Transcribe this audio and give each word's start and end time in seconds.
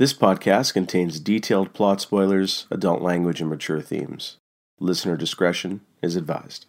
This 0.00 0.14
podcast 0.14 0.72
contains 0.72 1.20
detailed 1.20 1.74
plot 1.74 2.00
spoilers, 2.00 2.66
adult 2.70 3.02
language, 3.02 3.42
and 3.42 3.50
mature 3.50 3.82
themes. 3.82 4.38
Listener 4.78 5.14
discretion 5.14 5.82
is 6.00 6.16
advised. 6.16 6.64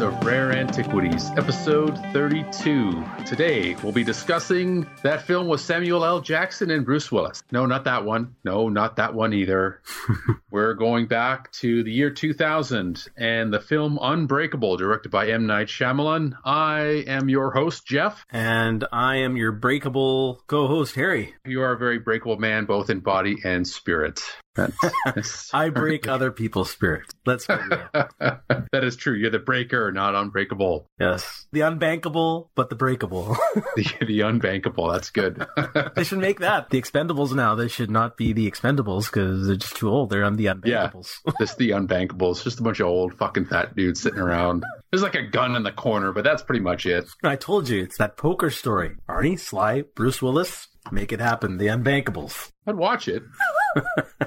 Of 0.00 0.24
Rare 0.24 0.52
Antiquities, 0.52 1.28
episode 1.36 1.98
32. 2.14 3.04
Today, 3.26 3.76
we'll 3.82 3.92
be 3.92 4.02
discussing 4.02 4.86
that 5.02 5.26
film 5.26 5.46
with 5.46 5.60
Samuel 5.60 6.06
L. 6.06 6.22
Jackson 6.22 6.70
and 6.70 6.86
Bruce 6.86 7.12
Willis. 7.12 7.42
No, 7.52 7.66
not 7.66 7.84
that 7.84 8.06
one. 8.06 8.34
No, 8.42 8.70
not 8.70 8.96
that 8.96 9.12
one 9.12 9.34
either. 9.34 9.82
We're 10.50 10.72
going 10.72 11.06
back 11.06 11.52
to 11.52 11.82
the 11.82 11.92
year 11.92 12.10
2000 12.10 13.08
and 13.18 13.52
the 13.52 13.60
film 13.60 13.98
Unbreakable, 14.00 14.78
directed 14.78 15.10
by 15.10 15.28
M. 15.28 15.46
Night 15.46 15.68
Shyamalan. 15.68 16.32
I 16.44 17.04
am 17.06 17.28
your 17.28 17.50
host, 17.50 17.86
Geoff. 17.86 18.24
And 18.30 18.86
I 18.90 19.16
am 19.16 19.36
your 19.36 19.52
breakable 19.52 20.42
co 20.46 20.66
host, 20.66 20.94
Harry. 20.94 21.34
You 21.44 21.60
are 21.60 21.72
a 21.72 21.78
very 21.78 21.98
breakable 21.98 22.38
man, 22.38 22.64
both 22.64 22.88
in 22.88 23.00
body 23.00 23.36
and 23.44 23.66
spirit. 23.66 24.22
That's- 24.54 25.50
I 25.54 25.70
break 25.70 26.08
other 26.08 26.30
people's 26.30 26.70
spirits. 26.70 27.14
Let's 27.24 27.46
go. 27.46 27.56
that 27.92 28.68
is 28.84 28.96
true. 28.96 29.14
You're 29.14 29.30
the 29.30 29.38
breaker, 29.38 29.92
not 29.92 30.14
unbreakable. 30.14 30.86
Yes. 30.98 31.46
The 31.52 31.60
unbankable, 31.60 32.48
but 32.54 32.68
the 32.70 32.76
breakable. 32.76 33.36
The, 33.76 33.84
the 34.04 34.20
unbankable. 34.20 34.92
That's 34.92 35.10
good. 35.10 35.46
they 35.94 36.02
should 36.04 36.18
make 36.18 36.40
that. 36.40 36.70
The 36.70 36.80
expendables 36.80 37.32
now, 37.32 37.54
they 37.54 37.68
should 37.68 37.90
not 37.90 38.16
be 38.16 38.32
the 38.32 38.50
expendables 38.50 39.04
because 39.06 39.46
they're 39.46 39.56
just 39.56 39.76
too 39.76 39.88
old. 39.88 40.10
They're 40.10 40.24
on 40.24 40.36
the 40.36 40.46
unbankables. 40.46 41.18
Just 41.38 41.56
the 41.58 41.70
unbankables. 41.70 42.42
Just 42.42 42.58
a 42.58 42.62
bunch 42.62 42.80
of 42.80 42.86
old 42.88 43.14
fucking 43.14 43.46
fat 43.46 43.76
dudes 43.76 44.00
sitting 44.00 44.18
around. 44.18 44.64
There's 44.90 45.02
like 45.02 45.14
a 45.14 45.22
gun 45.26 45.54
in 45.56 45.62
the 45.62 45.72
corner, 45.72 46.12
but 46.12 46.24
that's 46.24 46.42
pretty 46.42 46.60
much 46.62 46.84
it. 46.86 47.08
I 47.22 47.36
told 47.36 47.68
you, 47.68 47.82
it's 47.82 47.98
that 47.98 48.16
poker 48.16 48.50
story. 48.50 48.96
Arnie, 49.08 49.38
Sly, 49.38 49.82
Bruce 49.94 50.20
Willis, 50.20 50.66
make 50.90 51.12
it 51.12 51.20
happen. 51.20 51.58
The 51.58 51.66
unbankables. 51.68 52.50
I'd 52.66 52.74
watch 52.76 53.06
it. 53.08 53.22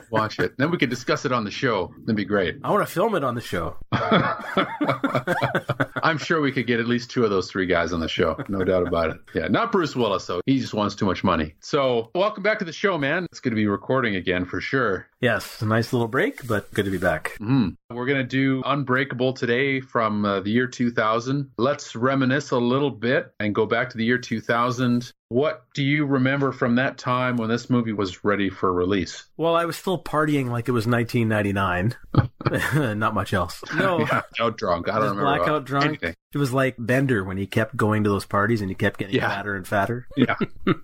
Watch 0.10 0.40
it. 0.40 0.54
Then 0.58 0.72
we 0.72 0.78
could 0.78 0.90
discuss 0.90 1.26
it 1.26 1.32
on 1.32 1.44
the 1.44 1.52
show. 1.52 1.94
That'd 2.02 2.16
be 2.16 2.26
great. 2.26 2.58
I 2.64 2.72
want 2.72 2.88
to 2.88 2.94
film 2.94 3.16
it 3.16 3.24
on 3.24 3.36
the 3.36 3.42
show. 3.42 3.76
I'm 6.04 6.18
sure 6.18 6.42
we 6.42 6.52
could 6.52 6.68
get 6.68 6.80
at 6.80 6.88
least 6.88 7.10
two 7.12 7.24
of 7.24 7.30
those 7.30 7.50
three 7.50 7.66
guys 7.66 7.94
on 7.94 8.00
the 8.00 8.08
show. 8.08 8.38
No 8.50 8.64
doubt 8.64 8.88
about 8.88 9.10
it. 9.12 9.18
Yeah, 9.34 9.48
not 9.48 9.72
Bruce 9.72 9.96
Willis, 9.96 10.26
though. 10.26 10.42
He 10.46 10.60
just 10.60 10.74
wants 10.74 10.96
too 10.96 11.06
much 11.06 11.24
money. 11.24 11.56
So, 11.62 12.12
welcome 12.14 12.44
back 12.44 12.60
to 12.60 12.66
the 12.66 12.74
show, 12.74 12.98
man. 12.98 13.26
It's 13.32 13.40
going 13.40 13.52
to 13.52 13.56
be 13.56 13.68
recording 13.68 14.16
again 14.16 14.46
for 14.46 14.60
sure. 14.62 15.08
Yes, 15.22 15.62
a 15.62 15.66
nice 15.66 15.94
little 15.94 16.08
break, 16.10 16.46
but 16.48 16.72
good 16.74 16.86
to 16.86 16.92
be 16.92 16.98
back. 16.98 17.38
Mhm. 17.40 17.76
We're 17.90 18.06
going 18.06 18.18
to 18.20 18.24
do 18.28 18.62
Unbreakable 18.66 19.34
today 19.34 19.80
from 19.80 20.26
uh, 20.26 20.42
the 20.42 20.50
year 20.52 20.68
2000. 20.68 21.52
Let's 21.58 21.96
reminisce 21.96 22.52
a 22.52 22.58
little 22.58 22.92
bit 22.92 23.32
and 23.40 23.56
go 23.56 23.66
back 23.66 23.90
to 23.92 23.98
the 23.98 24.04
year 24.04 24.18
2000. 24.18 25.14
What 25.34 25.66
do 25.74 25.84
you 25.84 26.06
remember 26.06 26.52
from 26.52 26.76
that 26.76 27.00
time 27.00 27.38
when 27.38 27.50
this 27.50 27.68
movie 27.68 27.92
was 27.92 28.24
ready 28.24 28.52
for 28.52 28.72
release? 28.72 29.26
Well, 29.36 29.56
I 29.56 29.66
was 29.66 29.76
still 29.76 29.98
partying 29.98 30.50
like 30.52 30.68
it 30.70 30.74
was 30.74 30.86
1999. 30.86 31.96
Not 33.00 33.16
much 33.16 33.34
else. 33.34 33.64
No, 33.76 34.00
Yeah, 34.12 34.22
out 34.40 34.58
drunk. 34.58 34.90
I 34.90 35.00
don't 35.00 35.18
remember 35.18 35.24
blackout 35.24 35.66
drunk? 35.66 35.86
anything. 35.86 36.14
It 36.36 36.38
was 36.38 36.54
like 36.54 36.76
Bender 36.78 37.24
when 37.24 37.38
he 37.38 37.48
kept 37.48 37.76
going 37.76 38.04
to 38.04 38.12
those 38.12 38.28
parties 38.28 38.62
and 38.62 38.70
he 38.70 38.76
kept 38.76 39.00
getting 39.00 39.16
Yeah. 39.16 39.28
fatter 39.28 39.56
and 39.56 39.68
fatter. 39.68 40.08
Yeah. 40.16 40.36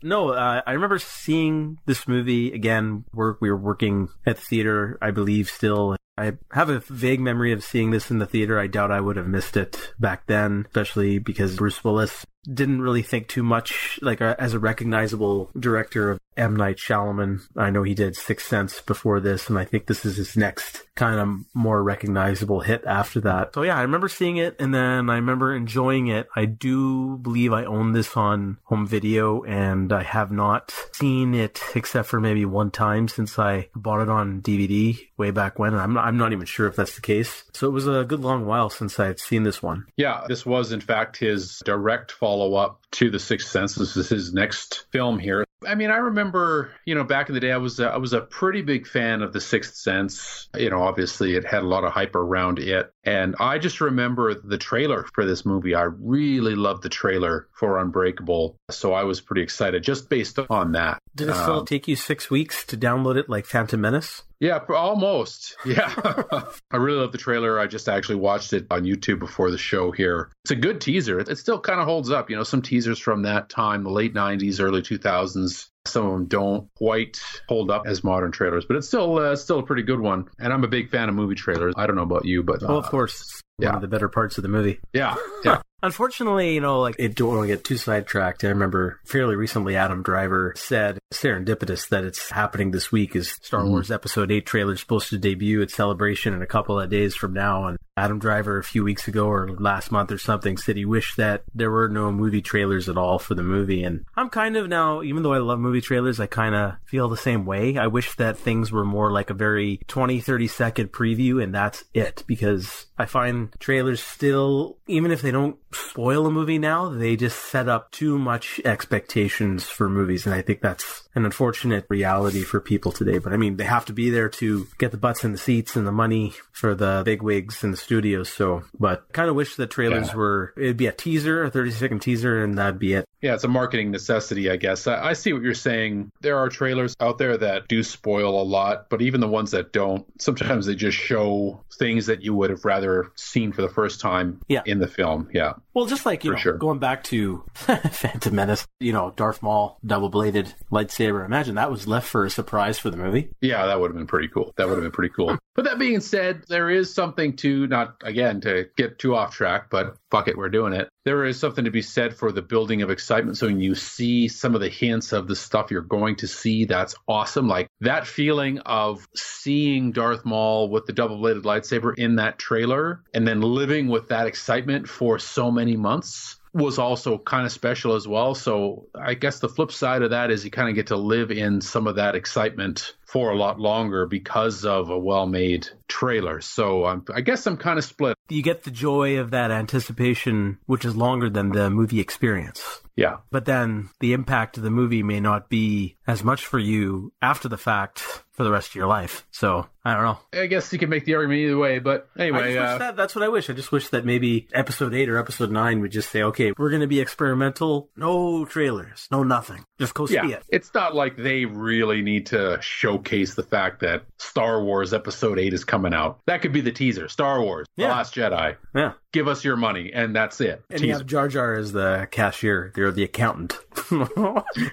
No, 0.00 0.30
uh, 0.30 0.62
I 0.64 0.72
remember 0.72 0.98
seeing 1.00 1.78
this 1.84 2.06
movie 2.06 2.52
again. 2.52 3.04
Work 3.12 3.38
we 3.42 3.50
were 3.50 3.56
working 3.56 4.08
at 4.24 4.36
the 4.36 4.42
theater, 4.42 4.96
I 5.02 5.10
believe. 5.10 5.48
Still, 5.50 5.96
I 6.16 6.34
have 6.52 6.70
a 6.70 6.78
vague 6.78 7.20
memory 7.20 7.52
of 7.52 7.64
seeing 7.64 7.90
this 7.90 8.10
in 8.10 8.18
the 8.18 8.26
theater. 8.26 8.58
I 8.60 8.68
doubt 8.68 8.92
I 8.92 9.00
would 9.00 9.16
have 9.16 9.26
missed 9.26 9.56
it 9.56 9.92
back 9.98 10.26
then, 10.28 10.64
especially 10.68 11.18
because 11.18 11.56
Bruce 11.56 11.82
Willis 11.82 12.24
didn't 12.52 12.82
really 12.82 13.02
think 13.02 13.28
too 13.28 13.42
much 13.42 13.98
like 14.02 14.20
uh, 14.20 14.36
as 14.38 14.54
a 14.54 14.58
recognizable 14.58 15.50
director 15.58 16.10
of 16.10 16.20
M 16.36 16.54
Night 16.54 16.76
Shyamalan. 16.76 17.40
I 17.56 17.70
know 17.70 17.82
he 17.82 17.94
did 17.94 18.16
Sixth 18.16 18.46
Sense 18.46 18.80
before 18.80 19.20
this, 19.20 19.48
and 19.48 19.58
I 19.58 19.64
think 19.64 19.86
this 19.86 20.04
is 20.04 20.16
his 20.16 20.36
next 20.36 20.84
kind 20.94 21.20
of 21.20 21.44
more 21.54 21.82
recognizable 21.82 22.60
hit 22.60 22.84
after 22.86 23.20
that. 23.22 23.54
So 23.54 23.62
yeah, 23.62 23.76
I 23.76 23.82
remember 23.82 24.08
seeing 24.08 24.36
it, 24.36 24.56
and 24.60 24.72
then 24.72 25.10
I 25.10 25.16
remember 25.16 25.54
enjoying 25.54 26.06
it. 26.06 26.28
I 26.36 26.44
do 26.44 27.18
believe 27.18 27.52
I 27.52 27.64
own 27.64 27.92
this 27.92 28.16
on 28.16 28.58
home 28.64 28.86
video, 28.86 29.42
and 29.42 29.92
I 29.92 30.02
have 30.04 30.30
not 30.30 30.72
seen 30.92 31.34
it 31.34 31.60
except 31.74 32.08
for 32.08 32.20
maybe 32.20 32.44
one 32.44 32.70
time 32.70 33.08
since 33.08 33.38
I 33.38 33.68
bought 33.74 34.02
it 34.02 34.08
on 34.08 34.40
DVD 34.40 35.07
way 35.18 35.30
back 35.30 35.58
when. 35.58 35.74
I'm 35.74 35.92
not, 35.94 36.06
I'm 36.06 36.16
not 36.16 36.32
even 36.32 36.46
sure 36.46 36.66
if 36.66 36.76
that's 36.76 36.94
the 36.94 37.00
case. 37.02 37.44
So 37.52 37.66
it 37.66 37.72
was 37.72 37.86
a 37.86 38.04
good 38.04 38.20
long 38.20 38.46
while 38.46 38.70
since 38.70 38.98
I 38.98 39.06
had 39.06 39.18
seen 39.20 39.42
this 39.42 39.62
one. 39.62 39.84
Yeah, 39.96 40.24
this 40.28 40.46
was 40.46 40.72
in 40.72 40.80
fact 40.80 41.16
his 41.16 41.60
direct 41.64 42.12
follow 42.12 42.54
up 42.54 42.80
to 42.92 43.10
The 43.10 43.18
Sixth 43.18 43.48
Sense. 43.50 43.74
This 43.74 43.96
is 43.96 44.08
his 44.08 44.32
next 44.32 44.86
film 44.92 45.18
here. 45.18 45.44
I 45.66 45.74
mean, 45.74 45.90
I 45.90 45.96
remember, 45.96 46.70
you 46.84 46.94
know, 46.94 47.02
back 47.02 47.28
in 47.28 47.34
the 47.34 47.40
day, 47.40 47.50
I 47.50 47.56
was 47.56 47.80
a, 47.80 47.88
I 47.88 47.96
was 47.96 48.12
a 48.12 48.20
pretty 48.20 48.62
big 48.62 48.86
fan 48.86 49.22
of 49.22 49.32
The 49.32 49.40
Sixth 49.40 49.74
Sense. 49.74 50.48
You 50.56 50.70
know, 50.70 50.82
obviously, 50.82 51.34
it 51.34 51.44
had 51.44 51.62
a 51.62 51.66
lot 51.66 51.82
of 51.82 51.90
hype 51.92 52.14
around 52.14 52.60
it, 52.60 52.92
and 53.02 53.34
I 53.40 53.58
just 53.58 53.80
remember 53.80 54.34
the 54.34 54.56
trailer 54.56 55.04
for 55.14 55.24
this 55.24 55.44
movie. 55.44 55.74
I 55.74 55.88
really 56.00 56.54
loved 56.54 56.84
the 56.84 56.88
trailer 56.88 57.48
for 57.52 57.78
Unbreakable, 57.80 58.56
so 58.70 58.92
I 58.92 59.02
was 59.02 59.20
pretty 59.20 59.42
excited 59.42 59.82
just 59.82 60.08
based 60.08 60.38
on 60.48 60.72
that. 60.72 61.00
Did 61.16 61.28
it 61.30 61.34
still 61.34 61.58
Um, 61.60 61.66
take 61.66 61.88
you 61.88 61.96
six 61.96 62.30
weeks 62.30 62.64
to 62.66 62.76
download 62.76 63.16
it 63.16 63.28
like 63.28 63.44
Phantom 63.44 63.80
Menace? 63.80 64.22
Yeah, 64.40 64.60
almost. 64.68 65.56
Yeah. 65.64 65.92
I 66.70 66.76
really 66.76 67.00
love 67.00 67.12
the 67.12 67.18
trailer. 67.18 67.58
I 67.58 67.66
just 67.66 67.88
actually 67.88 68.16
watched 68.16 68.52
it 68.52 68.66
on 68.70 68.84
YouTube 68.84 69.18
before 69.18 69.50
the 69.50 69.58
show 69.58 69.90
here. 69.90 70.30
It's 70.44 70.52
a 70.52 70.56
good 70.56 70.80
teaser. 70.80 71.18
It, 71.18 71.28
it 71.28 71.38
still 71.38 71.58
kind 71.58 71.80
of 71.80 71.86
holds 71.86 72.10
up. 72.10 72.30
You 72.30 72.36
know, 72.36 72.44
some 72.44 72.62
teasers 72.62 72.98
from 72.98 73.22
that 73.22 73.48
time, 73.48 73.82
the 73.82 73.90
late 73.90 74.14
90s, 74.14 74.60
early 74.60 74.82
2000s, 74.82 75.68
some 75.86 76.06
of 76.06 76.12
them 76.12 76.26
don't 76.26 76.72
quite 76.74 77.20
hold 77.48 77.70
up 77.70 77.84
as 77.86 78.04
modern 78.04 78.30
trailers, 78.30 78.64
but 78.64 78.76
it's 78.76 78.86
still 78.86 79.18
uh, 79.18 79.34
still 79.34 79.58
a 79.58 79.62
pretty 79.62 79.82
good 79.82 80.00
one. 80.00 80.28
And 80.38 80.52
I'm 80.52 80.64
a 80.64 80.68
big 80.68 80.90
fan 80.90 81.08
of 81.08 81.14
movie 81.14 81.34
trailers. 81.34 81.74
I 81.76 81.86
don't 81.86 81.96
know 81.96 82.02
about 82.02 82.24
you, 82.24 82.42
but 82.42 82.62
uh, 82.62 82.66
well, 82.68 82.78
of 82.78 82.86
course, 82.86 83.42
yeah. 83.58 83.68
one 83.68 83.76
of 83.76 83.80
the 83.82 83.88
better 83.88 84.08
parts 84.08 84.38
of 84.38 84.42
the 84.42 84.48
movie. 84.48 84.78
yeah, 84.92 85.16
yeah. 85.44 85.62
Unfortunately, 85.82 86.54
you 86.54 86.60
know, 86.60 86.80
like 86.80 86.96
it 86.98 87.14
don't 87.14 87.28
want 87.28 87.42
to 87.42 87.46
get 87.46 87.64
too 87.64 87.76
sidetracked. 87.76 88.42
I 88.44 88.48
remember 88.48 89.00
fairly 89.04 89.36
recently 89.36 89.76
Adam 89.76 90.02
Driver 90.02 90.52
said 90.56 90.98
serendipitous 91.14 91.88
that 91.90 92.04
it's 92.04 92.30
happening 92.30 92.72
this 92.72 92.90
week 92.90 93.14
is 93.14 93.30
Star 93.42 93.62
Mhm. 93.62 93.70
Wars 93.70 93.90
Episode 93.90 94.32
8 94.32 94.44
trailer 94.44 94.72
is 94.72 94.80
supposed 94.80 95.08
to 95.10 95.18
debut 95.18 95.62
at 95.62 95.70
Celebration 95.70 96.34
in 96.34 96.42
a 96.42 96.46
couple 96.46 96.80
of 96.80 96.90
days 96.90 97.14
from 97.14 97.32
now. 97.32 97.66
And 97.68 97.78
Adam 97.96 98.18
Driver 98.18 98.58
a 98.58 98.64
few 98.64 98.82
weeks 98.82 99.06
ago 99.08 99.26
or 99.26 99.48
last 99.58 99.92
month 99.92 100.10
or 100.10 100.18
something 100.18 100.56
said 100.56 100.76
he 100.76 100.84
wished 100.84 101.16
that 101.16 101.42
there 101.54 101.70
were 101.70 101.88
no 101.88 102.10
movie 102.10 102.42
trailers 102.42 102.88
at 102.88 102.96
all 102.96 103.18
for 103.18 103.34
the 103.34 103.42
movie. 103.42 103.84
And 103.84 104.04
I'm 104.16 104.30
kind 104.30 104.56
of 104.56 104.68
now, 104.68 105.02
even 105.02 105.22
though 105.22 105.32
I 105.32 105.38
love 105.38 105.60
movie 105.60 105.80
trailers, 105.80 106.18
I 106.20 106.26
kind 106.26 106.54
of 106.56 106.74
feel 106.86 107.08
the 107.08 107.16
same 107.16 107.46
way. 107.46 107.78
I 107.78 107.86
wish 107.86 108.14
that 108.16 108.36
things 108.36 108.72
were 108.72 108.84
more 108.84 109.12
like 109.12 109.30
a 109.30 109.34
very 109.34 109.80
20, 109.86 110.20
30 110.20 110.48
second 110.48 110.92
preview 110.92 111.42
and 111.42 111.54
that's 111.54 111.84
it 111.94 112.24
because 112.26 112.86
I 112.98 113.06
find 113.06 113.54
trailers 113.60 114.02
still, 114.02 114.76
even 114.86 115.10
if 115.12 115.22
they 115.22 115.30
don't 115.30 115.56
spoil 115.72 116.26
a 116.26 116.30
movie 116.30 116.58
now, 116.58 116.88
they 116.88 117.14
just 117.16 117.38
set 117.38 117.68
up 117.68 117.90
too 117.92 118.18
much 118.18 118.60
expectations 118.64 119.64
for 119.64 119.88
movies. 119.88 120.26
And 120.26 120.34
I 120.34 120.42
think 120.42 120.60
that's 120.60 121.08
an 121.14 121.24
unfortunate 121.24 121.84
reality 121.88 122.42
for 122.42 122.60
people 122.60 122.90
today. 122.92 123.18
But 123.18 123.32
I 123.32 123.36
mean, 123.36 123.56
they 123.56 123.64
have 123.64 123.84
to 123.86 123.92
be 123.92 124.10
there 124.10 124.28
to 124.30 124.66
get 124.78 124.90
the 124.90 124.96
butts 124.96 125.24
in 125.24 125.32
the 125.32 125.38
seats 125.38 125.76
and 125.76 125.86
the 125.86 125.92
money 125.92 126.32
for 126.52 126.74
the 126.74 127.02
big 127.04 127.22
wigs 127.22 127.62
in 127.62 127.70
the 127.70 127.76
studios. 127.76 128.28
So, 128.28 128.62
but 128.78 129.12
kind 129.12 129.28
of 129.28 129.36
wish 129.36 129.56
that 129.56 129.70
trailers 129.70 130.08
Yeah. 130.08 130.16
were, 130.16 130.52
it'd 130.56 130.76
be 130.76 130.86
a 130.86 130.92
teaser, 130.92 131.44
a 131.44 131.50
30 131.50 131.70
second 131.70 131.98
teaser, 132.00 132.42
and 132.42 132.58
that'd 132.58 132.78
be 132.78 132.94
it. 132.94 133.04
Yeah, 133.20 133.34
it's 133.34 133.44
a 133.44 133.48
marketing 133.48 133.90
necessity, 133.90 134.48
I 134.50 134.56
guess. 134.56 134.86
I, 134.86 135.08
I 135.08 135.12
see 135.12 135.32
what 135.32 135.42
you're 135.42 135.52
saying. 135.54 136.10
There 136.20 136.38
are 136.38 136.48
trailers 136.48 136.94
out 137.00 137.18
there 137.18 137.36
that 137.36 137.66
do 137.68 137.82
spoil 137.82 138.40
a 138.40 138.44
lot, 138.44 138.88
but 138.90 139.02
even 139.02 139.20
the 139.20 139.28
ones 139.28 139.50
that 139.50 139.72
don't, 139.72 140.06
sometimes 140.20 140.66
they 140.66 140.76
just 140.76 140.96
show 140.96 141.64
things 141.78 142.06
that 142.06 142.22
you 142.22 142.32
would 142.34 142.50
have 142.50 142.64
rather 142.64 142.87
seen 143.16 143.52
for 143.52 143.62
the 143.62 143.68
first 143.68 144.00
time 144.00 144.40
Yeah. 144.48 144.62
in 144.66 144.78
the 144.78 144.88
film. 144.88 145.28
Yeah. 145.32 145.54
Well, 145.78 145.86
just 145.86 146.04
like, 146.04 146.24
you 146.24 146.32
know, 146.32 146.36
sure. 146.36 146.54
going 146.54 146.80
back 146.80 147.04
to 147.04 147.44
Phantom 147.54 148.34
Menace, 148.34 148.66
you 148.80 148.92
know, 148.92 149.12
Darth 149.14 149.44
Maul, 149.44 149.78
double 149.86 150.08
bladed 150.08 150.52
lightsaber. 150.72 151.24
Imagine 151.24 151.54
that 151.54 151.70
was 151.70 151.86
left 151.86 152.08
for 152.08 152.24
a 152.24 152.30
surprise 152.30 152.80
for 152.80 152.90
the 152.90 152.96
movie. 152.96 153.28
Yeah, 153.40 153.64
that 153.66 153.80
would 153.80 153.92
have 153.92 153.96
been 153.96 154.08
pretty 154.08 154.26
cool. 154.26 154.52
That 154.56 154.66
would 154.66 154.74
have 154.74 154.82
been 154.82 154.90
pretty 154.90 155.14
cool. 155.14 155.38
But 155.54 155.64
that 155.66 155.78
being 155.78 156.00
said, 156.00 156.44
there 156.48 156.68
is 156.68 156.92
something 156.92 157.36
to 157.36 157.68
not 157.68 157.96
again 158.02 158.40
to 158.40 158.68
get 158.76 158.98
too 158.98 159.14
off 159.14 159.34
track, 159.34 159.70
but 159.70 159.96
fuck 160.10 160.28
it, 160.28 160.36
we're 160.36 160.48
doing 160.48 160.72
it. 160.72 160.88
There 161.04 161.24
is 161.24 161.38
something 161.38 161.64
to 161.64 161.70
be 161.70 161.82
said 161.82 162.14
for 162.14 162.30
the 162.32 162.42
building 162.42 162.82
of 162.82 162.90
excitement. 162.90 163.38
So 163.38 163.46
when 163.46 163.60
you 163.60 163.74
see 163.74 164.28
some 164.28 164.54
of 164.54 164.60
the 164.60 164.68
hints 164.68 165.12
of 165.12 165.26
the 165.26 165.34
stuff 165.34 165.70
you're 165.70 165.80
going 165.80 166.16
to 166.16 166.28
see, 166.28 166.64
that's 166.64 166.94
awesome. 167.08 167.48
Like 167.48 167.68
that 167.80 168.06
feeling 168.06 168.58
of 168.60 169.06
seeing 169.16 169.90
Darth 169.90 170.24
Maul 170.24 170.68
with 170.70 170.86
the 170.86 170.92
double-bladed 170.92 171.44
lightsaber 171.44 171.92
in 171.96 172.16
that 172.16 172.38
trailer 172.38 173.02
and 173.14 173.26
then 173.26 173.40
living 173.40 173.88
with 173.88 174.08
that 174.08 174.26
excitement 174.26 174.88
for 174.88 175.18
so 175.18 175.50
many 175.50 175.67
months 175.76 176.36
was 176.52 176.78
also 176.78 177.18
kind 177.18 177.46
of 177.46 177.52
special 177.52 177.94
as 177.94 178.08
well. 178.08 178.34
So 178.34 178.86
I 178.94 179.14
guess 179.14 179.38
the 179.38 179.48
flip 179.48 179.70
side 179.70 180.02
of 180.02 180.10
that 180.10 180.30
is 180.30 180.44
you 180.44 180.50
kind 180.50 180.68
of 180.68 180.74
get 180.74 180.88
to 180.88 180.96
live 180.96 181.30
in 181.30 181.60
some 181.60 181.86
of 181.86 181.96
that 181.96 182.14
excitement 182.14 182.94
for 183.08 183.30
a 183.30 183.36
lot 183.36 183.58
longer 183.58 184.04
because 184.04 184.66
of 184.66 184.90
a 184.90 184.98
well-made 184.98 185.66
trailer. 185.88 186.42
So 186.42 186.84
I'm, 186.84 187.04
I 187.14 187.22
guess 187.22 187.46
I'm 187.46 187.56
kind 187.56 187.78
of 187.78 187.84
split. 187.84 188.14
You 188.28 188.42
get 188.42 188.64
the 188.64 188.70
joy 188.70 189.18
of 189.18 189.30
that 189.30 189.50
anticipation, 189.50 190.58
which 190.66 190.84
is 190.84 190.94
longer 190.94 191.30
than 191.30 191.50
the 191.52 191.70
movie 191.70 192.00
experience. 192.00 192.82
Yeah. 192.96 193.18
But 193.30 193.46
then 193.46 193.88
the 194.00 194.12
impact 194.12 194.58
of 194.58 194.62
the 194.62 194.70
movie 194.70 195.02
may 195.02 195.20
not 195.20 195.48
be 195.48 195.96
as 196.06 196.22
much 196.22 196.44
for 196.44 196.58
you 196.58 197.12
after 197.22 197.48
the 197.48 197.56
fact 197.56 198.00
for 198.32 198.44
the 198.44 198.50
rest 198.50 198.68
of 198.70 198.74
your 198.74 198.86
life. 198.86 199.26
So 199.30 199.66
I 199.84 199.94
don't 199.94 200.04
know. 200.04 200.18
I 200.32 200.46
guess 200.46 200.72
you 200.72 200.78
can 200.78 200.90
make 200.90 201.04
the 201.04 201.14
argument 201.14 201.40
either 201.40 201.58
way, 201.58 201.78
but 201.78 202.08
anyway, 202.16 202.56
uh, 202.56 202.78
that, 202.78 202.96
that's 202.96 203.14
what 203.14 203.24
I 203.24 203.28
wish. 203.28 203.50
I 203.50 203.52
just 203.52 203.72
wish 203.72 203.88
that 203.88 204.04
maybe 204.04 204.46
episode 204.52 204.94
eight 204.94 205.08
or 205.08 205.16
episode 205.16 205.50
nine 205.50 205.80
would 205.80 205.90
just 205.90 206.10
say, 206.10 206.22
"Okay, 206.22 206.52
we're 206.56 206.70
going 206.70 206.82
to 206.82 206.86
be 206.86 207.00
experimental. 207.00 207.90
No 207.96 208.44
trailers, 208.44 209.08
no 209.10 209.24
nothing. 209.24 209.64
Just 209.78 209.94
go 209.94 210.06
yeah, 210.06 210.22
see 210.22 210.32
it." 210.34 210.44
It's 210.48 210.72
not 210.72 210.94
like 210.94 211.16
they 211.16 211.46
really 211.46 212.02
need 212.02 212.26
to 212.26 212.58
showcase 212.98 213.34
the 213.34 213.42
fact 213.42 213.80
that 213.80 214.02
Star 214.18 214.62
Wars 214.62 214.92
Episode 214.92 215.38
Eight 215.38 215.54
is 215.54 215.64
coming 215.64 215.94
out. 215.94 216.20
That 216.26 216.42
could 216.42 216.52
be 216.52 216.60
the 216.60 216.72
teaser. 216.72 217.08
Star 217.08 217.40
Wars: 217.40 217.66
Yeah. 217.76 217.88
The 217.88 217.92
Last 217.94 218.14
Jedi. 218.14 218.56
Yeah. 218.74 218.92
Give 219.12 219.26
us 219.26 219.42
your 219.42 219.56
money, 219.56 219.90
and 219.92 220.14
that's 220.14 220.40
it. 220.40 220.62
And 220.68 220.80
you 220.80 220.88
Teaser. 220.88 220.98
have 220.98 221.06
Jar 221.06 221.28
Jar 221.28 221.54
as 221.54 221.72
the 221.72 222.06
cashier. 222.10 222.72
They're 222.74 222.92
the 222.92 223.04
accountant. 223.04 223.58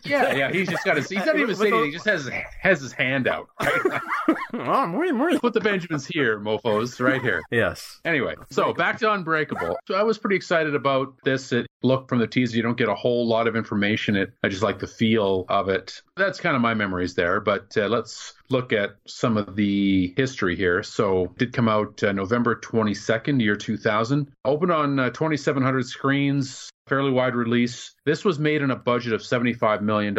Yeah, 0.04 0.34
yeah. 0.34 0.52
He's 0.52 0.68
just 0.68 0.84
got 0.84 0.98
his. 0.98 1.10
He's 1.10 1.26
not 1.26 1.38
even 1.38 1.56
saying 1.56 1.72
the-. 1.72 1.86
He 1.86 1.92
just 1.92 2.06
has 2.06 2.30
has 2.60 2.82
his 2.82 2.92
hand 2.92 3.28
out. 3.28 3.48
Right? 3.62 4.02
oh, 4.54 4.88
more, 4.88 5.14
more. 5.14 5.40
Put 5.40 5.54
the 5.54 5.62
Benjamins 5.62 6.06
here, 6.06 6.40
mofo's, 6.40 7.00
right 7.00 7.22
here. 7.22 7.42
Yes. 7.52 8.00
Anyway, 8.04 8.36
so 8.52 8.74
back 8.74 9.00
to 9.00 9.12
Unbreakable. 9.12 9.78
So 9.88 9.96
I 9.96 10.04
was 10.04 10.18
pretty 10.18 10.36
excited 10.36 10.76
about 10.76 11.14
this. 11.24 11.52
It 11.52 11.68
looked 11.84 12.10
from 12.10 12.20
the 12.20 12.28
teaser, 12.28 12.58
you 12.58 12.64
don't 12.64 12.78
get 12.78 12.90
a 12.90 12.96
whole 12.96 13.28
lot 13.28 13.48
of 13.48 13.56
information. 13.56 14.16
It 14.16 14.34
I 14.44 14.50
just 14.50 14.64
like 14.64 14.80
the 14.80 14.88
feel 14.88 15.46
of 15.50 15.70
it. 15.70 16.02
That's 16.18 16.40
kind 16.40 16.56
of 16.56 16.62
my 16.62 16.74
memories 16.74 17.16
there. 17.16 17.40
But 17.40 17.78
uh, 17.78 17.88
let's 17.88 18.34
look 18.50 18.74
at 18.74 18.96
some 19.08 19.38
of 19.38 19.56
the 19.56 20.14
history 20.18 20.56
here. 20.56 20.84
So 20.84 21.34
did 21.38 21.54
come 21.54 21.68
out 21.68 22.04
uh, 22.04 22.12
November 22.12 22.56
22nd, 22.56 23.42
year 23.42 23.56
2000. 23.56 24.32
Opened 24.44 24.72
on 24.72 25.00
uh, 25.00 25.10
2,700 25.10 25.86
screens. 25.86 26.70
Fairly 26.88 27.10
wide 27.10 27.34
release. 27.34 27.96
This 28.06 28.24
was 28.24 28.38
made 28.38 28.62
in 28.62 28.70
a 28.70 28.76
budget 28.76 29.14
of 29.14 29.22
$75 29.22 29.82
million 29.82 30.16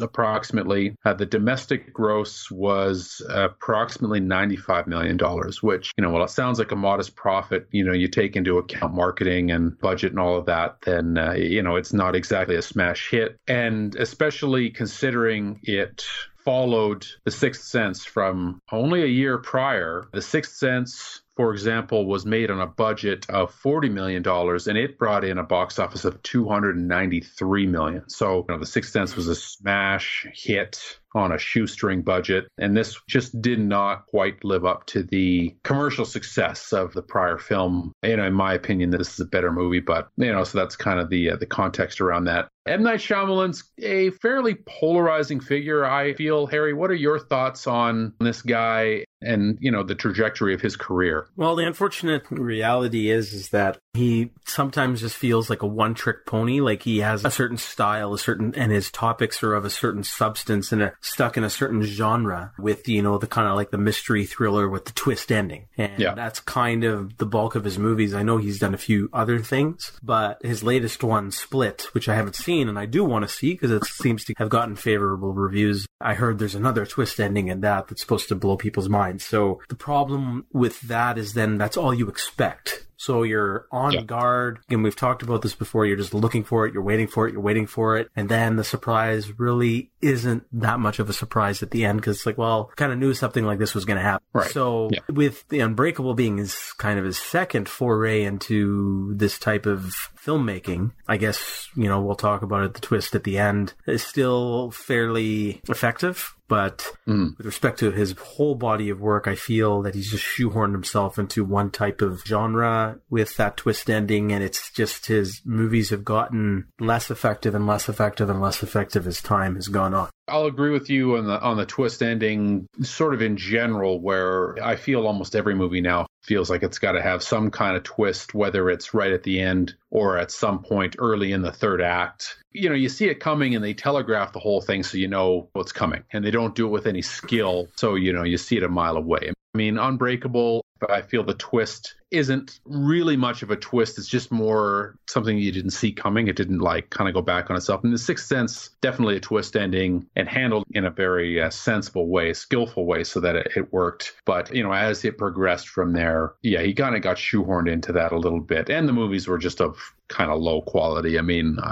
approximately. 0.00 0.94
Uh, 1.04 1.12
the 1.12 1.26
domestic 1.26 1.92
gross 1.92 2.48
was 2.52 3.20
approximately 3.28 4.20
$95 4.20 4.86
million, 4.86 5.18
which, 5.62 5.90
you 5.98 6.02
know, 6.02 6.12
well, 6.12 6.22
it 6.22 6.30
sounds 6.30 6.60
like 6.60 6.70
a 6.70 6.76
modest 6.76 7.16
profit. 7.16 7.66
You 7.72 7.84
know, 7.84 7.92
you 7.92 8.06
take 8.06 8.36
into 8.36 8.58
account 8.58 8.94
marketing 8.94 9.50
and 9.50 9.76
budget 9.80 10.12
and 10.12 10.20
all 10.20 10.38
of 10.38 10.46
that, 10.46 10.76
then, 10.82 11.18
uh, 11.18 11.32
you 11.32 11.64
know, 11.64 11.74
it's 11.74 11.92
not 11.92 12.14
exactly 12.14 12.54
a 12.54 12.62
smash 12.62 13.10
hit. 13.10 13.36
And 13.48 13.96
especially 13.96 14.70
considering 14.70 15.58
it 15.64 16.04
followed 16.44 17.06
The 17.24 17.30
Sixth 17.30 17.64
Sense 17.64 18.04
from 18.04 18.60
only 18.70 19.02
a 19.02 19.06
year 19.06 19.38
prior. 19.38 20.08
The 20.12 20.22
Sixth 20.22 20.56
Sense, 20.56 21.22
for 21.36 21.52
example, 21.52 22.06
was 22.06 22.26
made 22.26 22.50
on 22.50 22.60
a 22.60 22.66
budget 22.66 23.28
of 23.30 23.54
$40 23.62 23.90
million 23.90 24.22
and 24.26 24.78
it 24.78 24.98
brought 24.98 25.24
in 25.24 25.38
a 25.38 25.42
box 25.42 25.78
office 25.78 26.04
of 26.04 26.22
293 26.22 27.66
million. 27.66 28.08
So, 28.08 28.44
you 28.48 28.54
know, 28.54 28.60
The 28.60 28.66
Sixth 28.66 28.92
Sense 28.92 29.16
was 29.16 29.28
a 29.28 29.34
smash 29.34 30.26
hit 30.34 31.00
on 31.14 31.32
a 31.32 31.38
shoestring 31.38 32.02
budget. 32.02 32.46
And 32.58 32.76
this 32.76 32.98
just 33.08 33.40
did 33.40 33.58
not 33.58 34.06
quite 34.06 34.44
live 34.44 34.64
up 34.64 34.86
to 34.86 35.02
the 35.02 35.54
commercial 35.62 36.04
success 36.04 36.72
of 36.72 36.92
the 36.92 37.02
prior 37.02 37.38
film. 37.38 37.92
You 38.02 38.16
know, 38.16 38.26
in 38.26 38.34
my 38.34 38.54
opinion, 38.54 38.90
this 38.90 39.14
is 39.14 39.20
a 39.20 39.24
better 39.26 39.52
movie, 39.52 39.80
but 39.80 40.08
you 40.16 40.32
know, 40.32 40.44
so 40.44 40.58
that's 40.58 40.76
kind 40.76 41.00
of 41.00 41.10
the 41.10 41.30
uh, 41.30 41.36
the 41.36 41.46
context 41.46 42.00
around 42.00 42.24
that. 42.24 42.48
M 42.66 42.82
Night 42.82 43.00
Shyamalan's 43.00 43.64
a 43.78 44.10
fairly 44.10 44.54
polarizing 44.54 45.40
figure. 45.40 45.84
I 45.84 46.14
feel, 46.14 46.46
Harry. 46.46 46.72
What 46.72 46.90
are 46.90 46.94
your 46.94 47.18
thoughts 47.18 47.66
on 47.66 48.14
this 48.20 48.40
guy 48.40 49.04
and 49.20 49.58
you 49.60 49.70
know 49.70 49.82
the 49.82 49.94
trajectory 49.94 50.54
of 50.54 50.62
his 50.62 50.74
career? 50.74 51.28
Well, 51.36 51.56
the 51.56 51.66
unfortunate 51.66 52.24
reality 52.30 53.10
is 53.10 53.34
is 53.34 53.50
that 53.50 53.78
he 53.92 54.30
sometimes 54.46 55.02
just 55.02 55.16
feels 55.16 55.50
like 55.50 55.62
a 55.62 55.66
one-trick 55.66 56.24
pony. 56.24 56.60
Like 56.60 56.82
he 56.82 56.98
has 57.00 57.24
a 57.24 57.30
certain 57.30 57.58
style, 57.58 58.14
a 58.14 58.18
certain, 58.18 58.54
and 58.54 58.72
his 58.72 58.90
topics 58.90 59.42
are 59.42 59.54
of 59.54 59.66
a 59.66 59.70
certain 59.70 60.02
substance 60.02 60.72
and 60.72 60.80
are 60.80 60.96
stuck 61.04 61.36
in 61.36 61.44
a 61.44 61.50
certain 61.50 61.82
genre. 61.82 62.52
With 62.58 62.88
you 62.88 63.02
know 63.02 63.18
the 63.18 63.26
kind 63.26 63.46
of 63.48 63.54
like 63.56 63.70
the 63.70 63.78
mystery 63.78 64.24
thriller 64.24 64.68
with 64.68 64.86
the 64.86 64.92
twist 64.92 65.30
ending, 65.30 65.66
and 65.76 65.98
Yeah. 65.98 66.14
that's 66.14 66.40
kind 66.40 66.82
of 66.84 67.16
the 67.18 67.26
bulk 67.26 67.54
of 67.54 67.64
his 67.64 67.78
movies. 67.78 68.14
I 68.14 68.22
know 68.22 68.38
he's 68.38 68.58
done 68.58 68.74
a 68.74 68.78
few 68.78 69.08
other 69.12 69.38
things, 69.38 69.92
but 70.02 70.38
his 70.42 70.62
latest 70.62 71.04
one, 71.04 71.30
Split, 71.30 71.88
which 71.92 72.08
I 72.08 72.14
haven't 72.14 72.36
seen 72.36 72.68
and 72.68 72.78
I 72.78 72.86
do 72.86 73.04
want 73.04 73.22
to 73.26 73.28
see 73.34 73.52
because 73.52 73.70
it 73.70 73.84
seems 73.84 74.24
to 74.24 74.34
have 74.38 74.48
gotten 74.48 74.76
favorable 74.76 75.32
reviews. 75.32 75.86
I 76.00 76.14
heard 76.14 76.38
there's 76.38 76.54
another 76.54 76.86
twist 76.86 77.20
ending 77.20 77.48
in 77.48 77.60
that 77.60 77.88
that's 77.88 78.00
supposed 78.00 78.28
to 78.28 78.34
blow 78.34 78.56
people's 78.56 78.88
minds. 78.88 79.24
So 79.24 79.60
the 79.68 79.74
problem 79.76 80.46
with 80.52 80.80
that 80.82 81.18
is 81.18 81.34
then 81.34 81.58
that's 81.58 81.76
all 81.76 81.92
you 81.94 82.08
expect. 82.08 82.86
So 82.96 83.22
you're 83.22 83.66
on 83.72 83.92
Yeah. 83.92 84.02
guard, 84.02 84.58
and 84.68 84.82
we've 84.84 84.96
talked 84.96 85.22
about 85.22 85.42
this 85.42 85.54
before. 85.54 85.86
You're 85.86 85.96
just 85.96 86.14
looking 86.14 86.44
for 86.44 86.66
it, 86.66 86.74
you're 86.74 86.82
waiting 86.82 87.06
for 87.06 87.26
it, 87.26 87.32
you're 87.32 87.40
waiting 87.42 87.66
for 87.66 87.96
it, 87.96 88.08
and 88.16 88.28
then 88.28 88.56
the 88.56 88.64
surprise 88.64 89.38
really 89.38 89.90
isn't 90.00 90.44
that 90.52 90.78
much 90.80 90.98
of 90.98 91.08
a 91.08 91.12
surprise 91.12 91.62
at 91.62 91.70
the 91.70 91.84
end 91.84 91.98
because 92.00 92.16
it's 92.18 92.26
like, 92.26 92.38
well, 92.38 92.70
kind 92.76 92.92
of 92.92 92.98
knew 92.98 93.14
something 93.14 93.44
like 93.44 93.58
this 93.58 93.74
was 93.74 93.84
going 93.84 93.96
to 93.98 94.02
happen. 94.02 94.24
Right. 94.32 94.50
So 94.50 94.90
Yeah. 94.92 95.00
with 95.08 95.46
the 95.48 95.60
Unbreakable 95.60 96.14
being 96.14 96.36
his 96.38 96.72
kind 96.78 96.98
of 96.98 97.04
his 97.04 97.18
second 97.18 97.68
foray 97.68 98.22
into 98.22 99.12
this 99.14 99.38
type 99.38 99.66
of 99.66 99.94
filmmaking, 100.24 100.92
I 101.08 101.16
guess 101.16 101.68
you 101.76 101.84
know 101.88 102.00
we'll 102.00 102.14
talk 102.16 102.42
about 102.42 102.64
it. 102.64 102.74
The 102.74 102.80
twist 102.80 103.14
at 103.14 103.24
the 103.24 103.38
end 103.38 103.74
is 103.86 104.02
still 104.02 104.70
fairly 104.70 105.60
effective. 105.68 106.34
But 106.46 106.92
Mm. 107.08 107.38
with 107.38 107.46
respect 107.46 107.78
to 107.78 107.90
his 107.90 108.12
whole 108.18 108.54
body 108.54 108.90
of 108.90 109.00
work, 109.00 109.26
I 109.26 109.34
feel 109.34 109.80
that 109.82 109.94
he's 109.94 110.10
just 110.10 110.22
shoehorned 110.24 110.72
himself 110.72 111.18
into 111.18 111.42
one 111.42 111.70
type 111.70 112.02
of 112.02 112.22
genre 112.26 112.98
with 113.08 113.36
that 113.38 113.56
twist 113.56 113.88
ending, 113.88 114.30
and 114.30 114.44
it's 114.44 114.70
just 114.70 115.06
his 115.06 115.40
movies 115.46 115.88
have 115.88 116.04
gotten 116.04 116.66
less 116.78 117.10
effective 117.10 117.54
and 117.54 117.66
less 117.66 117.88
effective 117.88 118.28
and 118.28 118.42
less 118.42 118.62
effective 118.62 119.06
as 119.06 119.22
time 119.22 119.54
has 119.54 119.68
gone 119.68 119.94
on. 119.94 120.10
I'll 120.28 120.44
agree 120.44 120.70
with 120.70 120.90
you 120.90 121.16
on 121.16 121.26
the 121.26 121.40
on 121.40 121.56
the 121.56 121.64
twist 121.66 122.02
ending, 122.02 122.66
sort 122.82 123.14
of 123.14 123.22
in 123.22 123.38
general, 123.38 124.00
where 124.02 124.54
I 124.62 124.76
feel 124.76 125.06
almost 125.06 125.34
every 125.34 125.54
movie 125.54 125.80
now 125.80 126.06
feels 126.24 126.48
like 126.48 126.62
it's 126.62 126.78
got 126.78 126.92
to 126.92 127.02
have 127.02 127.22
some 127.22 127.50
kind 127.50 127.76
of 127.76 127.82
twist, 127.82 128.34
whether 128.34 128.70
it's 128.70 128.94
right 128.94 129.12
at 129.12 129.22
the 129.22 129.40
end 129.40 129.74
or 129.90 130.18
at 130.18 130.30
some 130.30 130.62
point 130.62 130.96
early 130.98 131.32
in 131.32 131.42
the 131.42 131.52
third 131.52 131.82
act. 131.82 132.36
You 132.52 132.68
know, 132.68 132.74
you 132.74 132.88
see 132.88 133.06
it 133.06 133.20
coming 133.20 133.54
and 133.54 133.62
they 133.62 133.74
telegraph 133.74 134.32
the 134.32 134.38
whole 134.38 134.60
thing 134.60 134.82
so 134.82 134.96
you 134.96 135.08
know 135.08 135.48
what's 135.52 135.72
coming, 135.72 136.04
and 136.12 136.24
they 136.24 136.30
don't 136.30 136.54
do 136.54 136.66
it 136.66 136.70
with 136.70 136.86
any 136.86 137.02
skill, 137.02 137.68
so 137.76 137.94
you 137.94 138.12
know 138.12 138.22
you 138.22 138.38
see 138.38 138.56
it 138.56 138.62
a 138.62 138.68
mile 138.68 138.96
away. 138.96 139.30
I 139.30 139.58
mean, 139.58 139.78
Unbreakable. 139.78 140.64
I 140.90 141.02
feel 141.02 141.24
the 141.24 141.34
twist 141.34 141.94
isn't 142.10 142.60
really 142.64 143.16
much 143.16 143.42
of 143.42 143.50
a 143.50 143.56
twist. 143.56 143.98
It's 143.98 144.06
just 144.06 144.30
more 144.30 144.96
something 145.08 145.36
you 145.36 145.50
didn't 145.50 145.72
see 145.72 145.92
coming. 145.92 146.28
It 146.28 146.36
didn't 146.36 146.60
like 146.60 146.90
kind 146.90 147.08
of 147.08 147.14
go 147.14 147.22
back 147.22 147.50
on 147.50 147.56
itself. 147.56 147.82
And 147.82 147.92
The 147.92 147.98
Sixth 147.98 148.26
Sense, 148.26 148.70
definitely 148.80 149.16
a 149.16 149.20
twist 149.20 149.56
ending 149.56 150.06
and 150.14 150.28
handled 150.28 150.64
in 150.70 150.84
a 150.84 150.90
very 150.90 151.40
uh, 151.40 151.50
sensible 151.50 152.08
way, 152.08 152.32
skillful 152.32 152.86
way, 152.86 153.04
so 153.04 153.20
that 153.20 153.36
it, 153.36 153.52
it 153.56 153.72
worked. 153.72 154.14
But 154.24 154.54
you 154.54 154.62
know, 154.62 154.72
as 154.72 155.04
it 155.04 155.18
progressed 155.18 155.68
from 155.68 155.92
there, 155.92 156.34
yeah, 156.42 156.62
he 156.62 156.72
kind 156.72 156.94
of 156.94 157.02
got 157.02 157.16
shoehorned 157.16 157.70
into 157.70 157.92
that 157.92 158.12
a 158.12 158.18
little 158.18 158.40
bit. 158.40 158.70
And 158.70 158.88
the 158.88 158.92
movies 158.92 159.26
were 159.26 159.38
just 159.38 159.60
of 159.60 159.78
kind 160.08 160.30
of 160.30 160.40
low 160.40 160.60
quality. 160.62 161.18
I 161.18 161.22
mean, 161.22 161.58
I, 161.62 161.68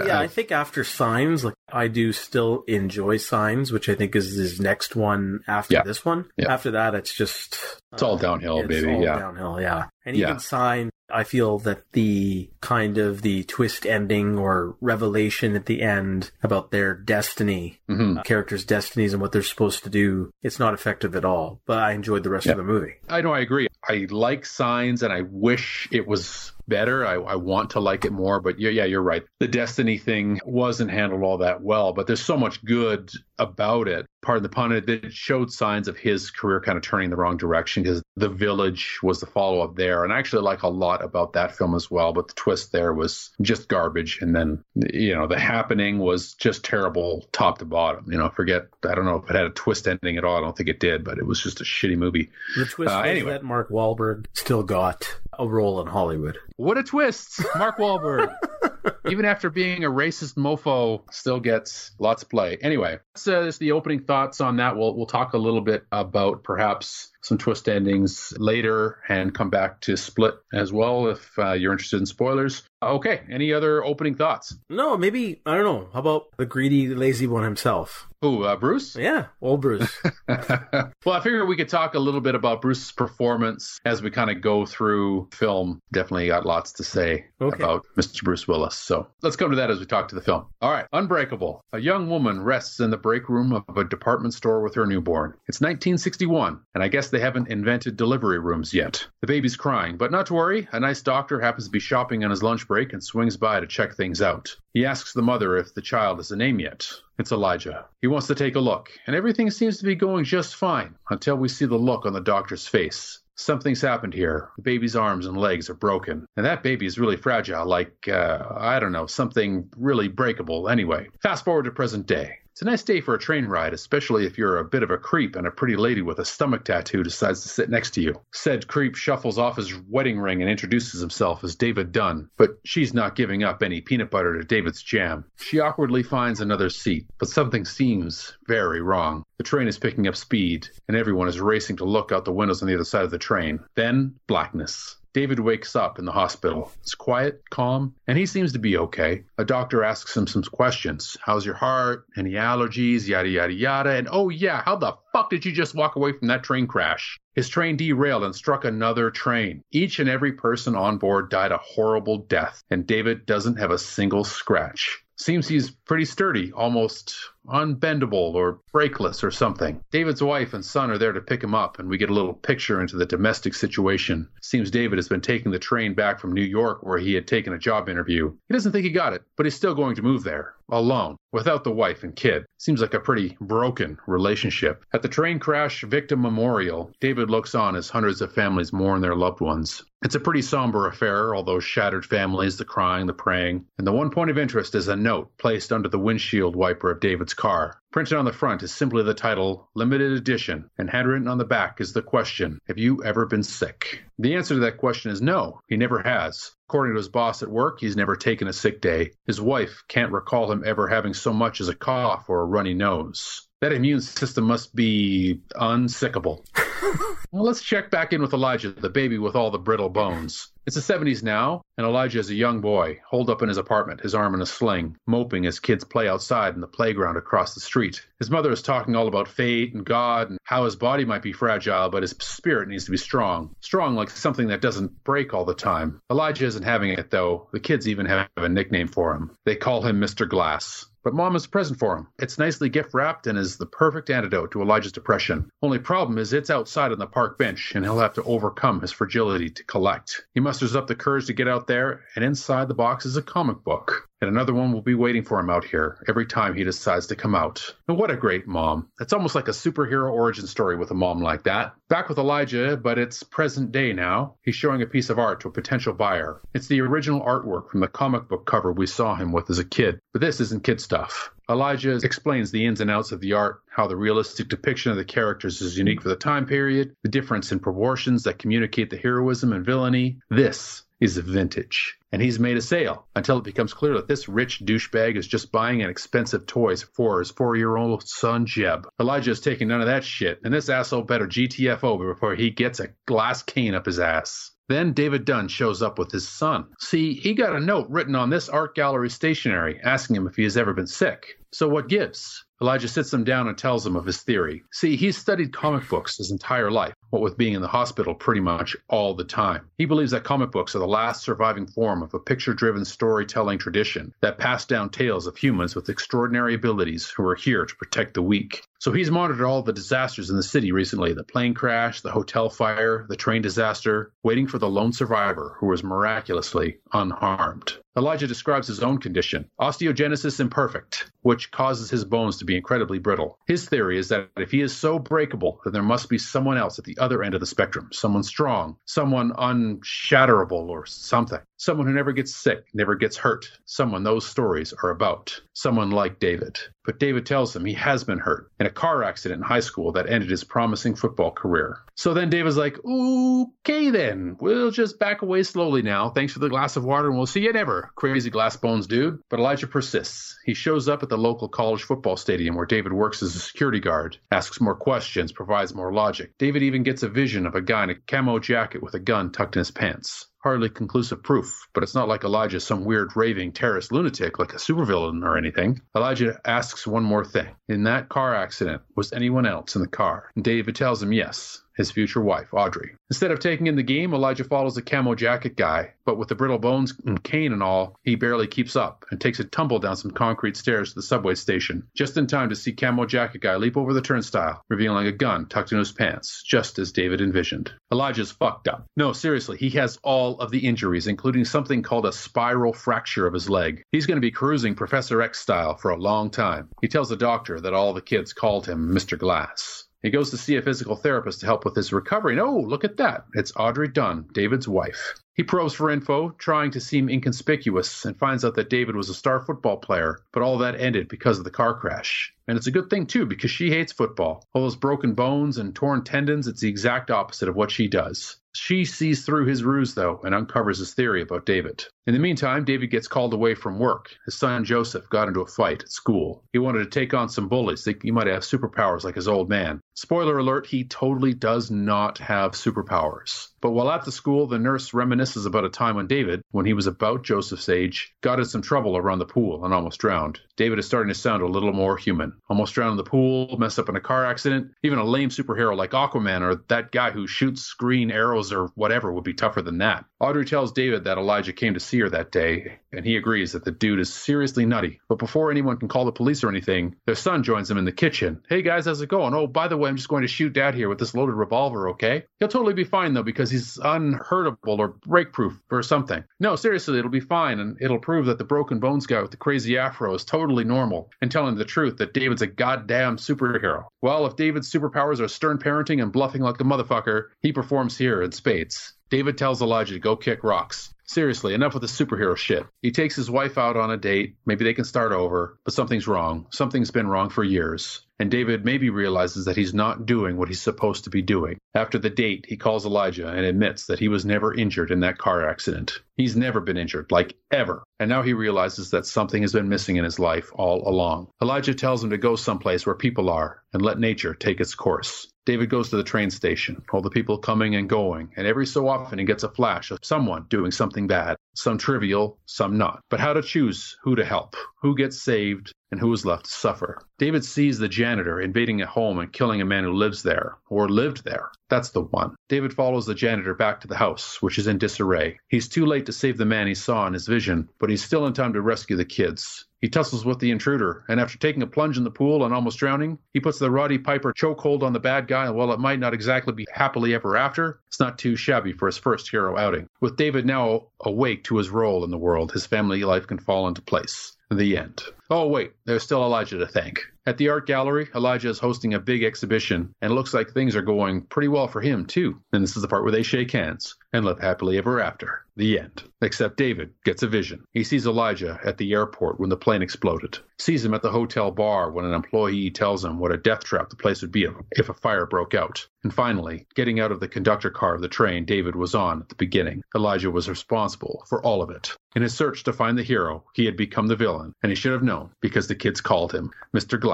I 0.00 0.06
yeah, 0.06 0.18
I 0.20 0.26
think 0.26 0.50
after 0.52 0.84
Signs, 0.84 1.44
like 1.44 1.54
I 1.72 1.88
do 1.88 2.12
still 2.12 2.64
enjoy 2.66 3.18
Signs, 3.18 3.72
which 3.72 3.88
I 3.88 3.94
think 3.94 4.16
is 4.16 4.34
his 4.36 4.60
next 4.60 4.96
one 4.96 5.40
after 5.46 5.74
Yeah. 5.74 5.82
this 5.82 6.04
one. 6.04 6.26
Yeah. 6.36 6.52
After 6.52 6.70
that, 6.72 6.94
it's 6.94 7.12
just 7.14 7.58
It's 7.92 8.02
all 8.02 8.16
downhill, 8.16 8.58
it's 8.60 8.68
baby, 8.68 8.92
all 8.92 9.02
yeah. 9.02 9.18
downhill. 9.18 9.60
Yeah, 9.60 9.86
and 10.04 10.16
Yeah. 10.16 10.28
even 10.28 10.40
Signs, 10.40 10.90
I 11.12 11.22
feel 11.24 11.58
that 11.60 11.82
the 11.92 12.50
kind 12.62 12.96
of 12.96 13.20
the 13.22 13.44
twist 13.44 13.84
ending 13.86 14.38
or 14.38 14.74
revelation 14.80 15.54
at 15.54 15.66
the 15.66 15.82
end 15.82 16.30
about 16.42 16.70
their 16.70 16.94
destiny, 16.94 17.78
Mhm. 17.90 18.18
uh, 18.18 18.22
characters' 18.22 18.64
destinies, 18.64 19.12
and 19.12 19.20
what 19.20 19.30
they're 19.32 19.42
supposed 19.42 19.84
to 19.84 19.90
do, 19.90 20.30
it's 20.42 20.58
not 20.58 20.72
effective 20.74 21.14
at 21.14 21.24
all. 21.24 21.60
But 21.66 21.78
I 21.78 21.92
enjoyed 21.92 22.22
the 22.22 22.30
rest 22.30 22.46
Yeah. 22.46 22.52
of 22.52 22.58
the 22.58 22.64
movie. 22.64 22.94
I 23.08 23.20
know 23.20 23.32
I 23.32 23.40
agree. 23.40 23.68
I 23.86 24.06
like 24.10 24.46
signs 24.46 25.02
and 25.02 25.12
I 25.12 25.20
wish 25.30 25.86
it 25.92 26.06
was 26.06 26.52
better. 26.68 27.06
I, 27.06 27.14
I 27.14 27.36
want 27.36 27.70
to 27.70 27.80
like 27.80 28.04
it 28.04 28.12
more, 28.12 28.40
but 28.40 28.58
yeah, 28.58 28.70
yeah, 28.70 28.84
you're 28.84 29.02
right. 29.02 29.22
The 29.40 29.48
Destiny 29.48 29.98
thing 29.98 30.40
wasn't 30.44 30.90
handled 30.90 31.22
all 31.22 31.38
that 31.38 31.62
well, 31.62 31.92
but 31.92 32.06
there's 32.06 32.22
so 32.22 32.36
much 32.36 32.64
good 32.64 33.10
about 33.38 33.88
it. 33.88 34.06
Pardon 34.24 34.42
the 34.42 34.48
pun, 34.48 34.72
it, 34.72 35.12
showed 35.12 35.52
signs 35.52 35.86
of 35.86 35.96
his 35.96 36.30
career 36.30 36.60
kind 36.60 36.76
of 36.76 36.82
turning 36.82 37.10
the 37.10 37.16
wrong 37.16 37.36
direction 37.36 37.82
because 37.82 38.02
The 38.16 38.28
Village 38.28 38.98
was 39.02 39.20
the 39.20 39.26
follow 39.26 39.60
up 39.60 39.76
there. 39.76 40.02
And 40.02 40.12
I 40.12 40.18
actually 40.18 40.42
like 40.42 40.62
a 40.62 40.68
lot 40.68 41.04
about 41.04 41.34
that 41.34 41.54
film 41.54 41.74
as 41.74 41.90
well, 41.90 42.12
but 42.12 42.28
the 42.28 42.34
twist 42.34 42.72
there 42.72 42.92
was 42.94 43.30
just 43.42 43.68
garbage. 43.68 44.18
And 44.22 44.34
then, 44.34 44.64
you 44.74 45.14
know, 45.14 45.26
The 45.26 45.38
Happening 45.38 45.98
was 45.98 46.34
just 46.34 46.64
terrible 46.64 47.26
top 47.32 47.58
to 47.58 47.64
bottom. 47.66 48.10
You 48.10 48.16
know, 48.18 48.30
forget, 48.30 48.66
I 48.88 48.94
don't 48.94 49.04
know 49.04 49.16
if 49.22 49.28
it 49.28 49.36
had 49.36 49.44
a 49.46 49.50
twist 49.50 49.86
ending 49.86 50.16
at 50.16 50.24
all. 50.24 50.36
I 50.36 50.40
don't 50.40 50.56
think 50.56 50.70
it 50.70 50.80
did, 50.80 51.04
but 51.04 51.18
it 51.18 51.26
was 51.26 51.42
just 51.42 51.60
a 51.60 51.64
shitty 51.64 51.96
movie. 51.98 52.30
The 52.56 52.64
twist 52.64 52.92
Uh, 52.92 53.00
was 53.00 53.06
anyway. 53.10 53.32
that 53.32 53.44
Mark 53.44 53.68
Wahlberg 53.68 54.24
still 54.32 54.62
got 54.62 55.06
a 55.38 55.46
role 55.46 55.80
in 55.82 55.86
Hollywood. 55.86 56.38
What 56.56 56.78
a 56.78 56.82
twist! 56.82 57.40
Mark 57.56 57.76
Wahlberg. 57.78 58.34
even 59.08 59.24
after 59.24 59.50
being 59.50 59.84
a 59.84 59.90
racist 59.90 60.34
mofo, 60.34 61.02
still 61.10 61.40
gets 61.40 61.92
lots 61.98 62.22
of 62.22 62.30
play. 62.30 62.58
Anyway, 62.60 62.98
that's, 63.14 63.28
uh, 63.28 63.50
the 63.58 63.72
opening 63.72 64.04
thoughts 64.04 64.40
on 64.40 64.56
that. 64.56 64.76
We'll 64.76 64.94
we'll 64.96 65.06
talk 65.06 65.34
a 65.34 65.38
little 65.38 65.60
bit 65.60 65.84
about 65.92 66.42
perhaps 66.42 67.10
some 67.22 67.38
twist 67.38 67.68
endings 67.68 68.34
later 68.36 68.98
and 69.08 69.34
come 69.34 69.50
back 69.50 69.80
to 69.82 69.96
Split 69.96 70.34
as 70.52 70.72
well 70.72 71.08
if 71.08 71.38
uh, 71.38 71.52
you're 71.52 71.72
interested 71.72 71.98
in 71.98 72.06
spoilers. 72.06 72.62
Okay, 72.82 73.22
any 73.30 73.52
other 73.52 73.82
opening 73.82 74.14
thoughts? 74.14 74.56
No, 74.68 74.96
maybe 74.96 75.40
I 75.46 75.54
don't 75.54 75.64
know. 75.64 75.88
How 75.92 76.00
about 76.00 76.26
the 76.36 76.44
greedy, 76.46 76.88
lazy 76.94 77.26
one 77.26 77.44
himself? 77.44 78.08
Who, 78.22 78.44
uh, 78.44 78.56
Bruce? 78.56 78.96
Yeah, 78.96 79.26
old 79.42 79.60
Bruce. 79.60 79.92
well, 80.28 80.90
I 81.06 81.20
figured 81.20 81.48
we 81.48 81.56
could 81.56 81.68
talk 81.68 81.94
a 81.94 81.98
little 81.98 82.20
bit 82.20 82.34
about 82.34 82.62
Bruce's 82.62 82.92
performance 82.92 83.78
as 83.84 84.02
we 84.02 84.10
kind 84.10 84.30
of 84.30 84.40
go 84.40 84.64
through 84.66 85.28
film. 85.32 85.80
Definitely 85.92 86.28
got 86.28 86.46
lots 86.46 86.72
to 86.74 86.84
say 86.84 87.26
okay. 87.40 87.62
about 87.62 87.86
Mr. 87.96 88.22
Bruce 88.22 88.48
Willis. 88.48 88.76
So 88.76 89.08
let's 89.22 89.36
come 89.36 89.50
to 89.50 89.56
that 89.56 89.70
as 89.70 89.78
we 89.78 89.86
talk 89.86 90.08
to 90.08 90.14
the 90.14 90.22
film. 90.22 90.46
All 90.60 90.70
right, 90.70 90.86
Unbreakable. 90.92 91.60
A 91.72 91.78
young 91.78 92.08
woman 92.08 92.42
rests 92.42 92.80
in 92.80 92.90
the 92.90 92.96
break 92.96 93.28
room 93.28 93.52
of 93.52 93.76
a 93.76 93.84
department 93.84 94.32
store 94.32 94.62
with 94.62 94.74
her 94.74 94.86
newborn. 94.86 95.34
It's 95.48 95.60
1961, 95.60 96.60
and 96.74 96.82
I 96.82 96.88
guess 96.88 97.10
they 97.10 97.20
haven't 97.20 97.48
invented 97.48 97.96
delivery 97.96 98.38
rooms 98.38 98.72
yet. 98.72 99.06
The 99.20 99.26
baby's 99.26 99.56
crying, 99.56 99.96
but 99.96 100.10
not 100.10 100.26
to 100.26 100.34
worry. 100.34 100.68
A 100.72 100.80
nice 100.80 101.02
doctor 101.02 101.40
happens 101.40 101.66
to 101.66 101.70
be 101.70 101.80
shopping 101.80 102.24
on 102.24 102.30
his 102.30 102.42
lunch 102.42 102.66
break 102.66 102.92
and 102.92 103.02
swings 103.02 103.36
by 103.36 103.60
to 103.60 103.66
check 103.66 103.94
things 103.94 104.22
out. 104.22 104.56
He 104.72 104.86
asks 104.86 105.12
the 105.12 105.22
mother 105.22 105.56
if 105.56 105.74
the 105.74 105.82
child 105.82 106.18
has 106.18 106.30
a 106.30 106.36
name 106.36 106.58
yet. 106.60 106.88
It's 107.18 107.32
Elijah. 107.32 107.86
He 108.00 108.08
wants 108.08 108.26
to 108.26 108.34
take 108.34 108.56
a 108.56 108.60
look, 108.60 108.90
and 109.06 109.14
everything 109.14 109.50
seems 109.50 109.78
to 109.78 109.84
be 109.84 109.94
going 109.94 110.24
just 110.24 110.56
fine 110.56 110.96
until 111.10 111.36
we 111.36 111.48
see 111.48 111.64
the 111.64 111.76
look 111.76 112.06
on 112.06 112.12
the 112.12 112.20
doctor's 112.20 112.66
face. 112.66 113.20
Something's 113.36 113.80
happened 113.80 114.14
here. 114.14 114.50
The 114.56 114.62
baby's 114.62 114.96
arms 114.96 115.26
and 115.26 115.36
legs 115.36 115.68
are 115.70 115.74
broken. 115.74 116.26
And 116.36 116.46
that 116.46 116.62
baby 116.62 116.86
is 116.86 116.98
really 116.98 117.16
fragile, 117.16 117.66
like, 117.66 118.08
uh, 118.08 118.46
I 118.56 118.78
don't 118.78 118.92
know, 118.92 119.06
something 119.06 119.68
really 119.76 120.08
breakable. 120.08 120.68
Anyway, 120.68 121.08
fast 121.22 121.44
forward 121.44 121.64
to 121.64 121.70
present 121.70 122.06
day. 122.06 122.38
It's 122.54 122.62
a 122.62 122.66
nice 122.66 122.84
day 122.84 123.00
for 123.00 123.14
a 123.14 123.18
train 123.18 123.46
ride, 123.46 123.74
especially 123.74 124.26
if 124.26 124.38
you're 124.38 124.58
a 124.58 124.64
bit 124.64 124.84
of 124.84 124.90
a 124.92 124.96
creep 124.96 125.34
and 125.34 125.44
a 125.44 125.50
pretty 125.50 125.74
lady 125.74 126.02
with 126.02 126.20
a 126.20 126.24
stomach 126.24 126.64
tattoo 126.64 127.02
decides 127.02 127.42
to 127.42 127.48
sit 127.48 127.68
next 127.68 127.94
to 127.94 128.00
you. 128.00 128.20
Said 128.32 128.68
creep 128.68 128.94
shuffles 128.94 129.38
off 129.38 129.56
his 129.56 129.76
wedding 129.88 130.20
ring 130.20 130.40
and 130.40 130.48
introduces 130.48 131.00
himself 131.00 131.42
as 131.42 131.56
David 131.56 131.90
Dunn, 131.90 132.30
but 132.36 132.50
she's 132.64 132.94
not 132.94 133.16
giving 133.16 133.42
up 133.42 133.64
any 133.64 133.80
peanut 133.80 134.08
butter 134.08 134.38
to 134.38 134.46
David's 134.46 134.84
jam. 134.84 135.24
She 135.34 135.58
awkwardly 135.58 136.04
finds 136.04 136.40
another 136.40 136.70
seat, 136.70 137.08
but 137.18 137.28
something 137.28 137.64
seems 137.64 138.38
very 138.46 138.80
wrong. 138.80 139.24
The 139.38 139.42
train 139.42 139.66
is 139.66 139.76
picking 139.76 140.06
up 140.06 140.14
speed, 140.14 140.68
and 140.86 140.96
everyone 140.96 141.26
is 141.26 141.40
racing 141.40 141.78
to 141.78 141.84
look 141.84 142.12
out 142.12 142.24
the 142.24 142.32
windows 142.32 142.62
on 142.62 142.68
the 142.68 142.76
other 142.76 142.84
side 142.84 143.02
of 143.02 143.10
the 143.10 143.18
train. 143.18 143.58
Then, 143.74 144.14
blackness. 144.28 144.94
David 145.14 145.38
wakes 145.38 145.76
up 145.76 146.00
in 146.00 146.04
the 146.04 146.12
hospital. 146.12 146.72
It's 146.82 146.96
quiet, 146.96 147.42
calm, 147.48 147.94
and 148.08 148.18
he 148.18 148.26
seems 148.26 148.52
to 148.52 148.58
be 148.58 148.76
okay. 148.76 149.22
A 149.38 149.44
doctor 149.44 149.84
asks 149.84 150.16
him 150.16 150.26
some 150.26 150.42
questions. 150.42 151.16
How's 151.22 151.46
your 151.46 151.54
heart? 151.54 152.04
Any 152.16 152.32
allergies? 152.32 153.06
Yada, 153.06 153.28
yada, 153.28 153.52
yada. 153.52 153.90
And 153.90 154.08
oh, 154.10 154.28
yeah, 154.28 154.60
how 154.62 154.74
the 154.74 154.96
fuck 155.12 155.30
did 155.30 155.44
you 155.44 155.52
just 155.52 155.74
walk 155.74 155.94
away 155.94 156.12
from 156.12 156.28
that 156.28 156.42
train 156.42 156.66
crash? 156.66 157.20
His 157.34 157.48
train 157.48 157.76
derailed 157.76 158.24
and 158.24 158.34
struck 158.34 158.64
another 158.64 159.10
train. 159.10 159.62
Each 159.70 160.00
and 160.00 160.10
every 160.10 160.32
person 160.32 160.74
on 160.74 160.98
board 160.98 161.30
died 161.30 161.52
a 161.52 161.58
horrible 161.58 162.18
death, 162.18 162.62
and 162.68 162.86
David 162.86 163.24
doesn't 163.24 163.58
have 163.58 163.70
a 163.70 163.78
single 163.78 164.24
scratch. 164.24 165.00
Seems 165.16 165.46
he's 165.46 165.70
pretty 165.70 166.06
sturdy, 166.06 166.52
almost 166.52 167.14
unbendable 167.48 168.34
or 168.34 168.60
breakless 168.72 169.22
or 169.22 169.30
something. 169.30 169.80
David's 169.90 170.22
wife 170.22 170.54
and 170.54 170.64
son 170.64 170.90
are 170.90 170.98
there 170.98 171.12
to 171.12 171.20
pick 171.20 171.42
him 171.42 171.54
up, 171.54 171.78
and 171.78 171.88
we 171.88 171.98
get 171.98 172.10
a 172.10 172.14
little 172.14 172.34
picture 172.34 172.80
into 172.80 172.96
the 172.96 173.06
domestic 173.06 173.54
situation. 173.54 174.28
Seems 174.42 174.70
David 174.70 174.98
has 174.98 175.08
been 175.08 175.20
taking 175.20 175.52
the 175.52 175.58
train 175.58 175.94
back 175.94 176.20
from 176.20 176.32
New 176.32 176.42
York 176.42 176.82
where 176.82 176.98
he 176.98 177.14
had 177.14 177.26
taken 177.26 177.52
a 177.52 177.58
job 177.58 177.88
interview. 177.88 178.34
He 178.48 178.54
doesn't 178.54 178.72
think 178.72 178.84
he 178.84 178.90
got 178.90 179.12
it, 179.12 179.22
but 179.36 179.46
he's 179.46 179.54
still 179.54 179.74
going 179.74 179.96
to 179.96 180.02
move 180.02 180.24
there, 180.24 180.54
alone, 180.70 181.16
without 181.32 181.64
the 181.64 181.70
wife 181.70 182.02
and 182.02 182.16
kid. 182.16 182.46
Seems 182.58 182.80
like 182.80 182.94
a 182.94 183.00
pretty 183.00 183.36
broken 183.40 183.98
relationship. 184.06 184.84
At 184.92 185.02
the 185.02 185.08
train 185.08 185.38
crash 185.38 185.82
victim 185.82 186.22
memorial, 186.22 186.90
David 187.00 187.30
looks 187.30 187.54
on 187.54 187.76
as 187.76 187.90
hundreds 187.90 188.20
of 188.20 188.32
families 188.32 188.72
mourn 188.72 189.00
their 189.00 189.16
loved 189.16 189.40
ones. 189.40 189.82
It's 190.02 190.14
a 190.14 190.20
pretty 190.20 190.42
somber 190.42 190.86
affair, 190.86 191.34
all 191.34 191.42
those 191.42 191.64
shattered 191.64 192.04
families, 192.04 192.58
the 192.58 192.64
crying, 192.64 193.06
the 193.06 193.14
praying. 193.14 193.64
And 193.78 193.86
the 193.86 193.92
one 193.92 194.10
point 194.10 194.30
of 194.30 194.36
interest 194.36 194.74
is 194.74 194.88
a 194.88 194.96
note 194.96 195.30
placed 195.38 195.72
under 195.72 195.88
the 195.88 195.98
windshield 195.98 196.54
wiper 196.54 196.90
of 196.90 197.00
David's 197.00 197.33
car. 197.34 197.80
Printed 197.92 198.16
on 198.16 198.24
the 198.24 198.32
front 198.32 198.62
is 198.62 198.72
simply 198.72 199.02
the 199.02 199.14
title, 199.14 199.68
Limited 199.74 200.12
Edition, 200.12 200.70
and 200.78 200.88
handwritten 200.88 201.28
on 201.28 201.38
the 201.38 201.44
back 201.44 201.80
is 201.80 201.92
the 201.92 202.02
question, 202.02 202.58
Have 202.66 202.78
you 202.78 203.04
ever 203.04 203.26
been 203.26 203.42
sick? 203.42 204.02
The 204.18 204.34
answer 204.34 204.54
to 204.54 204.60
that 204.60 204.78
question 204.78 205.10
is 205.10 205.20
no, 205.20 205.60
he 205.68 205.76
never 205.76 206.00
has. 206.00 206.52
According 206.68 206.94
to 206.94 206.98
his 206.98 207.08
boss 207.08 207.42
at 207.42 207.50
work, 207.50 207.80
he's 207.80 207.96
never 207.96 208.16
taken 208.16 208.48
a 208.48 208.52
sick 208.52 208.80
day. 208.80 209.12
His 209.26 209.40
wife 209.40 209.84
can't 209.88 210.12
recall 210.12 210.50
him 210.50 210.64
ever 210.64 210.88
having 210.88 211.14
so 211.14 211.32
much 211.32 211.60
as 211.60 211.68
a 211.68 211.74
cough 211.74 212.24
or 212.28 212.40
a 212.40 212.46
runny 212.46 212.74
nose. 212.74 213.46
That 213.60 213.72
immune 213.72 214.00
system 214.00 214.44
must 214.44 214.74
be 214.74 215.40
unsickable. 215.54 216.44
well, 217.32 217.44
let's 217.44 217.62
check 217.62 217.90
back 217.90 218.12
in 218.12 218.20
with 218.22 218.32
Elijah, 218.32 218.70
the 218.72 218.90
baby 218.90 219.18
with 219.18 219.36
all 219.36 219.50
the 219.50 219.58
brittle 219.58 219.88
bones. 219.88 220.48
It's 220.66 220.76
the 220.76 220.94
70s 220.94 221.22
now, 221.22 221.60
and 221.76 221.86
Elijah 221.86 222.20
is 222.20 222.30
a 222.30 222.34
young 222.34 222.62
boy, 222.62 223.00
holed 223.06 223.28
up 223.28 223.42
in 223.42 223.48
his 223.48 223.58
apartment, 223.58 224.00
his 224.00 224.14
arm 224.14 224.34
in 224.34 224.40
a 224.40 224.46
sling, 224.46 224.96
moping 225.06 225.44
as 225.44 225.60
kids 225.60 225.84
play 225.84 226.08
outside 226.08 226.54
in 226.54 226.62
the 226.62 226.66
playground 226.66 227.18
across 227.18 227.52
the 227.52 227.60
street. 227.60 228.06
His 228.18 228.30
mother 228.30 228.50
is 228.50 228.62
talking 228.62 228.96
all 228.96 229.06
about 229.06 229.28
fate 229.28 229.74
and 229.74 229.84
God 229.84 230.30
and 230.30 230.38
how 230.44 230.64
his 230.64 230.76
body 230.76 231.04
might 231.04 231.20
be 231.20 231.32
fragile, 231.32 231.90
but 231.90 232.02
his 232.02 232.14
spirit 232.18 232.70
needs 232.70 232.86
to 232.86 232.92
be 232.92 232.96
strong. 232.96 233.54
Strong 233.60 233.94
like 233.94 234.08
something 234.08 234.48
that 234.48 234.62
doesn't 234.62 235.04
break 235.04 235.34
all 235.34 235.44
the 235.44 235.54
time. 235.54 236.00
Elijah 236.10 236.46
isn't 236.46 236.62
having 236.62 236.92
it, 236.92 237.10
though. 237.10 237.48
The 237.52 237.60
kids 237.60 237.86
even 237.86 238.06
have 238.06 238.28
a 238.38 238.48
nickname 238.48 238.88
for 238.88 239.14
him. 239.14 239.36
They 239.44 239.56
call 239.56 239.82
him 239.82 240.00
Mr. 240.00 240.26
Glass. 240.26 240.86
But 241.04 241.14
mom 241.14 241.34
has 241.34 241.44
a 241.44 241.50
present 241.50 241.78
for 241.78 241.98
him. 241.98 242.08
It's 242.18 242.38
nicely 242.38 242.70
gift 242.70 242.94
wrapped 242.94 243.26
and 243.26 243.38
is 243.38 243.58
the 243.58 243.66
perfect 243.66 244.08
antidote 244.08 244.52
to 244.52 244.62
Elijah's 244.62 244.90
depression. 244.90 245.50
Only 245.62 245.78
problem 245.78 246.16
is 246.16 246.32
it's 246.32 246.48
outside 246.48 246.92
on 246.92 246.98
the 246.98 247.06
park 247.06 247.38
bench 247.38 247.72
and 247.74 247.84
he'll 247.84 247.98
have 247.98 248.14
to 248.14 248.22
overcome 248.22 248.80
his 248.80 248.90
fragility 248.90 249.50
to 249.50 249.64
collect. 249.64 250.24
He 250.32 250.40
musters 250.40 250.74
up 250.74 250.86
the 250.86 250.94
courage 250.94 251.26
to 251.26 251.34
get 251.34 251.46
out 251.46 251.66
there, 251.66 252.00
and 252.16 252.24
inside 252.24 252.68
the 252.68 252.74
box 252.74 253.04
is 253.04 253.18
a 253.18 253.22
comic 253.22 253.62
book 253.62 254.08
and 254.20 254.30
another 254.30 254.54
one 254.54 254.72
will 254.72 254.82
be 254.82 254.94
waiting 254.94 255.22
for 255.22 255.38
him 255.38 255.50
out 255.50 255.64
here 255.64 256.02
every 256.08 256.26
time 256.26 256.54
he 256.54 256.64
decides 256.64 257.06
to 257.08 257.16
come 257.16 257.34
out. 257.34 257.74
And 257.88 257.98
what 257.98 258.10
a 258.10 258.16
great 258.16 258.46
mom. 258.46 258.88
It's 259.00 259.12
almost 259.12 259.34
like 259.34 259.48
a 259.48 259.52
superhero 259.52 260.10
origin 260.10 260.46
story 260.46 260.76
with 260.76 260.90
a 260.90 260.94
mom 260.94 261.20
like 261.20 261.44
that. 261.44 261.74
Back 261.88 262.08
with 262.08 262.18
Elijah, 262.18 262.76
but 262.76 262.98
it's 262.98 263.22
present 263.22 263.72
day 263.72 263.92
now. 263.92 264.36
He's 264.42 264.54
showing 264.54 264.82
a 264.82 264.86
piece 264.86 265.10
of 265.10 265.18
art 265.18 265.40
to 265.40 265.48
a 265.48 265.52
potential 265.52 265.92
buyer. 265.92 266.40
It's 266.54 266.68
the 266.68 266.80
original 266.80 267.20
artwork 267.20 267.70
from 267.70 267.80
the 267.80 267.88
comic 267.88 268.28
book 268.28 268.46
cover 268.46 268.72
we 268.72 268.86
saw 268.86 269.14
him 269.14 269.32
with 269.32 269.50
as 269.50 269.58
a 269.58 269.64
kid. 269.64 269.98
But 270.12 270.20
this 270.20 270.40
isn't 270.40 270.64
kid 270.64 270.80
stuff. 270.80 271.30
Elijah 271.50 271.96
explains 271.96 272.50
the 272.50 272.64
ins 272.64 272.80
and 272.80 272.90
outs 272.90 273.12
of 273.12 273.20
the 273.20 273.34
art, 273.34 273.60
how 273.68 273.86
the 273.86 273.96
realistic 273.96 274.48
depiction 274.48 274.90
of 274.90 274.96
the 274.96 275.04
characters 275.04 275.60
is 275.60 275.76
unique 275.76 276.00
for 276.00 276.08
the 276.08 276.16
time 276.16 276.46
period, 276.46 276.96
the 277.02 277.10
difference 277.10 277.52
in 277.52 277.58
proportions 277.58 278.22
that 278.22 278.38
communicate 278.38 278.88
the 278.88 278.96
heroism 278.96 279.52
and 279.52 279.66
villainy. 279.66 280.18
This 280.30 280.84
is 281.04 281.18
vintage. 281.18 281.98
And 282.12 282.22
he's 282.22 282.40
made 282.40 282.56
a 282.56 282.62
sale 282.62 283.06
until 283.14 283.36
it 283.36 283.44
becomes 283.44 283.74
clear 283.74 283.92
that 283.94 284.08
this 284.08 284.26
rich 284.26 284.64
douchebag 284.64 285.16
is 285.16 285.26
just 285.26 285.52
buying 285.52 285.82
an 285.82 285.90
expensive 285.90 286.46
toy 286.46 286.76
for 286.76 287.18
his 287.18 287.30
four 287.30 287.56
year 287.56 287.76
old 287.76 288.08
son, 288.08 288.46
Jeb. 288.46 288.88
Elijah 288.98 289.32
is 289.32 289.40
taking 289.40 289.68
none 289.68 289.82
of 289.82 289.86
that 289.86 290.02
shit, 290.02 290.40
and 290.44 290.54
this 290.54 290.70
asshole 290.70 291.02
better 291.02 291.26
GTFO 291.26 291.98
before 291.98 292.34
he 292.34 292.50
gets 292.50 292.80
a 292.80 292.88
glass 293.06 293.42
cane 293.42 293.74
up 293.74 293.84
his 293.84 294.00
ass. 294.00 294.52
Then 294.68 294.94
David 294.94 295.26
Dunn 295.26 295.48
shows 295.48 295.82
up 295.82 295.98
with 295.98 296.10
his 296.10 296.26
son. 296.26 296.68
See, 296.80 297.12
he 297.12 297.34
got 297.34 297.54
a 297.54 297.60
note 297.60 297.90
written 297.90 298.14
on 298.14 298.30
this 298.30 298.48
art 298.48 298.74
gallery 298.74 299.10
stationery 299.10 299.78
asking 299.84 300.16
him 300.16 300.26
if 300.26 300.36
he 300.36 300.44
has 300.44 300.56
ever 300.56 300.72
been 300.72 300.86
sick. 300.86 301.38
So 301.52 301.68
what 301.68 301.88
gives? 301.88 302.44
Elijah 302.62 302.88
sits 302.88 303.12
him 303.12 303.24
down 303.24 303.48
and 303.48 303.58
tells 303.58 303.84
him 303.86 303.96
of 303.96 304.06
his 304.06 304.22
theory. 304.22 304.62
See, 304.72 304.96
he's 304.96 305.16
studied 305.16 305.52
comic 305.52 305.88
books 305.88 306.18
his 306.18 306.30
entire 306.30 306.70
life, 306.70 306.94
what 307.10 307.20
with 307.20 307.36
being 307.36 307.54
in 307.54 307.62
the 307.62 307.68
hospital 307.68 308.14
pretty 308.14 308.40
much 308.40 308.76
all 308.88 309.14
the 309.14 309.24
time. 309.24 309.68
He 309.76 309.86
believes 309.86 310.12
that 310.12 310.24
comic 310.24 310.52
books 310.52 310.74
are 310.74 310.78
the 310.78 310.86
last 310.86 311.22
surviving 311.22 311.66
form 311.66 312.02
of 312.02 312.14
a 312.14 312.20
picture 312.20 312.54
driven 312.54 312.84
storytelling 312.84 313.58
tradition 313.58 314.14
that 314.20 314.38
passed 314.38 314.68
down 314.68 314.90
tales 314.90 315.26
of 315.26 315.36
humans 315.36 315.74
with 315.74 315.88
extraordinary 315.88 316.54
abilities 316.54 317.10
who 317.10 317.26
are 317.26 317.34
here 317.34 317.66
to 317.66 317.76
protect 317.76 318.14
the 318.14 318.22
weak. 318.22 318.62
So 318.78 318.92
he's 318.92 319.10
monitored 319.10 319.46
all 319.46 319.62
the 319.62 319.72
disasters 319.72 320.28
in 320.30 320.36
the 320.36 320.42
city 320.42 320.70
recently 320.70 321.14
the 321.14 321.24
plane 321.24 321.54
crash, 321.54 322.02
the 322.02 322.10
hotel 322.10 322.50
fire, 322.50 323.06
the 323.08 323.16
train 323.16 323.42
disaster, 323.42 324.12
waiting 324.22 324.46
for 324.46 324.58
the 324.58 324.68
lone 324.68 324.92
survivor 324.92 325.56
who 325.58 325.66
was 325.66 325.82
miraculously 325.82 326.78
unharmed. 326.92 327.78
Elijah 327.96 328.26
describes 328.26 328.66
his 328.66 328.82
own 328.82 328.98
condition, 328.98 329.48
osteogenesis 329.60 330.40
imperfecta, 330.40 331.04
which 331.22 331.50
causes 331.50 331.88
his 331.88 332.04
bones 332.04 332.38
to 332.38 332.43
be 332.44 332.56
incredibly 332.56 332.98
brittle. 332.98 333.38
His 333.46 333.68
theory 333.68 333.98
is 333.98 334.08
that 334.08 334.28
if 334.36 334.50
he 334.50 334.60
is 334.60 334.76
so 334.76 334.98
breakable, 334.98 335.60
then 335.64 335.72
there 335.72 335.82
must 335.82 336.08
be 336.08 336.18
someone 336.18 336.56
else 336.56 336.78
at 336.78 336.84
the 336.84 336.96
other 336.98 337.22
end 337.22 337.34
of 337.34 337.40
the 337.40 337.46
spectrum, 337.46 337.88
someone 337.92 338.22
strong, 338.22 338.76
someone 338.84 339.32
unshatterable 339.32 340.68
or 340.68 340.86
something, 340.86 341.40
someone 341.56 341.86
who 341.86 341.92
never 341.92 342.12
gets 342.12 342.34
sick, 342.34 342.66
never 342.74 342.94
gets 342.94 343.16
hurt, 343.16 343.46
someone 343.64 344.02
those 344.02 344.26
stories 344.26 344.72
are 344.82 344.90
about, 344.90 345.40
someone 345.52 345.90
like 345.90 346.18
David. 346.18 346.58
But 346.84 346.98
David 346.98 347.26
tells 347.26 347.54
him 347.54 347.64
he 347.64 347.74
has 347.74 348.04
been 348.04 348.18
hurt 348.18 348.50
in 348.60 348.66
a 348.66 348.70
car 348.70 349.02
accident 349.02 349.40
in 349.40 349.46
high 349.46 349.60
school 349.60 349.92
that 349.92 350.08
ended 350.08 350.30
his 350.30 350.44
promising 350.44 350.94
football 350.94 351.30
career. 351.30 351.78
So 351.96 352.14
then 352.14 352.30
David's 352.30 352.56
like, 352.56 352.78
okay 352.84 353.90
then, 353.90 354.36
we'll 354.40 354.70
just 354.70 354.98
back 354.98 355.22
away 355.22 355.42
slowly 355.42 355.82
now. 355.82 356.10
Thanks 356.10 356.32
for 356.32 356.40
the 356.40 356.48
glass 356.48 356.76
of 356.76 356.84
water 356.84 357.08
and 357.08 357.16
we'll 357.16 357.26
see 357.26 357.42
you 357.42 357.52
never, 357.52 357.90
crazy 357.96 358.30
glass 358.30 358.56
bones 358.56 358.86
dude. 358.86 359.20
But 359.30 359.40
Elijah 359.40 359.66
persists. 359.66 360.36
He 360.44 360.54
shows 360.54 360.88
up 360.88 361.02
at 361.02 361.08
the 361.08 361.18
local 361.18 361.48
college 361.48 361.82
football 361.82 362.16
stadium 362.16 362.54
where 362.54 362.66
David 362.66 362.92
works 362.92 363.22
as 363.22 363.34
a 363.34 363.40
security 363.40 363.80
guard, 363.80 364.18
asks 364.30 364.60
more 364.60 364.76
questions, 364.76 365.32
provides 365.32 365.74
more 365.74 365.92
logic. 365.92 366.32
David 366.38 366.62
even 366.62 366.82
gets 366.82 367.02
a 367.02 367.08
vision 367.08 367.46
of 367.46 367.54
a 367.54 367.62
guy 367.62 367.84
in 367.84 367.90
a 367.90 367.94
camo 367.94 368.38
jacket 368.38 368.82
with 368.82 368.94
a 368.94 369.00
gun 369.00 369.32
tucked 369.32 369.56
in 369.56 369.60
his 369.60 369.70
pants 369.70 370.26
hardly 370.44 370.68
conclusive 370.68 371.22
proof, 371.22 371.66
but 371.72 371.82
it's 371.82 371.94
not 371.94 372.06
like 372.06 372.22
Elijah's 372.22 372.66
some 372.66 372.84
weird 372.84 373.16
raving 373.16 373.50
terrorist 373.50 373.90
lunatic 373.90 374.38
like 374.38 374.52
a 374.52 374.56
supervillain 374.56 375.24
or 375.24 375.38
anything. 375.38 375.80
Elijah 375.96 376.38
asks 376.44 376.86
one 376.86 377.02
more 377.02 377.24
thing. 377.24 377.48
In 377.70 377.84
that 377.84 378.10
car 378.10 378.34
accident, 378.34 378.82
was 378.94 379.14
anyone 379.14 379.46
else 379.46 379.74
in 379.74 379.80
the 379.80 379.88
car? 379.88 380.30
And 380.36 380.44
David 380.44 380.76
tells 380.76 381.02
him 381.02 381.14
yes 381.14 381.63
his 381.76 381.90
future 381.90 382.20
wife, 382.20 382.48
Audrey. 382.52 382.96
Instead 383.10 383.30
of 383.30 383.40
taking 383.40 383.66
in 383.66 383.76
the 383.76 383.82
game, 383.82 384.14
Elijah 384.14 384.44
follows 384.44 384.74
the 384.74 384.82
camo 384.82 385.14
jacket 385.14 385.56
guy, 385.56 385.94
but 386.04 386.18
with 386.18 386.28
the 386.28 386.34
brittle 386.34 386.58
bones 386.58 386.94
and 387.04 387.22
cane 387.22 387.52
and 387.52 387.62
all, 387.62 387.96
he 388.02 388.14
barely 388.14 388.46
keeps 388.46 388.76
up 388.76 389.04
and 389.10 389.20
takes 389.20 389.40
a 389.40 389.44
tumble 389.44 389.78
down 389.78 389.96
some 389.96 390.10
concrete 390.10 390.56
stairs 390.56 390.90
to 390.90 390.96
the 390.96 391.02
subway 391.02 391.34
station, 391.34 391.86
just 391.96 392.16
in 392.16 392.26
time 392.26 392.48
to 392.48 392.56
see 392.56 392.72
camo 392.72 393.06
jacket 393.06 393.40
guy 393.40 393.56
leap 393.56 393.76
over 393.76 393.92
the 393.92 394.00
turnstile, 394.00 394.62
revealing 394.68 395.06
a 395.06 395.12
gun 395.12 395.46
tucked 395.46 395.72
in 395.72 395.78
his 395.78 395.92
pants, 395.92 396.42
just 396.46 396.78
as 396.78 396.92
David 396.92 397.20
envisioned. 397.20 397.72
Elijah's 397.92 398.32
fucked 398.32 398.68
up. 398.68 398.86
No, 398.96 399.12
seriously, 399.12 399.56
he 399.56 399.70
has 399.70 399.98
all 400.02 400.40
of 400.40 400.50
the 400.50 400.66
injuries, 400.66 401.06
including 401.06 401.44
something 401.44 401.82
called 401.82 402.06
a 402.06 402.12
spiral 402.12 402.72
fracture 402.72 403.26
of 403.26 403.34
his 403.34 403.48
leg. 403.50 403.82
He's 403.92 404.06
going 404.06 404.16
to 404.16 404.20
be 404.20 404.30
cruising 404.30 404.74
Professor 404.74 405.22
X 405.22 405.40
style 405.40 405.76
for 405.76 405.90
a 405.90 405.96
long 405.96 406.30
time. 406.30 406.68
He 406.80 406.88
tells 406.88 407.08
the 407.08 407.16
doctor 407.16 407.60
that 407.60 407.74
all 407.74 407.92
the 407.94 408.00
kids 408.00 408.32
called 408.32 408.66
him 408.66 408.94
Mr. 408.94 409.18
Glass. 409.18 409.83
He 410.04 410.10
goes 410.10 410.28
to 410.30 410.36
see 410.36 410.56
a 410.56 410.62
physical 410.62 410.96
therapist 410.96 411.40
to 411.40 411.46
help 411.46 411.64
with 411.64 411.74
his 411.74 411.90
recovery. 411.90 412.34
And 412.34 412.40
oh, 412.42 412.60
look 412.60 412.84
at 412.84 412.98
that. 412.98 413.24
It's 413.32 413.54
Audrey 413.56 413.88
Dunn, 413.88 414.26
David's 414.32 414.68
wife. 414.68 415.14
He 415.34 415.42
probes 415.42 415.74
for 415.74 415.90
info, 415.90 416.30
trying 416.38 416.70
to 416.70 416.80
seem 416.80 417.08
inconspicuous, 417.08 418.04
and 418.04 418.16
finds 418.16 418.44
out 418.44 418.54
that 418.54 418.70
David 418.70 418.94
was 418.94 419.08
a 419.08 419.14
star 419.14 419.40
football 419.40 419.78
player, 419.78 420.20
but 420.32 420.44
all 420.44 420.58
that 420.58 420.80
ended 420.80 421.08
because 421.08 421.38
of 421.38 421.44
the 421.44 421.50
car 421.50 421.74
crash. 421.74 422.32
And 422.46 422.56
it's 422.56 422.68
a 422.68 422.72
good 422.72 422.88
thing, 422.88 423.06
too, 423.06 423.26
because 423.26 423.50
she 423.50 423.70
hates 423.70 423.92
football. 423.92 424.46
All 424.52 424.62
those 424.62 424.76
broken 424.76 425.14
bones 425.14 425.58
and 425.58 425.74
torn 425.74 426.04
tendons, 426.04 426.46
it's 426.46 426.60
the 426.60 426.68
exact 426.68 427.10
opposite 427.10 427.48
of 427.48 427.56
what 427.56 427.70
she 427.70 427.88
does. 427.88 428.36
She 428.56 428.84
sees 428.84 429.24
through 429.24 429.46
his 429.46 429.64
ruse, 429.64 429.94
though, 429.94 430.20
and 430.22 430.32
uncovers 430.32 430.78
his 430.78 430.94
theory 430.94 431.22
about 431.22 431.44
David. 431.44 431.84
In 432.06 432.14
the 432.14 432.20
meantime, 432.20 432.64
David 432.64 432.90
gets 432.90 433.08
called 433.08 433.34
away 433.34 433.54
from 433.56 433.80
work. 433.80 434.14
His 434.26 434.36
son 434.36 434.64
Joseph 434.64 435.10
got 435.10 435.26
into 435.26 435.40
a 435.40 435.46
fight 435.46 435.82
at 435.82 435.90
school. 435.90 436.44
He 436.52 436.60
wanted 436.60 436.84
to 436.84 436.90
take 436.90 437.14
on 437.14 437.28
some 437.28 437.48
bullies, 437.48 437.82
thinking 437.82 438.02
he 438.08 438.12
might 438.12 438.28
have 438.28 438.42
superpowers 438.42 439.02
like 439.02 439.16
his 439.16 439.26
old 439.26 439.48
man. 439.48 439.80
Spoiler 439.94 440.38
alert, 440.38 440.66
he 440.66 440.84
totally 440.84 441.34
does 441.34 441.70
not 441.70 442.18
have 442.18 442.52
superpowers. 442.52 443.48
But 443.60 443.72
while 443.72 443.90
at 443.90 444.04
the 444.04 444.12
school, 444.12 444.46
the 444.46 444.58
nurse 444.58 444.92
reminisces 444.92 445.23
about 445.46 445.64
a 445.64 445.70
time 445.70 445.96
when 445.96 446.06
David, 446.06 446.42
when 446.50 446.66
he 446.66 446.72
was 446.72 446.86
about 446.86 447.24
Joseph's 447.24 447.68
age, 447.68 448.14
got 448.20 448.38
in 448.38 448.44
some 448.44 448.62
trouble 448.62 448.96
around 448.96 449.18
the 449.18 449.26
pool 449.26 449.64
and 449.64 449.72
almost 449.72 450.00
drowned. 450.00 450.40
David 450.56 450.78
is 450.78 450.86
starting 450.86 451.12
to 451.12 451.18
sound 451.18 451.42
a 451.42 451.46
little 451.46 451.72
more 451.72 451.96
human. 451.96 452.34
Almost 452.48 452.74
drowned 452.74 452.92
in 452.92 452.96
the 452.96 453.04
pool, 453.04 453.56
messed 453.58 453.78
up 453.78 453.88
in 453.88 453.96
a 453.96 454.00
car 454.00 454.24
accident. 454.24 454.72
Even 454.82 454.98
a 454.98 455.04
lame 455.04 455.30
superhero 455.30 455.76
like 455.76 455.90
Aquaman 455.90 456.42
or 456.42 456.62
that 456.68 456.92
guy 456.92 457.10
who 457.10 457.26
shoots 457.26 457.74
green 457.74 458.10
arrows 458.10 458.52
or 458.52 458.66
whatever 458.74 459.12
would 459.12 459.24
be 459.24 459.34
tougher 459.34 459.62
than 459.62 459.78
that. 459.78 460.04
Audrey 460.20 460.44
tells 460.44 460.72
David 460.72 461.04
that 461.04 461.18
Elijah 461.18 461.52
came 461.52 461.74
to 461.74 461.80
see 461.80 461.98
her 462.00 462.08
that 462.10 462.30
day, 462.30 462.78
and 462.92 463.04
he 463.04 463.16
agrees 463.16 463.52
that 463.52 463.64
the 463.64 463.70
dude 463.70 464.00
is 464.00 464.12
seriously 464.12 464.64
nutty. 464.64 465.00
But 465.08 465.18
before 465.18 465.50
anyone 465.50 465.76
can 465.76 465.88
call 465.88 466.04
the 466.04 466.12
police 466.12 466.44
or 466.44 466.48
anything, 466.48 466.96
their 467.04 467.14
son 467.14 467.42
joins 467.42 467.68
them 467.68 467.78
in 467.78 467.84
the 467.84 467.92
kitchen. 467.92 468.42
Hey 468.48 468.62
guys, 468.62 468.86
how's 468.86 469.00
it 469.00 469.08
going? 469.08 469.34
Oh, 469.34 469.46
by 469.46 469.68
the 469.68 469.76
way, 469.76 469.90
I'm 469.90 469.96
just 469.96 470.08
going 470.08 470.22
to 470.22 470.28
shoot 470.28 470.52
dad 470.52 470.74
here 470.74 470.88
with 470.88 470.98
this 470.98 471.14
loaded 471.14 471.34
revolver, 471.34 471.90
okay? 471.90 472.24
He'll 472.38 472.48
totally 472.48 472.74
be 472.74 472.84
fine 472.84 473.12
though 473.12 473.22
because 473.22 473.50
he's 473.50 473.76
unhurtable 473.76 474.80
or 474.80 474.88
breakproof 474.88 475.60
or 475.70 475.82
something. 475.82 476.24
No, 476.38 476.56
seriously, 476.56 476.98
it'll 476.98 477.10
be 477.10 477.20
fine, 477.20 477.58
and 477.58 477.76
it'll 477.80 477.98
prove 477.98 478.26
that 478.26 478.38
the 478.38 478.44
broken 478.44 478.78
bones 478.78 479.06
guy 479.06 479.20
with 479.20 479.32
the 479.32 479.36
crazy 479.36 479.78
afro 479.78 480.14
is 480.14 480.24
totally 480.24 480.43
normal 480.46 481.10
and 481.22 481.30
telling 481.30 481.54
the 481.54 481.64
truth 481.64 481.96
that 481.96 482.12
David's 482.12 482.42
a 482.42 482.46
goddamn 482.46 483.16
superhero. 483.16 483.84
Well, 484.02 484.26
if 484.26 484.36
David's 484.36 484.70
superpowers 484.70 485.20
are 485.20 485.28
stern 485.28 485.58
parenting 485.58 486.02
and 486.02 486.12
bluffing 486.12 486.42
like 486.42 486.60
a 486.60 486.64
motherfucker, 486.64 487.28
he 487.40 487.52
performs 487.52 487.96
here 487.96 488.22
in 488.22 488.32
spades. 488.32 488.92
David 489.10 489.38
tells 489.38 489.62
Elijah 489.62 489.94
to 489.94 490.00
go 490.00 490.16
kick 490.16 490.44
rocks. 490.44 490.92
Seriously, 491.06 491.54
enough 491.54 491.74
with 491.74 491.82
the 491.82 491.86
superhero 491.86 492.36
shit. 492.36 492.66
He 492.82 492.90
takes 492.90 493.14
his 493.14 493.30
wife 493.30 493.58
out 493.58 493.76
on 493.76 493.90
a 493.90 493.96
date. 493.96 494.36
Maybe 494.46 494.64
they 494.64 494.74
can 494.74 494.84
start 494.84 495.12
over, 495.12 495.58
but 495.64 495.74
something's 495.74 496.08
wrong. 496.08 496.46
Something's 496.50 496.90
been 496.90 497.06
wrong 497.06 497.28
for 497.30 497.44
years. 497.44 498.03
And 498.18 498.30
David 498.30 498.64
maybe 498.64 498.90
realizes 498.90 499.46
that 499.46 499.56
he's 499.56 499.74
not 499.74 500.06
doing 500.06 500.36
what 500.36 500.48
he's 500.48 500.62
supposed 500.62 501.04
to 501.04 501.10
be 501.10 501.22
doing. 501.22 501.58
After 501.74 501.98
the 501.98 502.10
date, 502.10 502.46
he 502.48 502.56
calls 502.56 502.86
Elijah 502.86 503.28
and 503.28 503.44
admits 503.44 503.86
that 503.86 503.98
he 503.98 504.08
was 504.08 504.24
never 504.24 504.54
injured 504.54 504.92
in 504.92 505.00
that 505.00 505.18
car 505.18 505.48
accident. 505.48 506.00
He's 506.16 506.36
never 506.36 506.60
been 506.60 506.76
injured, 506.76 507.10
like 507.10 507.34
ever. 507.50 507.82
And 507.98 508.08
now 508.08 508.22
he 508.22 508.32
realizes 508.32 508.90
that 508.90 509.06
something 509.06 509.42
has 509.42 509.52
been 509.52 509.68
missing 509.68 509.96
in 509.96 510.04
his 510.04 510.20
life 510.20 510.50
all 510.54 510.88
along. 510.88 511.30
Elijah 511.42 511.74
tells 511.74 512.04
him 512.04 512.10
to 512.10 512.18
go 512.18 512.36
someplace 512.36 512.86
where 512.86 512.94
people 512.94 513.30
are 513.30 513.62
and 513.72 513.82
let 513.82 513.98
nature 513.98 514.34
take 514.34 514.60
its 514.60 514.76
course. 514.76 515.28
David 515.46 515.68
goes 515.68 515.90
to 515.90 515.96
the 515.96 516.04
train 516.04 516.30
station, 516.30 516.82
all 516.90 517.02
the 517.02 517.10
people 517.10 517.36
coming 517.36 517.74
and 517.74 517.88
going, 517.88 518.30
and 518.36 518.46
every 518.46 518.64
so 518.64 518.88
often 518.88 519.18
he 519.18 519.26
gets 519.26 519.42
a 519.42 519.48
flash 519.50 519.90
of 519.90 519.98
someone 520.02 520.46
doing 520.48 520.70
something 520.70 521.06
bad, 521.06 521.36
some 521.54 521.76
trivial, 521.76 522.38
some 522.46 522.78
not. 522.78 523.00
But 523.10 523.20
how 523.20 523.34
to 523.34 523.42
choose 523.42 523.98
who 524.02 524.14
to 524.16 524.24
help, 524.24 524.56
who 524.80 524.96
gets 524.96 525.20
saved, 525.20 525.74
and 526.00 526.10
was 526.10 526.26
left 526.26 526.46
to 526.46 526.50
suffer. 526.50 526.98
David 527.18 527.44
sees 527.44 527.78
the 527.78 527.88
janitor 527.88 528.40
invading 528.40 528.82
a 528.82 528.86
home 528.86 529.18
and 529.18 529.32
killing 529.32 529.60
a 529.60 529.64
man 529.64 529.84
who 529.84 529.92
lives 529.92 530.22
there, 530.22 530.56
or 530.68 530.88
lived 530.88 531.24
there. 531.24 531.50
That's 531.68 531.90
the 531.90 532.02
one. 532.02 532.34
David 532.48 532.72
follows 532.72 533.06
the 533.06 533.14
janitor 533.14 533.54
back 533.54 533.80
to 533.80 533.88
the 533.88 533.96
house, 533.96 534.42
which 534.42 534.58
is 534.58 534.66
in 534.66 534.78
disarray. 534.78 535.38
He's 535.48 535.68
too 535.68 535.86
late 535.86 536.06
to 536.06 536.12
save 536.12 536.36
the 536.36 536.44
man 536.44 536.66
he 536.66 536.74
saw 536.74 537.06
in 537.06 537.14
his 537.14 537.26
vision, 537.26 537.68
but 537.78 537.90
he's 537.90 538.04
still 538.04 538.26
in 538.26 538.32
time 538.32 538.52
to 538.52 538.60
rescue 538.60 538.96
the 538.96 539.04
kids. 539.04 539.66
He 539.80 539.90
tussles 539.90 540.24
with 540.24 540.38
the 540.38 540.50
intruder, 540.50 541.04
and 541.08 541.20
after 541.20 541.36
taking 541.36 541.62
a 541.62 541.66
plunge 541.66 541.98
in 541.98 542.04
the 542.04 542.10
pool 542.10 542.44
and 542.44 542.54
almost 542.54 542.78
drowning, 542.78 543.18
he 543.34 543.40
puts 543.40 543.58
the 543.58 543.70
Roddy 543.70 543.98
Piper 543.98 544.32
chokehold 544.32 544.82
on 544.82 544.94
the 544.94 544.98
bad 544.98 545.28
guy, 545.28 545.44
and 545.44 545.54
while 545.54 545.72
it 545.72 545.78
might 545.78 545.98
not 545.98 546.14
exactly 546.14 546.54
be 546.54 546.66
happily 546.72 547.12
ever 547.12 547.36
after, 547.36 547.80
it's 547.86 548.00
not 548.00 548.18
too 548.18 548.34
shabby 548.34 548.72
for 548.72 548.86
his 548.86 548.96
first 548.96 549.30
hero 549.30 549.58
outing. 549.58 549.88
With 550.00 550.16
David 550.16 550.46
now 550.46 550.86
awake 551.00 551.44
to 551.44 551.58
his 551.58 551.68
role 551.68 552.02
in 552.02 552.10
the 552.10 552.16
world, 552.16 552.50
his 552.50 552.64
family 552.64 553.04
life 553.04 553.26
can 553.26 553.38
fall 553.38 553.68
into 553.68 553.82
place. 553.82 554.33
The 554.50 554.76
end. 554.76 555.02
Oh, 555.30 555.48
wait, 555.48 555.72
there's 555.84 556.02
still 556.02 556.22
Elijah 556.22 556.58
to 556.58 556.66
thank. 556.66 557.00
At 557.26 557.38
the 557.38 557.48
art 557.48 557.66
gallery, 557.66 558.08
Elijah 558.14 558.50
is 558.50 558.58
hosting 558.58 558.92
a 558.92 559.00
big 559.00 559.22
exhibition, 559.22 559.94
and 560.02 560.12
it 560.12 560.14
looks 560.14 560.34
like 560.34 560.50
things 560.50 560.76
are 560.76 560.82
going 560.82 561.22
pretty 561.22 561.48
well 561.48 561.66
for 561.66 561.80
him, 561.80 562.04
too. 562.04 562.38
And 562.52 562.62
this 562.62 562.76
is 562.76 562.82
the 562.82 562.88
part 562.88 563.02
where 563.02 563.12
they 563.12 563.22
shake 563.22 563.50
hands 563.50 563.96
and 564.12 564.26
live 564.26 564.40
happily 564.40 564.76
ever 564.76 565.00
after. 565.00 565.44
The 565.56 565.78
end. 565.78 566.02
Except 566.20 566.56
David 566.56 566.90
gets 567.04 567.22
a 567.22 567.28
vision. 567.28 567.64
He 567.72 567.84
sees 567.84 568.06
Elijah 568.06 568.60
at 568.64 568.76
the 568.76 568.92
airport 568.92 569.40
when 569.40 569.50
the 569.50 569.56
plane 569.56 569.82
exploded, 569.82 570.38
sees 570.58 570.84
him 570.84 570.94
at 570.94 571.02
the 571.02 571.12
hotel 571.12 571.50
bar 571.50 571.90
when 571.90 572.04
an 572.04 572.12
employee 572.12 572.70
tells 572.70 573.04
him 573.04 573.18
what 573.18 573.32
a 573.32 573.36
death 573.36 573.64
trap 573.64 573.88
the 573.88 573.96
place 573.96 574.20
would 574.20 574.32
be 574.32 574.46
if 574.72 574.88
a 574.88 574.94
fire 574.94 575.26
broke 575.26 575.54
out. 575.54 575.86
And 576.02 576.12
finally, 576.12 576.66
getting 576.74 577.00
out 577.00 577.12
of 577.12 577.20
the 577.20 577.28
conductor 577.28 577.70
car 577.70 577.94
of 577.94 578.00
the 578.00 578.08
train 578.08 578.44
David 578.44 578.74
was 578.76 578.94
on 578.94 579.22
at 579.22 579.28
the 579.28 579.34
beginning, 579.36 579.82
Elijah 579.94 580.30
was 580.30 580.48
responsible 580.48 581.24
for 581.28 581.42
all 581.42 581.62
of 581.62 581.70
it. 581.70 581.96
In 582.16 582.22
his 582.22 582.34
search 582.34 582.64
to 582.64 582.72
find 582.72 582.98
the 582.98 583.02
hero, 583.02 583.44
he 583.54 583.64
had 583.64 583.76
become 583.76 584.08
the 584.08 584.16
villain, 584.16 584.52
and 584.62 584.70
he 584.70 584.76
should 584.76 584.92
have 584.92 585.02
known 585.02 585.30
because 585.40 585.68
the 585.68 585.74
kids 585.74 586.00
called 586.00 586.32
him 586.32 586.50
Mr. 586.74 587.00
Glass. 587.00 587.13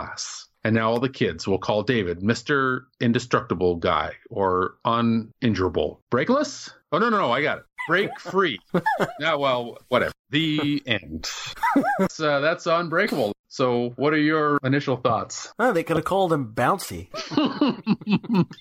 And 0.62 0.74
now 0.74 0.90
all 0.90 1.00
the 1.00 1.08
kids 1.08 1.46
will 1.46 1.58
call 1.58 1.82
David 1.82 2.20
Mr. 2.20 2.82
Indestructible 3.00 3.76
Guy 3.76 4.12
or 4.28 4.74
Uninjurable. 4.84 5.98
Breakless? 6.10 6.70
Oh, 6.92 6.98
no, 6.98 7.08
no, 7.08 7.18
no, 7.18 7.32
I 7.32 7.42
got 7.42 7.58
it. 7.58 7.64
Break 7.88 8.20
free. 8.20 8.58
now, 9.20 9.38
well, 9.38 9.78
whatever. 9.88 10.12
The 10.28 10.82
end. 10.86 11.30
that's, 11.98 12.20
uh, 12.20 12.40
that's 12.40 12.66
Unbreakable. 12.66 13.32
So, 13.52 13.90
what 13.96 14.14
are 14.14 14.18
your 14.18 14.60
initial 14.62 14.96
thoughts? 14.96 15.52
Oh, 15.58 15.72
they 15.72 15.82
could 15.82 15.96
have 15.96 16.04
called 16.04 16.32
him 16.32 16.52
Bouncy. 16.54 17.08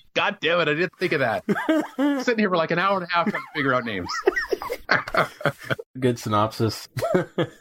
God 0.14 0.38
damn 0.40 0.58
it, 0.58 0.68
I 0.68 0.74
didn't 0.74 0.98
think 0.98 1.12
of 1.12 1.20
that. 1.20 1.44
Sitting 2.24 2.40
here 2.40 2.50
for 2.50 2.56
like 2.56 2.72
an 2.72 2.80
hour 2.80 2.96
and 2.96 3.06
a 3.06 3.14
half 3.14 3.30
trying 3.30 3.40
to 3.40 3.48
figure 3.54 3.72
out 3.72 3.84
names. 3.84 4.10
good 6.00 6.18
synopsis. 6.18 6.88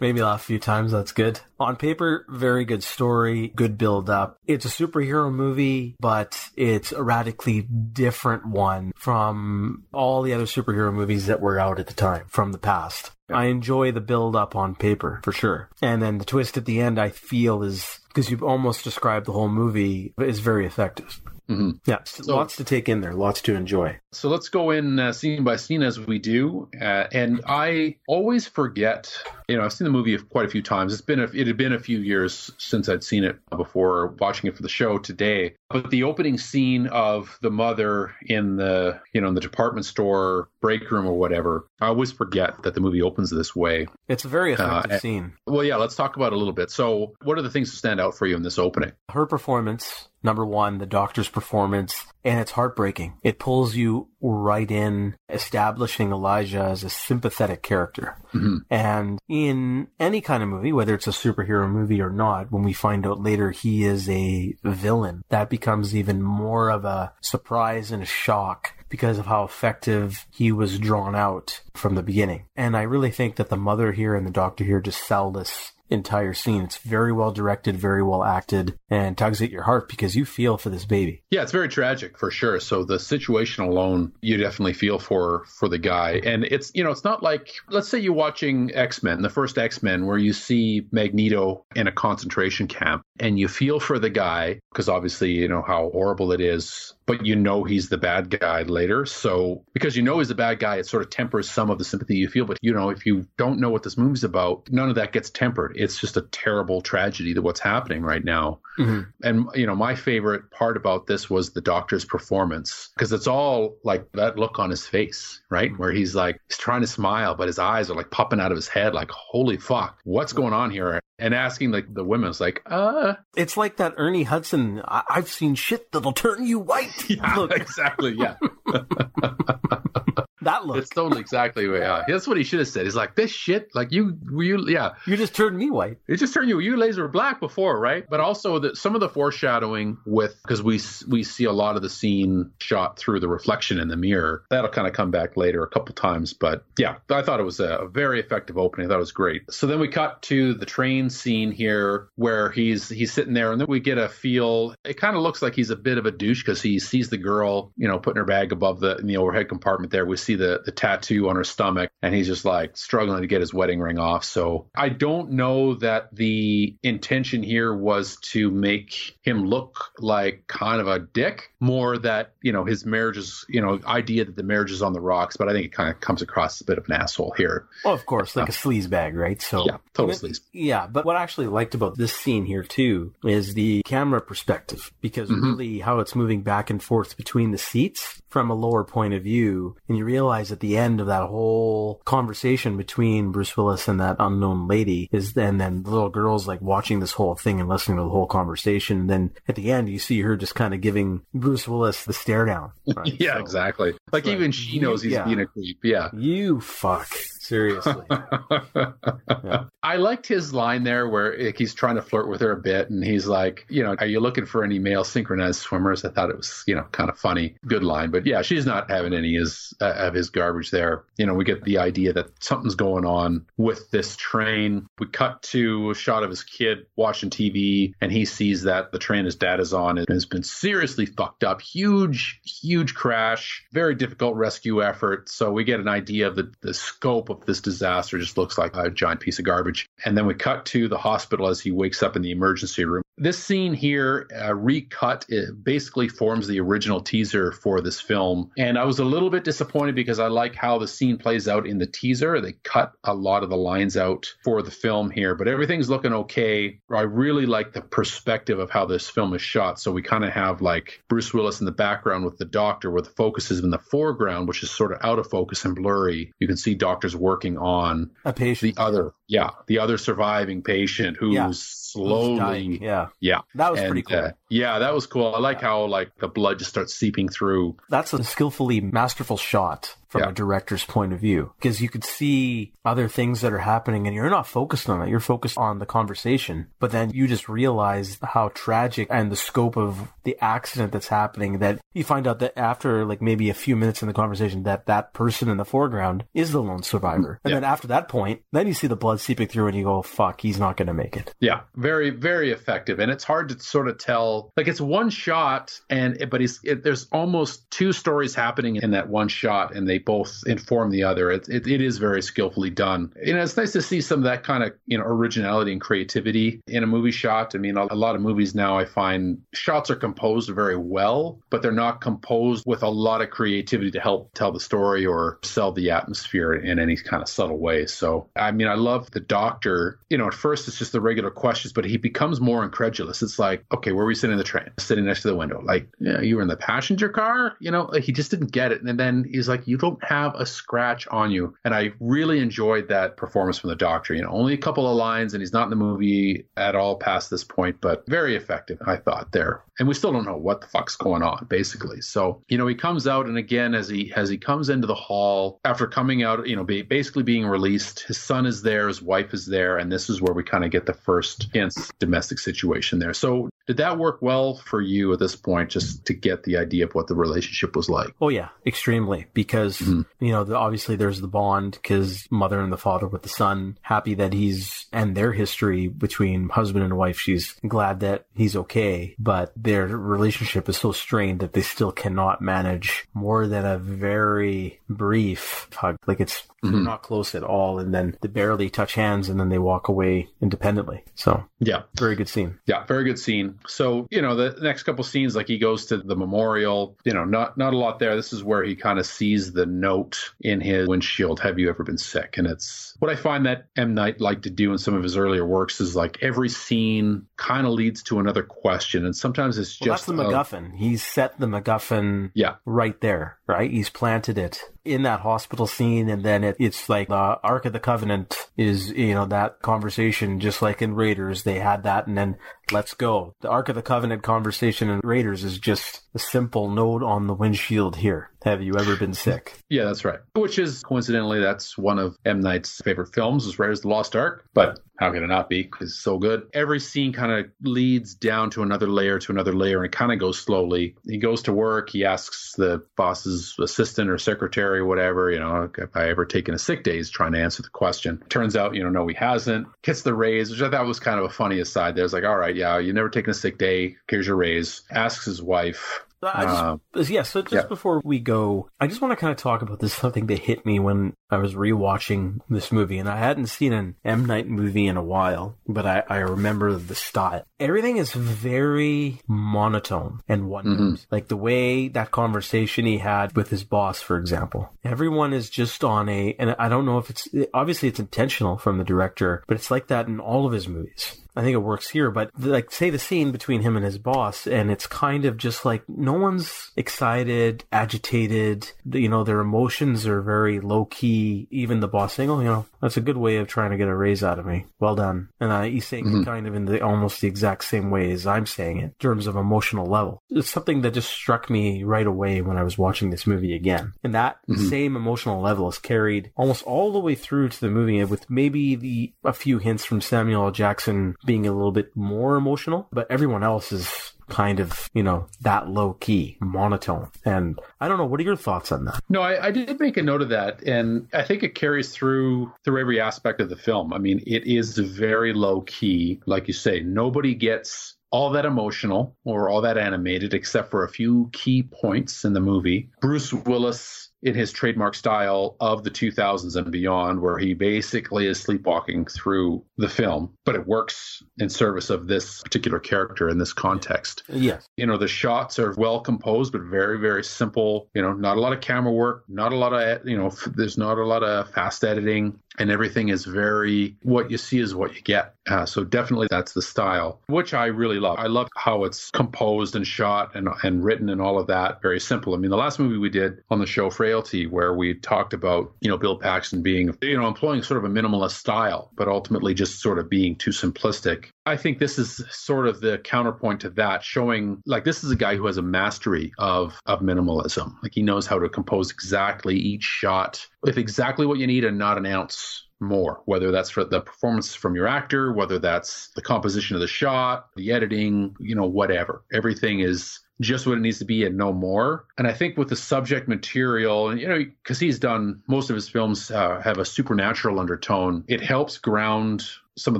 Maybe 0.02 0.24
laugh 0.24 0.42
a 0.42 0.46
few 0.46 0.58
times. 0.58 0.92
That's 0.92 1.12
good. 1.12 1.40
On 1.60 1.76
paper, 1.76 2.26
very 2.30 2.66
good 2.66 2.82
story, 2.82 3.50
good 3.50 3.78
build 3.78 4.10
up. 4.10 4.40
It's 4.48 4.66
a 4.66 4.70
superhero 4.70 5.32
movie, 5.32 5.98
but 6.00 6.50
it's 6.56 6.92
a 6.92 7.04
radically 7.04 7.62
different 7.62 8.48
one 8.48 8.92
from 8.96 9.84
all 9.94 10.24
the 10.24 10.34
other 10.34 10.46
superhero 10.46 10.92
movies 10.92 11.28
that 11.28 11.42
were 11.42 11.60
out 11.60 11.80
at 11.80 11.86
the 11.86 11.94
time 11.94 12.26
from 12.28 12.54
the 12.54 12.58
past. 12.58 13.12
I 13.32 13.46
enjoy 13.46 13.92
the 13.92 14.02
build 14.02 14.36
up 14.36 14.56
on 14.56 14.76
paper 14.76 15.22
for 15.24 15.32
sure. 15.32 15.70
And 15.82 16.02
then 16.02 16.18
the 16.18 16.26
twist 16.26 16.58
at 16.58 16.66
the 16.66 16.80
end, 16.82 17.00
I 17.00 17.10
feel 17.10 17.64
is 17.64 18.00
because 18.08 18.30
you've 18.30 18.44
almost 18.44 18.84
described 18.84 19.26
the 19.26 19.34
whole 19.34 19.50
movie 19.50 20.14
is 20.20 20.40
very 20.40 20.66
effective. 20.66 21.22
Hmm 21.50 21.72
Yeah, 21.86 21.98
So- 22.06 22.36
lots 22.36 22.56
to 22.58 22.64
take 22.64 22.88
in 22.88 23.02
there, 23.02 23.14
lots 23.14 23.42
to 23.44 23.56
enjoy. 23.56 24.00
So 24.12 24.30
let's 24.30 24.50
go 24.50 24.72
in 24.72 24.98
uh, 25.00 25.12
scene 25.14 25.44
by 25.44 25.56
scene 25.58 25.84
as 25.84 26.00
we 26.00 26.18
do. 26.20 26.68
Uh, 26.80 27.06
and 27.12 27.42
I 27.48 27.98
always 28.08 28.48
forget, 28.48 29.12
you 29.48 29.56
know, 29.58 29.64
I've 29.64 29.74
seen 29.74 29.86
the 29.86 29.92
movie 29.92 30.18
quite 30.18 30.46
a 30.46 30.50
few 30.50 30.62
times. 30.64 30.94
It's 30.94 31.02
been 31.02 31.20
a, 31.20 31.26
it 31.26 31.46
had 31.48 31.58
been 31.58 31.74
a 31.74 31.80
few 31.80 32.00
years 32.00 32.50
since 32.58 32.90
I'd 32.90 33.04
seen 33.04 33.24
it 33.24 33.38
before 33.56 34.16
watching 34.20 34.48
it 34.48 34.56
for 34.56 34.64
the 34.64 34.70
show 34.70 34.98
today. 34.98 35.56
But 35.70 35.90
the 35.92 36.04
opening 36.04 36.38
scene 36.40 36.88
of 36.88 37.38
the 37.42 37.52
mother 37.52 38.16
in 38.26 38.56
the, 38.56 39.00
you 39.14 39.22
know, 39.22 39.28
in 39.28 39.36
the 39.36 39.42
department 39.42 39.86
store 39.86 40.50
break 40.62 40.90
room 40.90 41.06
or 41.06 41.14
whatever, 41.14 41.68
I 41.82 41.88
always 41.88 42.12
forget 42.12 42.64
that 42.64 42.74
the 42.74 42.82
movie 42.82 43.02
opens 43.04 43.30
this 43.30 43.56
way. 43.56 43.88
It's 44.08 44.26
a 44.26 44.28
very 44.30 44.54
effective 44.54 44.92
Uh, 44.92 45.00
scene. 45.00 45.34
Well, 45.46 45.64
yeah, 45.64 45.76
let's 45.76 45.96
talk 45.96 46.16
about 46.16 46.34
it 46.34 46.36
a 46.36 46.38
little 46.38 46.54
bit. 46.54 46.72
So, 46.72 47.14
what 47.24 47.38
are 47.38 47.42
the 47.44 47.50
things 47.52 47.70
that 47.72 47.78
stand 47.78 48.00
out 48.00 48.18
for 48.18 48.26
you 48.26 48.36
in 48.36 48.42
this 48.42 48.58
opening? 48.58 48.92
Her 49.10 49.28
performance, 49.28 50.10
number 50.24 50.46
one, 50.46 50.78
the 50.78 50.86
doctor's 50.86 51.30
performance, 51.30 52.06
and 52.24 52.40
it's 52.40 52.52
heartbreaking. 52.52 53.14
It 53.24 53.40
pulls 53.40 53.76
you 53.76 54.08
right 54.22 54.70
in, 54.70 55.16
establishing 55.30 56.12
Elijah 56.12 56.64
as 56.64 56.84
a 56.84 56.90
sympathetic 56.90 57.64
character. 57.64 58.18
Mhm. 58.34 58.60
And 58.70 59.20
in 59.28 59.88
any 60.00 60.22
kind 60.22 60.44
of 60.44 60.50
movie, 60.50 60.74
whether 60.74 60.94
it's 60.94 61.08
a 61.08 61.12
superhero 61.12 61.70
movie 61.70 62.02
or 62.02 62.10
not, 62.10 62.52
when 62.52 62.64
we 62.64 62.74
find 62.74 63.06
out 63.08 63.22
later 63.22 63.52
he 63.52 63.84
is 63.86 64.10
a 64.10 64.56
villain, 64.64 65.24
that 65.30 65.50
becomes 65.50 65.96
even 65.96 66.22
more 66.22 66.70
of 66.70 66.86
a 66.86 67.14
surprise 67.22 67.92
and 67.92 68.04
a 68.04 68.08
shock 68.08 68.74
because 68.90 69.20
of 69.20 69.28
how 69.28 69.44
effective 69.44 70.26
he 70.32 70.52
was 70.52 70.80
drawn 70.80 71.16
out 71.16 71.62
from 71.74 71.96
the 71.96 72.04
beginning. 72.04 72.44
And 72.56 72.76
I 72.76 72.82
really 72.82 73.12
think 73.12 73.36
that 73.36 73.50
the 73.50 73.58
mother 73.58 73.92
here 73.92 74.16
and 74.16 74.26
the 74.26 74.32
doctor 74.32 74.64
here 74.64 74.82
just 74.82 75.06
sell 75.06 75.32
this 75.32 75.72
entire 75.90 76.34
scene. 76.34 76.64
It's 76.64 76.78
very 76.78 77.12
well 77.12 77.32
directed, 77.32 77.78
very 77.78 78.04
well 78.04 78.24
acted, 78.24 78.78
and 78.90 79.18
tugs 79.18 79.42
at 79.42 79.52
your 79.52 79.64
heart 79.64 79.90
because 79.90 80.16
you 80.16 80.26
feel 80.26 80.58
for 80.58 80.70
this 80.70 80.86
baby. 80.86 81.24
Yeah, 81.32 81.44
it's 81.44 81.52
very 81.52 81.70
tragic 81.70 82.18
for 82.18 82.32
sure. 82.32 82.60
So 82.60 82.84
the 82.84 83.00
situation 83.00 83.66
alone, 83.66 84.14
you 84.22 84.38
definitely 84.38 84.74
feel 84.74 85.00
for 85.00 85.46
for 85.46 85.68
the 85.68 85.78
guy, 85.78 86.22
and 86.24 86.44
it's 86.44 86.72
you 86.74 86.84
know 86.84 86.92
it's 86.92 87.04
not 87.04 87.24
like 87.24 87.54
let's 87.70 87.90
say 87.90 88.00
you're 88.00 88.14
watching 88.14 88.72
X 88.74 89.04
Men, 89.04 89.22
the 89.22 89.30
first 89.30 89.58
X 89.58 89.84
Men, 89.84 90.06
where 90.06 90.18
you 90.18 90.34
see 90.34 90.88
Magneto 90.92 91.66
in 91.76 91.88
a 91.88 91.92
concentration 91.92 92.68
camp, 92.68 93.04
and 93.20 93.40
you 93.40 93.48
feel 93.48 93.80
for 93.80 94.00
the 94.00 94.10
guy 94.10 94.60
because 94.72 94.90
obviously 94.90 95.32
you 95.32 95.48
know 95.48 95.64
how 95.66 95.90
horrible 95.92 96.32
it 96.32 96.42
is, 96.42 96.94
but 97.10 97.26
you 97.26 97.36
know 97.36 97.64
he's 97.64 97.90
the 97.90 97.98
bad 97.98 98.40
guy 98.40 98.62
later. 98.62 99.04
So 99.04 99.66
because 99.74 99.98
you 99.98 100.04
know 100.04 100.20
he's 100.20 100.28
the 100.28 100.36
bad 100.36 100.60
guy, 100.60 100.76
it 100.76 100.86
sort 100.86 101.02
of 101.02 101.10
tempers 101.10 101.50
some 101.50 101.72
of 101.72 101.80
the 101.80 101.84
sympathy 101.84 102.16
you 102.16 102.28
feel. 102.28 102.46
But 102.46 102.60
you 102.62 102.72
know 102.72 102.92
if 102.92 103.04
you 103.04 103.26
don't 103.36 103.60
know 103.60 103.72
what 103.72 103.82
this 103.82 103.98
movie's 103.98 104.24
about, 104.24 104.70
none 104.72 104.90
of 104.90 104.96
that 104.96 105.12
gets 105.12 105.32
tempered. 105.32 105.74
It's 105.76 106.00
just 106.00 106.18
a 106.18 106.22
terrible 106.22 106.82
tragedy 106.82 107.34
that 107.34 107.42
what's 107.42 107.60
happening 107.60 108.04
right 108.04 108.24
now. 108.24 108.60
Mm-hmm. 108.78 109.10
And 109.24 109.48
you 109.56 109.66
know, 109.66 109.76
my 109.76 109.96
favorite 109.96 110.52
part 110.52 110.78
about 110.78 111.08
this 111.08 111.32
was 111.32 111.50
the 111.50 111.62
doctor's 111.62 112.06
performance 112.06 112.92
because 112.96 113.12
it's 113.12 113.26
all 113.26 113.78
like 113.84 114.06
that 114.12 114.38
look 114.38 114.60
on 114.60 114.70
his 114.70 114.86
face, 114.86 115.42
right? 115.50 115.72
Mm-hmm. 115.72 115.82
Where 115.82 115.92
he's 115.92 116.14
like 116.14 116.40
he's 116.48 116.60
trying 116.60 116.82
to 116.82 116.88
smile, 116.88 117.34
but 117.34 117.48
his 117.48 117.58
eyes 117.58 117.90
are 117.90 117.96
like 117.96 118.12
popping 118.12 118.40
out 118.40 118.52
of 118.52 118.56
his 118.56 118.68
head, 118.68 118.94
like 118.94 119.10
holy 119.10 119.58
fuck, 119.58 119.98
what's 120.04 120.34
going 120.34 120.54
on 120.54 120.70
here? 120.70 121.02
And 121.20 121.34
asking 121.36 121.72
like 121.72 121.94
the 121.94 122.04
women's 122.04 122.40
like, 122.40 122.62
uh, 122.66 123.16
It's 123.36 123.58
like 123.58 123.78
that 123.78 123.94
Ernie 123.98 124.24
Hudson, 124.24 124.82
I- 124.86 125.04
I've 125.10 125.28
seen 125.30 125.56
shit 125.56 125.92
that'll 125.92 126.14
turn 126.14 126.46
you 126.46 126.60
white. 126.60 126.90
yeah, 127.10 127.36
Look, 127.36 127.52
exactly, 127.52 128.16
yeah. 128.18 128.36
that 130.42 130.66
look. 130.66 130.78
It's 130.78 130.90
totally 130.90 131.22
exactly 131.22 131.68
what, 131.68 131.80
yeah. 131.80 132.04
That's 132.08 132.28
what 132.28 132.38
he 132.38 132.44
should 132.44 132.60
have 132.60 132.68
said. 132.68 132.86
He's 132.86 132.96
like, 132.96 133.16
this 133.16 133.32
shit, 133.32 133.70
like 133.74 133.92
you, 133.92 134.18
you, 134.32 134.68
yeah. 134.68 134.92
You 135.06 135.18
just 135.18 135.36
turned 135.36 135.58
me 135.58 135.70
white. 135.70 135.98
It 136.08 136.18
just 136.18 136.34
turned 136.34 136.50
you. 136.50 136.60
You 136.60 136.78
laser 136.78 137.08
black 137.08 137.40
before, 137.40 137.80
right? 137.80 138.06
But 138.10 138.20
also 138.20 138.60
that 138.60 138.78
some 138.78 138.96
of 138.96 139.02
the 139.02 139.10
foreshadowing 139.10 139.98
with 140.06 140.40
because 140.44 140.62
we 140.64 140.80
we 141.08 141.24
see 141.24 141.46
a 141.46 141.52
lot 141.52 141.76
of 141.76 141.82
the 141.82 141.90
scene 141.90 142.52
shot 142.60 142.98
through 142.98 143.20
the 143.20 143.28
reflection 143.28 143.80
in 143.80 143.88
the 143.88 143.98
mirror. 143.98 144.44
That'll 144.50 144.70
kind 144.70 144.88
of 144.88 144.94
come 144.94 145.12
back 145.12 145.38
later 145.38 145.64
a 145.64 145.68
couple 145.68 145.94
times. 145.96 146.34
But 146.34 146.64
yeah, 146.78 146.98
I 147.10 147.22
thought 147.22 147.40
it 147.40 147.44
was 147.44 147.60
a, 147.60 147.88
very 147.92 148.20
effective 148.20 148.58
opening. 148.58 148.86
I 148.86 148.90
thought 148.90 148.98
it 148.98 149.00
was 149.00 149.12
great. 149.12 149.52
So 149.52 149.68
then 149.68 149.80
we 149.80 149.88
cut 149.88 150.22
to 150.24 150.54
the 150.54 150.66
train 150.66 151.10
scene 151.10 151.52
here 151.52 152.10
where 152.16 152.52
he's 152.52 152.90
he's 152.90 153.12
sitting 153.12 153.34
there, 153.34 153.52
and 153.52 153.60
then 153.60 153.68
we 153.68 153.80
get 153.80 153.98
a 153.98 154.10
feel. 154.10 154.76
It 154.84 154.96
kind 154.96 155.16
of 155.16 155.24
looks 155.24 155.42
like 155.42 155.56
he's 155.56 155.70
a 155.70 155.76
bit 155.76 155.98
of 155.98 156.06
a 156.06 156.12
douche 156.12 156.44
because 156.44 156.62
he 156.62 156.80
sees 156.80 157.10
the 157.10 157.18
girl, 157.18 157.72
you 157.76 157.88
know, 157.88 158.00
putting 158.00 158.18
her 158.18 158.26
bag 158.26 158.52
above 158.52 158.80
the 158.80 158.98
in 158.98 159.08
the 159.08 159.18
overhead 159.18 159.50
compartment. 159.50 159.92
There, 159.92 160.06
we 160.06 160.18
see 160.18 160.29
the 160.36 160.62
the 160.66 160.72
tattoo 160.72 161.30
on 161.30 161.36
her 161.36 161.44
stomach, 161.44 161.92
and 162.02 162.14
he's 162.14 162.28
just 162.28 162.46
like 162.46 162.76
struggling 162.78 163.22
to 163.22 163.28
get 163.28 163.42
his 163.42 163.54
wedding 163.54 163.80
ring 163.80 164.00
off. 164.00 164.24
So 164.24 164.68
I 164.76 164.90
don't 164.90 165.32
know 165.32 165.76
that 165.76 166.14
the 166.16 166.76
intention 166.84 167.44
here 167.44 167.74
was 167.74 168.18
to 168.32 168.50
make 168.52 169.18
him 169.24 169.46
look 169.46 169.86
like 170.00 170.46
kind 170.48 170.82
of 170.82 170.88
a 170.88 171.00
dick, 171.00 171.52
more 171.60 171.98
that 172.00 172.34
you 172.42 172.52
know 172.52 172.66
his 172.66 172.86
marriage 172.86 173.18
is, 173.18 173.46
you 173.50 173.62
know, 173.62 173.80
idea 173.86 174.26
that 174.26 174.36
the 174.36 174.44
marriage 174.44 174.72
is 174.72 174.82
on 174.82 174.94
the 174.94 175.02
rocks. 175.02 175.38
But 175.38 175.50
I 175.50 175.54
think 175.54 175.66
it 175.66 175.72
kind 175.74 175.90
of 175.90 176.00
comes 176.00 176.22
across 176.22 176.58
as 176.58 176.62
a 176.62 176.66
bit 176.66 176.78
of 176.78 176.86
an 176.90 176.94
asshole 176.94 177.34
here. 177.38 177.68
Oh, 177.86 177.94
of 177.94 178.06
course, 178.06 178.36
like 178.36 178.50
a 178.50 178.52
sleaze 178.52 178.90
bag, 178.90 179.16
right? 179.16 179.42
So 179.42 179.66
Yeah, 179.66 179.78
total 179.94 180.16
sleaze. 180.16 180.40
Yeah, 180.54 180.88
but 180.88 181.06
what 181.06 181.16
I 181.16 181.24
actually 181.24 181.48
liked 181.48 181.76
about 181.76 181.98
this 181.98 182.14
scene 182.14 182.46
here 182.46 182.64
too 182.64 183.14
is 183.24 183.54
the 183.54 183.82
camera 183.86 184.22
perspective 184.22 184.92
because 185.02 185.30
Mhm. 185.30 185.44
really 185.44 185.80
how 185.80 186.00
it's 186.00 186.16
moving 186.16 186.42
back 186.42 186.70
and 186.70 186.82
forth 186.82 187.18
between 187.18 187.52
the 187.52 187.58
seats 187.58 188.22
from 188.30 188.50
a 188.50 188.54
lower 188.54 188.84
point 188.84 189.14
of 189.14 189.24
view, 189.24 189.76
and 189.88 189.98
you 189.98 190.06
realize 190.06 190.19
at 190.28 190.60
the 190.60 190.78
end 190.78 191.00
of 191.00 191.08
that 191.08 191.28
whole 191.28 192.02
conversation 192.06 192.78
between 192.78 193.32
Bruce 193.32 193.56
Willis 193.56 193.88
and 193.88 194.00
that 194.00 194.18
unknown 194.20 194.68
lady 194.68 195.08
is 195.12 195.34
then 195.34 195.58
then 195.58 195.84
the 195.84 195.90
little 195.90 196.10
girl's 196.10 196.48
like 196.48 196.62
watching 196.62 197.00
this 197.00 197.14
whole 197.14 197.36
thing 197.36 197.60
and 197.60 197.70
listening 197.70 197.98
to 197.98 198.04
the 198.04 198.10
whole 198.10 198.28
conversation. 198.28 199.02
And 199.02 199.10
then 199.10 199.32
at 199.48 199.56
the 199.56 199.72
end, 199.72 199.90
you 199.90 200.00
see 200.00 200.22
her 200.22 200.36
just 200.36 200.56
kind 200.56 200.74
of 200.74 200.82
giving 200.82 201.22
Bruce 201.34 201.68
Willis 201.68 202.04
the 202.06 202.14
stare 202.14 202.46
down. 202.46 202.72
right? 202.96 203.14
Yeah, 203.20 203.36
So, 203.36 203.42
exactly. 203.42 203.92
Like 204.12 204.26
like, 204.26 204.28
even 204.28 204.52
she 204.52 204.80
knows 204.80 205.02
he's 205.02 205.14
yeah. 205.14 205.24
being 205.26 205.40
a 205.40 205.46
creep. 205.46 205.80
Yeah. 205.84 206.10
You 206.14 206.60
fuck. 206.62 207.10
Seriously. 207.50 208.06
I 209.82 209.96
liked 209.96 210.28
his 210.28 210.54
line 210.54 210.84
there 210.84 211.10
where 211.10 211.36
like, 211.36 211.58
he's 211.58 211.74
trying 211.74 211.96
to 211.96 212.04
flirt 212.04 212.30
with 212.30 212.42
her 212.42 212.52
a 212.52 212.62
bit, 212.62 212.92
and 212.92 213.04
he's 213.04 213.26
like, 213.26 213.66
you 213.70 213.82
know, 213.82 213.96
are 213.98 214.06
you 214.06 214.20
looking 214.20 214.46
for 214.46 214.64
any 214.64 214.78
male 214.78 215.04
synchronized 215.04 215.60
swimmers? 215.62 216.06
I 216.06 216.10
thought 216.10 216.30
it 216.30 216.38
was, 216.38 216.64
you 216.68 216.76
know, 216.76 216.84
kind 216.92 217.10
of 217.10 217.18
funny, 217.18 217.56
good 217.66 217.84
line. 217.84 218.12
But 218.12 218.28
yeah, 218.28 218.44
she's 218.44 218.68
not 218.68 218.92
having 218.92 219.16
any 219.16 219.34
his, 219.34 219.74
uh, 219.82 219.94
of 219.98 220.14
his 220.14 220.30
garbage 220.30 220.70
there. 220.70 221.06
You 221.18 221.26
know, 221.26 221.34
we 221.34 221.44
get 221.44 221.64
the 221.64 221.80
idea 221.80 222.14
that 222.14 222.28
something's 222.40 222.76
going 222.76 223.04
on 223.04 223.48
with 223.58 223.90
this 223.90 224.16
train. 224.16 224.86
We 225.00 225.08
cut 225.08 225.42
to 225.44 225.90
a 225.90 225.96
shot 225.96 226.22
of 226.22 226.30
his 226.30 226.44
kid 226.44 226.86
watching 226.96 227.32
TV, 227.32 227.96
and 228.00 228.12
he 228.12 228.26
sees 228.26 228.62
that 228.64 228.92
the 228.92 229.00
train 229.00 229.26
his 229.26 229.38
dad 229.38 229.60
is 229.60 229.74
on 229.74 229.98
has 230.08 230.28
been 230.28 230.44
seriously 230.44 231.08
fucked 231.08 231.44
up. 231.44 231.62
Huge, 231.62 232.42
huge 232.44 232.94
crash. 232.94 233.66
Very 233.72 233.96
difficult 233.96 234.36
rescue 234.36 234.84
effort. 234.84 235.30
So 235.30 235.52
we 235.52 235.64
get 235.64 235.80
an 235.80 235.88
idea 235.88 236.28
of 236.28 236.36
the, 236.36 236.54
the 236.62 236.76
scope 236.76 237.30
of 237.30 237.39
this 237.46 237.62
disaster. 237.62 238.18
Just 238.18 238.38
looks 238.38 238.58
like 238.58 238.76
a 238.76 238.90
giant 238.90 239.20
piece 239.20 239.40
of 239.40 239.46
garbage. 239.46 239.88
And 240.06 240.18
then 240.18 240.26
we 240.26 240.34
cut 240.34 240.66
to 240.68 240.88
the 240.88 240.98
hospital 240.98 241.48
as 241.48 241.60
he 241.60 241.72
wakes 241.72 242.04
up 242.04 242.16
in 242.16 242.22
the 242.22 242.32
emergency 242.32 242.86
room. 242.86 243.04
This 243.20 243.44
scene 243.44 243.74
here, 243.74 244.28
uh, 244.42 244.56
recut, 244.56 245.26
it 245.28 245.64
basically 245.64 246.08
forms 246.08 246.48
the 246.48 246.60
original 246.62 247.02
teaser 247.02 247.52
for 247.52 247.82
this 247.82 248.00
film. 248.00 248.50
And 248.58 248.78
I 248.78 248.86
was 248.86 249.00
a 249.00 249.04
little 249.04 249.30
bit 249.30 249.44
disappointed 249.44 249.94
because 249.94 250.20
I 250.20 250.28
like 250.28 250.56
how 250.56 250.78
the 250.78 250.88
scene 250.88 251.18
plays 251.18 251.48
out 251.48 251.68
in 251.68 251.80
the 251.80 251.86
teaser. 251.86 252.40
They 252.40 252.54
cut 252.64 252.94
a 253.04 253.14
lot 253.14 253.44
of 253.44 253.50
the 253.50 253.58
lines 253.58 253.98
out 253.98 254.34
for 254.44 254.62
the 254.62 254.72
film 254.72 255.10
here, 255.12 255.36
but 255.36 255.50
everything's 255.50 255.90
looking 255.90 256.14
okay. 256.14 256.80
I 256.90 257.02
really 257.02 257.46
like 257.46 257.74
the 257.74 257.82
perspective 257.82 258.58
of 258.60 258.70
how 258.70 258.86
this 258.86 259.10
film 259.10 259.34
is 259.34 259.42
shot. 259.42 259.80
So 259.80 259.92
we 259.92 260.02
kind 260.02 260.24
of 260.24 260.32
have 260.32 260.62
like 260.62 261.04
Bruce 261.10 261.34
Willis 261.34 261.60
in 261.60 261.66
the 261.66 261.72
background 261.74 262.24
with 262.24 262.38
the 262.38 262.46
doctor, 262.46 262.90
where 262.90 263.02
the 263.02 263.10
focus 263.10 263.52
is 263.52 263.60
in 263.60 263.70
the 263.70 263.80
foreground, 263.80 264.48
which 264.48 264.64
is 264.64 264.72
sort 264.72 264.94
of 264.94 265.00
out 265.02 265.20
of 265.20 265.30
focus 265.30 265.66
and 265.66 265.76
blurry. 265.76 266.32
You 266.40 266.48
can 266.48 266.58
see 266.58 266.74
doctors 266.74 267.16
working 267.16 267.58
on 267.58 268.12
A 268.24 268.32
patient. 268.32 268.76
the 268.76 268.82
other, 268.82 269.14
yeah, 269.30 269.52
the 269.68 269.78
other 269.80 269.98
surviving 269.98 270.62
patient 270.64 271.16
who's 271.18 271.36
Yeah. 271.36 271.52
slowly, 271.54 272.40
dying. 272.40 272.84
Yeah. 272.84 273.08
yeah, 273.22 273.42
That 273.56 273.72
was 273.72 273.80
and, 273.80 273.88
pretty 273.90 274.02
cool. 274.02 274.18
uh, 274.18 274.32
yeah, 274.50 274.80
that 274.80 274.94
was 274.94 275.06
cool. 275.08 275.34
I 275.36 275.40
like 275.40 275.62
how 275.62 275.86
like 275.86 276.12
the 276.20 276.28
blood 276.28 276.60
just 276.60 276.70
starts 276.72 276.94
seeping 276.96 277.30
through. 277.30 277.78
That's 277.90 278.14
a 278.14 278.24
skillfully 278.24 278.82
masterful 278.82 279.38
shot 279.38 279.96
from 280.08 280.22
Yeah. 280.24 280.30
a 280.30 280.34
director's 280.34 280.84
point 280.84 281.14
of 281.14 281.20
view 281.20 281.52
because 281.60 281.82
you 281.82 281.88
could 281.88 282.04
see 282.04 282.74
other 282.84 283.08
things 283.08 283.42
that 283.42 283.54
are 283.54 283.60
happening 283.60 284.08
and 284.08 284.16
you're 284.16 284.28
not 284.30 284.48
focused 284.48 284.90
on 284.90 285.04
it. 285.04 285.10
You're 285.10 285.20
focused 285.20 285.56
on 285.58 285.78
the 285.78 285.86
conversation, 285.86 286.66
but 286.80 286.90
then 286.90 287.12
you 287.12 287.28
just 287.28 287.48
realize 287.48 288.18
how 288.24 288.50
tragic 288.56 289.08
and 289.12 289.32
the 289.32 289.36
scope 289.36 289.78
of 289.78 290.12
the 290.24 290.36
accident 290.42 290.94
that's 290.94 291.10
happening 291.10 291.60
that 291.60 291.80
you 291.94 292.04
find 292.04 292.26
out 292.26 292.40
that 292.40 292.58
after 292.58 293.06
like 293.06 293.22
maybe 293.22 293.52
a 293.52 293.54
few 293.54 293.76
minutes 293.76 294.02
in 294.02 294.08
the 294.08 294.14
conversation 294.16 294.64
that 294.64 294.88
that 294.88 295.14
person 295.14 295.48
in 295.48 295.58
the 295.58 295.66
foreground 295.66 296.24
is 296.34 296.52
the 296.54 296.62
lone 296.64 296.82
survivor. 296.82 297.40
And 297.44 297.52
Yeah. 297.52 297.58
then 297.58 297.64
after 297.64 297.88
that 297.90 298.08
point, 298.10 298.42
then 298.52 298.66
you 298.66 298.74
see 298.74 298.88
the 298.88 298.96
blood 298.96 299.20
seeping 299.20 299.48
through 299.48 299.68
and 299.68 299.78
you 299.78 299.84
go, 299.84 300.02
fuck, 300.02 300.42
he's 300.42 300.60
not 300.60 300.76
going 300.76 300.88
to 300.88 300.94
make 300.94 301.16
it. 301.18 301.36
Yeah, 301.40 301.62
very, 301.76 302.10
very 302.10 302.52
effective. 302.52 302.98
And 303.00 303.12
it's 303.12 303.24
hard 303.24 303.50
to 303.50 303.60
sort 303.60 303.88
of 303.88 304.00
tell 304.00 304.39
Like 304.58 304.68
it's 304.68 304.82
one 304.82 305.10
shot, 305.10 305.80
and 305.90 306.30
but 306.30 306.42
he's 306.42 306.60
it, 306.64 306.84
there's 306.84 307.08
almost 307.12 307.70
two 307.72 307.92
stories 307.94 308.36
happening 308.36 308.78
in 308.78 308.92
that 308.92 309.10
one 309.10 309.28
shot, 309.28 309.76
and 309.76 309.88
they 309.88 309.98
both 309.98 310.44
inform 310.46 310.92
the 310.92 311.04
other. 311.04 311.32
It, 311.32 311.48
it, 311.50 311.68
it 311.68 311.82
is 311.82 311.98
very 311.98 312.22
skillfully 312.22 312.70
done. 312.70 313.14
You 313.24 313.34
know, 313.34 313.42
it's 313.42 313.58
nice 313.58 313.72
to 313.74 313.82
see 313.82 314.02
some 314.02 314.20
of 314.20 314.26
that 314.26 314.44
kind 314.44 314.64
of 314.64 314.74
you 314.86 314.98
know 314.98 315.04
originality 315.06 315.72
and 315.72 315.82
creativity 315.82 316.62
in 316.68 316.84
a 316.84 316.88
movie 316.88 317.12
shot. 317.12 317.56
I 317.56 317.60
mean, 317.60 317.78
a, 317.78 317.88
a 317.92 317.96
lot 317.96 318.16
of 318.16 318.22
movies 318.22 318.56
now 318.56 318.78
I 318.78 318.86
find 318.86 319.42
shots 319.54 319.90
are 319.90 319.96
composed 319.96 320.50
very 320.50 320.78
well, 320.78 321.40
but 321.50 321.62
they're 321.62 321.72
not 321.72 322.02
composed 322.02 322.64
with 322.66 322.84
a 322.84 322.90
lot 322.90 323.22
of 323.22 323.30
creativity 323.30 323.92
to 323.92 324.00
help 324.00 324.34
tell 324.34 324.52
the 324.52 324.60
story 324.60 325.06
or 325.06 325.40
sell 325.44 325.72
the 325.72 325.92
atmosphere 325.92 326.54
in 326.54 326.80
any 326.80 326.98
kind 326.98 327.22
of 327.22 327.30
subtle 327.30 327.58
way. 327.58 327.86
So, 327.86 328.30
I 328.36 328.52
mean, 328.52 328.68
I 328.68 328.76
love 328.76 329.12
the 329.12 329.20
doctor. 329.20 330.00
You 330.10 330.18
know, 330.18 330.28
at 330.28 330.34
first 330.34 330.68
it's 330.68 330.78
just 330.78 330.92
the 330.92 331.02
regular 331.02 331.32
questions, 331.32 331.74
but 331.74 331.86
he 331.86 331.98
becomes 331.98 332.42
more 332.42 332.64
incredulous. 332.64 333.22
It's 333.22 333.40
like, 333.40 333.66
okay, 333.72 333.92
where 333.92 334.00
were 334.00 334.08
we 334.08 334.16
sitting 334.16 334.29
in 334.32 334.38
the 334.38 334.44
train? 334.44 334.70
Sitting 334.78 335.06
next 335.06 335.22
to 335.24 335.30
the 335.30 335.36
window. 335.36 335.62
Like, 335.62 335.90
yeah, 336.00 336.22
you 336.22 336.36
were 336.36 336.42
in 336.42 336.48
the 336.48 336.58
passenger 336.58 337.10
car? 337.10 337.56
You 337.60 337.72
know, 337.72 337.90
like 337.92 338.04
he 338.04 338.12
just 338.12 338.32
didn't 338.32 338.52
get 338.52 338.72
it. 338.72 338.82
And 338.82 339.00
then 339.00 339.26
he's 339.30 339.50
like, 339.50 339.68
you 339.68 339.78
don't 339.78 340.04
have 340.04 340.36
a 340.36 340.46
scratch 340.46 341.08
on 341.08 341.32
you. 341.32 341.56
And 341.64 341.74
I 341.74 341.92
really 342.00 342.40
enjoyed 342.40 342.88
that 342.90 343.18
performance 343.18 343.60
from 343.60 343.70
the 343.70 343.76
doctor. 343.76 344.14
You 344.14 344.24
know, 344.24 344.30
only 344.30 344.54
a 344.54 344.58
couple 344.58 344.90
of 344.90 344.96
lines 344.96 345.34
and 345.34 345.42
he's 345.42 345.54
not 345.54 345.66
in 345.66 345.70
the 345.70 345.76
movie 345.76 346.46
at 346.58 346.76
all 346.76 346.98
past 346.98 347.30
this 347.30 347.44
point, 347.44 347.78
but 347.82 348.04
very 348.08 348.36
effective, 348.36 348.80
I 348.86 348.98
thought 348.98 349.32
there. 349.32 349.64
And 349.80 349.88
we 349.88 349.94
still 349.94 350.12
don't 350.12 350.26
know 350.26 350.38
what 350.38 350.62
the 350.62 350.68
fuck's 350.68 350.96
going 350.96 351.24
on, 351.24 351.46
basically. 351.50 352.02
So, 352.02 352.42
you 352.50 352.58
know, 352.58 352.68
he 352.68 352.76
comes 352.76 353.08
out 353.08 353.28
and 353.28 353.38
again, 353.38 353.74
as 353.74 353.88
he, 353.88 354.12
as 354.16 354.30
he 354.30 354.38
comes 354.38 354.70
into 354.70 354.88
the 354.88 354.96
hall 354.96 355.60
after 355.64 355.88
coming 355.88 356.24
out, 356.24 356.48
you 356.48 356.56
know, 356.56 356.64
basically 356.64 357.24
being 357.24 357.46
released, 357.46 358.02
his 358.02 358.18
son 358.18 358.46
is 358.46 358.62
there, 358.62 358.88
his 358.88 359.02
wife 359.02 359.34
is 359.34 359.46
there. 359.46 359.78
And 359.78 359.92
this 359.92 360.10
is 360.10 360.22
where 360.22 360.34
we 360.34 360.44
kind 360.44 360.66
of 360.66 360.72
get 360.72 360.86
the 360.86 360.94
first 360.94 361.56
domestic 362.00 362.40
situation 362.40 363.00
there. 363.00 363.14
So 363.14 363.50
did 363.70 363.78
that 363.78 364.00
work 364.00 364.20
well 364.20 364.56
for 364.56 364.82
you 364.82 365.14
at 365.14 365.20
this 365.20 365.36
point, 365.36 365.70
just 365.70 366.04
to 366.08 366.14
get 366.16 366.42
the 366.42 366.58
idea 366.58 366.86
of 366.86 366.96
what 366.96 367.06
the 367.06 367.14
relationship 367.14 367.76
was 367.76 367.88
like? 367.88 368.16
Oh 368.20 368.30
yeah, 368.30 368.50
extremely. 368.66 369.28
Because 369.36 369.78
mm-hmm. 369.78 370.02
you 370.26 370.32
know, 370.32 370.56
obviously 370.56 370.96
there's 370.96 371.22
the 371.22 371.28
bond 371.28 371.74
because 371.74 372.28
mother 372.32 372.60
and 372.60 372.74
the 372.74 372.80
father 372.80 373.06
with 373.06 373.22
the 373.22 373.30
son, 373.30 373.78
happy 373.84 374.16
that 374.16 374.34
he's 374.34 374.88
and 374.92 375.16
their 375.16 375.34
history 375.34 375.88
between 375.88 376.50
husband 376.50 376.84
and 376.84 376.98
wife. 376.98 377.20
She's 377.20 377.58
glad 377.68 378.00
that 378.00 378.26
he's 378.34 378.56
okay, 378.56 379.16
but 379.20 379.54
their 379.56 379.86
relationship 379.86 380.68
is 380.68 380.78
so 380.78 380.92
strained 380.92 381.42
that 381.42 381.54
they 381.54 381.62
still 381.62 381.92
cannot 381.92 382.42
manage 382.42 383.08
more 383.14 383.46
than 383.46 383.68
a 383.68 383.78
very 383.78 384.80
brief 384.90 385.68
hug. 385.74 385.96
Like 386.08 386.20
it's 386.20 386.42
mm-hmm. 386.64 386.84
not 386.84 387.04
close 387.04 387.36
at 387.36 387.44
all, 387.44 387.78
and 387.78 387.94
then 387.94 388.18
they 388.22 388.30
barely 388.30 388.72
touch 388.72 388.96
hands, 388.96 389.30
and 389.30 389.40
then 389.40 389.50
they 389.50 389.60
walk 389.60 389.90
away 389.90 390.28
independently. 390.42 391.04
So 391.14 391.46
yeah, 391.60 391.84
very 391.96 392.16
good 392.16 392.30
scene. 392.30 392.58
Yeah, 392.66 392.84
very 392.86 393.04
good 393.04 393.20
scene. 393.20 393.59
So, 393.68 394.08
you 394.12 394.22
know, 394.22 394.36
the 394.36 394.56
next 394.62 394.84
couple 394.84 395.04
scenes, 395.04 395.36
like 395.36 395.48
he 395.48 395.58
goes 395.58 395.86
to 395.88 395.98
the 395.98 396.16
memorial, 396.16 396.98
you 397.04 397.14
know, 397.14 397.26
not 397.26 397.58
not 397.58 397.74
a 397.74 397.78
lot 397.78 398.00
there. 398.00 398.16
This 398.16 398.34
is 398.34 398.44
where 398.44 398.64
he 398.64 398.76
kind 398.76 399.00
of 399.00 399.06
sees 399.06 399.54
the 399.54 399.66
note 399.66 400.32
in 400.42 400.62
his 400.62 400.88
windshield, 400.88 401.40
have 401.40 401.60
you 401.60 401.70
ever 401.70 401.84
been 401.84 401.98
sick? 401.98 402.38
And 402.38 402.48
it's 402.48 402.96
what 403.00 403.12
I 403.12 403.16
find 403.16 403.46
that 403.46 403.68
M. 403.76 403.94
Night 403.94 404.22
liked 404.22 404.44
to 404.44 404.50
do 404.50 404.72
in 404.72 404.78
some 404.78 404.94
of 404.94 405.04
his 405.04 405.18
earlier 405.18 405.46
works 405.46 405.82
is 405.82 405.96
like 405.96 406.20
every 406.22 406.50
scene 406.50 407.28
kind 407.38 407.66
of 407.66 407.74
leads 407.74 408.04
to 408.04 408.20
another 408.20 408.44
question. 408.44 409.06
And 409.06 409.16
sometimes 409.16 409.58
it's 409.58 409.78
just 409.78 410.08
well, 410.08 410.18
that's 410.18 410.52
the 410.52 410.58
MacGuffin. 410.58 410.76
He's 410.76 411.06
set 411.06 411.40
the 411.40 411.48
MacGuffin 411.48 412.32
yeah. 412.34 412.56
right 412.66 413.00
there, 413.02 413.39
right? 413.50 413.72
He's 413.72 413.90
planted 413.90 414.38
it 414.38 414.62
in 414.86 415.02
that 415.04 415.22
hospital 415.22 415.66
scene 415.66 416.08
and 416.08 416.24
then 416.24 416.44
it, 416.44 416.56
it's 416.60 416.88
like 416.88 417.08
the 417.08 417.16
Ark 417.16 417.66
of 417.66 417.74
the 417.74 417.80
Covenant 417.80 418.48
is, 418.56 418.92
you 418.92 419.16
know, 419.16 419.26
that 419.26 419.64
conversation 419.64 420.40
just 420.40 420.62
like 420.62 420.84
in 420.84 420.94
Raiders, 420.94 421.44
they 421.44 421.58
had 421.58 421.82
that 421.82 422.06
and 422.06 422.16
then 422.16 422.38
let's 422.72 422.94
go. 422.94 423.34
The 423.42 423.50
Ark 423.50 423.68
of 423.68 423.76
the 423.76 423.82
Covenant 423.82 424.22
conversation 424.22 424.90
in 424.90 425.02
Raiders 425.04 425.44
is 425.44 425.58
just 425.58 426.02
a 426.14 426.20
simple 426.20 426.70
note 426.70 427.02
on 427.02 427.26
the 427.26 427.34
windshield 427.34 427.98
here. 427.98 428.30
Have 428.44 428.62
you 428.62 428.76
ever 428.78 428.96
been 428.96 429.14
sick? 429.14 429.54
Yeah, 429.72 429.84
that's 429.84 430.04
right. 430.04 430.18
Which 430.34 430.58
is 430.58 430.82
coincidentally, 430.82 431.40
that's 431.42 431.78
one 431.78 432.00
of 432.00 432.18
M. 432.26 432.40
Night's 432.40 432.82
favorite 432.84 433.14
films, 433.14 433.46
as 433.46 433.60
Raiders 433.60 433.80
as 433.80 433.82
the 433.84 433.90
Lost 433.90 434.16
Ark. 434.16 434.46
But 434.52 434.80
how 434.98 435.12
can 435.12 435.24
it 435.24 435.28
not 435.28 435.48
be? 435.48 435.70
It's 435.80 435.94
so 435.94 436.18
good. 436.18 436.48
Every 436.54 436.80
scene 436.80 437.14
kind 437.14 437.32
of 437.32 437.52
leads 437.62 438.16
down 438.16 438.50
to 438.52 438.64
another 438.64 438.88
layer, 438.88 439.20
to 439.20 439.32
another 439.32 439.54
layer, 439.54 439.78
and 439.78 439.86
it 439.86 439.96
kind 439.96 440.12
of 440.12 440.18
goes 440.18 440.40
slowly. 440.40 440.96
He 441.08 441.18
goes 441.20 441.44
to 441.44 441.54
work. 441.54 441.92
He 441.92 442.04
asks 442.04 442.56
the 442.58 442.84
boss's 442.98 443.56
assistant 443.60 444.10
or 444.10 444.18
secretary, 444.18 444.80
or 444.80 444.86
whatever, 444.86 445.30
you 445.30 445.38
know, 445.38 445.70
have 445.78 445.92
I 445.94 446.10
ever 446.10 446.26
taken 446.26 446.56
a 446.56 446.60
sick 446.60 446.84
day? 446.84 446.96
He's 446.96 447.12
trying 447.12 447.34
to 447.34 447.40
answer 447.40 447.62
the 447.62 447.70
question. 447.70 448.24
Turns 448.28 448.56
out, 448.56 448.74
you 448.74 448.84
know, 448.84 448.90
no, 448.90 449.06
he 449.06 449.14
hasn't. 449.14 449.68
Gets 449.84 450.02
the 450.02 450.16
raise, 450.16 450.50
which 450.50 450.64
I 450.64 450.72
thought 450.72 450.88
was 450.88 451.00
kind 451.00 451.20
of 451.20 451.26
a 451.26 451.30
funny 451.30 451.60
aside. 451.60 451.96
There's 451.96 452.14
like, 452.14 452.24
all 452.24 452.38
right, 452.38 452.56
yeah, 452.56 452.80
you 452.80 452.92
never 452.92 453.10
taken 453.10 453.30
a 453.30 453.36
sick 453.36 453.60
day. 453.60 453.98
Here's 454.10 454.26
your 454.26 454.36
raise. 454.36 454.82
Asks 454.90 455.26
his 455.26 455.44
wife, 455.44 456.04
uh, 456.22 456.78
just, 456.96 457.10
yeah, 457.10 457.24
so 457.24 457.42
just 457.42 457.54
yeah. 457.54 457.64
before 457.64 458.02
we 458.04 458.20
go, 458.20 458.70
I 458.80 458.88
just 458.88 459.02
want 459.02 459.12
to 459.12 459.16
kind 459.16 459.32
of 459.32 459.38
talk 459.38 459.62
about 459.62 459.80
this 459.80 459.94
something 460.00 460.28
that 460.28 460.40
hit 460.40 460.66
me 460.66 460.80
when 460.80 461.14
I 461.30 461.38
was 461.38 461.54
rewatching 461.54 462.40
this 462.50 462.72
movie, 462.72 462.98
and 462.98 463.10
I 463.10 463.18
hadn't 463.18 463.48
seen 463.48 463.74
an 463.74 463.96
M 464.04 464.26
Night 464.26 464.48
movie 464.48 464.88
in 464.88 464.98
a 464.98 465.04
while, 465.04 465.56
but 465.68 465.86
I, 465.86 466.04
I 466.10 466.18
remember 466.18 466.76
the 466.76 466.96
style. 466.96 467.44
Everything 467.60 467.98
is 467.98 468.14
very 468.14 469.22
monotone 469.28 470.22
and 470.28 470.50
one 470.50 470.66
mm-hmm. 470.66 470.96
like 471.12 471.28
the 471.28 471.38
way 471.38 471.88
that 471.90 472.12
conversation 472.12 472.86
he 472.86 472.98
had 472.98 473.36
with 473.36 473.50
his 473.50 473.64
boss, 473.64 474.02
for 474.02 474.18
example. 474.18 474.70
Everyone 474.84 475.34
is 475.34 475.50
just 475.50 475.84
on 475.84 476.10
a, 476.10 476.36
and 476.40 476.56
I 476.58 476.70
don't 476.70 476.86
know 476.86 476.98
if 476.98 477.10
it's 477.10 477.28
obviously 477.54 477.90
it's 477.90 478.00
intentional 478.00 478.58
from 478.58 478.78
the 478.78 478.84
director, 478.84 479.44
but 479.48 479.56
it's 479.56 479.72
like 479.72 479.88
that 479.88 480.08
in 480.08 480.20
all 480.20 480.46
of 480.46 480.54
his 480.54 480.68
movies. 480.68 481.16
I 481.40 481.42
think 481.42 481.54
it 481.54 481.60
works 481.60 481.90
here, 481.90 482.12
but 482.12 482.32
like 482.38 482.70
say 482.70 482.90
the 482.90 483.00
scene 483.00 483.32
between 483.32 483.62
him 483.62 483.78
and 483.78 483.86
his 483.86 483.98
boss, 483.98 484.46
and 484.46 484.70
it's 484.70 484.86
kind 484.88 485.24
of 485.24 485.38
just 485.38 485.64
like 485.64 485.88
no 485.88 486.12
one's 486.12 486.72
excited, 486.76 487.64
agitated. 487.72 488.70
You 488.92 489.08
know, 489.08 489.24
their 489.24 489.40
emotions 489.40 490.06
are 490.06 490.22
very 490.22 490.60
low 490.60 490.84
key. 490.84 491.48
Even 491.50 491.80
the 491.80 491.88
boss 491.88 492.14
saying, 492.14 492.30
"Oh, 492.30 492.40
you 492.40 492.48
know, 492.48 492.66
that's 492.82 492.98
a 492.98 493.02
good 493.02 493.18
way 493.18 493.38
of 493.38 493.48
trying 493.48 493.72
to 493.72 493.78
get 493.78 493.88
a 493.88 493.96
raise 493.96 494.24
out 494.24 494.40
of 494.40 494.46
me. 494.46 494.66
Well 494.80 494.96
done." 494.96 495.30
And 495.40 495.52
uh, 495.52 495.64
he's 495.64 495.88
saying 495.88 496.06
mm-hmm. 496.06 496.22
it 496.22 496.26
kind 496.26 496.48
of 496.48 496.56
in 496.56 496.66
the 496.66 496.82
almost 496.82 497.22
the 497.22 497.28
exact 497.28 497.64
same 497.66 497.90
way 497.90 498.12
as 498.12 498.28
I'm 498.28 498.46
saying 498.46 498.78
it 498.78 498.84
in 498.84 498.94
terms 499.00 499.28
of 499.28 499.36
emotional 499.36 499.86
level. 499.86 500.24
It's 500.30 500.50
something 500.50 500.82
that 500.82 500.94
just 500.94 501.10
struck 501.10 501.50
me 501.50 501.84
right 501.84 502.08
away 502.08 502.42
when 502.42 502.58
I 502.58 502.64
was 502.64 502.78
watching 502.78 503.10
this 503.10 503.28
movie 503.28 503.56
again, 503.56 503.94
and 504.04 504.14
that 504.16 504.38
mm-hmm. 504.48 504.68
same 504.68 504.96
emotional 504.96 505.42
level 505.42 505.68
is 505.70 505.78
carried 505.78 506.32
almost 506.36 506.64
all 506.64 506.92
the 506.92 507.00
way 507.00 507.16
through 507.16 507.50
to 507.50 507.60
the 507.60 507.70
movie, 507.70 508.04
with 508.04 508.30
maybe 508.30 508.76
the 508.76 509.14
a 509.24 509.34
few 509.34 509.58
hints 509.58 509.86
from 509.86 510.02
Samuel 510.02 510.46
L. 510.46 510.52
Jackson 510.52 511.16
being 511.26 511.48
a 511.48 511.52
little 511.52 511.72
bit 511.72 511.96
more 511.96 512.36
emotional, 512.36 512.88
but 512.92 513.10
everyone 513.10 513.44
else 513.44 513.72
is 513.72 514.14
kind 514.30 514.60
of, 514.60 514.90
you 514.94 515.04
know, 515.04 515.28
that 515.42 515.70
low 515.70 515.94
key, 515.94 516.38
monotone. 516.40 517.10
And 517.26 517.60
I 517.80 517.88
don't 517.88 517.98
know, 517.98 518.06
what 518.06 518.20
are 518.20 518.24
your 518.24 518.36
thoughts 518.36 518.72
on 518.72 518.86
that? 518.86 519.00
No, 519.10 519.22
I, 519.22 519.48
I, 519.48 519.52
did 519.52 519.80
make 519.80 519.98
a 519.98 520.04
note 520.04 520.22
of 520.22 520.30
that. 520.30 520.64
And 520.64 521.08
I 521.14 521.24
think 521.24 521.44
it 521.44 521.56
carries 521.56 521.92
through 521.92 522.52
through 522.64 522.80
every 522.80 523.00
aspect 523.00 523.42
of 523.42 523.50
the 523.50 523.56
film. 523.56 523.94
I 523.94 523.98
mean, 523.98 524.22
it 524.26 524.46
is 524.46 524.78
very 524.78 525.34
low 525.34 525.62
key. 525.62 526.22
Like 526.26 526.48
you 526.48 526.54
say, 526.54 526.80
nobody 526.82 527.36
gets 527.36 527.96
all 528.12 528.32
that 528.32 528.46
emotional 528.46 529.16
or 529.24 529.50
all 529.50 529.62
that 529.62 529.78
animated 529.78 530.34
except 530.34 530.72
for 530.72 530.84
a 530.84 530.90
few 530.90 531.30
key 531.32 531.64
points 531.64 532.26
in 532.26 532.34
the 532.34 532.40
movie. 532.40 532.90
Bruce 533.02 533.32
Willis 533.34 534.09
in 534.22 534.36
his 534.36 534.52
trademark 534.52 534.96
style 534.96 535.56
of 535.60 535.84
the 535.84 535.92
2000s 535.92 536.56
and 536.56 536.72
beyond, 536.72 537.22
where 537.22 537.38
he 537.38 537.54
basically 537.54 538.28
is 538.28 538.40
sleepwalking 538.40 539.06
through 539.06 539.64
the 539.78 539.90
film, 539.90 540.34
but 540.46 540.56
it 540.56 540.68
works 540.68 541.24
in 541.38 541.50
service 541.50 541.90
of 541.90 542.08
this 542.08 542.42
particular 542.42 542.80
character 542.80 543.30
in 543.30 543.38
this 543.38 543.54
context. 543.54 544.24
Yes. 544.28 544.68
You 544.78 544.86
know, 544.86 544.98
the 544.98 545.08
shots 545.08 545.58
are 545.60 545.74
well 545.78 546.02
composed, 546.02 546.52
but 546.52 546.62
very, 546.64 547.00
very 547.00 547.24
simple. 547.24 547.90
You 547.94 548.02
know, 548.02 548.14
not 548.14 548.38
a 548.38 548.42
lot 548.42 548.54
of 548.54 548.62
camera 548.62 548.92
work, 548.92 549.24
not 549.28 549.54
a 549.54 549.56
lot 549.56 549.74
of, 549.74 550.08
you 550.08 550.18
know, 550.18 550.32
there's 550.56 550.78
not 550.78 550.98
a 550.98 551.06
lot 551.06 551.24
of 551.24 551.50
fast 551.52 551.84
editing 551.84 552.40
and 552.60 552.70
everything 552.70 553.10
is 553.10 553.26
very 553.26 553.96
what 554.04 554.30
you 554.30 554.38
see 554.38 554.60
is 554.60 554.76
what 554.76 554.96
you 554.96 555.02
get. 555.02 555.34
Uh, 555.50 555.66
so 555.66 555.84
definitely 555.84 556.28
that's 556.30 556.54
the 556.54 556.62
style, 556.62 557.22
which 557.28 557.54
I 557.54 557.68
really 557.68 558.00
love. 558.00 558.20
I 558.20 558.28
love 558.28 558.50
how 558.56 558.84
it's 558.84 559.10
composed 559.12 559.76
and 559.76 559.88
shot 559.88 560.36
and 560.36 560.50
and 560.64 560.84
written 560.84 561.10
and 561.10 561.22
all 561.22 561.40
of 561.40 561.48
that. 561.48 561.82
Very 561.82 562.00
simple. 562.00 562.34
I 562.34 562.38
mean, 562.38 562.52
the 562.52 562.58
last 562.58 562.80
movie 562.80 562.98
we 562.98 563.10
did 563.10 563.42
on 563.50 563.60
the 563.60 563.66
show 563.66 563.90
Frailty, 563.90 564.46
where 564.46 564.74
we 564.74 564.94
talked 564.94 565.34
about 565.34 565.74
you 565.82 565.90
know 565.90 565.98
Bill 565.98 566.18
Paxton 566.18 566.62
being 566.62 566.96
you 567.02 567.18
know 567.18 567.28
employing 567.28 567.64
sort 567.64 567.84
of 567.84 567.90
a 567.90 567.94
minimalist 567.94 568.32
style, 568.32 568.92
but 568.96 569.08
ultimately 569.08 569.54
just 569.54 569.82
sort 569.82 569.98
of 569.98 570.10
being 570.10 570.36
too 570.36 570.52
simplistic. 570.52 571.30
I 571.50 571.58
think 571.58 571.80
this 571.80 571.98
is 571.98 572.24
sort 572.30 572.68
of 572.68 572.80
the 572.80 573.00
counterpoint 573.00 573.62
to 573.62 573.70
that, 573.72 574.04
showing 574.04 574.62
like 574.66 574.84
this 574.84 575.04
is 575.04 575.12
a 575.12 575.16
guy 575.16 575.36
who 575.36 575.48
has 575.48 575.58
a 575.58 575.62
mastery 575.62 576.32
of 576.38 576.80
of 576.86 577.00
minimalism. 577.02 577.76
Like 577.82 577.94
he 577.94 578.04
knows 578.04 578.28
how 578.28 578.40
to 578.40 578.50
compose 578.50 578.92
exactly 578.92 579.56
each 579.56 579.84
shot 579.84 580.46
with 580.62 580.78
exactly 580.78 581.26
what 581.26 581.40
you 581.40 581.48
need 581.48 581.66
and 581.66 581.78
not 581.78 581.98
an 581.98 582.06
ounce 582.06 582.68
more, 582.80 583.22
whether 583.26 583.52
that's 583.52 583.70
for 583.70 583.84
the 583.84 584.02
performance 584.02 584.56
from 584.56 584.76
your 584.76 584.88
actor, 584.88 585.34
whether 585.34 585.60
that's 585.60 586.12
the 586.16 586.22
composition 586.22 586.76
of 586.76 586.82
the 586.82 586.88
shot, 586.88 587.48
the 587.56 587.72
editing, 587.72 588.36
you 588.40 588.56
know, 588.56 588.66
whatever. 588.66 589.24
Everything 589.34 589.82
is 589.82 590.20
just 590.42 590.66
what 590.66 590.78
it 590.78 590.82
needs 590.82 591.00
to 591.00 591.06
be 591.06 591.26
and 591.26 591.36
no 591.36 591.52
more. 591.52 592.06
And 592.18 592.28
I 592.28 592.34
think 592.34 592.58
with 592.58 592.70
the 592.70 592.76
subject 592.76 593.28
material, 593.28 594.10
and 594.10 594.20
you 594.22 594.28
know, 594.28 594.38
because 594.38 594.80
he's 594.80 595.00
done 595.00 595.42
most 595.48 595.70
of 595.70 595.76
his 595.76 595.90
films 595.90 596.32
uh, 596.32 596.62
have 596.62 596.78
a 596.78 596.86
supernatural 596.86 597.60
undertone, 597.60 598.24
it 598.28 598.42
helps 598.42 598.78
ground 598.78 599.50
some 599.80 599.96
of 599.96 600.00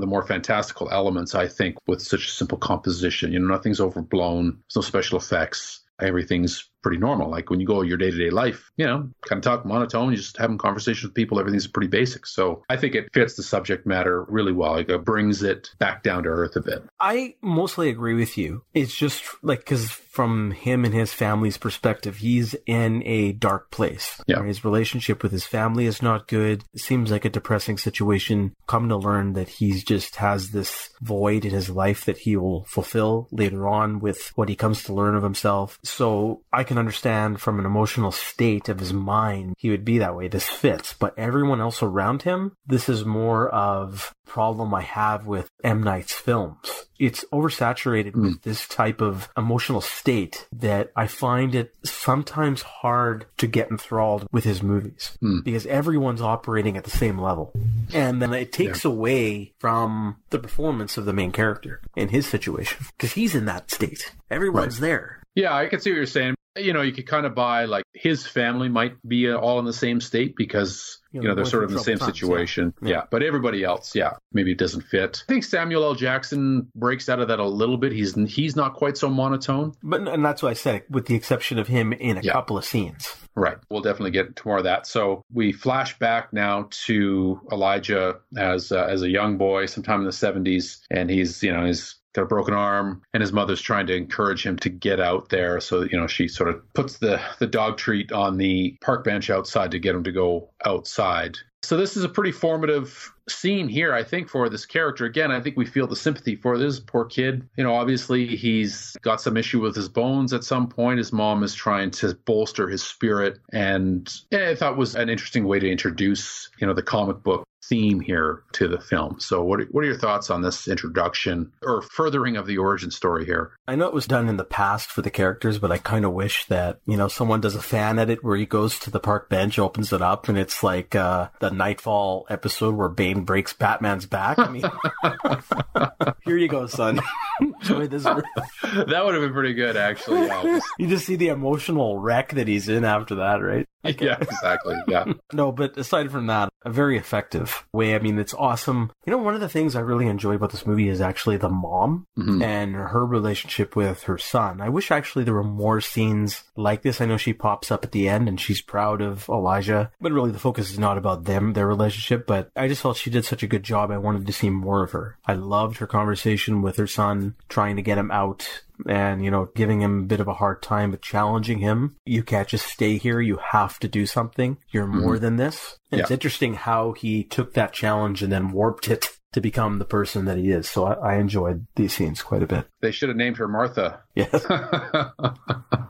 the 0.00 0.06
more 0.06 0.22
fantastical 0.26 0.88
elements, 0.90 1.34
I 1.34 1.48
think, 1.48 1.76
with 1.86 2.02
such 2.02 2.26
a 2.26 2.30
simple 2.30 2.58
composition. 2.58 3.32
You 3.32 3.38
know, 3.40 3.52
nothing's 3.52 3.80
overblown, 3.80 4.58
there's 4.68 4.76
no 4.76 4.82
special 4.82 5.18
effects. 5.18 5.80
Everything's 6.00 6.70
pretty 6.82 6.96
normal. 6.96 7.30
Like 7.30 7.50
when 7.50 7.60
you 7.60 7.66
go 7.66 7.82
your 7.82 7.98
day 7.98 8.10
to 8.10 8.16
day 8.16 8.30
life, 8.30 8.70
you 8.76 8.86
know, 8.86 9.10
kind 9.28 9.38
of 9.38 9.42
talk 9.42 9.66
monotone, 9.66 10.10
you 10.10 10.16
just 10.16 10.38
having 10.38 10.56
conversations 10.56 11.04
with 11.04 11.14
people, 11.14 11.38
everything's 11.38 11.66
pretty 11.66 11.88
basic. 11.88 12.26
So 12.26 12.62
I 12.70 12.76
think 12.76 12.94
it 12.94 13.08
fits 13.12 13.34
the 13.34 13.42
subject 13.42 13.86
matter 13.86 14.24
really 14.24 14.52
well. 14.52 14.72
Like 14.72 14.88
it 14.88 15.04
brings 15.04 15.42
it 15.42 15.70
back 15.78 16.02
down 16.02 16.22
to 16.22 16.30
earth 16.30 16.56
a 16.56 16.62
bit. 16.62 16.84
I 16.98 17.34
mostly 17.42 17.90
agree 17.90 18.14
with 18.14 18.38
you. 18.38 18.64
It's 18.72 18.96
just 18.96 19.24
like, 19.42 19.64
cause 19.66 19.90
from 20.10 20.50
him 20.50 20.84
and 20.84 20.92
his 20.92 21.12
family's 21.12 21.56
perspective, 21.56 22.16
he's 22.16 22.56
in 22.66 23.02
a 23.06 23.32
dark 23.32 23.70
place. 23.70 24.20
Yeah. 24.26 24.42
His 24.42 24.64
relationship 24.64 25.22
with 25.22 25.30
his 25.30 25.46
family 25.46 25.86
is 25.86 26.02
not 26.02 26.26
good. 26.26 26.64
It 26.74 26.80
seems 26.80 27.12
like 27.12 27.24
a 27.24 27.30
depressing 27.30 27.78
situation. 27.78 28.54
Come 28.66 28.88
to 28.88 28.96
learn 28.96 29.34
that 29.34 29.48
he's 29.48 29.84
just 29.84 30.16
has 30.16 30.50
this 30.50 30.90
void 31.00 31.44
in 31.44 31.52
his 31.52 31.70
life 31.70 32.04
that 32.06 32.18
he 32.18 32.36
will 32.36 32.64
fulfill 32.64 33.28
later 33.30 33.68
on 33.68 34.00
with 34.00 34.32
what 34.34 34.48
he 34.48 34.56
comes 34.56 34.82
to 34.84 34.94
learn 34.94 35.14
of 35.14 35.22
himself. 35.22 35.78
So 35.84 36.42
I 36.52 36.64
can 36.64 36.76
understand 36.76 37.40
from 37.40 37.60
an 37.60 37.66
emotional 37.66 38.10
state 38.10 38.68
of 38.68 38.80
his 38.80 38.92
mind, 38.92 39.54
he 39.58 39.70
would 39.70 39.84
be 39.84 39.98
that 39.98 40.16
way. 40.16 40.26
This 40.26 40.48
fits. 40.48 40.92
But 40.92 41.16
everyone 41.16 41.60
else 41.60 41.84
around 41.84 42.22
him, 42.22 42.56
this 42.66 42.88
is 42.88 43.04
more 43.04 43.48
of 43.48 44.12
problem 44.30 44.72
I 44.72 44.82
have 44.82 45.26
with 45.26 45.50
M. 45.64 45.82
Night's 45.82 46.12
films. 46.12 46.86
It's 47.00 47.24
oversaturated 47.32 48.12
mm. 48.12 48.22
with 48.22 48.42
this 48.42 48.68
type 48.68 49.00
of 49.00 49.28
emotional 49.36 49.80
state 49.80 50.46
that 50.52 50.92
I 50.94 51.08
find 51.08 51.56
it 51.56 51.74
sometimes 51.84 52.62
hard 52.62 53.26
to 53.38 53.48
get 53.48 53.72
enthralled 53.72 54.28
with 54.30 54.44
his 54.44 54.62
movies 54.62 55.18
mm. 55.20 55.42
because 55.42 55.66
everyone's 55.66 56.22
operating 56.22 56.76
at 56.76 56.84
the 56.84 56.90
same 56.90 57.18
level. 57.18 57.52
And 57.92 58.22
then 58.22 58.32
it 58.32 58.52
takes 58.52 58.84
yeah. 58.84 58.92
away 58.92 59.54
from 59.58 60.18
the 60.30 60.38
performance 60.38 60.96
of 60.96 61.06
the 61.06 61.12
main 61.12 61.32
character 61.32 61.80
in 61.96 62.10
his 62.10 62.28
situation 62.28 62.86
because 62.96 63.14
he's 63.14 63.34
in 63.34 63.46
that 63.46 63.72
state. 63.72 64.14
Everyone's 64.30 64.80
right. 64.80 64.88
there. 64.88 65.22
Yeah, 65.34 65.56
I 65.56 65.66
can 65.66 65.80
see 65.80 65.90
what 65.90 65.96
you're 65.96 66.06
saying 66.06 66.36
you 66.56 66.72
know, 66.72 66.82
you 66.82 66.92
could 66.92 67.06
kind 67.06 67.26
of 67.26 67.34
buy 67.34 67.64
like 67.64 67.84
his 67.94 68.26
family 68.26 68.68
might 68.68 68.96
be 69.06 69.32
all 69.32 69.58
in 69.58 69.64
the 69.64 69.72
same 69.72 70.00
state 70.00 70.34
because 70.36 70.98
you 71.12 71.20
know, 71.20 71.22
you 71.22 71.28
know 71.28 71.34
they're 71.34 71.44
sort 71.44 71.64
of 71.64 71.70
in 71.70 71.76
the 71.76 71.82
same 71.82 71.98
times, 71.98 72.12
situation. 72.12 72.74
Yeah. 72.82 72.88
yeah. 72.88 73.02
but 73.10 73.22
everybody 73.22 73.62
else, 73.62 73.94
yeah, 73.94 74.12
maybe 74.32 74.52
it 74.52 74.58
doesn't 74.58 74.82
fit. 74.82 75.24
I 75.28 75.32
think 75.32 75.44
Samuel 75.44 75.84
L. 75.84 75.94
Jackson 75.94 76.68
breaks 76.74 77.08
out 77.08 77.20
of 77.20 77.28
that 77.28 77.38
a 77.38 77.46
little 77.46 77.76
bit. 77.76 77.92
He's 77.92 78.14
he's 78.28 78.56
not 78.56 78.74
quite 78.74 78.96
so 78.96 79.08
monotone. 79.08 79.74
But 79.82 80.08
and 80.08 80.24
that's 80.24 80.42
why 80.42 80.50
I 80.50 80.54
said, 80.54 80.82
with 80.90 81.06
the 81.06 81.14
exception 81.14 81.58
of 81.58 81.68
him 81.68 81.92
in 81.92 82.18
a 82.18 82.22
yeah. 82.22 82.32
couple 82.32 82.58
of 82.58 82.64
scenes. 82.64 83.14
Right. 83.36 83.58
We'll 83.70 83.82
definitely 83.82 84.10
get 84.10 84.34
to 84.36 84.42
more 84.46 84.58
of 84.58 84.64
that. 84.64 84.86
So 84.86 85.24
we 85.32 85.52
flash 85.52 85.98
back 85.98 86.32
now 86.32 86.68
to 86.86 87.40
Elijah 87.52 88.16
as 88.36 88.72
uh, 88.72 88.84
as 88.84 89.02
a 89.02 89.08
young 89.08 89.38
boy, 89.38 89.66
sometime 89.66 90.00
in 90.00 90.06
the 90.06 90.10
70s, 90.10 90.80
and 90.90 91.08
he's 91.08 91.42
you 91.42 91.52
know 91.52 91.64
he's 91.64 91.99
got 92.14 92.22
a 92.22 92.26
broken 92.26 92.54
arm 92.54 93.02
and 93.14 93.20
his 93.20 93.32
mother's 93.32 93.60
trying 93.60 93.86
to 93.86 93.96
encourage 93.96 94.44
him 94.44 94.56
to 94.58 94.68
get 94.68 95.00
out 95.00 95.28
there. 95.28 95.60
So 95.60 95.82
you 95.82 95.98
know 95.98 96.06
she 96.06 96.28
sort 96.28 96.50
of 96.50 96.62
puts 96.74 96.98
the 96.98 97.20
the 97.38 97.46
dog 97.46 97.76
treat 97.76 98.12
on 98.12 98.36
the 98.36 98.76
park 98.80 99.04
bench 99.04 99.30
outside 99.30 99.70
to 99.72 99.78
get 99.78 99.94
him 99.94 100.04
to 100.04 100.12
go 100.12 100.50
outside. 100.64 101.38
So 101.62 101.76
this 101.76 101.96
is 101.96 102.04
a 102.04 102.08
pretty 102.08 102.32
formative 102.32 103.12
scene 103.28 103.68
here 103.68 103.94
i 103.94 104.02
think 104.02 104.28
for 104.28 104.48
this 104.48 104.66
character. 104.66 105.04
Again 105.04 105.30
i 105.30 105.40
think 105.40 105.56
we 105.56 105.64
feel 105.66 105.86
the 105.86 105.94
sympathy 105.94 106.34
for 106.34 106.58
this 106.58 106.80
poor 106.80 107.04
kid. 107.04 107.48
You 107.56 107.64
know 107.64 107.74
obviously 107.74 108.26
he's 108.26 108.96
got 109.02 109.20
some 109.20 109.36
issue 109.36 109.60
with 109.60 109.76
his 109.76 109.88
bones 109.88 110.32
at 110.32 110.42
some 110.44 110.68
point. 110.68 110.98
His 110.98 111.12
mom 111.12 111.42
is 111.42 111.54
trying 111.54 111.90
to 111.92 112.14
bolster 112.24 112.68
his 112.68 112.82
spirit. 112.82 113.38
And 113.52 114.12
yeah, 114.30 114.48
i 114.48 114.54
thought 114.54 114.76
was 114.76 114.96
an 114.96 115.08
interesting 115.08 115.44
way 115.44 115.60
to 115.60 115.70
introduce 115.70 116.50
you 116.58 116.66
know 116.66 116.74
the 116.74 116.82
comic 116.82 117.22
book 117.22 117.44
theme 117.70 118.00
here 118.00 118.42
to 118.52 118.68
the 118.68 118.80
film. 118.80 119.18
So, 119.20 119.42
what 119.42 119.60
are, 119.60 119.64
what 119.70 119.84
are 119.84 119.86
your 119.86 119.96
thoughts 119.96 120.28
on 120.28 120.42
this 120.42 120.68
introduction 120.68 121.52
or 121.62 121.80
furthering 121.80 122.36
of 122.36 122.46
the 122.46 122.58
origin 122.58 122.90
story 122.90 123.24
here? 123.24 123.52
I 123.66 123.76
know 123.76 123.86
it 123.86 123.94
was 123.94 124.06
done 124.06 124.28
in 124.28 124.36
the 124.36 124.44
past 124.44 124.90
for 124.90 125.00
the 125.00 125.10
characters, 125.10 125.58
but 125.58 125.70
I 125.70 125.78
kind 125.78 126.04
of 126.04 126.12
wish 126.12 126.44
that, 126.46 126.80
you 126.84 126.96
know, 126.96 127.08
someone 127.08 127.40
does 127.40 127.54
a 127.54 127.62
fan 127.62 127.98
edit 127.98 128.24
where 128.24 128.36
he 128.36 128.44
goes 128.44 128.78
to 128.80 128.90
the 128.90 129.00
park 129.00 129.30
bench, 129.30 129.58
opens 129.58 129.92
it 129.92 130.02
up, 130.02 130.28
and 130.28 130.36
it's 130.36 130.62
like 130.62 130.94
uh, 130.94 131.28
the 131.38 131.50
Nightfall 131.50 132.26
episode 132.28 132.74
where 132.74 132.88
Bane 132.88 133.22
breaks 133.22 133.52
Batman's 133.52 134.06
back. 134.06 134.38
I 134.38 134.48
mean, 134.48 134.64
here 136.24 136.36
you 136.36 136.48
go, 136.48 136.66
son. 136.66 137.00
Enjoy 137.40 137.86
this. 137.86 138.02
that 138.04 139.02
would 139.04 139.14
have 139.14 139.22
been 139.22 139.32
pretty 139.32 139.54
good, 139.54 139.76
actually. 139.76 140.26
Yeah. 140.26 140.60
you 140.78 140.88
just 140.88 141.06
see 141.06 141.16
the 141.16 141.28
emotional 141.28 141.96
wreck 141.96 142.34
that 142.34 142.48
he's 142.48 142.68
in 142.68 142.84
after 142.84 143.14
that, 143.16 143.36
right? 143.36 143.66
yeah, 144.00 144.16
exactly. 144.20 144.76
Yeah. 144.88 145.12
no, 145.32 145.52
but 145.52 145.76
aside 145.76 146.10
from 146.10 146.26
that, 146.26 146.50
a 146.62 146.70
very 146.70 146.98
effective 146.98 147.66
way. 147.72 147.94
I 147.94 147.98
mean, 147.98 148.18
it's 148.18 148.34
awesome. 148.34 148.92
You 149.06 149.12
know, 149.12 149.18
one 149.18 149.34
of 149.34 149.40
the 149.40 149.48
things 149.48 149.74
I 149.74 149.80
really 149.80 150.06
enjoy 150.06 150.34
about 150.34 150.50
this 150.50 150.66
movie 150.66 150.88
is 150.88 151.00
actually 151.00 151.38
the 151.38 151.48
mom 151.48 152.06
mm-hmm. 152.18 152.42
and 152.42 152.74
her 152.74 153.04
relationship 153.06 153.74
with 153.74 154.02
her 154.04 154.18
son. 154.18 154.60
I 154.60 154.68
wish 154.68 154.90
actually 154.90 155.24
there 155.24 155.34
were 155.34 155.42
more 155.42 155.80
scenes 155.80 156.44
like 156.56 156.82
this. 156.82 157.00
I 157.00 157.06
know 157.06 157.16
she 157.16 157.32
pops 157.32 157.70
up 157.70 157.84
at 157.84 157.92
the 157.92 158.08
end 158.08 158.28
and 158.28 158.38
she's 158.38 158.60
proud 158.60 159.00
of 159.00 159.28
Elijah, 159.28 159.90
but 160.00 160.12
really 160.12 160.32
the 160.32 160.38
focus 160.38 160.70
is 160.70 160.78
not 160.78 160.98
about 160.98 161.24
them, 161.24 161.54
their 161.54 161.66
relationship. 161.66 162.26
But 162.26 162.50
I 162.54 162.68
just 162.68 162.82
felt 162.82 162.98
she 162.98 163.10
did 163.10 163.24
such 163.24 163.42
a 163.42 163.48
good 163.48 163.62
job. 163.62 163.90
I 163.90 163.98
wanted 163.98 164.26
to 164.26 164.32
see 164.32 164.50
more 164.50 164.82
of 164.82 164.92
her. 164.92 165.16
I 165.24 165.34
loved 165.34 165.78
her 165.78 165.86
conversation 165.86 166.60
with 166.60 166.76
her 166.76 166.86
son, 166.86 167.36
trying 167.48 167.76
to 167.76 167.82
get 167.82 167.98
him 167.98 168.10
out 168.10 168.62
and, 168.88 169.24
you 169.24 169.30
know, 169.30 169.48
giving 169.54 169.80
him 169.80 170.00
a 170.00 170.06
bit 170.06 170.20
of 170.20 170.28
a 170.28 170.34
hard 170.34 170.62
time, 170.62 170.90
but 170.90 171.02
challenging 171.02 171.58
him. 171.58 171.96
You 172.04 172.22
can't 172.22 172.48
just 172.48 172.66
stay 172.66 172.98
here. 172.98 173.20
You 173.20 173.38
have 173.52 173.78
to 173.80 173.88
do 173.88 174.06
something. 174.06 174.58
You're 174.70 174.86
more 174.86 175.14
mm-hmm. 175.14 175.24
than 175.24 175.36
this. 175.36 175.76
Yeah. 175.90 176.00
It's 176.00 176.10
interesting 176.10 176.54
how 176.54 176.92
he 176.92 177.24
took 177.24 177.54
that 177.54 177.72
challenge 177.72 178.22
and 178.22 178.32
then 178.32 178.52
warped 178.52 178.88
it 178.88 179.08
to 179.32 179.40
become 179.40 179.78
the 179.78 179.84
person 179.84 180.24
that 180.24 180.38
he 180.38 180.50
is. 180.50 180.68
So 180.68 180.86
I, 180.86 181.12
I 181.12 181.16
enjoyed 181.16 181.66
these 181.76 181.92
scenes 181.92 182.22
quite 182.22 182.42
a 182.42 182.46
bit. 182.46 182.66
They 182.80 182.90
should 182.90 183.10
have 183.10 183.16
named 183.16 183.36
her 183.36 183.46
Martha. 183.46 184.00
Yes. 184.14 184.44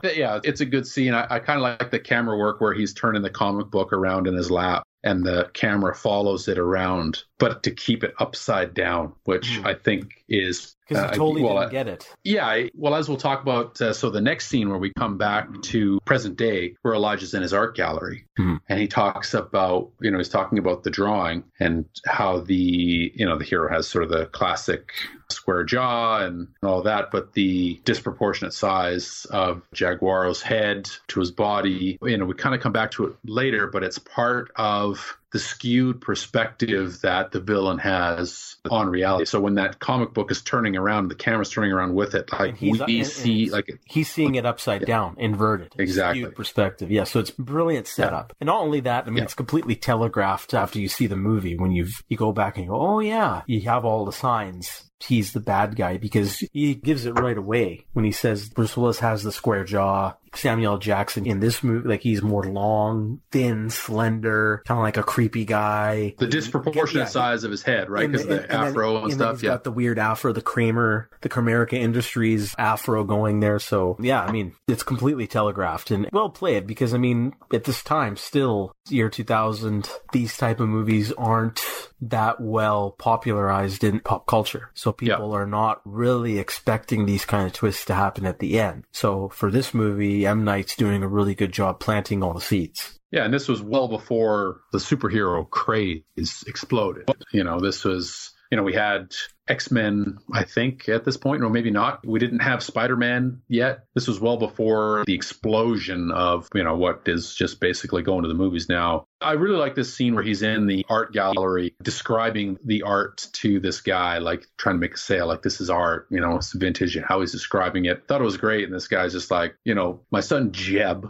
yeah, 0.14 0.40
it's 0.44 0.60
a 0.60 0.66
good 0.66 0.86
scene. 0.86 1.14
I, 1.14 1.26
I 1.30 1.38
kind 1.38 1.58
of 1.58 1.62
like 1.62 1.90
the 1.90 2.00
camera 2.00 2.36
work 2.36 2.60
where 2.60 2.74
he's 2.74 2.92
turning 2.92 3.22
the 3.22 3.30
comic 3.30 3.70
book 3.70 3.92
around 3.92 4.26
in 4.26 4.34
his 4.34 4.50
lap 4.50 4.82
and 5.02 5.24
the 5.24 5.50
camera 5.54 5.94
follows 5.94 6.48
it 6.48 6.58
around, 6.58 7.24
but 7.40 7.64
to 7.64 7.70
keep 7.72 8.04
it 8.04 8.14
upside 8.20 8.74
down, 8.74 9.14
which 9.24 9.48
mm. 9.48 9.66
I 9.66 9.74
think 9.74 10.22
is 10.28 10.76
because 10.90 11.04
uh, 11.04 11.08
totally 11.12 11.42
well, 11.42 11.58
didn't 11.60 11.72
get 11.72 11.88
it. 11.88 12.08
Yeah, 12.24 12.64
well, 12.74 12.94
as 12.94 13.08
we'll 13.08 13.16
talk 13.16 13.42
about, 13.42 13.80
uh, 13.80 13.92
so 13.92 14.10
the 14.10 14.20
next 14.20 14.48
scene 14.48 14.68
where 14.68 14.78
we 14.78 14.92
come 14.98 15.18
back 15.18 15.48
to 15.62 16.00
present 16.04 16.36
day, 16.36 16.74
where 16.82 16.94
Elijah's 16.94 17.32
in 17.32 17.42
his 17.42 17.54
art 17.54 17.76
gallery, 17.76 18.26
mm. 18.38 18.58
and 18.68 18.80
he 18.80 18.88
talks 18.88 19.32
about, 19.32 19.90
you 20.00 20.10
know, 20.10 20.18
he's 20.18 20.28
talking 20.28 20.58
about 20.58 20.82
the 20.82 20.90
drawing 20.90 21.44
and 21.60 21.86
how 22.06 22.40
the, 22.40 23.12
you 23.14 23.24
know, 23.24 23.38
the 23.38 23.44
hero 23.44 23.72
has 23.72 23.86
sort 23.86 24.04
of 24.04 24.10
the 24.10 24.26
classic 24.26 24.92
square 25.28 25.62
jaw 25.62 26.24
and 26.24 26.48
all 26.64 26.82
that, 26.82 27.12
but 27.12 27.32
the 27.34 27.80
disproportionate 27.84 28.52
size 28.52 29.26
of 29.30 29.62
Jaguaro's 29.72 30.42
head 30.42 30.90
to 31.08 31.20
his 31.20 31.30
body, 31.30 31.98
you 32.02 32.18
know, 32.18 32.24
we 32.24 32.34
kind 32.34 32.54
of 32.54 32.60
come 32.60 32.72
back 32.72 32.90
to 32.92 33.06
it 33.06 33.16
later, 33.24 33.68
but 33.68 33.84
it's 33.84 33.98
part 33.98 34.50
of 34.56 35.16
the 35.32 35.38
skewed 35.38 36.00
perspective 36.00 37.00
that 37.02 37.30
the 37.30 37.40
villain 37.40 37.78
has 37.78 38.56
on 38.68 38.88
reality. 38.88 39.26
So 39.26 39.40
when 39.40 39.54
that 39.54 39.78
comic 39.78 40.12
book 40.12 40.30
is 40.30 40.42
turning 40.42 40.76
around, 40.76 41.08
the 41.08 41.14
camera's 41.14 41.50
turning 41.50 41.72
around 41.72 41.94
with 41.94 42.14
it. 42.14 42.32
Like 42.32 42.60
we 42.60 42.70
and, 42.80 43.06
see, 43.06 43.44
and 43.44 43.52
like 43.52 43.80
he's 43.84 44.10
seeing 44.10 44.34
it 44.34 44.44
upside 44.44 44.82
yeah. 44.82 44.86
down, 44.86 45.16
inverted, 45.18 45.72
exactly 45.78 46.22
skewed 46.22 46.34
perspective. 46.36 46.90
Yeah, 46.90 47.04
so 47.04 47.20
it's 47.20 47.30
brilliant 47.30 47.86
setup. 47.86 48.30
Yeah. 48.30 48.36
And 48.40 48.46
not 48.48 48.60
only 48.60 48.80
that, 48.80 49.06
I 49.06 49.10
mean, 49.10 49.18
yeah. 49.18 49.24
it's 49.24 49.34
completely 49.34 49.76
telegraphed 49.76 50.52
after 50.52 50.80
you 50.80 50.88
see 50.88 51.06
the 51.06 51.16
movie. 51.16 51.56
When 51.56 51.70
you 51.70 51.86
you 52.08 52.16
go 52.16 52.32
back 52.32 52.56
and 52.56 52.64
you 52.64 52.72
go, 52.72 52.80
oh 52.80 53.00
yeah, 53.00 53.42
you 53.46 53.60
have 53.62 53.84
all 53.84 54.04
the 54.04 54.12
signs 54.12 54.89
he's 55.02 55.32
the 55.32 55.40
bad 55.40 55.76
guy 55.76 55.96
because 55.96 56.38
he 56.52 56.74
gives 56.74 57.06
it 57.06 57.18
right 57.18 57.38
away 57.38 57.86
when 57.92 58.04
he 58.04 58.12
says 58.12 58.48
Bruce 58.48 58.76
Willis 58.76 59.00
has 59.00 59.22
the 59.22 59.32
square 59.32 59.64
jaw. 59.64 60.14
Samuel 60.34 60.78
Jackson 60.78 61.26
in 61.26 61.40
this 61.40 61.62
movie, 61.62 61.88
like 61.88 62.02
he's 62.02 62.22
more 62.22 62.44
long, 62.44 63.20
thin, 63.32 63.68
slender, 63.68 64.62
kind 64.64 64.78
of 64.78 64.84
like 64.84 64.96
a 64.96 65.02
creepy 65.02 65.44
guy. 65.44 66.14
The 66.18 66.26
disproportionate 66.28 67.06
yeah. 67.06 67.10
size 67.10 67.42
of 67.42 67.50
his 67.50 67.64
head, 67.64 67.90
right? 67.90 68.10
Because 68.10 68.28
the 68.28 68.42
and 68.42 68.52
afro 68.52 68.96
and, 68.96 69.04
and 69.06 69.14
stuff. 69.14 69.42
Yeah, 69.42 69.50
got 69.50 69.64
the 69.64 69.72
weird 69.72 69.98
afro, 69.98 70.32
the 70.32 70.40
Kramer, 70.40 71.10
the 71.22 71.28
Kramerica 71.28 71.72
Industries 71.72 72.54
afro 72.58 73.02
going 73.02 73.40
there. 73.40 73.58
So 73.58 73.96
yeah, 73.98 74.22
I 74.22 74.30
mean, 74.30 74.54
it's 74.68 74.84
completely 74.84 75.26
telegraphed 75.26 75.90
and 75.90 76.08
well 76.12 76.30
played 76.30 76.64
because 76.64 76.94
I 76.94 76.98
mean, 76.98 77.32
at 77.52 77.64
this 77.64 77.82
time, 77.82 78.16
still 78.16 78.72
year 78.88 79.08
2000, 79.08 79.90
these 80.12 80.36
type 80.36 80.60
of 80.60 80.68
movies 80.68 81.12
aren't 81.12 81.60
that 82.02 82.40
well 82.40 82.92
popularized 82.92 83.84
in 83.84 84.00
pop 84.00 84.26
culture. 84.26 84.70
So 84.74 84.89
people 84.92 85.34
are 85.34 85.46
not 85.46 85.80
really 85.84 86.38
expecting 86.38 87.06
these 87.06 87.24
kind 87.24 87.46
of 87.46 87.52
twists 87.52 87.84
to 87.86 87.94
happen 87.94 88.26
at 88.26 88.38
the 88.38 88.58
end. 88.58 88.84
So 88.92 89.28
for 89.28 89.50
this 89.50 89.74
movie, 89.74 90.26
M. 90.26 90.44
Night's 90.44 90.76
doing 90.76 91.02
a 91.02 91.08
really 91.08 91.34
good 91.34 91.52
job 91.52 91.80
planting 91.80 92.22
all 92.22 92.34
the 92.34 92.40
seeds. 92.40 92.98
Yeah, 93.10 93.24
and 93.24 93.34
this 93.34 93.48
was 93.48 93.60
well 93.60 93.88
before 93.88 94.60
the 94.72 94.78
superhero 94.78 95.48
craze 95.48 96.02
exploded. 96.46 97.10
You 97.32 97.42
know, 97.42 97.58
this 97.58 97.84
was 97.84 98.32
you 98.50 98.56
know, 98.56 98.64
we 98.64 98.74
had 98.74 99.14
X 99.50 99.70
Men, 99.70 100.18
I 100.32 100.44
think, 100.44 100.88
at 100.88 101.04
this 101.04 101.16
point, 101.16 101.42
or 101.42 101.50
maybe 101.50 101.70
not. 101.70 102.06
We 102.06 102.18
didn't 102.20 102.38
have 102.38 102.62
Spider 102.62 102.96
Man 102.96 103.42
yet. 103.48 103.84
This 103.94 104.06
was 104.08 104.20
well 104.20 104.36
before 104.36 105.04
the 105.06 105.14
explosion 105.14 106.10
of, 106.12 106.48
you 106.54 106.62
know, 106.64 106.76
what 106.76 107.02
is 107.06 107.34
just 107.34 107.60
basically 107.60 108.02
going 108.02 108.22
to 108.22 108.28
the 108.28 108.34
movies 108.34 108.68
now. 108.68 109.04
I 109.22 109.32
really 109.32 109.56
like 109.58 109.74
this 109.74 109.92
scene 109.94 110.14
where 110.14 110.24
he's 110.24 110.40
in 110.40 110.66
the 110.66 110.86
art 110.88 111.12
gallery 111.12 111.74
describing 111.82 112.58
the 112.64 112.82
art 112.82 113.26
to 113.34 113.60
this 113.60 113.82
guy, 113.82 114.16
like 114.16 114.46
trying 114.56 114.76
to 114.76 114.80
make 114.80 114.94
a 114.94 114.98
sale, 114.98 115.26
like 115.26 115.42
this 115.42 115.60
is 115.60 115.68
art, 115.68 116.06
you 116.10 116.20
know, 116.20 116.36
it's 116.36 116.52
vintage 116.54 116.96
and 116.96 117.04
how 117.04 117.20
he's 117.20 117.30
describing 117.32 117.84
it. 117.84 118.06
Thought 118.08 118.22
it 118.22 118.24
was 118.24 118.38
great. 118.38 118.64
And 118.64 118.72
this 118.74 118.88
guy's 118.88 119.12
just 119.12 119.30
like, 119.30 119.56
you 119.64 119.74
know, 119.74 120.00
my 120.10 120.20
son 120.20 120.52
Jeb 120.52 121.06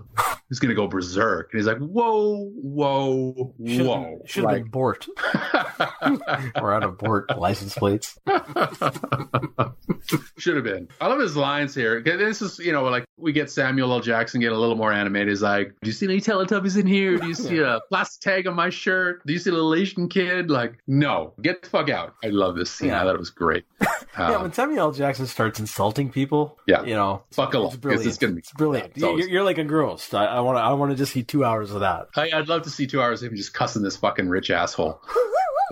is 0.51 0.59
going 0.59 0.71
to 0.71 0.75
go 0.75 0.89
berserk. 0.89 1.51
And 1.53 1.61
he's 1.61 1.69
like, 1.69 1.79
whoa, 1.79 2.49
whoa, 2.49 3.55
whoa. 3.59 4.23
Should 4.27 4.43
have 4.43 4.53
Like- 4.53 4.63
been 4.65 4.71
Bort. 4.73 5.07
We're 6.61 6.73
out 6.75 6.83
of 6.83 6.99
Bort 6.99 7.37
license 7.39 7.75
plates. 7.75 8.19
Should 10.39 10.57
have 10.57 10.65
been. 10.65 10.89
I 11.01 11.07
love 11.09 11.21
his 11.21 11.37
lines 11.37 11.75
here. 11.75 12.01
This 12.03 12.41
is, 12.43 12.59
you 12.59 12.73
know, 12.73 12.85
like 12.85 13.05
we 13.19 13.33
get 13.33 13.51
Samuel 13.51 13.93
L. 13.93 14.01
Jackson 14.01 14.41
get 14.41 14.53
a 14.53 14.59
little 14.59 14.75
more 14.77 14.93
animated. 14.93 15.29
He's 15.29 15.43
like, 15.43 15.75
"Do 15.83 15.89
you 15.89 15.93
see 15.93 16.07
any 16.07 16.21
Teletubbies 16.21 16.79
in 16.81 16.87
here? 16.87 17.19
Do 17.19 17.27
you 17.29 17.35
see 17.35 17.59
a 17.59 17.81
plastic 17.91 18.23
tag 18.23 18.47
on 18.47 18.55
my 18.57 18.71
shirt? 18.71 19.25
Do 19.27 19.33
you 19.33 19.39
see 19.39 19.51
a 19.51 19.53
little 19.53 19.75
Asian 19.75 20.09
kid?" 20.09 20.51
Like, 20.51 20.79
no, 20.87 21.35
get 21.43 21.63
the 21.63 21.69
fuck 21.69 21.91
out. 21.91 22.15
I 22.25 22.29
love 22.29 22.57
this 22.57 22.71
scene. 22.71 22.89
Yeah. 22.89 23.01
I 23.03 23.05
thought 23.05 23.15
it 23.15 23.21
was 23.21 23.31
great. 23.31 23.65
yeah, 23.83 23.89
Uh, 24.17 24.43
when 24.43 24.53
Samuel 24.53 24.81
L. 24.81 24.93
Jackson 24.93 25.27
starts 25.27 25.61
insulting 25.61 26.11
people, 26.11 26.59
Yeah. 26.67 26.83
you 26.85 26.95
know, 26.95 27.23
Buckle 27.37 27.67
it's 27.67 27.75
up, 27.75 27.81
'cause 27.81 27.81
brilliant. 27.81 28.07
it's 28.07 28.19
gonna 28.19 28.33
be- 28.33 28.39
It's 28.41 28.53
brilliant. 28.53 28.93
it's 28.95 29.03
always- 29.05 29.25
You're, 29.27 29.35
you're 29.35 29.45
like 29.45 29.59
engrossed. 29.59 30.15
I, 30.15 30.25
I 30.25 30.41
want 30.41 30.57
to. 30.57 30.63
I 30.63 30.73
want 30.73 30.91
to 30.93 30.97
just 30.97 31.13
see 31.13 31.23
two 31.23 31.45
hours 31.45 31.71
of 31.73 31.81
that. 31.81 32.09
I, 32.17 32.31
I'd 32.33 32.49
love 32.49 32.63
to 32.63 32.71
see 32.71 32.87
two 32.87 33.03
hours 33.03 33.23
of 33.23 33.31
him 33.31 33.37
just 33.37 33.53
cussing 33.55 33.83
this 33.83 33.97
fucking 33.97 34.29
rich 34.29 34.51
asshole. 34.51 35.01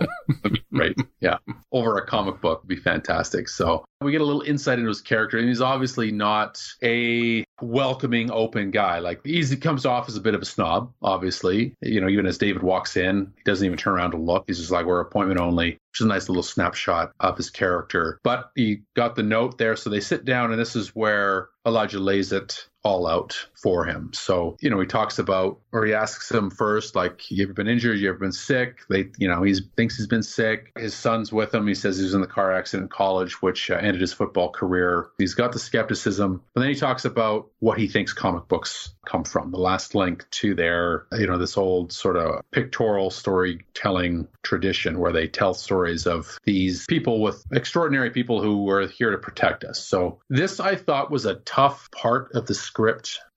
right. 0.71 0.95
Yeah. 1.19 1.37
Over 1.71 1.97
a 1.97 2.05
comic 2.05 2.41
book 2.41 2.61
would 2.61 2.67
be 2.67 2.75
fantastic. 2.75 3.49
So 3.49 3.85
we 4.01 4.11
get 4.11 4.21
a 4.21 4.25
little 4.25 4.41
insight 4.41 4.79
into 4.79 4.89
his 4.89 5.01
character, 5.01 5.37
and 5.37 5.47
he's 5.47 5.61
obviously 5.61 6.11
not 6.11 6.61
a 6.83 7.43
welcoming, 7.61 8.31
open 8.31 8.71
guy. 8.71 8.99
Like 8.99 9.25
he 9.25 9.43
comes 9.57 9.85
off 9.85 10.07
as 10.07 10.15
a 10.15 10.21
bit 10.21 10.35
of 10.35 10.41
a 10.41 10.45
snob, 10.45 10.93
obviously. 11.01 11.75
You 11.81 12.01
know, 12.01 12.09
even 12.09 12.25
as 12.25 12.37
David 12.37 12.63
walks 12.63 12.97
in, 12.97 13.33
he 13.35 13.43
doesn't 13.43 13.65
even 13.65 13.77
turn 13.77 13.93
around 13.93 14.11
to 14.11 14.17
look. 14.17 14.45
He's 14.47 14.59
just 14.59 14.71
like, 14.71 14.85
we're 14.85 15.01
appointment 15.01 15.39
only. 15.39 15.71
Which 15.71 16.01
is 16.01 16.05
a 16.05 16.09
nice 16.09 16.29
little 16.29 16.43
snapshot 16.43 17.11
of 17.19 17.35
his 17.35 17.49
character. 17.49 18.19
But 18.23 18.51
he 18.55 18.83
got 18.95 19.15
the 19.15 19.23
note 19.23 19.57
there, 19.57 19.75
so 19.75 19.89
they 19.89 20.01
sit 20.01 20.23
down, 20.23 20.51
and 20.51 20.59
this 20.59 20.75
is 20.75 20.95
where 20.95 21.49
Elijah 21.65 21.99
lays 21.99 22.31
it 22.31 22.67
all 22.83 23.07
out 23.07 23.47
for 23.61 23.85
him. 23.85 24.11
So, 24.13 24.57
you 24.61 24.69
know, 24.69 24.79
he 24.79 24.87
talks 24.87 25.19
about, 25.19 25.59
or 25.71 25.85
he 25.85 25.93
asks 25.93 26.31
him 26.31 26.49
first, 26.49 26.95
like, 26.95 27.29
you 27.29 27.43
ever 27.43 27.53
been 27.53 27.67
injured? 27.67 27.99
You 27.99 28.09
ever 28.09 28.19
been 28.19 28.31
sick? 28.31 28.79
They, 28.89 29.09
you 29.17 29.27
know, 29.27 29.43
he 29.43 29.55
thinks 29.75 29.97
he's 29.97 30.07
been 30.07 30.23
sick. 30.23 30.71
His 30.77 30.93
son's 30.93 31.31
with 31.31 31.53
him. 31.53 31.67
He 31.67 31.75
says 31.75 31.97
he 31.97 32.03
was 32.03 32.13
in 32.13 32.21
the 32.21 32.27
car 32.27 32.53
accident 32.53 32.85
in 32.85 32.89
college, 32.89 33.41
which 33.41 33.69
uh, 33.69 33.75
ended 33.75 34.01
his 34.01 34.13
football 34.13 34.49
career. 34.49 35.09
He's 35.17 35.33
got 35.33 35.51
the 35.51 35.59
skepticism. 35.59 36.41
But 36.53 36.61
then 36.61 36.69
he 36.69 36.75
talks 36.75 37.05
about 37.05 37.49
what 37.59 37.77
he 37.77 37.87
thinks 37.87 38.13
comic 38.13 38.47
books 38.47 38.93
come 39.05 39.23
from, 39.23 39.51
the 39.51 39.57
last 39.57 39.95
link 39.95 40.29
to 40.31 40.55
their, 40.55 41.05
you 41.11 41.27
know, 41.27 41.37
this 41.37 41.57
old 41.57 41.91
sort 41.91 42.15
of 42.15 42.41
pictorial 42.51 43.09
storytelling 43.09 44.27
tradition 44.43 44.99
where 44.99 45.11
they 45.11 45.27
tell 45.27 45.53
stories 45.53 46.07
of 46.07 46.39
these 46.45 46.85
people 46.87 47.21
with 47.21 47.43
extraordinary 47.51 48.11
people 48.11 48.41
who 48.41 48.63
were 48.63 48.87
here 48.87 49.11
to 49.11 49.17
protect 49.17 49.63
us. 49.63 49.79
So 49.83 50.19
this 50.29 50.59
I 50.59 50.75
thought 50.75 51.11
was 51.11 51.25
a 51.25 51.35
tough 51.35 51.89
part 51.91 52.31
of 52.33 52.45
the 52.45 52.53
script 52.53 52.69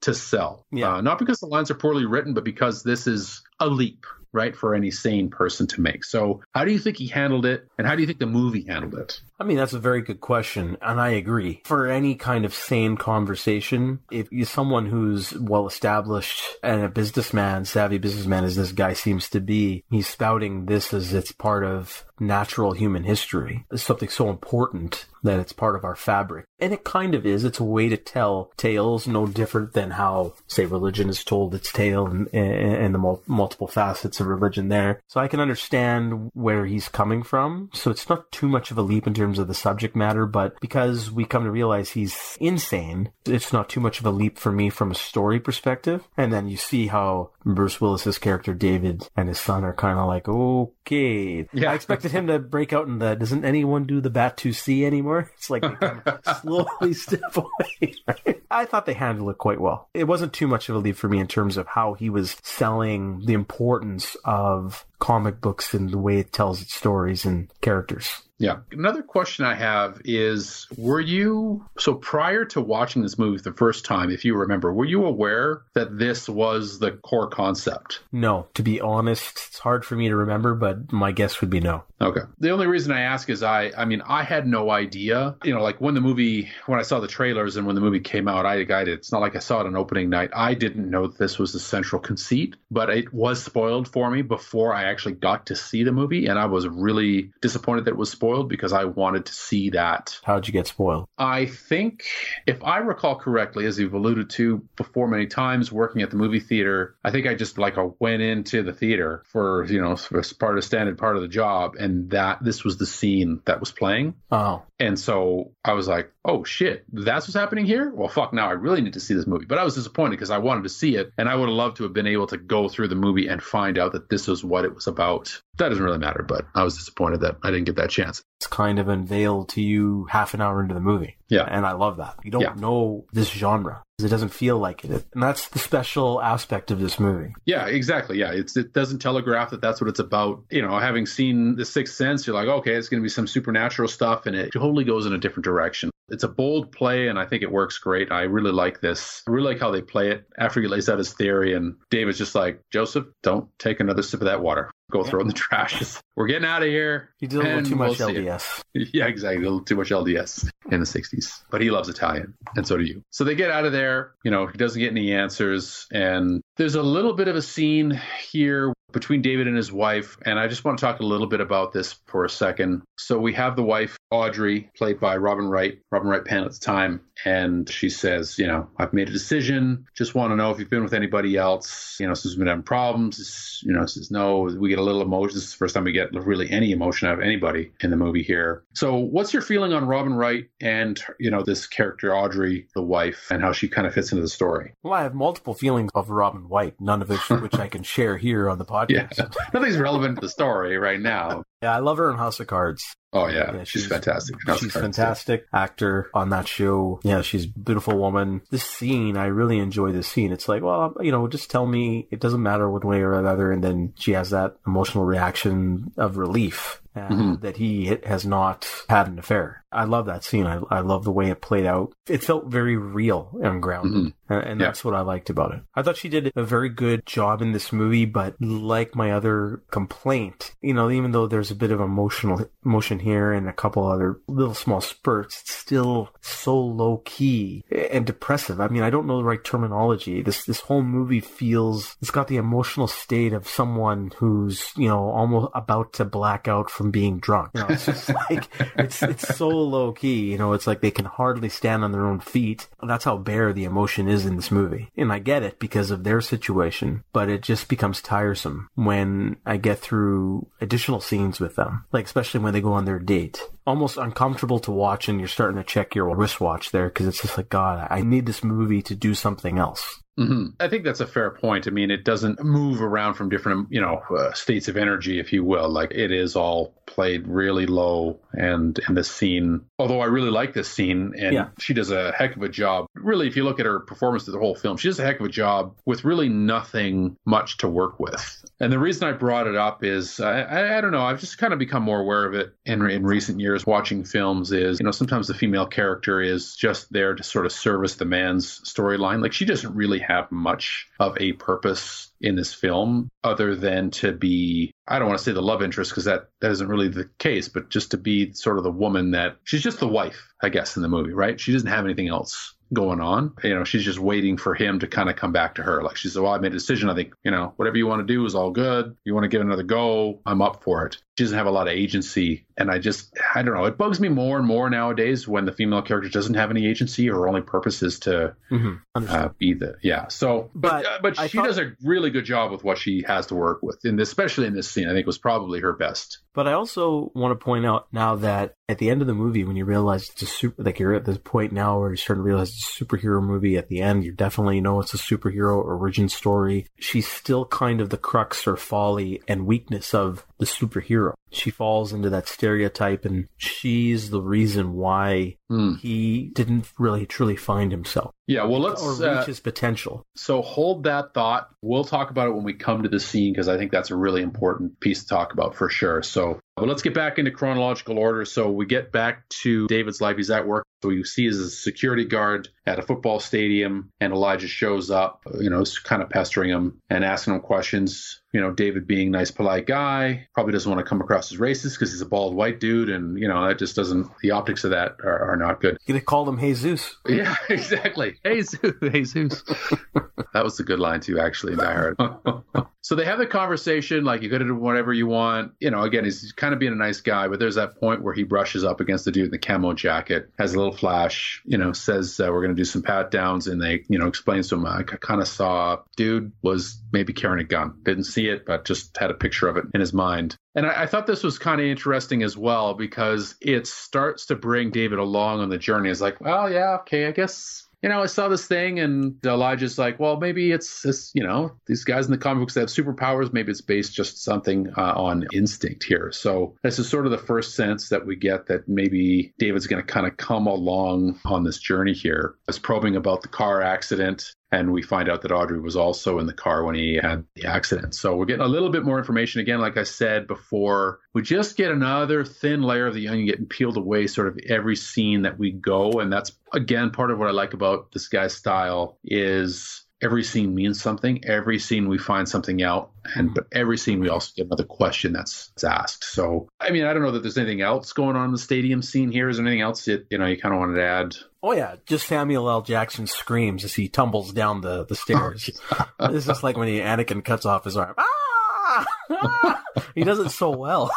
to 0.03 0.15
sell. 0.15 0.65
Yeah. 0.73 0.95
Uh, 0.95 1.01
not 1.01 1.19
because 1.19 1.41
the 1.41 1.47
lines 1.47 1.71
are 1.71 1.75
poorly 1.75 2.07
written, 2.07 2.35
but 2.35 2.45
because 2.45 2.83
this 2.83 3.07
is 3.07 3.43
a 3.61 3.67
leap, 3.67 4.07
right, 4.33 4.57
for 4.57 4.75
any 4.75 4.91
sane 4.91 5.31
person 5.31 5.67
to 5.69 5.81
make. 5.81 6.05
So 6.05 6.43
how 6.55 6.65
do 6.65 6.73
you 6.73 6.79
think 6.79 6.97
he 6.97 7.07
handled 7.07 7.47
it, 7.47 7.69
and 7.79 7.87
how 7.87 7.95
do 7.95 8.01
you 8.01 8.07
think 8.07 8.19
the 8.19 8.27
movie 8.27 8.65
handled 8.65 8.95
it? 8.95 9.21
I 9.43 9.45
mean, 9.45 9.57
that's 9.57 9.73
a 9.73 9.81
very 9.81 10.03
good 10.03 10.21
question, 10.21 10.77
and 10.81 11.01
I 11.01 11.09
agree. 11.09 11.63
For 11.65 11.89
any 11.89 12.15
kind 12.15 12.45
of 12.45 12.55
sane 12.55 12.97
conversation, 12.97 13.99
if 14.09 14.31
you're 14.31 14.47
someone 14.47 14.87
who's 14.87 15.37
well 15.37 15.67
established 15.67 16.45
and 16.63 16.85
a 16.85 16.89
businessman, 16.89 17.65
savvy 17.65 17.99
businessman, 17.99 18.45
as 18.45 18.55
this 18.55 18.71
guy 18.71 18.93
seems 18.93 19.29
to 19.31 19.41
be, 19.41 19.83
he's 19.91 20.07
spouting 20.07 20.67
this 20.67 20.95
as 20.95 21.13
it's 21.13 21.33
part 21.33 21.65
of 21.65 22.05
natural 22.21 22.73
human 22.73 23.03
history. 23.03 23.67
It's 23.73 23.83
something 23.83 24.09
so 24.09 24.31
important 24.31 25.07
that 25.25 25.41
it's 25.41 25.53
part 25.53 25.77
of 25.77 25.85
our 25.85 25.97
fabric. 25.97 26.47
And 26.59 26.73
it 26.73 26.85
kind 26.85 27.15
of 27.15 27.27
is. 27.27 27.45
It's 27.45 27.61
a 27.61 27.65
way 27.65 27.89
to 27.89 27.97
tell 27.97 28.53
tales 28.57 29.07
no 29.07 29.27
different 29.27 29.73
than 29.73 29.93
how, 29.93 30.35
say, 30.47 30.65
religion 30.65 31.09
is 31.09 31.25
told 31.25 31.55
its 31.55 31.73
tale 31.73 32.07
and, 32.07 32.29
and 32.33 32.95
the 32.95 32.99
mul- 32.99 33.23
multiple 33.27 33.69
facets 33.69 34.21
of 34.21 34.27
religion 34.27 34.69
there. 34.69 35.01
So 35.09 35.21
I 35.21 35.29
can 35.29 35.41
understand 35.41 36.31
where 36.35 36.67
he's 36.67 36.89
coming 36.89 37.23
from. 37.23 37.71
So 37.73 37.91
it's 37.91 38.09
not 38.09 38.31
too 38.33 38.49
much 38.49 38.71
of 38.71 38.79
a 38.79 38.83
leap 38.83 39.07
in 39.07 39.15
terms 39.15 39.32
of 39.39 39.49
the 39.49 39.55
subject 39.55 39.97
matter, 39.97 40.27
but 40.27 40.59
because 40.61 41.11
we 41.11 41.25
come 41.25 41.45
to 41.45 41.51
realize 41.51 41.91
he's 41.91 42.37
insane, 42.41 43.11
it's 43.25 43.53
not 43.53 43.69
too 43.69 43.81
much 43.81 44.01
of 44.01 44.07
a 44.07 44.11
leap 44.11 44.39
for 44.39 44.53
me 44.53 44.71
from 44.71 44.91
a 44.91 44.95
story 44.95 45.41
perspective. 45.41 46.05
And 46.17 46.33
then 46.33 46.49
you 46.49 46.57
see 46.57 46.87
how 46.87 47.31
Bruce 47.45 47.81
Willis's 47.81 48.19
character 48.19 48.55
David 48.55 49.09
and 49.17 49.29
his 49.29 49.41
son 49.41 49.65
are 49.65 49.75
kind 49.75 49.99
of 49.99 50.07
like, 50.07 50.29
okay. 50.29 51.49
Yeah. 51.53 51.73
I 51.73 51.75
expected 51.75 52.13
him 52.13 52.27
to 52.29 52.39
break 52.39 52.73
out 52.73 52.87
in 52.87 52.99
the, 52.99 53.15
doesn't 53.15 53.45
anyone 53.45 53.85
do 53.85 54.01
the 54.01 54.11
Batusi 54.11 54.85
anymore? 54.85 55.31
It's 55.37 55.51
like 55.51 55.65
slowly 56.41 56.93
step 56.95 57.37
away. 57.37 57.95
right? 58.07 58.43
I 58.51 58.65
thought 58.65 58.87
they 58.87 58.95
handled 58.95 59.31
it 59.31 59.39
quite 59.39 59.61
well. 59.61 59.89
It 59.95 60.05
wasn't 60.05 60.33
too 60.33 60.47
much 60.47 60.69
of 60.69 60.77
a 60.77 60.79
leap 60.79 60.97
for 60.97 61.09
me 61.09 61.19
in 61.19 61.27
terms 61.27 61.57
of 61.57 61.67
how 61.67 61.95
he 61.95 62.11
was 62.11 62.37
selling 62.43 63.25
the 63.25 63.33
importance 63.33 64.17
of 64.25 64.87
comic 64.99 65.41
books 65.41 65.75
and 65.75 65.91
the 65.91 65.99
way 65.99 66.19
it 66.19 66.33
tells 66.33 66.63
its 66.63 66.75
stories 66.75 67.25
and 67.25 67.51
characters. 67.61 68.23
Yeah. 68.43 68.59
Another 68.73 69.03
question 69.03 69.45
I 69.45 69.55
have 69.55 70.03
is 70.05 70.67
Were 70.77 71.01
you, 71.01 71.65
so 71.79 71.95
prior 71.95 72.45
to 72.47 72.61
watching 72.61 73.03
this 73.03 73.17
movie 73.17 73.41
the 73.41 73.53
first 73.53 73.85
time, 73.85 74.11
if 74.11 74.25
you 74.25 74.35
remember, 74.35 74.73
were 74.73 74.85
you 74.85 75.07
aware 75.07 75.63
that 75.75 75.97
this 75.97 76.29
was 76.29 76.81
the 76.81 76.91
core 76.91 77.29
concept? 77.29 78.01
No, 78.11 78.49
to 78.55 78.65
be 78.65 78.81
honest, 78.81 79.41
it's 79.47 79.59
hard 79.61 79.85
for 79.85 79.95
me 79.95 80.09
to 80.09 80.17
remember, 80.17 80.57
but 80.57 80.93
my 80.93 81.13
guess 81.13 81.41
would 81.41 81.51
be 81.51 81.61
no. 81.61 81.85
Okay. 82.01 82.23
The 82.41 82.51
only 82.51 82.67
reason 82.67 82.91
I 82.91 83.03
ask 83.03 83.31
is 83.31 83.45
I, 83.45 83.71
I 83.79 83.85
mean, 83.85 84.03
I 84.05 84.25
had 84.25 84.45
no 84.45 84.71
idea. 84.71 85.37
You 85.45 85.55
know, 85.55 85.63
like 85.63 85.81
when 85.81 85.95
the 85.95 86.01
movie, 86.01 86.51
when 86.67 86.81
I 86.81 86.83
saw 86.83 86.99
the 86.99 87.07
trailers 87.07 87.57
and 87.57 87.65
when 87.65 87.77
the 87.77 87.81
movie 87.81 88.01
came 88.01 88.27
out, 88.27 88.45
I, 88.45 88.63
I 88.63 88.83
it's 88.83 89.13
not 89.13 89.21
like 89.21 89.37
I 89.37 89.39
saw 89.39 89.61
it 89.61 89.67
on 89.67 89.77
opening 89.77 90.11
night. 90.11 90.31
I 90.35 90.55
didn't 90.55 90.91
know 90.91 91.07
that 91.07 91.19
this 91.19 91.39
was 91.39 91.53
the 91.53 91.61
central 91.61 92.01
conceit, 92.01 92.57
but 92.73 92.91
it 92.91 93.15
was 93.15 93.41
spoiled 93.41 93.87
for 93.87 94.11
me 94.11 94.23
before 94.23 94.75
I 94.75 94.85
actually 94.85 95.15
got 95.15 95.47
to 95.47 95.55
see 95.55 95.85
the 95.85 95.93
movie, 95.93 96.27
and 96.27 96.41
I 96.41 96.47
was 96.47 96.67
really 96.67 97.31
disappointed 97.41 97.85
that 97.85 97.93
it 97.93 97.97
was 97.97 98.11
spoiled 98.11 98.32
because 98.49 98.73
I 98.73 98.85
wanted 98.85 99.27
to 99.27 99.33
see 99.33 99.71
that. 99.71 100.19
How'd 100.23 100.47
you 100.47 100.53
get 100.53 100.67
spoiled? 100.67 101.07
I 101.19 101.47
think, 101.47 102.05
if 102.47 102.63
I 102.65 102.79
recall 102.79 103.17
correctly, 103.17 103.67
as 103.67 103.79
you've 103.79 103.95
alluded 103.95 104.31
to 104.31 104.59
before 104.77 105.09
many 105.09 105.27
times, 105.27 105.71
working 105.71 106.03
at 106.03 106.11
the 106.11 106.17
movie 106.17 106.41
theater, 106.41 106.97
I 107.05 107.11
think 107.11 107.27
I 107.27 107.35
just 107.35 107.59
like 107.59 107.79
I 107.79 107.89
went 107.99 108.23
into 108.23 108.63
the 108.63 108.73
theater 108.73 109.23
for 109.27 109.65
you 109.67 109.81
know 109.81 109.93
as 109.93 110.33
part 110.33 110.59
of 110.59 110.65
standard 110.65 110.99
part 110.99 111.17
of 111.17 111.23
the 111.23 111.29
job, 111.29 111.77
and 111.79 112.11
that 112.11 112.43
this 112.43 112.65
was 112.65 112.79
the 112.79 112.87
scene 112.87 113.41
that 113.45 113.61
was 113.61 113.73
playing, 113.73 114.15
Oh, 114.31 114.63
and 114.83 114.99
so 114.99 115.53
I 115.65 115.73
was 115.73 115.89
like, 115.89 116.13
oh 116.25 116.45
shit, 116.45 116.85
that's 116.93 117.27
what's 117.27 117.35
happening 117.35 117.65
here. 117.67 117.91
Well, 117.95 118.09
fuck, 118.09 118.33
now 118.33 118.49
I 118.49 118.53
really 118.53 118.81
need 118.81 118.93
to 118.95 119.01
see 119.01 119.15
this 119.15 119.27
movie. 119.27 119.45
But 119.47 119.59
I 119.59 119.65
was 119.65 119.75
disappointed 119.75 120.13
because 120.13 120.31
I 120.31 120.39
wanted 120.39 120.63
to 120.65 120.69
see 120.69 120.97
it, 120.97 121.13
and 121.17 121.29
I 121.29 121.35
would 121.35 121.49
have 121.49 121.55
loved 121.57 121.77
to 121.79 121.85
have 121.85 121.93
been 121.93 122.07
able 122.07 122.27
to 122.29 122.37
go 122.37 122.69
through 122.69 122.89
the 122.89 122.95
movie 122.95 123.29
and 123.29 123.43
find 123.43 123.79
out 123.79 123.93
that 123.93 124.09
this 124.09 124.27
was 124.29 124.45
what 124.45 124.65
it 124.65 124.75
was 124.75 124.87
about. 124.87 125.41
That 125.59 125.69
doesn't 125.69 125.85
really 125.85 125.99
matter, 125.99 126.25
but 126.27 126.47
I 126.55 126.65
was 126.65 126.77
disappointed 126.77 127.21
that 127.21 127.37
I 127.43 127.51
didn't 127.51 127.65
get 127.67 127.77
that 127.77 127.91
chance. 127.91 128.23
it's 128.39 128.47
kind 128.49 128.79
of 128.81 128.89
unveiled 128.89 129.49
to 129.51 129.63
you 129.63 130.07
half 130.11 130.35
an 130.35 130.41
hour 130.41 130.61
into 130.61 130.75
the 130.75 130.81
movie. 130.81 131.17
Yeah. 131.29 131.45
And 131.49 131.65
I 131.65 131.73
love 131.73 131.99
that. 131.99 132.17
You 132.25 132.33
don't 132.33 132.43
Yeah. 132.43 132.55
know 132.57 133.05
this 133.13 133.31
genre. 133.31 133.83
It 134.05 134.09
doesn't 134.09 134.31
feel 134.31 134.59
like 134.59 134.85
it. 134.85 135.05
And 135.13 135.23
that's 135.23 135.49
the 135.49 135.59
special 135.59 136.21
aspect 136.23 136.71
of 136.71 136.81
this 136.81 136.99
movie. 136.99 137.35
Yeah, 137.45 137.67
exactly. 137.67 138.19
Yeah, 138.19 138.33
it's 138.33 138.57
it 138.57 138.73
doesn't 138.73 139.01
telegraph 139.01 139.51
that 139.51 139.61
that's 139.61 139.81
what 139.81 139.89
it's 139.89 140.01
about. 140.01 140.43
You 140.51 140.63
know, 140.63 140.79
having 140.79 141.07
seen 141.07 141.57
The 141.57 141.65
Sixth 141.65 141.95
Sense, 141.95 142.27
you're 142.27 142.37
like, 142.37 142.49
okay, 142.49 142.75
it's 142.75 142.89
going 142.89 143.01
to 143.01 143.05
be 143.05 143.09
some 143.09 143.27
supernatural 143.27 143.89
stuff, 143.89 144.27
and 144.27 144.37
it 144.37 144.53
totally 144.53 144.85
goes 144.85 145.07
in 145.07 145.13
a 145.13 145.19
different 145.19 145.45
direction. 145.45 145.91
It's 146.09 146.25
a 146.25 146.29
bold 146.29 146.73
play, 146.73 147.09
and 147.09 147.19
I 147.19 147.25
think 147.25 147.43
it 147.43 147.51
works 147.51 147.79
great. 147.79 148.13
I 148.13 148.23
really 148.23 148.53
like 148.53 148.81
this. 148.81 149.23
I 149.27 149.31
really 149.31 149.53
like 149.53 149.61
how 149.61 149.71
they 149.71 149.81
play 149.81 150.11
it. 150.11 150.27
After 150.39 150.61
he 150.61 150.69
lays 150.69 150.89
out 150.89 150.99
his 150.99 151.13
theory, 151.13 151.55
and 151.55 151.75
David's 151.91 152.19
just 152.19 152.35
like, 152.35 152.61
Joseph, 152.71 153.07
don't 153.23 153.49
take 153.59 153.81
another 153.81 154.03
sip 154.03 154.21
of 154.21 154.27
that 154.27 154.43
water. 154.43 154.71
Go 154.91 155.05
throw 155.05 155.21
it 155.21 155.23
in 155.23 155.29
the 155.29 155.35
trash. 155.35 155.83
We're 156.17 156.27
getting 156.27 156.47
out 156.47 156.63
of 156.63 156.69
here. 156.69 157.11
He 157.19 157.27
did 157.27 157.41
a 157.41 157.43
little 157.43 157.63
too 157.63 157.77
much 157.77 157.99
we'll. 157.99 158.11
LDS. 158.11 158.63
Yeah, 158.75 159.07
exactly. 159.07 159.45
A 159.45 159.51
little 159.51 159.65
too 159.65 159.77
much 159.77 159.91
LDS 159.91 160.49
in 160.71 160.81
the 160.81 160.87
60s. 160.87 161.43
But 161.51 161.61
he 161.61 161.71
loves 161.71 161.89
Italian, 161.89 162.35
and 162.57 162.67
so 162.67 162.77
do 162.77 162.85
you. 162.85 163.03
So 163.11 163.25
they 163.25 163.35
get 163.35 163.51
out 163.51 163.65
of 163.65 163.73
there. 163.73 164.13
You 164.25 164.31
know, 164.31 164.47
he 164.47 164.57
doesn't 164.57 164.81
get 164.81 164.91
any 164.91 165.13
answers. 165.13 165.87
And 165.93 166.43
there's 166.57 166.75
a 166.75 166.83
little 166.83 167.13
bit 167.13 167.29
of 167.29 167.37
a 167.37 167.43
scene 167.43 168.01
here 168.31 168.73
between 168.93 169.23
David 169.23 169.47
and 169.47 169.57
his 169.57 169.73
wife. 169.73 170.17
And 170.25 170.39
I 170.39 170.49
just 170.49 170.65
want 170.65 170.79
to 170.79 170.85
talk 170.85 171.01
a 171.01 171.07
little 171.07 171.27
bit 171.27 171.41
about 171.41 171.73
this 171.73 171.95
for 172.07 172.25
a 172.25 172.31
second. 172.31 172.83
So 172.99 173.19
we 173.19 173.33
have 173.35 173.57
the 173.57 173.63
wife, 173.63 173.97
Audrey, 174.11 174.71
played 174.77 175.01
by 175.01 175.17
Robin 175.17 175.49
Wright, 175.49 175.79
Robin 175.91 176.09
Wright 176.09 176.25
Penn 176.25 176.45
at 176.45 176.53
the 176.53 176.59
time. 176.59 177.01
And 177.25 177.69
she 177.69 177.89
says, 177.89 178.39
You 178.39 178.47
know, 178.47 178.69
I've 178.79 178.93
made 178.93 179.09
a 179.09 179.13
decision. 179.13 179.87
Just 179.97 180.15
want 180.15 180.31
to 180.31 180.37
know 180.37 180.51
if 180.51 180.59
you've 180.59 180.71
been 180.71 180.85
with 180.85 180.95
anybody 180.95 181.37
else. 181.37 181.97
You 182.01 182.07
know, 182.07 182.15
since 182.15 182.35
we've 182.35 182.41
been 182.41 182.49
having 182.49 182.65
problems. 182.65 183.61
You 183.65 183.73
know, 183.73 183.87
says, 183.87 184.11
No, 184.11 184.43
we 184.43 184.69
get 184.69 184.79
a 184.79 184.83
little 184.83 185.03
emotion. 185.03 185.35
This 185.35 185.45
is 185.45 185.53
the 185.53 185.57
first 185.57 185.75
time 185.75 185.85
we 185.85 185.93
get 185.93 186.02
get 186.11 186.25
really 186.25 186.51
any 186.51 186.73
emotion 186.73 187.09
out 187.09 187.15
of 187.15 187.21
anybody 187.21 187.73
in 187.81 187.91
the 187.91 187.97
movie 187.97 188.23
here. 188.23 188.65
So, 188.75 188.97
what's 188.97 189.33
your 189.33 189.43
feeling 189.43 189.73
on 189.73 189.87
Robin 189.87 190.15
Wright 190.15 190.47
and 190.61 191.01
you 191.19 191.31
know 191.31 191.43
this 191.43 191.67
character 191.67 192.15
Audrey, 192.15 192.67
the 192.75 192.83
wife, 192.83 193.29
and 193.31 193.43
how 193.43 193.53
she 193.53 193.69
kind 193.69 193.87
of 193.87 193.95
fits 193.95 194.13
into 194.13 194.23
the 194.23 194.29
story? 194.29 194.73
Well, 194.83 194.95
I 194.95 195.03
have 195.03 195.15
multiple 195.15 195.55
feelings 195.55 195.91
of 195.95 196.11
Robin 196.11 196.49
Wright, 196.49 196.75
none 196.81 197.03
of 197.03 197.09
which 197.09 197.29
which 197.31 197.55
I 197.55 197.69
can 197.69 197.83
share 197.83 198.17
here 198.17 198.49
on 198.49 198.59
the 198.59 198.65
podcast. 198.65 199.19
Yeah. 199.19 199.29
Nothing's 199.55 199.77
relevant 199.77 200.17
to 200.17 200.21
the 200.21 200.29
story 200.29 200.77
right 200.79 201.01
now. 201.01 201.45
Yeah, 201.63 201.77
I 201.77 201.79
love 201.79 201.99
her 201.99 202.11
in 202.11 202.17
House 202.17 202.41
of 202.41 202.49
Cards. 202.49 202.97
Oh 203.13 203.29
yeah, 203.29 203.53
yeah 203.55 203.65
she's, 203.65 203.83
she's, 203.83 203.87
fantastic. 203.87 204.37
House 204.47 204.61
she's 204.61 204.73
fantastic 204.73 205.47
actor 205.53 206.11
on 206.15 206.31
that 206.31 206.49
show. 206.49 206.99
Yeah, 207.05 207.23
she's 207.23 207.45
a 207.45 207.49
beautiful 207.49 207.99
woman. 207.99 208.41
This 208.51 208.65
scene, 208.65 209.17
I 209.17 209.27
really 209.27 209.59
enjoy 209.59 209.93
this 209.93 210.09
scene. 210.09 210.33
It's 210.33 210.49
like, 210.49 210.63
well, 210.63 210.95
you 211.01 211.13
know, 211.13 211.29
just 211.29 211.51
tell 211.51 211.67
me 211.67 212.09
it 212.11 212.21
doesn't 212.21 212.43
matter 212.43 212.69
one 212.71 212.83
way 212.83 213.03
or 213.03 213.13
another, 213.13 213.53
and 213.53 213.63
then 213.63 213.93
she 213.97 214.13
has 214.13 214.31
that 214.31 214.57
emotional 214.67 215.05
reaction 215.05 215.93
of 215.97 216.17
relief 216.17 216.82
uh, 216.95 217.09
mm-hmm. 217.09 217.35
that 217.41 217.57
he 217.57 217.97
has 218.05 218.27
not 218.27 218.69
had 218.89 219.09
an 219.09 219.19
affair. 219.19 219.65
I 219.73 219.85
love 219.85 220.05
that 220.07 220.23
scene. 220.23 220.47
I, 220.47 220.61
I 220.71 220.81
love 220.81 221.05
the 221.05 221.13
way 221.13 221.31
it 221.31 221.41
played 221.41 221.65
out. 221.65 221.95
It 222.07 222.23
felt 222.23 222.49
very 222.49 222.77
real 222.77 223.39
and 223.43 223.63
grounded. 223.63 223.93
Mm-hmm. 223.93 224.33
And, 224.33 224.45
and 224.45 224.61
yeah. 224.61 224.67
that's 224.67 224.85
what 224.85 224.95
I 224.95 225.01
liked 225.01 225.31
about 225.31 225.55
it. 225.55 225.63
I 225.75 225.81
thought 225.81 225.97
she 225.97 226.11
did 226.11 226.31
a 226.37 226.43
very 226.43 226.69
good 226.69 227.07
job 227.07 227.41
in 227.41 227.53
this 227.53 227.73
movie, 227.73 228.05
but 228.05 228.35
like 228.41 228.95
my 228.95 229.13
other 229.13 229.63
complaint, 229.71 230.55
you 230.61 230.75
know, 230.75 230.91
even 230.91 231.13
though 231.13 231.27
there's 231.27 231.51
a 231.51 231.57
bit 231.57 231.71
of 231.71 231.81
emotional 231.81 232.47
emotion 232.67 232.99
here 232.99 233.33
and 233.33 233.49
a 233.49 233.53
couple 233.53 233.87
other 233.87 234.21
little 234.29 234.55
small 234.55 234.83
spurts, 234.83 235.41
it's 235.41 235.55
still 235.55 236.11
so 236.21 236.59
low 236.59 237.01
key 237.07 237.65
and 237.91 238.05
depressive. 238.05 238.61
I 238.61 238.69
mean, 238.69 238.83
I 238.83 238.91
don't 238.91 239.07
know 239.07 239.17
the 239.17 239.25
right 239.25 239.43
terminology. 239.43 240.21
This, 240.21 240.45
this 240.45 240.61
whole 240.61 240.83
movie 240.83 241.21
feels, 241.21 241.97
it's 242.03 242.11
got 242.11 242.29
the 242.29 242.37
emotional 242.37 242.89
state 242.89 243.33
of 243.33 243.49
someone 243.49 244.13
who's, 244.19 244.71
you 244.77 244.89
know, 244.89 245.09
almost 245.09 245.51
about 245.55 245.95
to 245.95 246.05
black 246.05 246.47
out 246.47 246.71
from 246.83 246.91
being 246.91 247.19
drunk. 247.19 247.51
You 247.55 247.61
know, 247.61 247.67
it's 247.71 247.87
just 247.87 248.09
like 248.09 248.49
it's 248.77 249.03
it's 249.03 249.37
so 249.37 249.49
low 249.49 249.93
key. 249.93 250.33
You 250.33 250.39
know, 250.39 250.53
it's 250.53 250.67
like 250.67 250.81
they 250.81 250.91
can 250.91 251.05
hardly 251.05 251.49
stand 251.49 251.85
on 251.85 251.93
their 251.93 252.07
own 252.07 252.21
feet. 252.21 252.69
That's 252.83 253.05
how 253.05 253.17
bare 253.17 253.53
the 253.53 253.65
emotion 253.65 254.09
is 254.09 254.27
in 254.27 254.37
this 254.37 254.51
movie, 254.51 254.91
and 254.97 255.13
I 255.13 255.21
get 255.21 255.43
it 255.43 255.59
because 255.59 255.91
of 255.91 256.03
their 256.03 256.21
situation. 256.21 257.05
But 257.13 257.29
it 257.29 257.43
just 257.43 257.69
becomes 257.69 258.03
tiresome 258.03 258.69
when 258.75 259.37
I 259.47 259.57
get 259.57 259.79
through 259.79 260.49
additional 260.61 261.01
scenes 261.01 261.39
with 261.39 261.55
them, 261.55 261.85
like 261.93 262.07
especially 262.07 262.41
when 262.41 262.53
they 262.53 262.61
go 262.61 262.73
on 262.73 262.85
their 262.85 262.99
date. 262.99 263.41
Almost 263.67 263.97
uncomfortable 263.97 264.59
to 264.61 264.73
watch, 264.73 265.09
and 265.09 265.21
you're 265.21 265.29
starting 265.29 265.57
to 265.57 265.65
check 265.65 265.95
your 265.95 266.15
wristwatch 266.17 266.71
there 266.71 266.89
because 266.89 267.07
it's 267.07 267.23
just 267.23 267.37
like 267.37 267.49
God, 267.49 267.87
I 267.91 268.03
need 268.03 268.27
this 268.27 268.43
movie 268.43 268.83
to 268.83 268.95
do 268.95 269.15
something 269.15 269.59
else. 269.59 270.03
Mm-hmm. 270.19 270.49
I 270.61 270.69
think 270.69 270.85
that's 270.85 271.01
a 271.01 271.07
fair 271.07 271.31
point. 271.31 271.67
I 271.67 271.71
mean, 271.71 271.91
it 271.91 272.05
doesn't 272.05 272.43
move 272.45 272.83
around 272.83 273.15
from 273.15 273.31
different, 273.31 273.69
you 273.71 273.81
know, 273.81 274.03
uh, 274.11 274.33
states 274.35 274.69
of 274.69 274.77
energy, 274.77 275.19
if 275.19 275.33
you 275.33 275.43
will. 275.43 275.71
Like 275.71 275.93
it 275.93 276.11
is 276.13 276.37
all 276.37 276.75
played 276.87 277.27
really 277.27 277.65
low, 277.65 278.21
and 278.33 278.79
and 278.87 278.95
the 278.95 279.05
scene. 279.05 279.63
Although 279.79 280.01
I 280.01 280.07
really 280.07 280.31
like 280.31 280.53
this 280.53 280.69
scene, 280.69 281.15
and 281.19 281.33
yeah. 281.33 281.49
she 281.59 281.73
does 281.73 281.91
a 281.91 282.13
heck 282.13 282.37
of 282.37 282.43
a 282.43 282.49
job. 282.51 282.87
Really, 282.95 283.27
if 283.27 283.37
you 283.37 283.45
look 283.45 283.59
at 283.59 283.65
her 283.65 283.81
performance 283.81 284.25
through 284.25 284.35
the 284.35 284.39
whole 284.39 284.55
film, 284.55 284.77
she 284.77 284.89
does 284.89 284.99
a 284.99 285.05
heck 285.05 285.19
of 285.19 285.27
a 285.27 285.31
job 285.31 285.77
with 285.87 286.05
really 286.05 286.29
nothing 286.29 287.17
much 287.25 287.57
to 287.59 287.69
work 287.69 287.99
with. 287.99 288.45
And 288.61 288.71
the 288.71 288.79
reason 288.79 289.09
I 289.09 289.13
brought 289.13 289.47
it 289.47 289.57
up 289.57 289.83
is 289.83 290.21
I, 290.21 290.43
I, 290.43 290.79
I 290.79 290.81
don't 290.83 290.93
know. 290.93 291.03
I've 291.03 291.21
just 291.21 291.39
kind 291.39 291.55
of 291.55 291.59
become 291.59 291.83
more 291.83 292.01
aware 292.01 292.27
of 292.27 292.35
it 292.35 292.55
in 292.67 292.83
in 292.91 293.05
recent 293.05 293.41
years 293.41 293.52
watching 293.67 294.05
films. 294.05 294.53
Is 294.53 294.81
you 294.81 294.85
know 294.85 294.93
sometimes 294.93 295.29
the 295.29 295.35
female 295.35 295.67
character 295.67 296.21
is 296.21 296.57
just 296.57 296.93
there 296.93 297.15
to 297.15 297.23
sort 297.23 297.47
of 297.47 297.53
service 297.53 297.97
the 297.97 298.05
man's 298.05 298.61
storyline. 298.61 299.23
Like 299.23 299.33
she 299.33 299.45
doesn't 299.45 299.75
really 299.75 300.01
have 300.01 300.31
much 300.31 300.89
of 300.99 301.17
a 301.21 301.33
purpose 301.33 302.11
in 302.21 302.37
this 302.37 302.55
film 302.55 303.09
other 303.25 303.55
than 303.57 303.91
to 303.91 304.13
be 304.13 304.73
I 304.87 304.99
don't 304.99 305.09
want 305.09 305.19
to 305.19 305.25
say 305.25 305.33
the 305.33 305.43
love 305.43 305.63
interest 305.63 305.91
because 305.91 306.05
that 306.05 306.29
that 306.41 306.51
isn't 306.51 306.69
really 306.69 306.89
the 306.89 307.09
case, 307.19 307.49
but 307.49 307.71
just 307.71 307.93
to 307.93 307.97
be 307.97 308.33
sort 308.33 308.59
of 308.59 308.65
the 308.65 308.71
woman 308.71 309.13
that 309.13 309.37
she's 309.45 309.63
just 309.63 309.81
the 309.81 309.89
wife, 309.89 310.33
I 310.43 310.49
guess, 310.49 310.77
in 310.77 310.83
the 310.83 310.89
movie, 310.89 311.13
right? 311.13 311.39
She 311.39 311.53
doesn't 311.53 311.69
have 311.69 311.85
anything 311.85 312.09
else 312.09 312.55
going 312.73 313.01
on. 313.01 313.35
You 313.45 313.55
know, 313.55 313.65
she's 313.65 313.85
just 313.85 313.99
waiting 313.99 314.37
for 314.37 314.55
him 314.55 314.79
to 314.81 314.87
kind 314.87 315.11
of 315.11 315.17
come 315.17 315.33
back 315.33 315.57
to 315.57 315.63
her. 315.63 315.83
Like 315.83 315.97
she 315.97 316.09
said, 316.09 316.21
oh, 316.21 316.25
Well, 316.25 316.33
I 316.33 316.39
made 316.39 316.53
a 316.53 316.57
decision. 316.57 316.89
I 316.89 316.95
think, 316.95 317.15
you 317.25 317.31
know, 317.31 317.53
whatever 317.57 317.77
you 317.77 317.87
want 317.87 318.07
to 318.07 318.13
do 318.13 318.25
is 318.25 318.35
all 318.35 318.51
good. 318.51 318.97
You 319.05 319.15
want 319.15 319.25
to 319.25 319.29
give 319.29 319.41
another 319.41 319.63
go, 319.63 320.21
I'm 320.25 320.43
up 320.43 320.63
for 320.65 320.87
it. 320.87 320.97
She 321.19 321.25
doesn't 321.25 321.37
have 321.37 321.47
a 321.47 321.51
lot 321.51 321.69
of 321.69 321.75
agency. 321.75 322.47
And 322.57 322.71
I 322.71 322.79
just, 322.79 323.17
I 323.35 323.43
don't 323.43 323.55
know, 323.55 323.65
it 323.65 323.79
bugs 323.79 324.01
me 324.01 324.09
more 324.09 324.39
and 324.39 324.47
more 324.47 324.69
nowadays 324.69 325.27
when 325.27 325.45
the 325.45 325.53
female 325.53 325.83
character 325.83 326.09
doesn't 326.09 326.35
have 326.35 326.51
any 326.51 326.67
agency. 326.67 327.07
Her 327.07 327.29
only 327.29 327.43
purpose 327.43 327.83
is 327.83 327.99
to 328.01 328.35
mm-hmm. 328.51 328.75
uh, 328.95 329.29
be 329.39 329.55
the, 329.55 329.77
yeah. 329.83 330.09
So, 330.09 330.51
but, 330.55 330.83
but, 330.83 330.87
uh, 330.87 330.99
but 331.03 331.31
she 331.31 331.39
thought... 331.39 331.47
does 331.47 331.59
a 331.59 331.73
really 331.83 332.11
good 332.11 332.25
job 332.25 332.51
with 332.53 332.65
what 332.65 332.79
she 332.79 333.05
has 333.07 333.27
to 333.27 333.35
work 333.35 333.61
with. 333.63 333.81
And 333.85 334.01
especially 334.01 334.47
in 334.47 334.55
this 334.55 334.71
scene, 334.71 334.89
I 334.89 334.93
think 334.93 335.07
was 335.07 335.19
probably 335.19 335.61
her 335.61 335.73
best. 335.73 336.19
But 336.35 336.49
I 336.49 336.53
also 336.53 337.13
want 337.15 337.39
to 337.39 337.45
point 337.45 337.67
out 337.67 337.89
now 337.93 338.17
that 338.17 338.55
at 338.69 338.79
the 338.79 338.89
end 338.89 339.03
of 339.03 339.07
the 339.07 339.15
movie, 339.15 339.45
when 339.45 339.57
you 339.57 339.67
realize 339.67 340.09
it's 340.09 340.23
a 340.23 340.27
super, 340.27 340.63
like 340.63 340.79
you're 340.79 340.95
at 340.95 341.05
this 341.05 341.19
point 341.19 341.53
now 341.53 341.79
where 341.79 341.91
you're 341.91 341.97
starting 341.97 342.23
to 342.23 342.27
realize 342.27 342.49
it's 342.49 342.81
a 342.81 342.85
superhero 342.85 343.23
movie 343.23 343.59
at 343.59 343.69
the 343.69 343.83
end, 343.83 344.05
you 344.05 344.13
definitely 344.13 344.61
know 344.61 344.81
it's 344.81 344.95
a 344.95 344.99
superhero 344.99 345.57
origin 345.57 346.09
story. 346.09 346.67
She's 346.79 347.07
still 347.07 347.45
kind 347.45 347.83
of 347.83 347.91
the 347.91 347.99
crux 347.99 348.47
or 348.47 348.57
folly 348.57 349.21
and 349.29 349.47
weakness 349.47 349.93
of 349.93 350.27
the 350.43 350.47
superhero. 350.47 351.15
She 351.31 351.51
falls 351.51 351.93
into 351.93 352.11
that 352.11 352.27
stereotype 352.27 353.05
and 353.05 353.29
she's 353.37 354.11
the 354.11 354.21
reason 354.21 354.75
why 354.75 355.37
mm. 355.51 355.79
he 355.79 356.33
didn't 356.35 356.69
really 356.81 357.07
truly 357.07 357.37
find 357.37 357.71
himself. 357.71 358.13
Yeah, 358.27 358.45
well, 358.45 358.59
let's 358.59 358.83
or 358.83 358.95
reach 358.95 359.03
uh, 359.03 359.25
his 359.25 359.39
potential. 359.39 360.03
So 360.17 360.43
hold 360.43 360.85
that 360.85 361.15
thought. 361.15 361.49
We'll 361.63 361.85
talk 361.85 362.11
about 362.11 362.27
it 362.27 362.35
when 362.35 362.43
we 362.43 362.55
come 362.55 362.83
to 362.83 362.89
the 362.89 362.99
scene 362.99 363.33
because 363.33 363.49
I 363.49 363.57
think 363.57 363.71
that's 363.71 363.93
a 363.93 363.97
really 363.97 364.21
important 364.21 364.81
piece 364.81 365.03
to 365.03 365.09
talk 365.09 365.33
about 365.33 365.55
for 365.55 365.71
sure. 365.71 366.03
So, 366.03 366.41
but 366.57 366.67
let's 366.67 366.83
get 366.83 366.95
back 366.95 367.21
into 367.21 367.31
chronological 367.31 367.99
order. 367.99 368.25
So 368.25 368.51
we 368.51 368.67
get 368.67 368.91
back 368.91 369.29
to 369.43 369.69
David's 369.69 370.01
life. 370.01 370.17
He's 370.17 370.31
at 370.31 370.47
work. 370.47 370.67
So 370.83 370.91
you 370.91 371.05
see 371.05 371.27
he's 371.27 371.39
a 371.39 371.51
security 371.51 372.05
guard 372.05 372.49
at 372.67 372.81
a 372.81 372.83
football 372.83 373.21
stadium, 373.21 373.91
and 374.01 374.13
Elijah 374.13 374.49
shows 374.49 374.91
up, 374.91 375.23
you 375.39 375.49
know, 375.49 375.63
kind 375.85 376.03
of 376.03 376.11
pestering 376.11 376.51
him 376.51 376.81
and 376.91 377.05
asking 377.05 377.35
him 377.35 377.41
questions. 377.41 378.22
You 378.33 378.41
know, 378.41 378.51
David 378.51 378.87
being 378.87 379.11
nice, 379.11 379.31
polite 379.31 379.67
guy, 379.67 380.27
probably 380.33 380.53
doesn't 380.53 380.71
want 380.71 380.85
to 380.85 380.89
come 380.89 381.03
across 381.03 381.31
as 381.33 381.39
racist 381.39 381.75
because 381.75 381.93
he's 381.93 382.01
a 382.01 382.07
bald 382.07 382.35
white 382.35 382.61
dude, 382.61 382.89
and 382.89 383.19
you 383.19 383.29
know 383.29 383.47
that 383.47 383.59
just 383.59 383.77
doesn't. 383.77 384.09
The 384.23 384.31
optics 384.31 384.65
of 384.65 384.71
that 384.71 384.97
are, 385.05 385.33
are 385.33 385.37
not 385.37 385.61
good. 385.61 385.75
You 385.81 385.87
could 385.87 385.97
have 385.97 386.07
called 386.07 386.29
him 386.29 386.39
Jesus. 386.39 386.97
Yeah, 387.07 387.35
exactly. 387.51 388.15
Jesus, 388.25 388.59
Jesus. 388.83 389.43
that 390.33 390.45
was 390.45 390.59
a 390.61 390.65
good 390.65 390.81
line 390.81 391.01
too, 391.01 391.21
actually. 391.21 391.53
In 391.53 391.59
Die 391.59 391.93
Hard. 391.95 392.67
So 392.83 392.97
they 392.97 393.05
have 393.05 393.19
the 393.19 393.27
conversation, 393.27 394.05
like 394.05 394.23
you 394.23 394.29
could 394.29 394.39
do 394.41 394.55
whatever 394.57 394.93
you 394.93 395.07
want. 395.07 395.53
You 395.61 395.71
know, 395.71 395.83
again, 395.83 396.05
he's 396.05 396.33
kind 396.33 396.53
of 396.53 396.59
being 396.59 396.73
a 396.73 396.77
nice 396.77 397.01
guy, 397.01 397.29
but 397.29 397.39
there's 397.39 397.55
that 397.55 397.77
point 397.79 398.03
where 398.03 398.13
he 398.13 398.25
brushes 398.25 398.65
up 398.65 398.81
against 398.81 399.05
the 399.05 399.13
dude 399.13 399.27
in 399.27 399.31
the 399.31 399.39
camo 399.39 399.73
jacket, 399.73 400.31
has 400.39 400.53
a 400.53 400.59
little 400.59 400.73
flash, 400.73 401.43
you 401.45 401.57
know, 401.57 401.73
says 401.73 402.19
uh, 402.19 402.25
we're 402.25 402.43
going 402.43 402.55
to 402.55 402.61
do 402.61 402.65
some 402.65 402.83
pat 402.83 403.13
downs, 403.13 403.47
and 403.47 403.63
they, 403.63 403.85
you 403.89 403.99
know, 403.99 404.09
explains 404.09 404.49
to 404.49 404.57
him, 404.57 404.67
I 404.67 404.83
kind 404.83 405.21
of 405.21 405.29
saw 405.29 405.79
dude 405.97 406.33
was 406.43 406.83
maybe 406.93 407.13
carrying 407.13 407.45
a 407.45 407.49
gun. 407.49 407.79
Didn't 407.85 408.05
see 408.05 408.29
it, 408.29 408.45
but 408.45 408.65
just 408.65 408.97
had 408.97 409.11
a 409.11 409.15
picture 409.15 409.49
of 409.49 409.57
it 409.57 409.65
in 409.73 409.81
his 409.81 409.93
mind. 409.93 410.37
And 410.57 410.67
I, 410.67 410.83
I 410.83 410.87
thought 410.87 411.07
this 411.07 411.23
was 411.23 411.39
kind 411.39 411.61
of 411.61 411.67
interesting 411.67 412.25
as 412.25 412.37
well 412.37 412.75
because 412.75 413.37
it 413.41 413.69
starts 413.69 414.27
to 414.27 414.35
bring 414.35 414.71
David 414.71 414.99
along 414.99 415.41
on 415.41 415.51
the 415.51 415.59
journey. 415.59 415.89
It's 415.89 416.01
like, 416.01 416.21
well, 416.21 416.51
yeah, 416.51 416.79
okay, 416.81 417.07
I 417.07 417.13
guess 417.13 417.67
you 417.83 417.89
know, 417.89 418.03
I 418.03 418.07
saw 418.07 418.29
this 418.29 418.47
thing, 418.47 418.79
and 418.79 419.15
Elijah's 419.27 419.77
like, 419.77 419.99
well, 419.99 420.19
maybe 420.19 420.53
it's, 420.53 420.85
it's 420.85 421.11
you 421.15 421.23
know, 421.23 421.53
these 421.67 421.83
guys 421.83 422.07
in 422.07 422.13
the 422.13 422.19
comic 422.19 422.43
books 422.43 422.55
that 422.55 422.61
have 422.61 422.69
superpowers. 422.69 423.33
Maybe 423.33 423.51
it's 423.51 423.61
based 423.61 423.93
just 423.95 424.23
something 424.23 424.73
uh, 424.77 424.93
on 424.95 425.27
instinct 425.33 425.83
here. 425.83 426.13
So 426.13 426.55
this 426.63 426.79
is 426.79 426.89
sort 426.89 427.07
of 427.07 427.13
the 427.13 427.19
first 427.19 427.57
sense 427.57 427.89
that 427.89 428.07
we 428.07 428.15
get 428.15 428.47
that 428.47 428.69
maybe 428.69 429.35
David's 429.39 429.67
going 429.67 429.85
to 429.85 429.93
kind 429.93 430.07
of 430.07 430.17
come 430.17 430.47
along 430.47 431.19
on 431.25 431.43
this 431.43 431.59
journey 431.59 431.93
here. 431.93 432.37
As 432.47 432.59
probing 432.59 432.95
about 432.95 433.23
the 433.23 433.29
car 433.29 433.63
accident, 433.63 434.33
and 434.53 434.71
we 434.71 434.83
find 434.83 435.09
out 435.09 435.23
that 435.23 435.33
Audrey 435.33 435.59
was 435.59 435.77
also 435.77 436.19
in 436.19 436.27
the 436.27 436.33
car 436.33 436.63
when 436.63 436.75
he 436.75 437.01
had 437.03 437.25
the 437.35 437.47
accident. 437.47 437.95
So 437.95 438.15
we're 438.15 438.27
getting 438.27 438.45
a 438.45 438.49
little 438.49 438.69
bit 438.69 438.85
more 438.85 438.99
information. 438.99 439.41
Again, 439.41 439.61
like 439.61 439.79
I 439.79 439.83
said 439.83 440.27
before, 440.27 441.01
we 441.15 441.23
just 441.23 441.57
get 441.57 441.73
another 441.73 442.23
thin 442.23 442.63
layer 442.63 442.87
of 442.87 442.95
the 442.95 443.09
onion 443.09 443.27
getting 443.27 443.47
peeled 443.47 443.79
away 443.79 444.07
sort 444.07 444.29
of 444.29 444.39
every 444.49 444.77
scene 444.77 445.23
that 445.23 445.39
we 445.39 445.53
go. 445.53 446.01
And 446.01 446.13
that's, 446.13 446.33
again, 446.53 446.91
part 446.91 447.11
of 447.11 447.19
what 447.19 447.29
I 447.29 447.33
like 447.33 447.55
about 447.55 447.93
this 447.93 448.09
guy's 448.09 448.35
style 448.35 448.99
is 449.05 449.82
every 450.03 450.25
scene 450.25 450.55
means 450.55 450.83
something. 450.83 451.25
Every 451.25 451.59
scene 451.59 451.89
we 451.89 451.97
find 451.97 452.29
something 452.29 452.63
out, 452.63 452.91
and 453.15 453.33
but 453.33 453.47
every 453.53 453.79
scene 453.79 454.01
we 454.01 454.09
also 454.09 454.33
get 454.37 454.47
another 454.47 454.65
question 454.65 455.13
that's, 455.13 455.49
that's 455.49 455.65
asked. 455.65 456.05
So 456.05 456.49
I 456.61 456.71
mean, 456.71 456.85
I 456.85 456.93
don't 456.93 457.03
know 457.03 457.13
that 457.13 457.23
there's 457.23 457.39
anything 457.39 457.61
else 457.61 457.93
going 457.93 458.17
on 458.17 458.27
in 458.27 458.33
the 458.33 458.39
stadium 458.39 458.83
scene 458.83 459.11
here. 459.11 459.29
Is 459.29 459.37
there 459.37 459.47
anything 459.47 459.63
else 459.63 459.85
that 459.87 460.07
you 460.11 460.19
know 460.19 460.27
you 460.27 460.39
kind 460.39 460.55
of 460.55 460.61
wanted 460.61 460.75
to 460.75 460.85
add? 460.85 461.17
Oh 461.43 461.53
yeah, 461.53 461.77
just 461.87 462.07
Samuel 462.07 462.51
L. 462.51 462.63
Jackson 462.63 463.07
screams 463.07 463.65
as 463.65 463.75
he 463.75 463.89
tumbles 463.89 464.33
down 464.33 464.61
the 464.61 464.85
the 464.85 464.97
stairs. 464.97 465.49
it's 466.01 466.27
just 466.27 466.43
like 466.43 466.57
when 466.57 466.69
he, 466.69 466.81
Anakin 466.81 467.25
cuts 467.25 467.47
off 467.47 467.65
his 467.65 467.77
arm. 467.77 467.95
Ah! 467.97 468.87
ah! 469.11 469.63
he 469.95 470.03
does 470.03 470.19
it 470.19 470.31
so 470.31 470.51
well. 470.51 470.91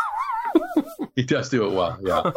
he 1.15 1.23
does 1.23 1.49
do 1.49 1.67
it 1.67 1.73
well. 1.73 1.99
Yeah. 2.01 2.31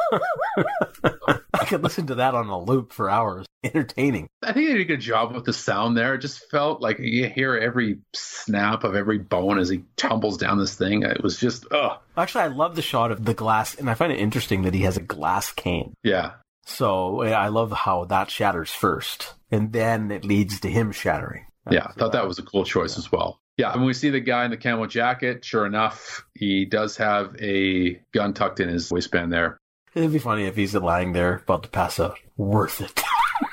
could 1.69 1.83
listen 1.83 2.07
to 2.09 2.17
that 2.17 2.35
on 2.35 2.49
a 2.49 2.59
loop 2.59 2.93
for 2.93 3.11
hours. 3.11 3.47
Entertaining. 3.65 4.29
I 4.43 4.53
think 4.53 4.69
they 4.69 4.73
did 4.75 4.81
a 4.83 4.85
good 4.85 5.01
job 5.01 5.35
with 5.35 5.45
the 5.45 5.53
sound 5.53 5.97
there. 5.97 6.15
It 6.15 6.21
just 6.21 6.49
felt 6.51 6.81
like 6.81 6.99
you 6.99 7.29
hear 7.29 7.57
every 7.57 7.99
snap 8.15 8.85
of 8.85 8.95
every 8.95 9.19
bone 9.19 9.59
as 9.59 9.69
he 9.69 9.85
tumbles 9.97 10.39
down 10.39 10.59
this 10.59 10.75
thing. 10.75 11.03
It 11.03 11.23
was 11.23 11.39
just, 11.39 11.67
oh. 11.71 11.99
Actually, 12.17 12.45
I 12.45 12.49
love 12.49 12.77
the 12.77 12.83
shot 12.83 13.11
of 13.11 13.25
the 13.25 13.35
glass, 13.35 13.75
and 13.75 13.91
I 13.91 13.95
find 13.95 14.13
it 14.13 14.21
interesting 14.21 14.63
that 14.63 14.75
he 14.75 14.83
has 14.83 14.97
a 14.97 15.03
glass 15.03 15.53
cane. 15.53 15.95
Yeah. 16.03 16.33
So 16.67 17.23
I 17.23 17.49
love 17.49 17.73
how 17.73 18.05
that 18.07 18.31
shatters 18.31 18.71
first, 18.71 19.35
and 19.51 19.73
then 19.73 20.11
it 20.11 20.25
leads 20.25 20.61
to 20.61 20.71
him 20.71 20.93
shattering. 20.93 21.47
Yeah, 21.71 21.87
I 21.89 21.93
thought 21.93 22.13
that 22.13 22.29
was 22.29 22.39
a 22.39 22.43
cool 22.43 22.65
choice 22.65 22.95
yeah. 22.95 22.99
as 22.99 23.13
well. 23.13 23.41
Yeah, 23.59 23.75
when 23.75 23.87
we 23.87 23.95
see 23.95 24.11
the 24.11 24.21
guy 24.21 24.45
in 24.45 24.53
the 24.53 24.57
camo 24.57 24.87
jacket, 24.87 25.45
sure 25.45 25.67
enough, 25.67 26.25
he 26.35 26.65
does 26.65 26.97
have 26.99 27.35
a 27.41 28.01
gun 28.13 28.33
tucked 28.33 28.61
in 28.61 28.69
his 28.69 28.91
waistband 28.91 29.33
there. 29.33 29.58
It'd 29.95 30.13
be 30.13 30.19
funny 30.19 30.45
if 30.45 30.57
he's 30.57 30.75
lying 30.75 31.13
there 31.13 31.37
about 31.37 31.63
to 31.65 31.69
pass 31.69 31.99
out. 31.99 32.19
Worth 32.37 32.81
it. 32.81 33.03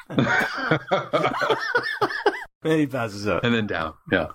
and 2.64 2.80
he 2.80 2.88
passes 2.88 3.28
out. 3.28 3.46
And 3.46 3.54
then 3.54 3.68
down. 3.68 3.94
Yeah. 4.12 4.28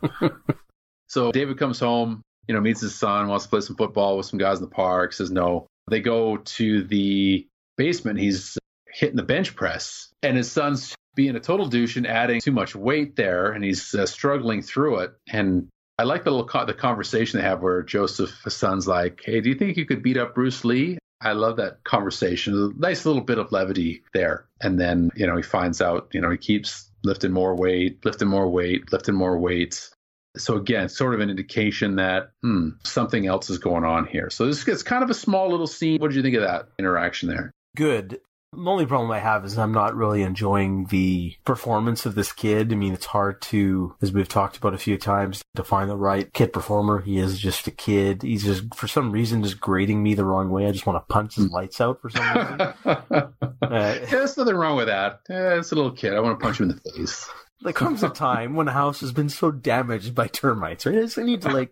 so 1.09 1.33
David 1.33 1.59
comes 1.59 1.79
home, 1.79 2.23
you 2.49 2.55
know, 2.55 2.61
meets 2.61 2.81
his 2.81 2.95
son, 2.95 3.29
wants 3.29 3.45
to 3.45 3.51
play 3.51 3.61
some 3.61 3.77
football 3.77 4.17
with 4.17 4.27
some 4.27 4.39
guys 4.39 4.59
in 4.59 4.65
the 4.65 4.71
park, 4.71 5.13
says 5.13 5.31
no. 5.31 5.67
They 5.89 6.01
go 6.01 6.39
to 6.39 6.85
the 6.85 7.47
basement. 7.77 8.19
He's 8.19 8.59
hitting 8.93 9.17
the 9.17 9.23
bench 9.23 9.55
press, 9.57 10.09
and 10.23 10.37
his 10.37 10.51
son's 10.51 10.95
being 11.15 11.37
a 11.37 11.41
total 11.41 11.67
douche 11.67 11.97
and 11.97 12.07
adding 12.07 12.41
too 12.41 12.53
much 12.53 12.75
weight 12.75 13.17
there, 13.17 13.51
and 13.53 13.65
he's 13.65 13.95
uh, 13.95 14.07
struggling 14.07 14.63
through 14.63 15.01
it. 15.01 15.13
And 15.29 15.69
I 15.99 16.05
like 16.05 16.25
the 16.25 16.31
little 16.31 16.47
co- 16.47 16.65
the 16.65 16.75
conversation 16.75 17.41
they 17.41 17.47
have 17.47 17.61
where 17.61 17.83
Joseph, 17.83 18.33
his 18.45 18.55
son's 18.57 18.87
like, 18.87 19.21
"Hey, 19.25 19.41
do 19.41 19.49
you 19.49 19.55
think 19.57 19.77
you 19.77 19.85
could 19.87 20.03
beat 20.03 20.17
up 20.17 20.35
Bruce 20.35 20.65
Lee?" 20.65 20.99
I 21.21 21.33
love 21.33 21.57
that 21.57 21.85
conversation. 21.85 22.75
Nice 22.79 23.05
little 23.05 23.23
bit 23.23 23.39
of 23.39 23.53
levity 23.53 24.03
there. 24.15 24.47
And 24.61 24.81
then, 24.81 25.11
you 25.15 25.27
know, 25.27 25.37
he 25.37 25.43
finds 25.43 25.81
out, 25.81 26.09
you 26.13 26.21
know, 26.21 26.31
he 26.31 26.39
keeps 26.39 26.91
lifting 27.05 27.33
more 27.33 27.55
weight, 27.55 28.05
lifting 28.05 28.29
more 28.29 28.49
weight, 28.49 28.93
lifting 28.93 29.15
more 29.15 29.39
weights. 29.39 29.95
So 30.37 30.57
again, 30.57 30.89
sort 30.89 31.15
of 31.15 31.21
an 31.21 31.29
indication 31.29 31.97
that 31.97 32.31
hmm, 32.43 32.71
something 32.85 33.27
else 33.27 33.51
is 33.51 33.59
going 33.59 33.85
on 33.85 34.07
here. 34.07 34.31
So 34.31 34.47
this 34.47 34.65
gets 34.65 34.83
kind 34.83 35.03
of 35.03 35.11
a 35.11 35.15
small 35.15 35.51
little 35.51 35.67
scene. 35.67 36.01
What 36.01 36.09
did 36.09 36.17
you 36.17 36.23
think 36.23 36.37
of 36.37 36.43
that 36.43 36.69
interaction 36.79 37.29
there? 37.29 37.51
Good. 37.77 38.21
The 38.53 38.69
only 38.69 38.85
problem 38.85 39.13
I 39.13 39.21
have 39.21 39.45
is 39.45 39.57
I'm 39.57 39.73
not 39.73 39.95
really 39.95 40.23
enjoying 40.23 40.87
the 40.87 41.37
performance 41.45 42.05
of 42.05 42.17
this 42.17 42.33
kid. 42.33 42.73
I 42.73 42.75
mean, 42.75 42.93
it's 42.93 43.07
hard 43.07 43.41
to, 43.43 43.95
as 44.03 44.13
we've 44.13 44.29
talked 44.29 44.57
about 44.57 44.75
a 44.75 44.79
few 44.79 44.99
times, 44.99 45.43
to 45.55 45.63
find 45.63 45.89
the 45.89 45.97
right 45.97 46.33
kid 46.33 46.53
performer. 46.53 47.01
He 47.01 47.19
is 47.19 47.39
just 47.39 47.69
a 47.69 47.71
kid. 47.71 48.23
He's 48.23 48.45
just, 48.45 48.75
for 48.75 48.89
some 48.89 49.13
reason, 49.13 49.45
just 49.45 49.61
grading 49.61 50.03
me 50.03 50.15
the 50.15 50.25
wrong 50.25 50.51
way. 50.51 50.67
I 50.67 50.73
just 50.73 50.85
want 50.85 50.97
to 51.01 51.13
punch 51.13 51.37
his 51.37 51.49
lights 51.51 51.81
out 51.81 52.01
for 52.03 52.11
some 52.11 52.25
reason. 52.25 52.61
uh, 52.85 53.29
yeah, 53.63 54.05
there's 54.07 54.37
nothing 54.37 54.57
wrong 54.57 54.77
with 54.77 54.89
that. 54.89 55.21
Yeah, 55.31 55.55
it's 55.55 55.71
a 55.71 55.77
little 55.77 55.93
kid. 55.93 56.15
I 56.15 56.21
want 56.21 56.39
to 56.39 56.45
punch 56.45 56.59
him 56.59 56.71
in 56.71 56.77
the 56.77 56.91
face. 56.91 57.29
There 57.63 57.73
comes 57.73 58.03
a 58.03 58.09
time 58.15 58.55
when 58.55 58.69
a 58.69 58.73
house 58.73 59.01
has 59.01 59.13
been 59.13 59.29
so 59.29 59.51
damaged 59.51 60.15
by 60.15 60.29
termites, 60.29 60.87
right? 60.87 61.19
I 61.19 61.23
need 61.23 61.43
to 61.43 61.51
like. 61.51 61.71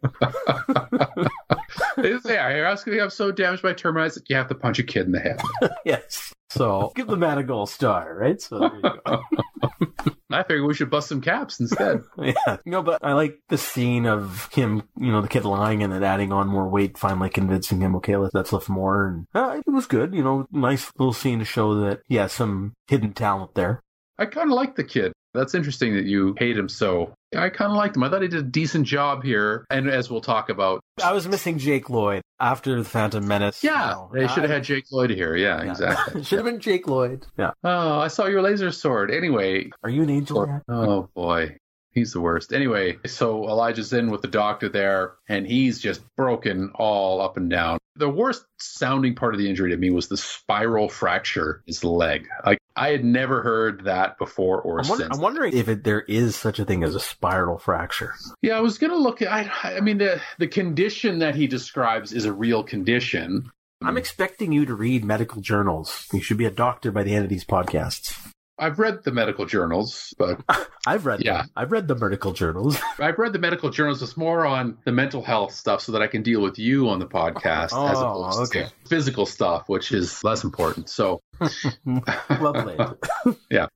yeah, 1.97 2.55
your 2.55 2.67
house 2.67 2.85
can 2.85 2.93
be 2.93 3.11
so 3.11 3.33
damaged 3.33 3.63
by 3.63 3.73
termites 3.73 4.15
that 4.17 4.29
you 4.29 4.37
have 4.37 4.49
to 4.49 4.55
punch 4.55 4.79
a 4.79 4.83
kid 4.83 5.07
in 5.07 5.13
the 5.13 5.21
head. 5.21 5.41
yes. 5.85 6.33
So 6.51 6.93
give 6.95 7.07
the 7.07 7.17
man 7.17 7.39
a 7.39 7.43
gold 7.43 7.71
star, 7.71 8.15
right? 8.15 8.41
So 8.41 8.59
there 8.59 8.75
you 8.75 8.83
go. 8.83 9.23
I 10.31 10.43
figured 10.43 10.67
we 10.67 10.75
should 10.75 10.91
bust 10.91 11.09
some 11.09 11.23
caps 11.23 11.59
instead. 11.59 12.03
yeah. 12.19 12.59
No, 12.67 12.83
but 12.83 13.03
I 13.03 13.15
like 13.15 13.39
the 13.49 13.57
scene 13.57 14.05
of 14.07 14.49
him, 14.53 14.83
you 14.99 15.11
know, 15.11 15.23
the 15.23 15.29
kid 15.29 15.47
lying 15.47 15.83
and 15.83 15.93
then 15.93 16.05
adding 16.05 16.33
on 16.33 16.49
more 16.49 16.69
weight, 16.69 16.99
finally 16.99 17.31
convincing 17.31 17.81
him, 17.81 17.97
okay, 17.97 18.17
let's 18.17 18.53
lift 18.53 18.69
more. 18.69 19.07
And 19.07 19.27
uh, 19.35 19.61
it 19.67 19.71
was 19.71 19.87
good, 19.87 20.15
you 20.15 20.23
know, 20.23 20.47
nice 20.53 20.93
little 20.99 21.15
scene 21.15 21.39
to 21.39 21.47
show 21.47 21.75
that 21.81 22.01
he 22.09 22.17
has 22.17 22.33
some 22.33 22.75
hidden 22.89 23.15
talent 23.15 23.55
there. 23.55 23.83
I 24.19 24.27
kind 24.27 24.51
of 24.51 24.57
like 24.57 24.77
the 24.77 24.85
kid. 24.85 25.13
That's 25.39 25.55
interesting 25.55 25.95
that 25.95 26.05
you 26.05 26.35
hate 26.39 26.59
him 26.59 26.69
so. 26.69 27.15
I 27.37 27.49
kind 27.51 27.71
of 27.71 27.77
liked 27.77 27.97
him. 27.97 28.03
I 28.03 28.11
thought 28.11 28.23
he 28.23 28.29
did 28.29 28.41
a 28.41 28.43
decent 28.43 28.87
job 28.87 29.23
here. 29.23 29.65
And 29.71 29.89
as 29.89 30.11
we'll 30.11 30.21
talk 30.21 30.49
about, 30.49 30.81
I 31.03 31.13
was 31.13 31.29
missing 31.29 31.59
Jake 31.59 31.89
Lloyd 31.89 32.23
after 32.41 32.77
the 32.77 32.85
Phantom 32.85 33.27
Menace. 33.27 33.63
Yeah, 33.63 34.07
they 34.13 34.27
should 34.27 34.43
have 34.43 34.51
had 34.51 34.65
Jake 34.65 34.87
Lloyd 34.91 35.11
here. 35.11 35.37
Yeah, 35.37 35.63
yeah. 35.63 35.71
exactly. 35.71 36.23
should 36.25 36.39
have 36.39 36.47
been 36.47 36.61
Jake 36.61 36.89
Lloyd. 36.89 37.27
Yeah. 37.37 37.53
Oh, 37.63 37.99
I 38.01 38.09
saw 38.09 38.27
your 38.27 38.43
laser 38.43 38.73
sword. 38.73 39.11
Anyway, 39.11 39.71
are 39.83 39.91
you 39.91 40.03
an 40.03 40.11
angel? 40.11 40.47
Yet? 40.47 40.63
Oh 40.69 41.09
boy. 41.15 41.57
He's 41.93 42.13
the 42.13 42.21
worst. 42.21 42.53
Anyway, 42.53 42.99
so 43.07 43.49
Elijah's 43.49 43.93
in 43.93 44.11
with 44.11 44.23
the 44.23 44.29
doctor 44.29 44.69
there, 44.69 45.15
and 45.29 45.47
he's 45.47 45.81
just 45.81 46.03
broken 46.17 46.71
all 46.75 47.21
up 47.21 47.37
and 47.37 47.51
down. 47.51 47.79
The 47.99 48.09
worst 48.09 48.45
sounding 48.59 49.15
part 49.15 49.35
of 49.35 49.41
the 49.41 49.49
injury 49.49 49.71
to 49.71 49.77
me 49.77 49.91
was 49.91 50.09
the 50.09 50.17
spiral 50.17 50.89
fracture 50.89 51.63
his 51.67 51.85
leg. 51.85 52.29
Like 52.47 52.59
I 52.77 52.91
had 52.91 53.05
never 53.05 53.43
heard 53.43 53.85
that 53.85 54.19
before 54.19 54.61
or 54.63 54.81
I'm 54.81 54.89
wonder, 54.89 55.05
since. 55.05 55.17
I'm 55.17 55.23
wondering 55.23 55.57
if 55.57 55.69
it, 55.69 55.85
there 55.85 56.03
is 56.03 56.37
such 56.37 56.59
a 56.59 56.65
thing 56.65 56.85
as 56.85 56.95
a 56.95 57.01
spiral 57.01 57.59
fracture. 57.59 58.15
Yeah, 58.41 58.57
I 58.57 58.61
was 58.61 58.79
gonna 58.79 58.97
look 58.97 59.21
at. 59.21 59.33
I, 59.33 59.77
I 59.77 59.81
mean, 59.81 59.99
the 59.99 60.21
the 60.39 60.47
condition 60.47 61.19
that 61.19 61.35
he 61.35 61.47
describes 61.47 62.13
is 62.13 62.25
a 62.25 62.33
real 62.33 62.63
condition. 62.63 63.51
I'm 63.83 63.97
expecting 63.97 64.53
you 64.53 64.67
to 64.67 64.75
read 64.75 65.05
medical 65.05 65.41
journals. 65.41 66.07
You 66.13 66.21
should 66.21 66.39
be 66.39 66.47
a 66.47 66.51
doctor 66.51 66.91
by 66.91 67.05
the 67.05 67.15
end 67.15 67.25
of 67.25 67.31
these 67.31 67.45
podcasts. 67.45 68.33
I've 68.59 68.79
read 68.79 69.05
the 69.05 69.13
medical 69.13 69.47
journals, 69.47 70.15
but 70.19 70.41
I've 70.87 71.07
read 71.07 71.25
yeah, 71.25 71.43
them. 71.43 71.51
I've 71.57 71.73
read 71.73 71.89
the 71.89 71.95
medical 71.95 72.33
journals. 72.33 72.79
I've 72.99 73.19
read 73.19 73.33
the 73.33 73.39
medical 73.39 73.71
journals. 73.71 74.03
It's 74.03 74.17
more 74.17 74.47
on 74.47 74.79
the 74.85 74.93
mental 74.93 75.23
health 75.23 75.55
stuff, 75.55 75.81
so 75.81 75.93
that 75.93 76.03
I 76.03 76.07
can 76.07 76.23
deal 76.23 76.41
with 76.41 76.59
you 76.59 76.89
on 76.89 76.99
the 76.99 77.07
podcast 77.07 77.71
oh, 77.73 77.87
as 77.87 77.99
opposed 78.01 78.57
okay. 78.57 78.69
to 78.69 78.89
physical 78.89 79.27
stuff, 79.27 79.69
which 79.69 79.93
is 79.93 80.23
less 80.25 80.45
important. 80.45 80.89
So, 80.89 81.21
well 81.85 82.53
played. 82.53 82.81
yeah. 83.51 83.67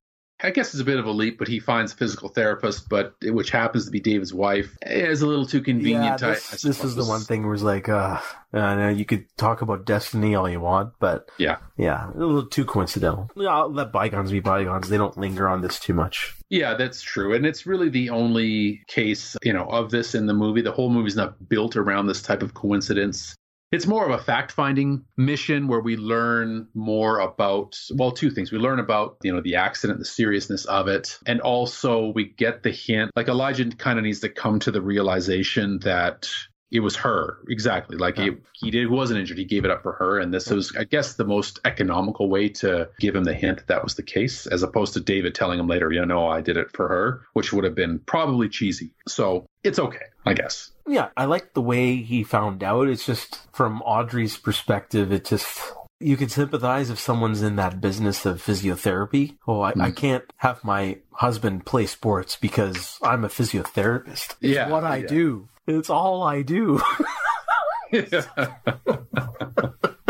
I 0.42 0.50
guess 0.50 0.74
it's 0.74 0.80
a 0.80 0.84
bit 0.84 0.98
of 0.98 1.06
a 1.06 1.10
leap, 1.10 1.38
but 1.38 1.48
he 1.48 1.60
finds 1.60 1.92
a 1.92 1.96
physical 1.96 2.28
therapist, 2.28 2.88
but 2.88 3.14
which 3.22 3.50
happens 3.50 3.84
to 3.84 3.90
be 3.90 4.00
David's 4.00 4.34
wife. 4.34 4.76
It 4.82 5.08
is 5.08 5.22
a 5.22 5.26
little 5.26 5.46
too 5.46 5.62
convenient. 5.62 6.20
Yeah, 6.20 6.30
this, 6.30 6.62
this 6.62 6.84
is 6.84 6.94
the 6.94 7.04
one 7.04 7.20
thing 7.20 7.44
where 7.44 7.54
it's 7.54 7.62
like, 7.62 7.88
uh, 7.88 8.20
I 8.52 8.74
know 8.74 8.88
you 8.88 9.04
could 9.04 9.24
talk 9.36 9.62
about 9.62 9.84
destiny 9.84 10.34
all 10.34 10.48
you 10.48 10.60
want, 10.60 10.94
but 10.98 11.30
yeah, 11.38 11.58
yeah, 11.76 12.10
a 12.10 12.18
little 12.18 12.46
too 12.46 12.64
coincidental. 12.64 13.30
I'll 13.38 13.72
let 13.72 13.92
bygones 13.92 14.32
be 14.32 14.40
bygones. 14.40 14.88
They 14.88 14.98
don't 14.98 15.16
linger 15.16 15.48
on 15.48 15.60
this 15.60 15.78
too 15.78 15.94
much. 15.94 16.34
Yeah, 16.48 16.74
that's 16.74 17.02
true, 17.02 17.34
and 17.34 17.46
it's 17.46 17.66
really 17.66 17.88
the 17.88 18.10
only 18.10 18.82
case, 18.88 19.36
you 19.42 19.52
know, 19.52 19.64
of 19.64 19.90
this 19.90 20.14
in 20.14 20.26
the 20.26 20.34
movie. 20.34 20.60
The 20.60 20.72
whole 20.72 20.90
movie's 20.90 21.16
not 21.16 21.48
built 21.48 21.76
around 21.76 22.06
this 22.06 22.22
type 22.22 22.42
of 22.42 22.54
coincidence 22.54 23.34
it's 23.72 23.86
more 23.86 24.04
of 24.04 24.10
a 24.10 24.22
fact 24.22 24.52
finding 24.52 25.04
mission 25.16 25.66
where 25.66 25.80
we 25.80 25.96
learn 25.96 26.68
more 26.74 27.18
about 27.18 27.78
well 27.94 28.12
two 28.12 28.30
things. 28.30 28.52
We 28.52 28.58
learn 28.58 28.78
about 28.78 29.16
you 29.22 29.32
know 29.32 29.40
the 29.40 29.56
accident 29.56 29.98
the 29.98 30.04
seriousness 30.04 30.66
of 30.66 30.88
it 30.88 31.18
and 31.26 31.40
also 31.40 32.12
we 32.14 32.26
get 32.26 32.62
the 32.62 32.70
hint 32.70 33.10
like 33.16 33.28
elijah 33.28 33.68
kind 33.70 33.98
of 33.98 34.04
needs 34.04 34.20
to 34.20 34.28
come 34.28 34.60
to 34.60 34.70
the 34.70 34.82
realization 34.82 35.78
that 35.80 36.28
it 36.70 36.80
was 36.80 36.96
her. 36.96 37.38
Exactly. 37.48 37.98
Like 37.98 38.16
yeah. 38.16 38.30
he 38.54 38.70
did 38.70 38.88
wasn't 38.88 39.20
injured. 39.20 39.36
He 39.36 39.44
gave 39.44 39.66
it 39.66 39.70
up 39.70 39.82
for 39.82 39.92
her 39.92 40.18
and 40.18 40.32
this 40.32 40.48
was 40.50 40.74
i 40.76 40.84
guess 40.84 41.14
the 41.14 41.24
most 41.24 41.60
economical 41.64 42.28
way 42.28 42.48
to 42.48 42.88
give 42.98 43.14
him 43.14 43.24
the 43.24 43.34
hint 43.34 43.58
that, 43.58 43.68
that 43.68 43.84
was 43.84 43.94
the 43.94 44.02
case 44.02 44.46
as 44.46 44.62
opposed 44.62 44.94
to 44.94 45.00
david 45.00 45.34
telling 45.34 45.58
him 45.58 45.66
later 45.66 45.92
you 45.92 46.04
know 46.04 46.26
i 46.26 46.40
did 46.40 46.56
it 46.56 46.68
for 46.74 46.88
her 46.88 47.22
which 47.32 47.52
would 47.52 47.64
have 47.64 47.74
been 47.74 47.98
probably 48.00 48.48
cheesy. 48.48 48.92
So 49.06 49.46
it's 49.64 49.78
okay 49.78 50.06
i 50.24 50.34
guess 50.34 50.70
yeah 50.86 51.08
i 51.16 51.24
like 51.24 51.54
the 51.54 51.62
way 51.62 51.96
he 51.96 52.22
found 52.22 52.62
out 52.62 52.88
it's 52.88 53.06
just 53.06 53.40
from 53.52 53.82
audrey's 53.82 54.36
perspective 54.36 55.12
it 55.12 55.24
just 55.24 55.72
you 56.02 56.16
can 56.16 56.28
sympathize 56.28 56.90
if 56.90 56.98
someone's 56.98 57.42
in 57.42 57.54
that 57.56 57.80
business 57.80 58.26
of 58.26 58.42
physiotherapy. 58.42 59.36
Oh, 59.46 59.60
I, 59.60 59.72
mm. 59.72 59.82
I, 59.82 59.92
can't 59.92 60.24
have 60.38 60.64
my 60.64 60.98
husband 61.12 61.64
play 61.64 61.86
sports 61.86 62.36
because 62.36 62.98
I'm 63.02 63.24
a 63.24 63.28
physiotherapist. 63.28 64.34
It's 64.40 64.42
yeah, 64.54 64.68
what 64.68 64.82
I 64.84 64.96
yeah. 64.96 65.06
do. 65.06 65.48
It's 65.66 65.90
all 65.90 66.24
I 66.24 66.42
do. 66.42 66.82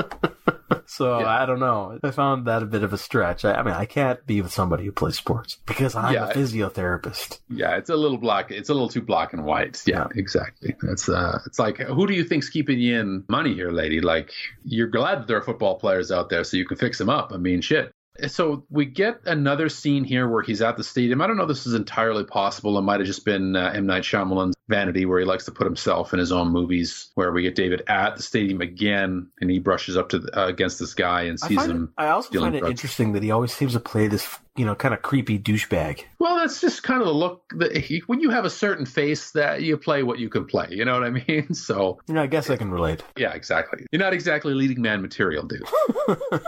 so 0.92 1.20
yeah. 1.20 1.26
I 1.26 1.46
don't 1.46 1.58
know. 1.58 1.98
I 2.02 2.10
found 2.10 2.46
that 2.46 2.62
a 2.62 2.66
bit 2.66 2.82
of 2.82 2.92
a 2.92 2.98
stretch. 2.98 3.46
I, 3.46 3.54
I, 3.54 3.62
mean, 3.62 3.72
I 3.72 3.86
can't 3.86 4.24
be 4.26 4.42
with 4.42 4.52
somebody 4.52 4.84
who 4.84 4.92
plays 4.92 5.16
sports 5.16 5.56
because 5.64 5.94
I'm 5.94 6.12
yeah, 6.12 6.28
a 6.28 6.34
physiotherapist. 6.34 7.40
Yeah, 7.48 7.76
it's 7.76 7.88
a 7.88 7.96
little 7.96 8.18
black. 8.18 8.50
It's 8.50 8.68
a 8.68 8.74
little 8.74 8.90
too 8.90 9.00
black 9.00 9.32
and 9.32 9.44
white. 9.44 9.82
Yeah, 9.86 10.08
exactly. 10.14 10.74
It's 10.82 11.08
uh, 11.08 11.38
it's 11.46 11.58
like 11.58 11.78
who 11.78 12.06
do 12.06 12.12
you 12.12 12.24
think's 12.24 12.50
keeping 12.50 12.78
you 12.78 13.00
in 13.00 13.24
money 13.28 13.54
here, 13.54 13.70
lady? 13.70 14.02
Like 14.02 14.32
you're 14.64 14.86
glad 14.86 15.20
that 15.20 15.28
there 15.28 15.38
are 15.38 15.42
football 15.42 15.78
players 15.78 16.10
out 16.10 16.28
there 16.28 16.44
so 16.44 16.58
you 16.58 16.66
can 16.66 16.76
fix 16.76 16.98
them 16.98 17.08
up. 17.08 17.32
I 17.32 17.38
mean, 17.38 17.62
shit. 17.62 17.92
So 18.28 18.64
we 18.68 18.84
get 18.84 19.20
another 19.24 19.68
scene 19.68 20.04
here 20.04 20.28
where 20.28 20.42
he's 20.42 20.60
at 20.60 20.76
the 20.76 20.84
stadium. 20.84 21.22
I 21.22 21.26
don't 21.26 21.36
know 21.36 21.44
if 21.44 21.48
this 21.48 21.66
is 21.66 21.74
entirely 21.74 22.24
possible. 22.24 22.76
It 22.76 22.82
might 22.82 23.00
have 23.00 23.06
just 23.06 23.24
been 23.24 23.56
uh, 23.56 23.72
M. 23.74 23.86
Night 23.86 24.02
Shyamalan's 24.02 24.54
vanity 24.68 25.06
where 25.06 25.18
he 25.18 25.24
likes 25.24 25.46
to 25.46 25.50
put 25.50 25.66
himself 25.66 26.12
in 26.12 26.18
his 26.18 26.30
own 26.30 26.48
movies, 26.48 27.10
where 27.14 27.32
we 27.32 27.42
get 27.42 27.54
David 27.54 27.82
at 27.88 28.16
the 28.16 28.22
stadium 28.22 28.60
again 28.60 29.28
and 29.40 29.50
he 29.50 29.58
brushes 29.58 29.96
up 29.96 30.10
to 30.10 30.18
the, 30.18 30.38
uh, 30.38 30.46
against 30.46 30.78
this 30.78 30.92
guy 30.94 31.22
and 31.22 31.40
sees 31.40 31.58
I 31.58 31.66
him. 31.66 31.92
I 31.96 32.08
also 32.08 32.38
find 32.38 32.54
it 32.54 32.60
drugs. 32.60 32.70
interesting 32.70 33.12
that 33.12 33.22
he 33.22 33.30
always 33.30 33.52
seems 33.52 33.72
to 33.72 33.80
play 33.80 34.08
this 34.08 34.38
you 34.56 34.66
know, 34.66 34.74
kind 34.74 34.92
of 34.92 35.00
creepy 35.02 35.38
douchebag. 35.38 36.04
Well, 36.18 36.36
that's 36.36 36.60
just 36.60 36.82
kind 36.82 37.00
of 37.00 37.06
the 37.06 37.14
look 37.14 37.42
that 37.56 38.00
when 38.06 38.20
you 38.20 38.28
have 38.30 38.44
a 38.44 38.50
certain 38.50 38.84
face 38.84 39.30
that 39.32 39.62
you 39.62 39.76
play 39.78 40.02
what 40.02 40.18
you 40.18 40.28
can 40.28 40.44
play. 40.44 40.68
You 40.70 40.84
know 40.84 40.92
what 40.98 41.04
I 41.04 41.10
mean? 41.10 41.54
So, 41.62 41.98
You 42.08 42.14
know, 42.14 42.22
I 42.22 42.26
guess 42.26 42.50
I 42.50 42.56
can 42.56 42.70
relate. 42.70 43.02
yeah, 43.16 43.32
exactly. 43.32 43.86
You're 43.92 44.00
not 44.00 44.12
exactly 44.12 44.52
leading 44.54 44.82
man 44.82 45.00
material, 45.00 45.46
dude. 45.46 45.62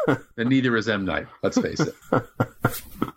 and 0.36 0.48
neither 0.48 0.76
is 0.76 0.88
M 0.88 1.04
Night. 1.04 1.26
Let's 1.42 1.58
face 1.60 1.80
it. 1.80 1.94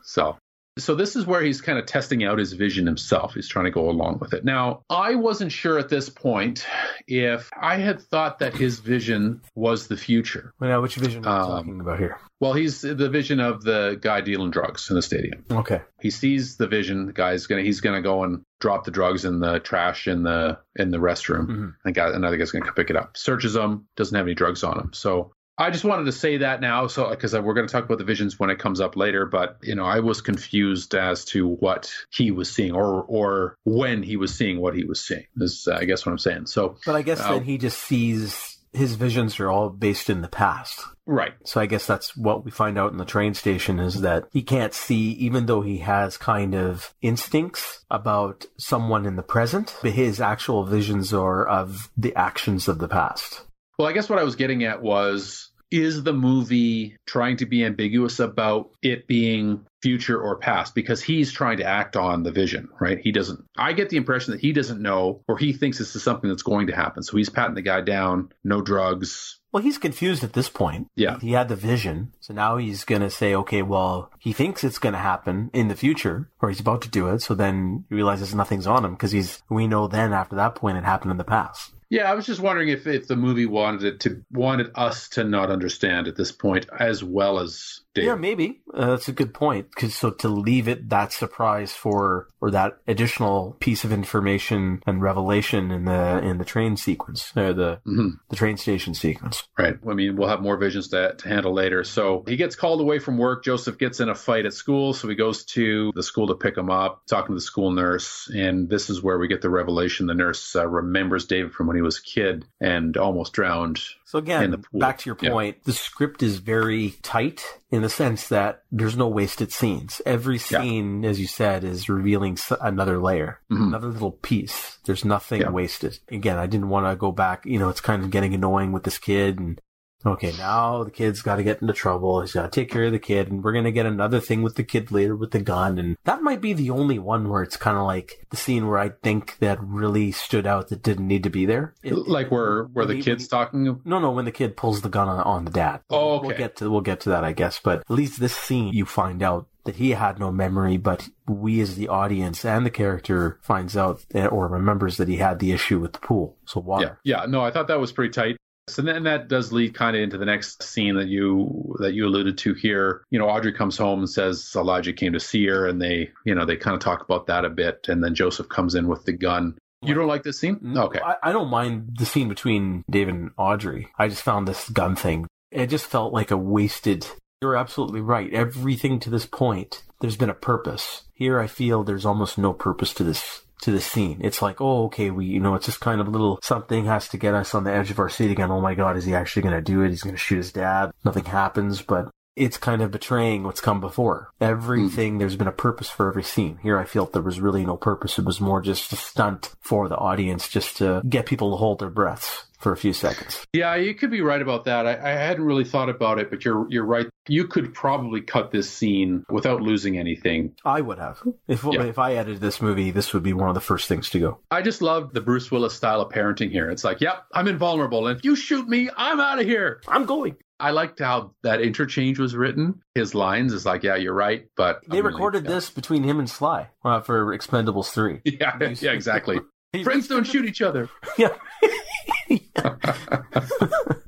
so, 0.03 0.37
so 0.77 0.95
this 0.95 1.15
is 1.15 1.25
where 1.25 1.41
he's 1.41 1.61
kind 1.61 1.77
of 1.79 1.85
testing 1.85 2.23
out 2.23 2.39
his 2.39 2.53
vision 2.53 2.85
himself. 2.85 3.33
He's 3.33 3.47
trying 3.47 3.65
to 3.65 3.71
go 3.71 3.89
along 3.89 4.19
with 4.19 4.33
it. 4.33 4.43
Now, 4.45 4.81
I 4.89 5.15
wasn't 5.15 5.51
sure 5.51 5.77
at 5.79 5.89
this 5.89 6.09
point 6.09 6.65
if 7.07 7.49
I 7.59 7.77
had 7.77 8.01
thought 8.01 8.39
that 8.39 8.53
his 8.55 8.79
vision 8.79 9.41
was 9.55 9.87
the 9.87 9.97
future. 9.97 10.53
Well, 10.59 10.69
now, 10.69 10.81
which 10.81 10.95
vision 10.95 11.25
are 11.25 11.41
Um, 11.41 11.47
talking 11.47 11.79
about 11.81 11.99
here? 11.99 12.17
Well, 12.39 12.53
he's 12.53 12.81
the 12.81 13.09
vision 13.09 13.39
of 13.39 13.63
the 13.63 13.97
guy 13.99 14.21
dealing 14.21 14.51
drugs 14.51 14.89
in 14.91 14.95
the 14.95 15.01
stadium. 15.01 15.43
Okay. 15.49 15.81
He 15.99 16.11
sees 16.11 16.57
the 16.57 16.67
vision. 16.67 17.07
The 17.07 17.13
guy's 17.13 17.47
gonna 17.47 17.63
he's 17.63 17.81
gonna 17.81 18.03
go 18.03 18.23
and 18.23 18.43
drop 18.59 18.83
the 18.85 18.91
drugs 18.91 19.25
in 19.25 19.39
the 19.39 19.59
trash 19.59 20.07
in 20.07 20.21
the 20.21 20.59
in 20.75 20.91
the 20.91 20.99
restroom. 20.99 21.47
Mhm. 21.47 21.73
And 21.83 21.95
guy 21.95 22.09
another 22.13 22.37
guy's 22.37 22.51
gonna 22.51 22.65
come 22.65 22.75
pick 22.75 22.91
it 22.91 22.95
up. 22.95 23.17
Searches 23.17 23.55
him. 23.55 23.85
Doesn't 23.95 24.15
have 24.15 24.27
any 24.27 24.35
drugs 24.35 24.63
on 24.63 24.79
him. 24.79 24.91
So 24.93 25.31
I 25.59 25.71
just 25.71 25.83
wanted 25.83 26.05
to 26.05 26.11
say 26.11 26.37
that 26.37 26.61
now, 26.61 26.87
so 26.87 27.09
because 27.09 27.33
we're 27.33 27.53
going 27.53 27.67
to 27.67 27.71
talk 27.71 27.83
about 27.83 27.97
the 27.97 28.03
visions 28.03 28.39
when 28.39 28.49
it 28.49 28.59
comes 28.59 28.79
up 28.79 28.95
later. 28.95 29.25
But 29.25 29.57
you 29.61 29.75
know, 29.75 29.85
I 29.85 29.99
was 29.99 30.21
confused 30.21 30.93
as 30.93 31.25
to 31.25 31.47
what 31.47 31.91
he 32.11 32.31
was 32.31 32.51
seeing, 32.51 32.73
or 32.73 33.03
or 33.03 33.57
when 33.63 34.03
he 34.03 34.17
was 34.17 34.33
seeing 34.33 34.61
what 34.61 34.75
he 34.75 34.83
was 34.83 35.03
seeing. 35.03 35.25
Is 35.37 35.67
uh, 35.67 35.75
I 35.75 35.85
guess 35.85 36.05
what 36.05 36.11
I'm 36.11 36.19
saying. 36.19 36.45
So 36.45 36.77
But 36.85 36.95
I 36.95 37.01
guess 37.01 37.19
Uh, 37.19 37.33
then 37.33 37.43
he 37.43 37.57
just 37.57 37.79
sees 37.79 38.57
his 38.73 38.95
visions 38.95 39.39
are 39.39 39.49
all 39.49 39.69
based 39.69 40.09
in 40.09 40.21
the 40.21 40.27
past. 40.27 40.79
right, 41.05 41.33
So 41.45 41.59
I 41.59 41.65
guess 41.65 41.87
that's 41.87 42.15
what 42.15 42.45
we 42.45 42.51
find 42.51 42.77
out 42.77 42.91
in 42.91 42.97
the 42.97 43.05
train 43.05 43.33
station 43.33 43.79
is 43.79 44.01
that 44.01 44.25
he 44.31 44.43
can't 44.43 44.73
see, 44.73 45.11
even 45.13 45.45
though 45.45 45.61
he 45.61 45.79
has 45.79 46.17
kind 46.17 46.53
of 46.53 46.93
instincts 47.01 47.83
about 47.89 48.45
someone 48.57 49.05
in 49.05 49.15
the 49.15 49.23
present, 49.23 49.75
but 49.81 49.91
his 49.91 50.21
actual 50.21 50.65
visions 50.65 51.13
are 51.13 51.47
of 51.47 51.89
the 51.97 52.15
actions 52.15 52.67
of 52.67 52.77
the 52.79 52.87
past. 52.87 53.41
Well, 53.79 53.87
I 53.87 53.93
guess 53.93 54.09
what 54.09 54.19
I 54.19 54.23
was 54.23 54.35
getting 54.35 54.63
at 54.63 54.81
was 54.81 55.46
is 55.71 56.03
the 56.03 56.13
movie 56.13 56.97
trying 57.05 57.37
to 57.37 57.45
be 57.45 57.63
ambiguous 57.63 58.19
about 58.19 58.71
it 58.81 59.07
being 59.07 59.65
future 59.81 60.19
or 60.19 60.37
past 60.37 60.73
because 60.73 61.01
he's 61.01 61.31
trying 61.31 61.57
to 61.57 61.63
act 61.63 61.95
on 61.95 62.23
the 62.23 62.31
vision, 62.31 62.69
right? 62.79 62.99
He 62.99 63.11
doesn't 63.11 63.45
I 63.57 63.73
get 63.73 63.89
the 63.89 63.97
impression 63.97 64.31
that 64.31 64.41
he 64.41 64.53
doesn't 64.53 64.81
know 64.81 65.21
or 65.27 65.37
he 65.37 65.53
thinks 65.53 65.77
this 65.77 65.95
is 65.95 66.03
something 66.03 66.29
that's 66.29 66.43
going 66.43 66.67
to 66.67 66.75
happen. 66.75 67.03
So 67.03 67.17
he's 67.17 67.29
patting 67.29 67.55
the 67.55 67.61
guy 67.61 67.81
down, 67.81 68.31
no 68.43 68.61
drugs. 68.61 69.39
Well, 69.51 69.63
he's 69.63 69.77
confused 69.77 70.23
at 70.23 70.33
this 70.33 70.49
point. 70.49 70.87
Yeah. 70.95 71.19
He 71.19 71.31
had 71.31 71.47
the 71.47 71.55
vision. 71.55 72.13
So 72.19 72.33
now 72.33 72.57
he's 72.57 72.83
going 72.83 73.01
to 73.01 73.09
say, 73.09 73.33
okay, 73.33 73.61
well, 73.61 74.11
he 74.19 74.33
thinks 74.33 74.63
it's 74.63 74.77
going 74.77 74.93
to 74.93 74.99
happen 74.99 75.49
in 75.53 75.67
the 75.69 75.75
future, 75.75 76.29
or 76.41 76.49
he's 76.49 76.59
about 76.59 76.81
to 76.81 76.89
do 76.89 77.07
it. 77.07 77.21
So 77.21 77.33
then 77.33 77.85
he 77.87 77.95
realizes 77.95 78.35
nothing's 78.35 78.67
on 78.67 78.83
him 78.83 78.91
because 78.91 79.13
he's, 79.13 79.41
we 79.49 79.65
know 79.65 79.87
then 79.87 80.11
after 80.11 80.35
that 80.35 80.55
point 80.55 80.77
it 80.77 80.83
happened 80.83 81.11
in 81.11 81.17
the 81.17 81.23
past. 81.23 81.71
Yeah, 81.89 82.11
I 82.11 82.15
was 82.15 82.25
just 82.25 82.41
wondering 82.41 82.69
if, 82.69 82.85
if 82.85 83.07
the 83.07 83.15
movie 83.15 83.45
wanted 83.45 83.83
it 83.83 83.99
to 84.01 84.23
wanted 84.31 84.71
us 84.75 85.07
to 85.09 85.23
not 85.23 85.49
understand 85.49 86.07
at 86.07 86.17
this 86.17 86.31
point 86.31 86.67
as 86.77 87.03
well 87.03 87.39
as 87.39 87.81
David. 87.97 88.07
Yeah, 88.07 88.15
maybe 88.15 88.61
uh, 88.73 88.87
that's 88.91 89.07
a 89.07 89.11
good 89.13 89.33
point. 89.33 89.67
Because 89.73 89.95
so 89.95 90.11
to 90.11 90.27
leave 90.29 90.67
it 90.67 90.89
that 90.89 91.11
surprise 91.13 91.73
for 91.73 92.27
or 92.39 92.51
that 92.51 92.77
additional 92.87 93.57
piece 93.59 93.83
of 93.83 93.91
information 93.91 94.81
and 94.85 95.01
revelation 95.01 95.71
in 95.71 95.85
the 95.85 96.19
in 96.23 96.37
the 96.37 96.45
train 96.45 96.77
sequence, 96.77 97.31
or 97.35 97.53
the 97.53 97.79
Mhm. 97.85 98.13
the 98.29 98.35
train 98.35 98.57
station 98.57 98.93
sequence. 98.93 99.47
Right. 99.57 99.77
I 99.89 99.93
mean, 99.93 100.15
we'll 100.15 100.29
have 100.29 100.41
more 100.41 100.57
visions 100.57 100.89
to, 100.89 101.15
to 101.17 101.27
handle 101.27 101.53
later. 101.53 101.83
So 101.83 102.23
he 102.27 102.35
gets 102.35 102.55
called 102.55 102.79
away 102.81 102.99
from 102.99 103.17
work. 103.17 103.43
Joseph 103.43 103.77
gets 103.77 103.99
in 103.99 104.09
a 104.09 104.15
fight 104.15 104.45
at 104.45 104.53
school. 104.53 104.93
So 104.93 105.07
he 105.07 105.15
goes 105.15 105.43
to 105.45 105.91
the 105.95 106.03
school 106.03 106.27
to 106.27 106.35
pick 106.35 106.57
him 106.57 106.69
up, 106.69 107.01
talking 107.09 107.29
to 107.29 107.35
the 107.35 107.41
school 107.41 107.71
nurse. 107.71 108.29
And 108.33 108.69
this 108.69 108.89
is 108.89 109.01
where 109.01 109.17
we 109.17 109.27
get 109.27 109.41
the 109.41 109.49
revelation. 109.49 110.05
The 110.07 110.13
nurse 110.13 110.55
uh, 110.55 110.67
remembers 110.67 111.25
David 111.25 111.53
from 111.53 111.67
when 111.67 111.75
he 111.75 111.81
was 111.81 111.97
a 111.99 112.03
kid 112.03 112.45
and 112.61 112.95
almost 112.97 113.33
drowned. 113.33 113.79
So 114.07 114.19
In 114.19 114.23
again, 114.23 114.63
back 114.71 114.99
to 114.99 115.09
your 115.09 115.17
Yeah. 115.21 115.31
point, 115.31 115.65
the 115.65 115.73
script 115.73 116.23
is 116.23 116.37
very 116.37 116.91
tight 117.01 117.43
in 117.71 117.81
the 117.81 117.89
sense 117.89 118.29
that 118.29 118.63
there's 118.71 118.95
no 118.95 119.09
wasted 119.09 119.51
scenes. 119.51 120.01
Every 120.05 120.35
Yeah. 120.37 120.61
scene, 120.61 121.03
as 121.03 121.19
you 121.19 121.27
said, 121.27 121.65
is 121.65 121.89
revealing 121.89 122.37
another 122.61 122.99
layer, 123.01 123.41
Mhm. 123.51 123.67
another 123.67 123.89
little 123.89 124.13
piece. 124.13 124.77
There's 124.85 125.03
nothing 125.03 125.41
Yeah. 125.41 125.49
wasted. 125.49 125.99
Again, 126.09 126.37
I 126.37 126.45
didn't 126.47 126.69
want 126.69 126.85
to 126.87 126.95
go 126.95 127.11
back. 127.11 127.45
You 127.45 127.59
know, 127.59 127.67
it's 127.67 127.81
kind 127.81 128.01
of 128.01 128.09
getting 128.09 128.33
annoying 128.33 128.71
with 128.71 128.83
this 128.83 128.97
kid 128.97 129.39
and. 129.39 129.59
Okay, 130.05 130.31
now 130.37 130.83
the 130.83 130.91
kid's 130.91 131.21
got 131.21 131.37
to 131.37 131.43
get 131.43 131.61
into 131.61 131.73
trouble. 131.73 132.21
He's 132.21 132.33
got 132.33 132.43
to 132.43 132.49
take 132.61 132.69
care 132.71 132.83
of 132.85 132.91
the 132.91 132.99
kid, 132.99 133.29
and 133.31 133.43
we're 133.43 133.51
gonna 133.51 133.71
get 133.71 133.85
another 133.87 134.19
thing 134.19 134.41
with 134.43 134.55
the 134.55 134.63
kid 134.63 134.91
later 134.91 135.15
with 135.15 135.31
the 135.31 135.39
gun, 135.39 135.77
and 135.79 135.97
that 136.05 136.21
might 136.21 136.39
be 136.39 136.53
the 136.53 136.69
only 136.69 136.99
one 136.99 137.29
where 137.29 137.41
it's 137.41 137.57
kind 137.57 137.77
of 137.77 137.83
like 137.85 138.25
the 138.29 138.37
scene 138.37 138.67
where 138.67 138.77
I 138.77 138.89
think 138.89 139.37
that 139.39 139.57
really 139.61 140.11
stood 140.11 140.45
out 140.45 140.69
that 140.69 140.83
didn't 140.83 141.07
need 141.07 141.23
to 141.23 141.29
be 141.29 141.45
there. 141.45 141.73
It- 141.83 141.95
like 142.07 142.29
where, 142.31 142.63
where 142.65 142.85
the 142.85 142.95
he- 142.95 143.01
kid's 143.01 143.27
talking. 143.27 143.63
no, 143.83 143.99
no, 143.99 144.11
when 144.11 144.25
the 144.25 144.31
kid 144.31 144.55
pulls 144.55 144.81
the 144.81 144.89
gun 144.89 145.09
on, 145.09 145.19
on 145.21 145.45
the 145.45 145.51
dad. 145.51 145.81
Oh, 145.89 146.21
We'll 146.21 146.37
get 146.37 146.57
to 146.57 146.69
we'll 146.69 146.81
get 146.81 147.01
to 147.01 147.09
that, 147.09 147.23
I 147.23 147.33
guess. 147.33 147.59
But 147.61 147.79
at 147.79 147.89
least 147.89 148.19
this 148.19 148.35
scene, 148.35 148.73
you 148.73 148.85
find 148.85 149.21
out 149.23 149.47
that 149.65 149.75
he 149.77 149.91
had 149.91 150.19
no 150.19 150.31
memory, 150.31 150.77
but 150.77 151.09
we 151.27 151.59
as 151.59 151.75
the 151.75 151.89
audience 151.89 152.45
and 152.45 152.65
the 152.65 152.69
character 152.69 153.39
finds 153.41 153.75
out 153.75 154.05
eh, 154.13 154.25
or 154.27 154.47
remembers 154.47 154.95
that 154.97 155.09
he 155.09 155.17
had 155.17 155.39
the 155.39 155.51
issue 155.51 155.79
with 155.79 155.93
the 155.93 155.99
pool. 155.99 156.37
So 156.45 156.63
Yeah. 156.79 156.93
Yeah. 157.03 157.25
No, 157.27 157.41
I 157.43 157.51
thought 157.51 157.67
that 157.67 157.79
was 157.79 157.91
pretty 157.91 158.11
tight. 158.13 158.37
So 158.69 158.81
then 158.81 159.03
that 159.03 159.27
does 159.29 159.53
lead 159.53 159.73
kind 159.73 159.95
of 159.95 160.01
into 160.01 160.17
the 160.17 160.25
next 160.25 160.61
scene 160.61 160.95
that 160.95 161.07
you 161.07 161.75
that 161.79 161.93
you 161.93 162.05
alluded 162.05 162.37
to 162.39 162.53
here. 162.53 163.03
You 163.09 163.19
know, 163.19 163.29
Audrey 163.29 163.53
comes 163.53 163.77
home 163.77 163.99
and 163.99 164.09
says 164.09 164.51
Elijah 164.55 164.93
came 164.93 165.13
to 165.13 165.19
see 165.19 165.45
her, 165.47 165.67
and 165.67 165.81
they 165.81 166.11
you 166.25 166.35
know 166.35 166.45
they 166.45 166.57
kind 166.57 166.75
of 166.75 166.81
talk 166.81 167.01
about 167.01 167.27
that 167.27 167.45
a 167.45 167.49
bit, 167.49 167.87
and 167.87 168.03
then 168.03 168.13
Joseph 168.13 168.49
comes 168.49 168.75
in 168.75 168.87
with 168.87 169.05
the 169.05 169.13
gun. 169.13 169.57
You 169.83 169.93
don't 169.93 170.07
like 170.07 170.23
this 170.23 170.39
scene? 170.39 170.59
No, 170.61 170.85
Okay. 170.85 170.99
I, 170.99 171.15
I 171.23 171.31
don't 171.31 171.49
mind 171.49 171.97
the 171.99 172.05
scene 172.05 172.27
between 172.29 172.83
David 172.89 173.13
and 173.13 173.31
Audrey. 173.37 173.89
I 173.97 174.07
just 174.07 174.23
found 174.23 174.47
this 174.47 174.67
gun 174.69 174.95
thing. 174.95 175.27
It 175.51 175.67
just 175.67 175.85
felt 175.85 176.13
like 176.13 176.31
a 176.31 176.37
wasted. 176.37 177.07
You're 177.41 177.55
absolutely 177.55 178.01
right. 178.01 178.33
Everything 178.33 178.99
to 179.01 179.11
this 179.11 179.27
point, 179.27 179.83
there's 180.01 180.17
been 180.17 180.31
a 180.31 180.33
purpose. 180.33 181.03
Here, 181.13 181.39
I 181.39 181.45
feel 181.45 181.83
there's 181.83 182.05
almost 182.05 182.37
no 182.39 182.53
purpose 182.53 182.93
to 182.95 183.03
this 183.03 183.43
to 183.61 183.71
the 183.71 183.81
scene. 183.81 184.19
It's 184.21 184.41
like, 184.41 184.61
oh, 184.61 184.85
okay, 184.85 185.09
we, 185.09 185.25
you 185.25 185.39
know, 185.39 185.55
it's 185.55 185.65
just 185.65 185.79
kind 185.79 185.99
of 185.99 186.07
little 186.07 186.39
something 186.43 186.85
has 186.85 187.07
to 187.09 187.17
get 187.17 187.33
us 187.33 187.55
on 187.55 187.63
the 187.63 187.73
edge 187.73 187.91
of 187.91 187.99
our 187.99 188.09
seat 188.09 188.31
again. 188.31 188.51
Oh 188.51 188.61
my 188.61 188.75
God, 188.75 188.97
is 188.97 189.05
he 189.05 189.15
actually 189.15 189.41
going 189.41 189.55
to 189.55 189.61
do 189.61 189.81
it? 189.81 189.89
He's 189.89 190.03
going 190.03 190.15
to 190.15 190.19
shoot 190.19 190.37
his 190.37 190.51
dad. 190.51 190.91
Nothing 191.03 191.25
happens, 191.25 191.81
but 191.81 192.09
it's 192.37 192.57
kind 192.57 192.81
of 192.81 192.91
betraying 192.91 193.43
what's 193.43 193.61
come 193.61 193.81
before. 193.81 194.31
Everything, 194.39 195.13
hmm. 195.13 195.19
there's 195.19 195.35
been 195.35 195.47
a 195.47 195.51
purpose 195.51 195.89
for 195.89 196.07
every 196.07 196.23
scene. 196.23 196.59
Here, 196.61 196.77
I 196.77 196.85
felt 196.85 197.13
there 197.13 197.21
was 197.21 197.41
really 197.41 197.65
no 197.65 197.77
purpose. 197.77 198.19
It 198.19 198.25
was 198.25 198.39
more 198.39 198.61
just 198.61 198.93
a 198.93 198.95
stunt 198.95 199.55
for 199.59 199.89
the 199.89 199.97
audience, 199.97 200.47
just 200.47 200.77
to 200.77 201.01
get 201.07 201.25
people 201.25 201.51
to 201.51 201.57
hold 201.57 201.79
their 201.79 201.89
breaths 201.89 202.45
for 202.59 202.71
a 202.71 202.77
few 202.77 202.93
seconds. 202.93 203.45
Yeah, 203.53 203.75
you 203.75 203.93
could 203.93 204.09
be 204.09 204.21
right 204.21 204.41
about 204.41 204.65
that. 204.65 204.87
I, 204.87 204.93
I 204.93 205.09
hadn't 205.13 205.43
really 205.43 205.63
thought 205.63 205.89
about 205.89 206.19
it, 206.19 206.29
but 206.29 206.43
you're 206.43 206.67
you're 206.69 206.85
right. 206.85 207.07
You 207.27 207.47
could 207.47 207.73
probably 207.73 208.21
cut 208.21 208.51
this 208.51 208.69
scene 208.69 209.25
without 209.29 209.61
losing 209.61 209.97
anything. 209.97 210.55
I 210.65 210.81
would 210.81 210.97
have. 210.97 211.21
If, 211.47 211.63
Yeah. 211.63 211.83
if 211.83 211.99
I 211.99 212.13
edited 212.15 212.41
this 212.41 212.61
movie, 212.61 212.91
this 212.91 213.13
would 213.13 213.23
be 213.23 213.33
one 213.33 213.49
of 213.49 213.55
the 213.55 213.61
first 213.61 213.87
things 213.87 214.09
to 214.11 214.19
go. 214.19 214.39
I 214.49 214.61
just 214.61 214.81
love 214.81 215.13
the 215.13 215.21
Bruce 215.21 215.51
Willis 215.51 215.73
style 215.73 216.01
of 216.01 216.11
parenting 216.11 216.51
here. 216.51 216.69
It's 216.69 216.83
like, 216.83 217.01
yep, 217.01 217.25
I'm 217.33 217.47
invulnerable, 217.47 218.07
and 218.07 218.17
if 218.17 218.23
you 218.23 218.35
shoot 218.35 218.67
me, 218.67 218.89
I'm 218.95 219.19
out 219.19 219.39
of 219.39 219.45
here. 219.45 219.81
I'm 219.87 220.05
going. 220.05 220.37
I 220.59 220.71
liked 220.71 220.99
how 220.99 221.33
that 221.43 221.61
interchange 221.61 222.17
was 222.19 222.35
written. 222.35 222.81
His 222.95 223.13
lines 223.13 223.53
is 223.53 223.65
like, 223.65 223.83
yeah, 223.83 223.95
you're 223.95 224.13
right, 224.13 224.47
but 224.55 224.81
They 224.87 224.97
I'm 224.97 225.05
really- 225.05 225.13
recorded 225.15 225.45
this 225.45 225.69
between 225.69 226.03
him 226.03 226.19
and 226.19 226.29
Sly 226.29 226.69
uh, 226.83 227.01
for 227.01 227.37
Expendables 227.37 227.91
3. 227.91 228.21
Yeah, 228.25 228.57
yeah, 228.79 228.91
exactly. 228.91 229.39
Friends 229.83 230.07
don't 230.07 230.23
shoot 230.25 230.45
each 230.45 230.61
other. 230.61 230.89
Yeah. 231.17 231.35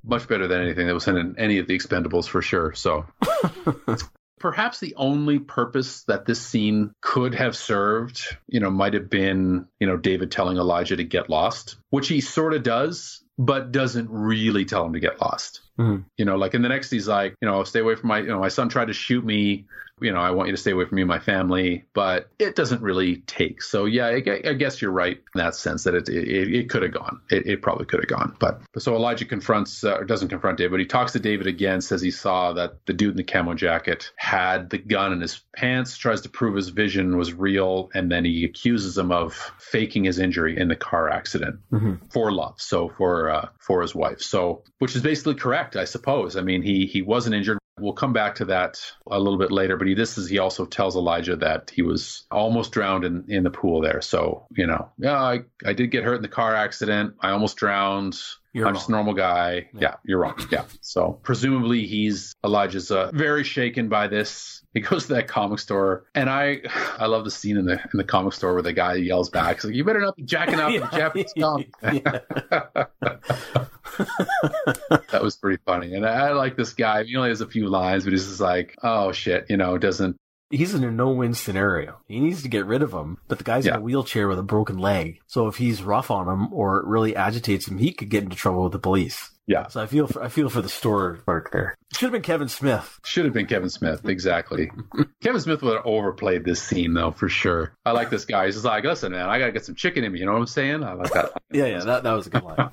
Much 0.03 0.27
better 0.27 0.47
than 0.47 0.61
anything 0.61 0.87
that 0.87 0.93
was 0.93 1.07
in 1.07 1.35
any 1.37 1.59
of 1.59 1.67
the 1.67 1.77
Expendables 1.77 2.27
for 2.27 2.41
sure. 2.41 2.73
So. 2.73 3.05
Perhaps 4.39 4.79
the 4.79 4.95
only 4.95 5.37
purpose 5.39 6.03
that 6.03 6.25
this 6.25 6.41
scene 6.41 6.91
could 7.01 7.35
have 7.35 7.55
served, 7.57 8.37
you 8.47 8.59
know, 8.61 8.69
might 8.69 8.93
have 8.93 9.09
been, 9.09 9.67
you 9.79 9.87
know, 9.87 9.97
David 9.97 10.31
telling 10.31 10.57
Elijah 10.57 10.95
to 10.95 11.03
get 11.03 11.29
lost, 11.29 11.75
which 11.89 12.07
he 12.07 12.21
sort 12.21 12.53
of 12.53 12.63
does, 12.63 13.21
but 13.37 13.71
doesn't 13.73 14.09
really 14.09 14.63
tell 14.65 14.85
him 14.85 14.93
to 14.93 14.99
get 15.01 15.19
lost. 15.21 15.61
Mhm. 15.79 16.03
You 16.17 16.25
know, 16.25 16.35
like 16.35 16.53
in 16.53 16.61
the 16.61 16.69
next, 16.69 16.91
he's 16.91 17.07
like, 17.07 17.35
you 17.41 17.47
know, 17.47 17.63
stay 17.63 17.79
away 17.79 17.95
from 17.95 18.09
my, 18.09 18.19
you 18.19 18.27
know, 18.27 18.39
my 18.39 18.49
son 18.49 18.69
tried 18.69 18.87
to 18.87 18.93
shoot 18.93 19.23
me. 19.23 19.65
You 20.01 20.11
know, 20.13 20.19
I 20.19 20.31
want 20.31 20.47
you 20.49 20.55
to 20.55 20.61
stay 20.61 20.71
away 20.71 20.85
from 20.85 20.95
me 20.97 21.01
and 21.01 21.09
my 21.09 21.19
family, 21.19 21.85
but 21.93 22.29
it 22.39 22.55
doesn't 22.55 22.81
really 22.81 23.17
take. 23.27 23.61
So 23.61 23.85
yeah, 23.85 24.07
I, 24.07 24.23
I 24.49 24.53
guess 24.53 24.81
you're 24.81 24.91
right 24.91 25.17
in 25.17 25.39
that 25.39 25.55
sense 25.55 25.83
that 25.83 25.95
it 25.95 26.09
it, 26.09 26.53
it 26.53 26.69
could 26.69 26.83
have 26.83 26.93
gone. 26.93 27.21
It, 27.29 27.45
it 27.47 27.61
probably 27.61 27.85
could 27.85 27.99
have 27.99 28.09
gone. 28.09 28.35
But 28.39 28.61
so 28.77 28.95
Elijah 28.95 29.25
confronts 29.25 29.83
uh, 29.83 29.95
or 29.97 30.05
doesn't 30.05 30.29
confront 30.29 30.57
David. 30.57 30.71
But 30.71 30.79
he 30.79 30.85
talks 30.85 31.11
to 31.13 31.19
David 31.19 31.47
again, 31.47 31.81
says 31.81 32.01
he 32.01 32.11
saw 32.11 32.53
that 32.53 32.85
the 32.85 32.93
dude 32.93 33.11
in 33.11 33.17
the 33.17 33.23
camo 33.23 33.53
jacket 33.53 34.11
had 34.15 34.69
the 34.69 34.77
gun 34.77 35.13
in 35.13 35.21
his 35.21 35.41
pants, 35.55 35.97
tries 35.97 36.21
to 36.21 36.29
prove 36.29 36.55
his 36.55 36.69
vision 36.69 37.17
was 37.17 37.33
real, 37.33 37.89
and 37.93 38.11
then 38.11 38.25
he 38.25 38.45
accuses 38.45 38.97
him 38.97 39.11
of 39.11 39.33
faking 39.59 40.03
his 40.03 40.19
injury 40.19 40.57
in 40.57 40.67
the 40.67 40.75
car 40.75 41.09
accident 41.09 41.59
Mhm. 41.71 41.99
for 42.11 42.31
love, 42.31 42.55
so 42.59 42.89
for 42.97 43.29
uh, 43.29 43.49
for 43.59 43.81
his 43.81 43.93
wife. 43.95 44.21
So 44.21 44.63
which 44.79 44.95
is 44.95 45.01
basically 45.01 45.35
correct, 45.35 45.75
I 45.75 45.85
suppose. 45.85 46.35
I 46.37 46.41
mean, 46.41 46.61
he 46.61 46.85
he 46.85 47.01
wasn't 47.01 47.35
injured. 47.35 47.57
We'll 47.79 47.93
come 47.93 48.13
back 48.13 48.35
to 48.35 48.45
that 48.45 48.79
a 49.09 49.19
little 49.19 49.39
bit 49.39 49.51
later, 49.51 49.77
but 49.77 49.87
he, 49.87 49.93
this 49.93 50.17
is 50.17 50.29
he 50.29 50.39
also 50.39 50.65
tells 50.65 50.95
Elijah 50.95 51.35
that 51.37 51.71
he 51.73 51.81
was 51.81 52.25
almost 52.31 52.71
drowned 52.71 53.05
in, 53.05 53.25
in 53.27 53.43
the 53.43 53.49
pool 53.51 53.81
there. 53.81 54.01
So, 54.01 54.45
you 54.55 54.67
know, 54.67 54.89
yeah, 54.97 55.19
I, 55.21 55.39
I 55.65 55.73
did 55.73 55.91
get 55.91 56.03
hurt 56.03 56.15
in 56.15 56.21
the 56.21 56.27
car 56.27 56.55
accident. 56.55 57.15
I 57.21 57.31
almost 57.31 57.57
drowned. 57.57 58.17
You're 58.51 58.65
I'm 58.65 58.73
wrong. 58.73 58.79
just 58.79 58.89
a 58.89 58.91
normal 58.91 59.13
guy. 59.13 59.69
Yeah. 59.73 59.95
you're 60.03 60.19
wrong. 60.19 60.35
Yeah. 60.51 60.63
So 60.81 61.19
presumably 61.23 61.85
he's 61.85 62.33
Elijah's 62.43 62.89
uh, 62.89 63.11
very 63.13 63.43
shaken 63.43 63.89
by 63.89 64.07
this. 64.07 64.63
He 64.73 64.81
goes 64.81 65.07
to 65.07 65.13
that 65.15 65.27
comic 65.27 65.57
store, 65.59 66.05
and 66.13 66.29
I 66.29 66.61
I 66.99 67.07
love 67.07 67.25
the 67.25 67.31
scene 67.31 67.57
in 67.57 67.65
the 67.65 67.73
in 67.73 67.97
the 67.97 68.03
comic 68.03 68.33
store 68.33 68.53
where 68.53 68.61
the 68.61 68.73
guy 68.73 68.95
yells 68.95 69.29
back, 69.29 69.55
he's 69.57 69.65
like, 69.65 69.73
"You 69.73 69.83
better 69.83 69.99
not 69.99 70.15
be 70.15 70.21
jacking 70.23 70.59
up 70.59 70.69
in 70.69 70.75
Yeah. 70.81 70.89
Japanese 70.91 71.33
comic." 71.39 71.71
that 75.11 75.21
was 75.21 75.37
pretty 75.37 75.61
funny, 75.65 75.93
and 75.93 76.05
I, 76.05 76.29
I 76.29 76.31
like 76.33 76.55
this 76.55 76.73
guy. 76.73 77.03
He 77.03 77.15
only 77.15 77.29
has 77.29 77.41
a 77.41 77.47
few 77.47 77.67
lines, 77.67 78.03
but 78.03 78.13
he's 78.13 78.27
just 78.27 78.39
like, 78.39 78.75
"Oh 78.83 79.11
shit," 79.11 79.45
you 79.49 79.57
know, 79.57 79.77
doesn't 79.77 80.15
He's 80.51 80.73
in 80.73 80.83
a 80.83 80.89
no-win 80.89 81.35
scenario. 81.35 81.99
He 82.07 82.19
needs 82.19 82.41
to 82.41 82.49
get 82.49 82.65
rid 82.65 82.81
of 82.81 82.91
him, 82.91 83.19
but 83.27 83.37
the 83.37 83.43
guy's 83.43 83.67
Yeah. 83.67 83.75
in 83.75 83.81
a 83.81 83.83
wheelchair 83.83 84.27
with 84.27 84.39
a 84.39 84.43
broken 84.43 84.79
leg. 84.79 85.19
So 85.27 85.45
if 85.47 85.57
he's 85.57 85.83
rough 85.83 86.09
on 86.09 86.27
him 86.27 86.51
or 86.51 86.77
it 86.79 86.87
really 86.87 87.15
agitates 87.15 87.67
him, 87.67 87.77
he 87.77 87.91
could 87.91 88.09
get 88.09 88.23
into 88.23 88.35
trouble 88.35 88.63
with 88.63 88.71
the 88.71 88.79
police. 88.79 89.29
Yeah. 89.49 89.67
So 89.67 89.81
I 89.81 89.87
feel 89.87 90.05
for, 90.05 90.23
I 90.23 90.27
feel 90.27 90.47
for 90.47 90.61
the 90.61 90.69
store 90.69 91.17
clerk 91.25 91.51
there. 91.51 91.75
Should 91.93 92.05
have 92.05 92.11
been 92.11 92.21
Kevin 92.21 92.49
Smith. 92.49 92.99
Should 93.03 93.25
have 93.25 93.33
been 93.33 93.47
Kevin 93.47 93.71
Smith, 93.71 94.07
exactly. 94.07 94.69
Kevin 95.23 95.41
Smith 95.41 95.63
would 95.63 95.77
have 95.77 95.87
overplayed 95.87 96.45
this 96.45 96.61
scene 96.61 96.93
though, 96.93 97.09
for 97.09 97.29
sure. 97.29 97.73
I 97.83 97.93
like 97.93 98.11
this 98.11 98.25
guy. 98.25 98.45
He's 98.45 98.53
just 98.53 98.65
like, 98.65 98.83
listen, 98.83 99.11
man, 99.11 99.27
I 99.27 99.39
gotta 99.39 99.51
get 99.51 99.65
some 99.65 99.73
chicken 99.73 100.03
in 100.03 100.11
me. 100.11 100.19
You 100.19 100.27
know 100.27 100.33
what 100.33 100.37
I'm 100.37 100.45
saying? 100.45 100.83
I 100.83 100.93
like 100.93 101.11
that. 101.13 101.31
Yeah, 101.51 101.65
yeah, 101.65 101.79
that, 101.79 102.03
that 102.03 102.11
was 102.13 102.27
a 102.27 102.29
good 102.29 102.43
line. 102.43 102.69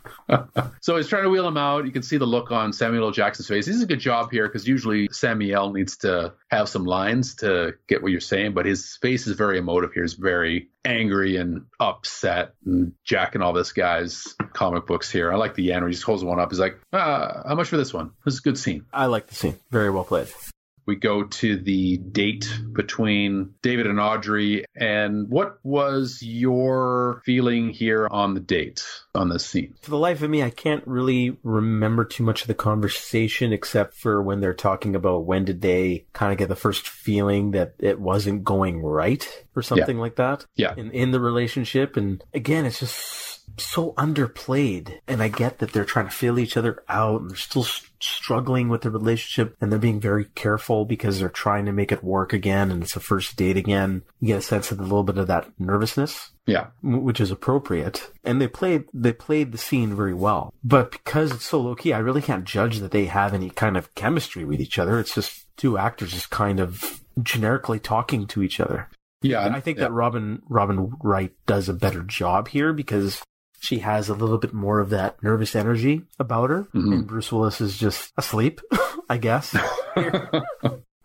so 0.82 0.98
he's 0.98 1.08
trying 1.08 1.22
to 1.22 1.30
wheel 1.30 1.48
him 1.48 1.56
out. 1.56 1.86
You 1.86 1.92
can 1.92 2.02
see 2.02 2.18
the 2.18 2.26
look 2.26 2.52
on 2.52 2.74
Samuel 2.74 3.06
L. 3.06 3.10
Jackson's 3.10 3.48
face. 3.48 3.64
He 3.64 3.72
does 3.72 3.80
a 3.80 3.86
good 3.86 4.00
job 4.00 4.30
here 4.30 4.46
because 4.46 4.68
usually 4.68 5.08
Samuel 5.12 5.72
needs 5.72 5.96
to 5.98 6.34
have 6.48 6.68
some 6.68 6.84
lines 6.84 7.36
to 7.36 7.72
get 7.88 8.02
what 8.02 8.12
you're 8.12 8.20
saying, 8.20 8.52
but 8.52 8.66
his 8.66 8.98
face 9.00 9.26
is 9.26 9.34
very 9.34 9.56
emotive 9.56 9.94
here. 9.94 10.02
He's 10.02 10.12
very 10.12 10.68
angry 10.86 11.36
and 11.36 11.66
upset 11.80 12.54
and 12.64 12.92
jacking 13.04 13.42
all 13.42 13.52
this 13.52 13.72
guy's 13.72 14.34
comic 14.52 14.86
books 14.86 15.10
here. 15.10 15.32
I 15.32 15.36
like 15.36 15.54
the 15.54 15.72
end 15.72 15.82
where 15.82 15.88
he 15.88 15.94
just 15.94 16.04
holds 16.04 16.24
one 16.24 16.38
up. 16.40 16.50
He's 16.50 16.60
like, 16.60 16.78
ah, 16.92 17.42
how 17.46 17.54
much 17.54 17.68
for 17.68 17.76
this 17.76 17.92
one? 17.92 18.12
This 18.24 18.34
is 18.34 18.40
a 18.40 18.42
good 18.42 18.58
scene. 18.58 18.86
I 18.92 19.06
like 19.06 19.26
the 19.26 19.34
scene. 19.34 19.58
Very 19.70 19.90
well 19.90 20.04
played. 20.04 20.28
We 20.86 20.96
go 20.96 21.24
to 21.24 21.56
the 21.56 21.98
date 21.98 22.48
between 22.72 23.54
David 23.62 23.86
and 23.86 24.00
Audrey. 24.00 24.64
And 24.76 25.28
what 25.28 25.58
was 25.62 26.22
your 26.22 27.22
feeling 27.24 27.70
here 27.70 28.08
on 28.10 28.34
the 28.34 28.40
date 28.40 28.84
on 29.14 29.28
this 29.28 29.44
scene? 29.44 29.74
For 29.82 29.90
the 29.90 29.98
life 29.98 30.22
of 30.22 30.30
me, 30.30 30.42
I 30.42 30.50
can't 30.50 30.86
really 30.86 31.36
remember 31.42 32.04
too 32.04 32.22
much 32.22 32.42
of 32.42 32.48
the 32.48 32.54
conversation 32.54 33.52
except 33.52 33.94
for 33.94 34.22
when 34.22 34.40
they're 34.40 34.54
talking 34.54 34.94
about 34.94 35.26
when 35.26 35.44
did 35.44 35.60
they 35.60 36.06
kind 36.12 36.32
of 36.32 36.38
get 36.38 36.48
the 36.48 36.56
first 36.56 36.88
feeling 36.88 37.50
that 37.50 37.74
it 37.78 38.00
wasn't 38.00 38.44
going 38.44 38.80
right 38.80 39.44
or 39.54 39.62
something 39.62 39.98
like 39.98 40.16
that. 40.16 40.46
Yeah. 40.54 40.74
In, 40.76 40.90
in 40.92 41.10
the 41.10 41.20
relationship. 41.20 41.96
And 41.96 42.22
again, 42.32 42.64
it's 42.64 42.80
just 42.80 43.25
so 43.58 43.92
underplayed. 43.92 44.98
And 45.06 45.22
I 45.22 45.28
get 45.28 45.58
that 45.58 45.72
they're 45.72 45.84
trying 45.84 46.06
to 46.06 46.14
feel 46.14 46.38
each 46.38 46.56
other 46.56 46.82
out 46.88 47.20
and 47.20 47.30
they're 47.30 47.36
still 47.36 47.66
struggling 48.00 48.68
with 48.68 48.82
the 48.82 48.90
relationship 48.90 49.56
and 49.60 49.70
they're 49.70 49.78
being 49.78 50.00
very 50.00 50.26
careful 50.34 50.84
because 50.84 51.18
they're 51.18 51.28
trying 51.28 51.64
to 51.66 51.72
make 51.72 51.90
it 51.92 52.04
work 52.04 52.32
again 52.32 52.70
and 52.70 52.82
it's 52.82 52.96
a 52.96 53.00
first 53.00 53.36
date 53.36 53.56
again. 53.56 54.02
You 54.20 54.28
get 54.28 54.38
a 54.38 54.42
sense 54.42 54.70
of 54.70 54.78
a 54.80 54.82
little 54.82 55.02
bit 55.02 55.18
of 55.18 55.26
that 55.28 55.48
nervousness 55.58 56.30
Yeah. 56.46 56.68
which 56.82 57.20
is 57.20 57.30
appropriate. 57.30 58.10
And 58.24 58.40
they 58.40 58.48
played 58.48 58.84
they 58.92 59.12
played 59.12 59.52
the 59.52 59.58
scene 59.58 59.94
very 59.96 60.14
well. 60.14 60.52
But 60.62 60.90
because 60.92 61.32
it's 61.32 61.46
so 61.46 61.60
low 61.60 61.74
key, 61.74 61.92
I 61.92 61.98
really 61.98 62.22
can't 62.22 62.44
judge 62.44 62.78
that 62.80 62.90
they 62.90 63.06
have 63.06 63.32
any 63.32 63.50
kind 63.50 63.76
of 63.76 63.94
chemistry 63.94 64.44
with 64.44 64.60
each 64.60 64.78
other. 64.78 65.00
It's 65.00 65.14
just 65.14 65.46
two 65.56 65.78
actors 65.78 66.12
just 66.12 66.30
kind 66.30 66.60
of 66.60 67.00
generically 67.22 67.78
talking 67.80 68.26
to 68.26 68.42
each 68.42 68.60
other. 68.60 68.88
Yeah. 69.22 69.46
I 69.46 69.60
think 69.60 69.78
yeah. 69.78 69.84
that 69.84 69.92
Robin 69.92 70.42
Robin 70.48 70.92
Wright 71.02 71.32
does 71.46 71.68
a 71.68 71.74
better 71.74 72.02
job 72.02 72.48
here 72.48 72.72
because 72.74 73.22
she 73.66 73.80
has 73.80 74.08
a 74.08 74.14
little 74.14 74.38
bit 74.38 74.52
more 74.54 74.80
of 74.80 74.90
that 74.90 75.22
nervous 75.22 75.54
energy 75.56 76.02
about 76.18 76.50
her, 76.50 76.68
Mhm. 76.74 76.92
and 76.92 77.06
Bruce 77.06 77.30
Willis 77.32 77.60
is 77.60 77.76
just 77.76 78.12
asleep, 78.16 78.60
I 79.10 79.18
guess. 79.18 79.54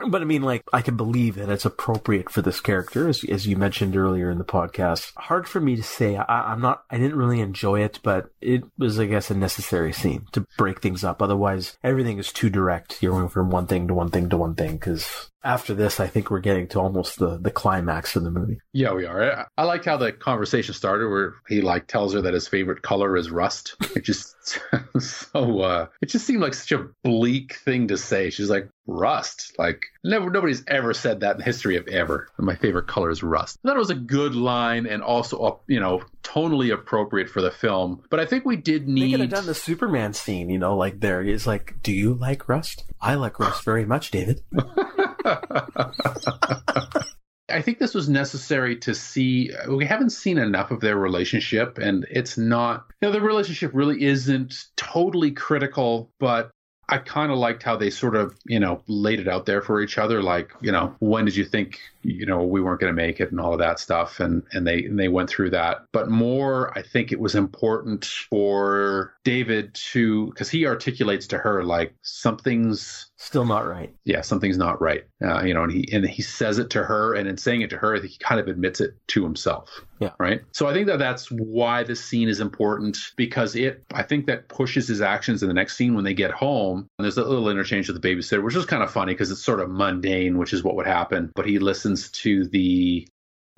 But 0.09 0.23
I 0.23 0.25
mean, 0.25 0.41
like, 0.41 0.63
I 0.73 0.81
can 0.81 0.97
believe 0.97 1.35
that 1.35 1.49
it's 1.49 1.63
appropriate 1.63 2.31
for 2.31 2.41
this 2.41 2.59
character, 2.59 3.07
as, 3.07 3.23
as 3.25 3.45
you 3.45 3.55
mentioned 3.55 3.95
earlier 3.95 4.31
in 4.31 4.39
the 4.39 4.43
podcast. 4.43 5.11
Hard 5.15 5.47
for 5.47 5.61
me 5.61 5.75
to 5.75 5.83
say. 5.83 6.17
I, 6.17 6.25
I'm 6.51 6.59
not, 6.59 6.81
I 6.89 6.97
didn't 6.97 7.19
really 7.19 7.39
enjoy 7.39 7.81
it, 7.83 7.99
but 8.01 8.31
it 8.41 8.63
was, 8.79 8.99
I 8.99 9.05
guess, 9.05 9.29
a 9.29 9.35
necessary 9.35 9.93
scene 9.93 10.25
to 10.31 10.43
break 10.57 10.81
things 10.81 11.03
up. 11.03 11.21
Otherwise, 11.21 11.77
everything 11.83 12.17
is 12.17 12.33
too 12.33 12.49
direct. 12.49 13.03
You're 13.03 13.11
going 13.11 13.29
from 13.29 13.51
one 13.51 13.67
thing 13.67 13.87
to 13.89 13.93
one 13.93 14.09
thing 14.09 14.27
to 14.29 14.37
one 14.37 14.55
thing, 14.55 14.71
because 14.77 15.29
after 15.43 15.73
this, 15.73 15.99
I 15.99 16.07
think 16.07 16.29
we're 16.29 16.39
getting 16.39 16.67
to 16.69 16.79
almost 16.79 17.17
the, 17.19 17.37
the 17.37 17.51
climax 17.51 18.15
of 18.15 18.23
the 18.23 18.31
movie. 18.31 18.59
Yeah, 18.73 18.93
we 18.93 19.05
are. 19.05 19.21
I, 19.21 19.45
I 19.57 19.63
liked 19.63 19.85
how 19.85 19.97
the 19.97 20.11
conversation 20.11 20.73
started 20.73 21.09
where 21.09 21.35
he 21.47 21.61
like 21.61 21.87
tells 21.87 22.13
her 22.13 22.21
that 22.21 22.33
his 22.33 22.47
favorite 22.47 22.81
color 22.81 23.17
is 23.17 23.31
rust. 23.31 23.75
It 23.95 24.03
just 24.03 24.35
so 24.99 25.61
uh 25.61 25.87
it 26.01 26.07
just 26.09 26.25
seemed 26.25 26.41
like 26.41 26.53
such 26.53 26.71
a 26.71 26.87
bleak 27.03 27.55
thing 27.55 27.87
to 27.87 27.97
say. 27.97 28.29
She's 28.29 28.49
like, 28.49 28.69
rust. 28.87 29.55
Like 29.57 29.83
never 30.03 30.29
nobody's 30.29 30.63
ever 30.67 30.93
said 30.93 31.21
that 31.21 31.33
in 31.33 31.37
the 31.39 31.43
history 31.43 31.77
of 31.77 31.87
ever. 31.87 32.27
My 32.37 32.55
favorite 32.55 32.87
color 32.87 33.09
is 33.09 33.23
rust. 33.23 33.57
I 33.63 33.69
thought 33.69 33.77
it 33.77 33.79
was 33.79 33.89
a 33.89 33.95
good 33.95 34.35
line 34.35 34.85
and 34.85 35.01
also 35.01 35.37
uh, 35.39 35.55
you 35.67 35.79
know, 35.79 36.03
tonally 36.23 36.73
appropriate 36.73 37.29
for 37.29 37.41
the 37.41 37.51
film. 37.51 38.03
But 38.09 38.19
I 38.19 38.25
think 38.25 38.45
we 38.45 38.57
did 38.57 38.87
They 38.87 38.91
need 38.91 39.11
could 39.11 39.19
have 39.21 39.29
done 39.29 39.45
the 39.45 39.55
Superman 39.55 40.13
scene, 40.13 40.49
you 40.49 40.59
know, 40.59 40.75
like 40.75 40.99
there 40.99 41.21
is 41.21 41.47
like, 41.47 41.75
do 41.81 41.91
you 41.91 42.13
like 42.13 42.47
Rust? 42.47 42.83
I 42.99 43.15
like 43.15 43.39
Rust 43.39 43.63
very 43.63 43.85
much, 43.85 44.11
David. 44.11 44.41
I 47.49 47.61
think 47.61 47.79
this 47.79 47.93
was 47.93 48.07
necessary 48.09 48.77
to 48.77 48.95
see. 48.95 49.51
We 49.67 49.85
haven't 49.85 50.11
seen 50.11 50.37
enough 50.37 50.71
of 50.71 50.79
their 50.79 50.97
relationship, 50.97 51.77
and 51.77 52.05
it's 52.09 52.37
not. 52.37 52.85
You 53.01 53.09
know, 53.09 53.11
the 53.11 53.21
relationship 53.21 53.71
really 53.73 54.03
isn't 54.03 54.65
totally 54.77 55.31
critical, 55.31 56.11
but 56.19 56.51
I 56.91 56.97
kind 56.97 57.31
of 57.31 57.37
liked 57.37 57.63
how 57.63 57.77
they 57.77 57.89
sort 57.89 58.17
of, 58.17 58.35
you 58.45 58.59
know, 58.59 58.83
laid 58.87 59.21
it 59.21 59.27
out 59.27 59.45
there 59.45 59.61
for 59.61 59.81
each 59.81 59.97
other. 59.97 60.21
Like, 60.21 60.51
you 60.59 60.73
know, 60.73 60.93
when 60.99 61.23
did 61.23 61.37
you 61.37 61.45
think, 61.45 61.79
you 62.03 62.25
know, 62.25 62.43
we 62.43 62.61
weren't 62.61 62.81
going 62.81 62.93
to 62.93 63.01
make 63.01 63.21
it, 63.21 63.31
and 63.31 63.39
all 63.39 63.53
of 63.53 63.59
that 63.59 63.79
stuff, 63.79 64.19
and 64.19 64.43
and 64.51 64.67
they 64.67 64.83
and 64.83 64.99
they 64.99 65.07
went 65.07 65.29
through 65.29 65.51
that. 65.51 65.85
But 65.93 66.09
more, 66.09 66.77
I 66.77 66.81
think 66.81 67.11
it 67.11 67.19
was 67.19 67.35
important 67.35 68.05
for 68.05 69.13
David 69.23 69.73
to, 69.91 70.27
because 70.27 70.49
he 70.49 70.65
articulates 70.65 71.27
to 71.27 71.37
her 71.37 71.63
like 71.63 71.93
something's 72.01 73.10
Still 73.23 73.45
not 73.45 73.67
right. 73.67 73.93
yeah, 74.03 74.21
something's 74.21 74.57
not 74.57 74.81
right. 74.81 75.03
Uh, 75.23 75.43
you 75.43 75.53
know, 75.53 75.61
and 75.61 75.71
he 75.71 75.87
and 75.93 76.03
he 76.03 76.23
says 76.23 76.57
it 76.57 76.71
to 76.71 76.83
her, 76.83 77.13
and 77.13 77.29
in 77.29 77.37
saying 77.37 77.61
it 77.61 77.69
to 77.69 77.77
her, 77.77 77.93
he 78.01 78.17
kind 78.17 78.41
of 78.41 78.47
admits 78.47 78.81
it 78.81 78.95
to 79.09 79.23
himself. 79.23 79.69
Yeah. 79.99 80.09
Right. 80.17 80.41
So 80.53 80.67
I 80.67 80.73
think 80.73 80.87
that 80.87 80.97
that's 80.97 81.29
why 81.29 81.83
this 81.83 82.03
scene 82.03 82.29
is 82.29 82.39
important 82.39 82.97
because 83.17 83.55
it, 83.55 83.83
I 83.93 84.01
think 84.01 84.25
that 84.25 84.49
pushes 84.49 84.87
his 84.87 85.01
actions 85.01 85.43
in 85.43 85.49
the 85.49 85.53
next 85.53 85.77
scene 85.77 85.93
when 85.93 86.03
they 86.03 86.15
get 86.15 86.31
home. 86.31 86.87
And 86.97 87.05
there's 87.05 87.19
a 87.19 87.23
little 87.23 87.47
interchange 87.47 87.87
with 87.87 88.01
the 88.01 88.09
babysitter, 88.09 88.43
which 88.43 88.55
is 88.55 88.65
kind 88.65 88.81
of 88.81 88.89
funny 88.89 89.13
because 89.13 89.29
it's 89.29 89.43
sort 89.43 89.59
of 89.59 89.69
mundane, 89.69 90.39
which 90.39 90.51
is 90.51 90.63
what 90.63 90.75
would 90.75 90.87
happen. 90.87 91.31
But 91.35 91.45
he 91.45 91.59
listens 91.59 92.09
to 92.23 92.47
the 92.47 93.07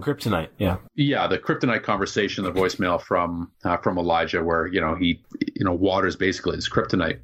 Kryptonite, 0.01 0.49
yeah. 0.57 0.77
yeah, 0.95 1.27
the 1.27 1.37
kryptonite 1.37 1.83
conversation, 1.83 2.43
the 2.43 2.51
voicemail 2.51 3.01
from 3.01 3.51
uh, 3.63 3.77
from 3.77 3.97
Elijah, 3.97 4.43
where 4.43 4.67
you 4.67 4.81
know 4.81 4.95
he, 4.95 5.23
you 5.55 5.63
know, 5.63 5.73
water's 5.73 6.17
basically 6.17 6.57
his 6.57 6.67
kryptonite. 6.67 7.19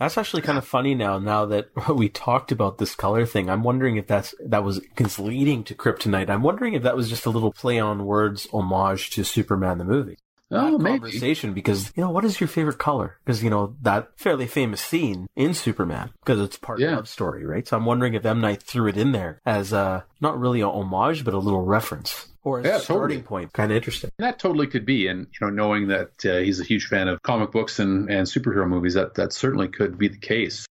That's 0.00 0.16
actually 0.16 0.42
kind 0.42 0.56
of 0.58 0.66
funny 0.66 0.94
now. 0.94 1.18
Now 1.18 1.44
that 1.46 1.68
we 1.94 2.08
talked 2.08 2.50
about 2.50 2.78
this 2.78 2.94
color 2.94 3.26
thing, 3.26 3.50
I'm 3.50 3.62
wondering 3.62 3.96
if 3.96 4.06
that's 4.06 4.34
that 4.44 4.64
was 4.64 4.80
leading 5.18 5.62
to 5.64 5.74
Kryptonite. 5.74 6.30
I'm 6.30 6.42
wondering 6.42 6.72
if 6.74 6.82
that 6.82 6.96
was 6.96 7.08
just 7.10 7.26
a 7.26 7.30
little 7.30 7.52
play 7.52 7.78
on 7.78 8.06
words, 8.06 8.48
homage 8.52 9.10
to 9.10 9.24
Superman 9.24 9.78
the 9.78 9.84
movie. 9.84 10.16
Oh, 10.52 10.78
conversation 10.82 11.52
because 11.54 11.92
you 11.94 12.02
know 12.02 12.10
what 12.10 12.24
is 12.24 12.40
your 12.40 12.48
favorite 12.48 12.78
color? 12.78 13.18
Because 13.24 13.44
you 13.44 13.50
know 13.50 13.76
that 13.82 14.08
fairly 14.16 14.48
famous 14.48 14.80
scene 14.80 15.28
in 15.36 15.54
Superman 15.54 16.10
because 16.24 16.40
it's 16.40 16.56
part 16.56 16.80
Yeah. 16.80 16.96
of 16.96 17.04
the 17.04 17.06
story, 17.06 17.44
right? 17.44 17.68
So 17.68 17.76
I'm 17.76 17.84
wondering 17.84 18.14
if 18.14 18.24
M 18.26 18.40
Night 18.40 18.60
threw 18.60 18.88
it 18.88 18.96
in 18.96 19.12
there 19.12 19.40
as 19.46 19.72
a 19.72 20.06
not 20.20 20.40
really 20.40 20.60
a 20.60 20.68
homage, 20.68 21.24
but 21.24 21.34
a 21.34 21.38
little 21.38 21.62
reference 21.62 22.26
or 22.42 22.60
as 22.60 22.66
Yeah, 22.66 22.76
a 22.76 22.80
starting 22.80 23.18
totally. 23.18 23.22
point. 23.42 23.52
Kind 23.52 23.70
of 23.72 23.76
interesting. 23.76 24.10
That 24.18 24.38
totally 24.38 24.66
could 24.66 24.86
be, 24.86 25.06
and 25.08 25.26
you 25.40 25.46
know, 25.46 25.50
knowing 25.50 25.88
that 25.88 26.10
uh, 26.24 26.38
he's 26.38 26.60
a 26.60 26.64
huge 26.64 26.86
fan 26.86 27.08
of 27.08 27.22
comic 27.22 27.50
books 27.52 27.78
and, 27.78 28.10
and 28.10 28.26
superhero 28.26 28.68
movies, 28.68 28.94
that 28.94 29.14
that 29.14 29.32
certainly 29.32 29.68
could 29.68 29.98
be 29.98 30.08
the 30.08 30.18
case. 30.18 30.66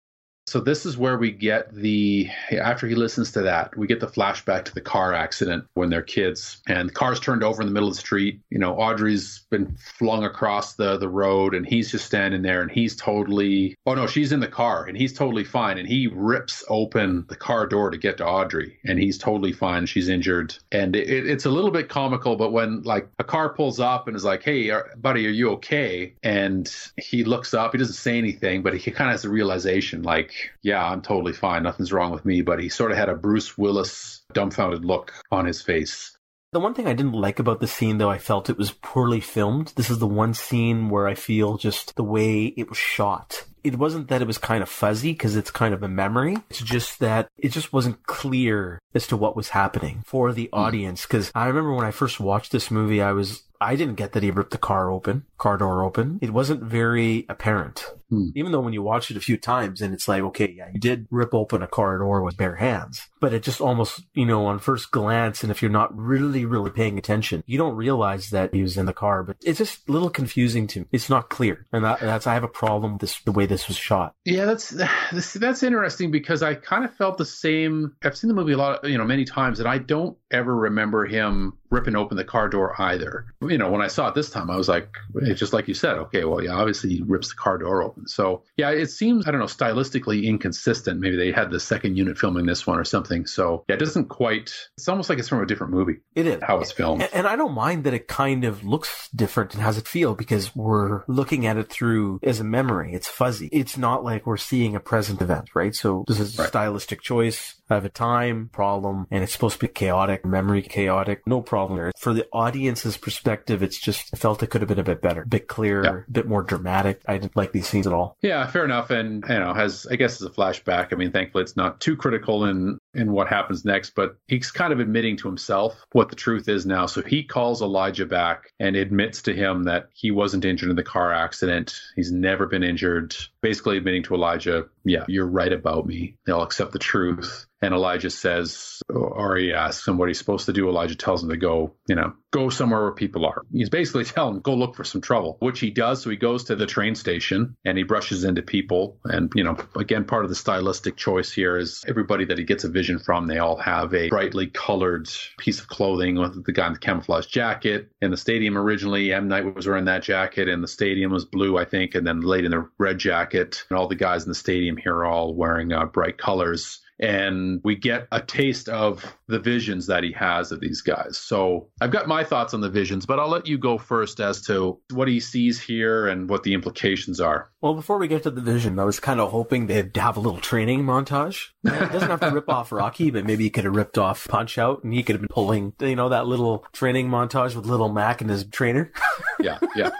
So 0.48 0.60
this 0.60 0.86
is 0.86 0.96
where 0.96 1.18
we 1.18 1.32
get 1.32 1.74
the 1.74 2.30
after 2.52 2.86
he 2.86 2.94
listens 2.94 3.32
to 3.32 3.42
that, 3.42 3.76
we 3.76 3.88
get 3.88 3.98
the 3.98 4.06
flashback 4.06 4.64
to 4.66 4.74
the 4.74 4.80
car 4.80 5.12
accident 5.12 5.64
when 5.74 5.90
they're 5.90 6.02
kids, 6.02 6.62
and 6.68 6.88
the 6.88 6.92
car's 6.92 7.18
turned 7.18 7.42
over 7.42 7.60
in 7.60 7.66
the 7.66 7.74
middle 7.74 7.88
of 7.88 7.96
the 7.96 8.00
street. 8.00 8.40
You 8.50 8.60
know, 8.60 8.76
Audrey's 8.76 9.40
been 9.50 9.76
flung 9.98 10.22
across 10.22 10.74
the 10.74 10.98
the 10.98 11.08
road, 11.08 11.52
and 11.52 11.66
he's 11.66 11.90
just 11.90 12.04
standing 12.04 12.42
there, 12.42 12.62
and 12.62 12.70
he's 12.70 12.94
totally 12.94 13.74
oh 13.86 13.94
no, 13.94 14.06
she's 14.06 14.30
in 14.30 14.38
the 14.38 14.46
car, 14.46 14.84
and 14.86 14.96
he's 14.96 15.12
totally 15.12 15.42
fine, 15.42 15.78
and 15.78 15.88
he 15.88 16.06
rips 16.06 16.62
open 16.68 17.26
the 17.28 17.36
car 17.36 17.66
door 17.66 17.90
to 17.90 17.98
get 17.98 18.18
to 18.18 18.24
Audrey, 18.24 18.78
and 18.84 19.00
he's 19.00 19.18
totally 19.18 19.52
fine. 19.52 19.84
She's 19.84 20.08
injured, 20.08 20.56
and 20.70 20.94
it, 20.94 21.26
it's 21.26 21.46
a 21.46 21.50
little 21.50 21.72
bit 21.72 21.88
comical, 21.88 22.36
but 22.36 22.52
when 22.52 22.82
like 22.82 23.08
a 23.18 23.24
car 23.24 23.48
pulls 23.48 23.80
up 23.80 24.06
and 24.06 24.16
is 24.16 24.24
like, 24.24 24.44
"Hey, 24.44 24.70
buddy, 24.96 25.26
are 25.26 25.30
you 25.30 25.50
okay?" 25.54 26.14
and 26.22 26.72
he 26.96 27.24
looks 27.24 27.52
up, 27.52 27.72
he 27.72 27.78
doesn't 27.78 27.94
say 27.94 28.16
anything, 28.16 28.62
but 28.62 28.74
he 28.76 28.92
kind 28.92 29.10
of 29.10 29.14
has 29.14 29.24
a 29.24 29.28
realization, 29.28 30.04
like 30.04 30.35
yeah, 30.62 30.84
I'm 30.84 31.02
totally 31.02 31.32
fine. 31.32 31.62
Nothing's 31.62 31.92
wrong 31.92 32.12
with 32.12 32.24
me. 32.24 32.42
But 32.42 32.60
he 32.60 32.68
sort 32.68 32.92
of 32.92 32.98
had 32.98 33.08
a 33.08 33.14
Bruce 33.14 33.56
Willis 33.56 34.22
dumbfounded 34.32 34.84
look 34.84 35.12
on 35.30 35.46
his 35.46 35.62
face. 35.62 36.16
The 36.52 36.60
one 36.60 36.74
thing 36.74 36.86
I 36.86 36.94
didn't 36.94 37.12
like 37.12 37.38
about 37.38 37.60
the 37.60 37.66
scene, 37.66 37.98
though, 37.98 38.08
I 38.08 38.18
felt 38.18 38.48
it 38.48 38.56
was 38.56 38.70
poorly 38.70 39.20
filmed. 39.20 39.72
This 39.76 39.90
is 39.90 39.98
the 39.98 40.06
one 40.06 40.32
scene 40.32 40.88
where 40.88 41.06
I 41.06 41.14
feel 41.14 41.58
just 41.58 41.94
the 41.96 42.04
way 42.04 42.46
it 42.46 42.68
was 42.68 42.78
shot. 42.78 43.44
It 43.64 43.78
wasn't 43.78 44.08
that 44.08 44.22
it 44.22 44.28
was 44.28 44.38
kind 44.38 44.62
of 44.62 44.68
fuzzy 44.68 45.12
because 45.12 45.34
it's 45.34 45.50
kind 45.50 45.74
of 45.74 45.82
a 45.82 45.88
memory. 45.88 46.36
It's 46.48 46.62
just 46.62 47.00
that 47.00 47.28
it 47.36 47.50
just 47.50 47.72
wasn't 47.72 48.06
clear 48.06 48.78
as 48.94 49.08
to 49.08 49.16
what 49.16 49.36
was 49.36 49.50
happening 49.50 50.02
for 50.06 50.32
the 50.32 50.48
hmm. 50.52 50.58
audience. 50.58 51.02
Because 51.02 51.32
I 51.34 51.46
remember 51.48 51.74
when 51.74 51.84
I 51.84 51.90
first 51.90 52.20
watched 52.20 52.52
this 52.52 52.70
movie, 52.70 53.02
I 53.02 53.12
was 53.12 53.42
I 53.60 53.76
didn't 53.76 53.94
get 53.94 54.12
that 54.12 54.22
he 54.22 54.30
ripped 54.30 54.50
the 54.50 54.58
car 54.58 54.90
open, 54.90 55.24
car 55.38 55.56
door 55.56 55.84
open. 55.84 56.18
It 56.22 56.32
wasn't 56.32 56.62
very 56.62 57.26
apparent. 57.28 57.84
Hmm. 58.08 58.28
Even 58.34 58.52
though 58.52 58.60
when 58.60 58.72
you 58.72 58.82
watch 58.82 59.10
it 59.10 59.16
a 59.16 59.20
few 59.20 59.36
times 59.36 59.82
and 59.82 59.92
it's 59.92 60.06
like, 60.06 60.22
okay, 60.22 60.52
yeah, 60.56 60.68
you 60.72 60.78
did 60.78 61.08
rip 61.10 61.34
open 61.34 61.62
a 61.62 61.66
car 61.66 61.98
door 61.98 62.22
with 62.22 62.36
bare 62.36 62.56
hands. 62.56 63.08
But 63.20 63.34
it 63.34 63.42
just 63.42 63.60
almost, 63.60 64.02
you 64.14 64.26
know, 64.26 64.46
on 64.46 64.58
first 64.60 64.90
glance, 64.90 65.42
and 65.42 65.50
if 65.50 65.60
you're 65.60 65.70
not 65.70 65.96
really, 65.96 66.44
really 66.44 66.70
paying 66.70 66.98
attention, 66.98 67.42
you 67.46 67.58
don't 67.58 67.74
realize 67.74 68.30
that 68.30 68.54
he 68.54 68.62
was 68.62 68.76
in 68.76 68.86
the 68.86 68.92
car. 68.92 69.22
But 69.24 69.36
it's 69.42 69.58
just 69.58 69.88
a 69.88 69.92
little 69.92 70.10
confusing 70.10 70.66
to 70.68 70.80
me. 70.80 70.86
It's 70.92 71.10
not 71.10 71.30
clear. 71.30 71.66
And 71.72 71.84
that, 71.84 72.00
that's, 72.00 72.26
I 72.26 72.34
have 72.34 72.44
a 72.44 72.48
problem 72.48 72.92
with 72.92 73.00
this, 73.00 73.20
the 73.22 73.32
way 73.32 73.46
this 73.46 73.66
was 73.66 73.76
shot. 73.76 74.14
Yeah, 74.24 74.44
that's 74.44 74.68
that's, 75.12 75.32
that's 75.34 75.62
interesting 75.62 76.10
because 76.10 76.42
I 76.42 76.54
kind 76.54 76.84
of 76.84 76.94
felt 76.94 77.18
the 77.18 77.24
same. 77.24 77.96
I've 78.04 78.16
seen 78.16 78.28
the 78.28 78.34
movie 78.34 78.52
a 78.52 78.58
lot, 78.58 78.88
you 78.88 78.98
know, 78.98 79.04
many 79.04 79.24
times, 79.24 79.58
and 79.58 79.68
I 79.68 79.78
don't 79.78 80.16
ever 80.30 80.54
remember 80.54 81.06
him 81.06 81.54
ripping 81.70 81.96
open 81.96 82.16
the 82.16 82.24
car 82.24 82.48
door 82.48 82.74
either. 82.80 83.26
You 83.42 83.58
know, 83.58 83.70
when 83.70 83.82
I 83.82 83.86
saw 83.88 84.08
it 84.08 84.14
this 84.14 84.30
time, 84.30 84.50
I 84.50 84.56
was 84.56 84.68
like, 84.68 84.96
it's 85.16 85.40
just 85.40 85.52
like 85.52 85.68
you 85.68 85.74
said, 85.74 85.96
okay, 85.98 86.24
well, 86.24 86.42
yeah, 86.42 86.52
obviously 86.54 86.90
he 86.90 87.02
rips 87.06 87.28
the 87.30 87.34
car 87.36 87.58
door 87.58 87.82
open. 87.82 88.06
So, 88.08 88.42
yeah, 88.56 88.70
it 88.70 88.86
seems, 88.90 89.26
I 89.26 89.30
don't 89.30 89.40
know, 89.40 89.46
stylistically 89.46 90.24
inconsistent. 90.24 91.00
Maybe 91.00 91.16
they 91.16 91.32
had 91.32 91.50
the 91.50 91.60
second 91.60 91.96
unit 91.96 92.18
filming 92.18 92.46
this 92.46 92.66
one 92.66 92.78
or 92.78 92.84
something. 92.84 93.26
So, 93.26 93.64
yeah, 93.68 93.74
it 93.76 93.78
doesn't 93.78 94.08
quite, 94.08 94.52
it's 94.76 94.88
almost 94.88 95.08
like 95.08 95.18
it's 95.18 95.28
from 95.28 95.42
a 95.42 95.46
different 95.46 95.72
movie, 95.72 95.98
It 96.14 96.26
is. 96.26 96.42
how 96.42 96.60
it's 96.60 96.72
filmed. 96.72 97.02
And, 97.02 97.14
and 97.14 97.26
I 97.26 97.36
don't 97.36 97.54
mind 97.54 97.84
that 97.84 97.94
it 97.94 98.08
kind 98.08 98.44
of 98.44 98.64
looks 98.64 99.08
different 99.14 99.54
and 99.54 99.62
has 99.62 99.78
it 99.78 99.88
feel 99.88 100.14
because 100.14 100.54
we're 100.54 101.04
looking 101.06 101.46
at 101.46 101.56
it 101.56 101.68
through 101.70 102.20
as 102.22 102.40
a 102.40 102.44
memory. 102.44 102.92
It's 102.94 103.08
fuzzy. 103.08 103.48
It's 103.52 103.76
not 103.76 104.04
like 104.04 104.26
we're 104.26 104.36
seeing 104.36 104.74
a 104.76 104.80
present 104.80 105.20
event, 105.20 105.50
right? 105.54 105.74
So 105.74 106.04
this 106.06 106.20
is 106.20 106.38
a 106.38 106.42
Right. 106.42 106.48
stylistic 106.48 107.00
choice. 107.02 107.54
I 107.68 107.74
have 107.74 107.84
a 107.84 107.88
time 107.90 108.48
problem 108.52 109.06
and 109.10 109.22
it's 109.22 109.32
supposed 109.32 109.54
to 109.60 109.66
be 109.66 109.72
chaotic, 109.72 110.24
memory 110.24 110.62
chaotic. 110.62 111.22
No 111.26 111.40
problem 111.42 111.78
there. 111.78 111.92
For 111.98 112.14
the 112.14 112.26
audience's 112.32 112.96
perspective, 112.96 113.62
it's 113.62 113.80
just, 113.80 114.10
I 114.14 114.16
felt 114.16 114.42
it 114.42 114.48
could 114.48 114.60
have 114.60 114.68
been 114.68 114.78
a 114.78 114.84
bit 114.84 115.02
better, 115.02 115.22
a 115.22 115.26
bit 115.26 115.48
clearer, 115.48 115.84
Yeah. 115.84 115.96
a 116.06 116.10
bit 116.10 116.26
more 116.28 116.42
dramatic. 116.42 117.02
I 117.06 117.18
didn't 117.18 117.36
like 117.36 117.52
these 117.52 117.66
scenes 117.68 117.86
at 117.86 117.92
all. 117.92 118.16
Yeah, 118.22 118.46
fair 118.46 118.64
enough. 118.64 118.90
And 118.90 119.24
you 119.28 119.38
know, 119.38 119.52
has 119.54 119.86
I 119.90 119.96
guess 119.96 120.20
as 120.20 120.26
a 120.26 120.30
flashback, 120.30 120.92
I 120.92 120.96
mean, 120.96 121.10
thankfully 121.12 121.42
it's 121.42 121.56
not 121.56 121.80
too 121.80 121.96
critical 121.96 122.44
in 122.44 122.78
in 122.96 123.12
what 123.12 123.28
happens 123.28 123.64
next, 123.64 123.94
but 123.94 124.16
he's 124.26 124.50
kind 124.50 124.72
of 124.72 124.80
admitting 124.80 125.16
to 125.18 125.28
himself 125.28 125.84
what 125.92 126.08
the 126.08 126.16
truth 126.16 126.48
is 126.48 126.66
now. 126.66 126.86
So 126.86 127.02
he 127.02 127.22
calls 127.22 127.62
Elijah 127.62 128.06
back 128.06 128.52
and 128.58 128.74
admits 128.74 129.22
to 129.22 129.34
him 129.34 129.64
that 129.64 129.88
he 129.92 130.10
wasn't 130.10 130.44
injured 130.44 130.70
in 130.70 130.76
the 130.76 130.82
car 130.82 131.12
accident. 131.12 131.78
He's 131.94 132.10
never 132.10 132.46
been 132.46 132.62
injured. 132.62 133.14
Basically 133.40 133.76
admitting 133.76 134.02
to 134.04 134.14
Elijah, 134.14 134.66
yeah, 134.84 135.04
you're 135.08 135.26
right 135.26 135.52
about 135.52 135.86
me. 135.86 136.16
They'll 136.26 136.42
accept 136.42 136.72
the 136.72 136.78
truth. 136.78 137.46
And 137.62 137.72
Elijah 137.72 138.10
says, 138.10 138.82
or 138.90 139.36
he 139.36 139.52
asks 139.52 139.88
him 139.88 139.96
what 139.96 140.08
he's 140.08 140.18
supposed 140.18 140.46
to 140.46 140.52
do. 140.52 140.68
Elijah 140.68 140.94
tells 140.94 141.22
him 141.22 141.30
to 141.30 141.36
go, 141.36 141.74
you 141.88 141.94
know, 141.94 142.12
go 142.36 142.50
somewhere 142.50 142.82
where 142.82 142.92
people 142.92 143.24
are. 143.24 143.42
He's 143.50 143.70
basically 143.70 144.04
telling 144.16 144.36
him, 144.36 144.40
go 144.42 144.54
look 144.54 144.76
for 144.76 144.84
some 144.84 145.00
trouble, 145.00 145.36
which 145.40 145.58
he 145.60 145.70
does. 145.70 146.02
So 146.02 146.10
he 146.10 146.16
goes 146.16 146.44
to 146.44 146.56
the 146.56 146.66
train 146.66 146.94
station 146.94 147.56
and 147.64 147.78
he 147.78 147.84
brushes 147.84 148.24
into 148.24 148.42
people. 148.42 148.98
And, 149.04 149.32
you 149.34 149.42
know, 149.42 149.56
again, 149.74 150.04
part 150.04 150.24
of 150.24 150.28
the 150.28 150.34
stylistic 150.34 150.96
choice 150.96 151.32
here 151.32 151.56
is 151.56 151.84
everybody 151.88 152.26
that 152.26 152.38
he 152.38 152.44
gets 152.44 152.64
a 152.64 152.68
vision 152.68 152.98
from, 152.98 153.26
they 153.26 153.38
all 153.38 153.56
have 153.56 153.94
a 153.94 154.08
brightly 154.10 154.48
colored 154.48 155.08
piece 155.38 155.60
of 155.60 155.68
clothing 155.68 156.16
with 156.16 156.44
the 156.44 156.52
guy 156.52 156.66
in 156.66 156.74
the 156.74 156.78
camouflage 156.78 157.26
jacket. 157.26 157.90
In 158.02 158.10
the 158.10 158.16
stadium 158.16 158.58
originally, 158.58 159.12
M. 159.12 159.28
Night 159.28 159.54
was 159.54 159.66
wearing 159.66 159.86
that 159.86 160.02
jacket 160.02 160.48
and 160.48 160.62
the 160.62 160.68
stadium 160.68 161.10
was 161.10 161.24
blue, 161.24 161.56
I 161.56 161.64
think. 161.64 161.94
And 161.94 162.06
then 162.06 162.20
late 162.20 162.44
in 162.44 162.50
the 162.50 162.68
red 162.78 162.98
jacket. 162.98 163.64
And 163.70 163.78
all 163.78 163.88
the 163.88 163.94
guys 163.94 164.24
in 164.24 164.28
the 164.28 164.34
stadium 164.34 164.76
here 164.76 164.94
are 164.94 165.06
all 165.06 165.34
wearing 165.34 165.72
uh, 165.72 165.86
bright 165.86 166.18
colors 166.18 166.80
and 166.98 167.60
we 167.64 167.76
get 167.76 168.08
a 168.12 168.20
taste 168.20 168.68
of 168.68 169.04
the 169.28 169.38
visions 169.38 169.86
that 169.86 170.02
he 170.02 170.12
has 170.12 170.52
of 170.52 170.60
these 170.60 170.80
guys. 170.80 171.18
So 171.18 171.68
I've 171.80 171.90
got 171.90 172.08
my 172.08 172.24
thoughts 172.24 172.54
on 172.54 172.60
the 172.60 172.70
visions, 172.70 173.06
but 173.06 173.18
I'll 173.18 173.28
let 173.28 173.46
you 173.46 173.58
go 173.58 173.78
first 173.78 174.20
as 174.20 174.40
to 174.42 174.80
what 174.92 175.08
he 175.08 175.20
sees 175.20 175.60
here 175.60 176.06
and 176.08 176.28
what 176.28 176.42
the 176.42 176.54
implications 176.54 177.20
are. 177.20 177.50
Well, 177.60 177.74
before 177.74 177.98
we 177.98 178.08
get 178.08 178.22
to 178.22 178.30
the 178.30 178.40
vision, 178.40 178.78
I 178.78 178.84
was 178.84 179.00
kind 179.00 179.20
of 179.20 179.30
hoping 179.30 179.66
they'd 179.66 179.96
have 179.96 180.16
a 180.16 180.20
little 180.20 180.40
training 180.40 180.84
montage. 180.84 181.48
It 181.64 181.92
doesn't 181.92 182.10
have 182.10 182.20
to 182.20 182.30
rip 182.30 182.48
off 182.48 182.72
Rocky, 182.72 183.10
but 183.10 183.24
maybe 183.24 183.44
he 183.44 183.50
could 183.50 183.64
have 183.64 183.74
ripped 183.74 183.98
off 183.98 184.28
Punch 184.28 184.56
Out 184.58 184.84
and 184.84 184.94
he 184.94 185.02
could 185.02 185.14
have 185.14 185.20
been 185.20 185.28
pulling, 185.28 185.72
you 185.80 185.96
know, 185.96 186.08
that 186.08 186.26
little 186.26 186.64
training 186.72 187.08
montage 187.08 187.54
with 187.54 187.66
Little 187.66 187.88
Mac 187.88 188.20
and 188.20 188.30
his 188.30 188.44
trainer 188.44 188.92
Yeah, 189.40 189.58
yeah. 189.74 189.90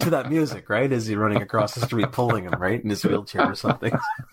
To 0.00 0.10
that 0.10 0.30
music, 0.30 0.68
right? 0.68 0.90
As 0.92 1.06
he 1.06 1.14
running 1.16 1.42
across 1.42 1.74
the 1.74 1.80
street 1.82 2.10
pulling 2.12 2.44
him, 2.44 2.54
right? 2.58 2.82
In 2.82 2.90
his 2.90 3.04
wheelchair 3.04 3.50
or 3.50 3.54
something. 3.54 3.92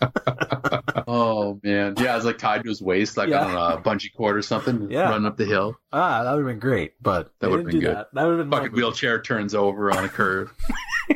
oh 1.06 1.60
man, 1.62 1.94
yeah, 1.98 2.16
it's 2.16 2.24
like 2.24 2.38
tied 2.38 2.62
to 2.62 2.68
his 2.68 2.80
waist, 2.82 3.16
like 3.16 3.28
Yeah. 3.28 3.44
on 3.44 3.72
a 3.78 3.80
bungee 3.82 4.12
cord 4.16 4.36
or 4.36 4.42
something, 4.42 4.90
Yeah. 4.90 5.10
running 5.10 5.26
up 5.26 5.36
the 5.36 5.44
hill. 5.44 5.76
Ah, 5.92 6.22
that 6.24 6.30
would 6.32 6.38
have 6.38 6.46
been 6.46 6.58
great, 6.58 6.94
but 7.02 7.30
That 7.40 7.50
would've 7.50 7.66
been 7.66 7.80
good. 7.80 7.96
That. 7.96 8.08
that 8.14 8.24
would 8.24 8.38
have 8.38 8.48
been 8.48 8.50
Fucking 8.50 8.70
lovely. 8.72 8.82
wheelchair 8.82 9.20
turns 9.22 9.54
over 9.54 9.90
on 9.90 10.04
a 10.04 10.08
curve. 10.08 10.52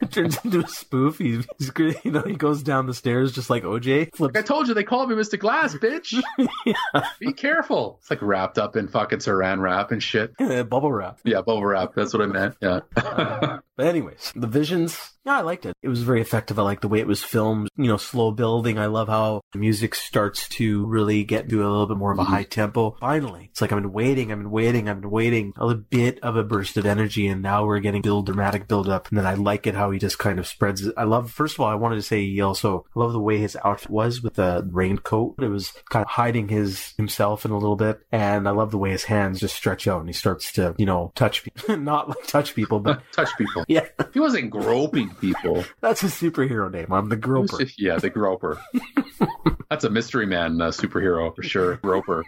it 0.00 0.10
turns 0.10 0.38
into 0.44 0.60
a 0.60 0.68
spoof. 0.68 1.18
He's, 1.18 1.46
he's 1.58 1.70
you 2.04 2.10
know 2.10 2.22
he 2.22 2.34
goes 2.34 2.62
down 2.62 2.86
the 2.86 2.94
stairs 2.94 3.32
just 3.32 3.50
like 3.50 3.62
OJ. 3.64 4.36
I 4.36 4.42
told 4.42 4.68
you 4.68 4.74
they 4.74 4.84
called 4.84 5.10
me 5.10 5.16
Mr. 5.16 5.38
Glass, 5.38 5.74
bitch. 5.74 6.20
Be 7.20 7.32
careful. 7.32 7.98
It's 8.00 8.10
like 8.10 8.22
wrapped 8.22 8.58
up 8.58 8.76
in 8.76 8.88
fucking 8.88 9.18
saran 9.18 9.60
wrap 9.60 9.90
and 9.92 10.02
shit. 10.02 10.36
bubble 10.38 10.92
wrap. 10.92 11.18
Yeah, 11.24 11.38
bubble 11.38 11.64
wrap. 11.64 11.94
That's 11.94 12.12
what 12.12 12.22
I 12.22 12.26
meant. 12.26 12.56
Yeah. 12.60 12.80
But 13.76 13.86
anyways, 13.86 14.32
the 14.36 14.46
visions, 14.46 14.96
yeah, 15.24 15.38
I 15.38 15.40
liked 15.40 15.66
it. 15.66 15.74
It 15.82 15.88
was 15.88 16.02
very 16.02 16.20
effective. 16.20 16.58
I 16.58 16.62
like 16.62 16.80
the 16.80 16.88
way 16.88 17.00
it 17.00 17.06
was 17.08 17.24
filmed, 17.24 17.68
you 17.76 17.86
know, 17.88 17.96
slow 17.96 18.30
building. 18.30 18.78
I 18.78 18.86
love 18.86 19.08
how 19.08 19.40
the 19.52 19.58
music 19.58 19.94
starts 19.96 20.48
to 20.50 20.86
really 20.86 21.24
get 21.24 21.48
to 21.48 21.56
a 21.60 21.68
little 21.68 21.86
bit 21.86 21.96
more 21.96 22.12
of 22.12 22.18
a 22.18 22.22
Mhm. 22.22 22.26
high 22.28 22.42
tempo. 22.44 22.96
Finally, 23.00 23.48
it's 23.50 23.60
like 23.60 23.72
I've 23.72 23.82
been 23.82 23.92
waiting, 23.92 24.30
I've 24.30 24.38
been 24.38 24.50
waiting, 24.52 24.88
I've 24.88 25.00
been 25.00 25.10
waiting. 25.10 25.52
A 25.56 25.66
little 25.66 25.82
bit 25.90 26.20
of 26.20 26.36
a 26.36 26.44
burst 26.44 26.76
of 26.76 26.86
energy, 26.86 27.26
and 27.26 27.42
now 27.42 27.64
we're 27.66 27.80
getting 27.80 28.00
a 28.00 28.02
build 28.02 28.26
dramatic 28.26 28.68
build 28.68 28.88
up. 28.88 29.08
And 29.08 29.18
then 29.18 29.26
I 29.26 29.34
like 29.34 29.66
it 29.66 29.74
how 29.74 29.90
he 29.90 29.98
just 29.98 30.18
kind 30.20 30.38
of 30.38 30.46
spreads 30.46 30.86
it. 30.86 30.94
I 30.96 31.02
love, 31.04 31.30
first 31.32 31.54
of 31.56 31.60
all, 31.60 31.68
I 31.68 31.74
wanted 31.74 31.96
to 31.96 32.02
say 32.02 32.24
he 32.24 32.40
also, 32.40 32.84
I 32.94 33.00
love 33.00 33.12
the 33.12 33.18
way 33.20 33.38
his 33.38 33.56
outfit 33.64 33.90
was 33.90 34.22
with 34.22 34.34
the 34.34 34.68
raincoat. 34.70 35.34
It 35.40 35.48
was 35.48 35.72
kind 35.90 36.04
of 36.04 36.10
hiding 36.10 36.48
his 36.48 36.94
himself 36.96 37.44
in 37.44 37.50
a 37.50 37.58
little 37.58 37.76
bit. 37.76 37.98
And 38.12 38.46
I 38.46 38.52
love 38.52 38.70
the 38.70 38.78
way 38.78 38.90
his 38.90 39.04
hands 39.04 39.40
just 39.40 39.56
stretch 39.56 39.88
out 39.88 39.98
and 40.00 40.08
he 40.08 40.12
starts 40.12 40.52
to, 40.52 40.74
you 40.78 40.86
know, 40.86 41.10
touch 41.16 41.42
people. 41.42 41.76
Not 41.84 42.08
like 42.10 42.26
touch 42.28 42.54
people, 42.54 42.78
but 42.78 43.00
Touch 43.12 43.30
people. 43.36 43.63
yeah. 43.68 43.86
He 44.12 44.20
wasn't 44.20 44.50
groping 44.50 45.10
people. 45.16 45.64
That's 45.80 46.02
a 46.02 46.06
superhero 46.06 46.70
name. 46.70 46.92
I'm 46.92 47.08
the 47.08 47.16
groper. 47.16 47.58
just- 47.58 47.80
yeah, 47.80 47.96
the 47.96 48.10
groper. 48.10 48.60
That's 49.70 49.84
a 49.84 49.90
mystery 49.90 50.26
man 50.26 50.60
uh, 50.60 50.68
superhero 50.68 51.34
for 51.34 51.42
sure. 51.42 51.76
Groper. 51.76 52.24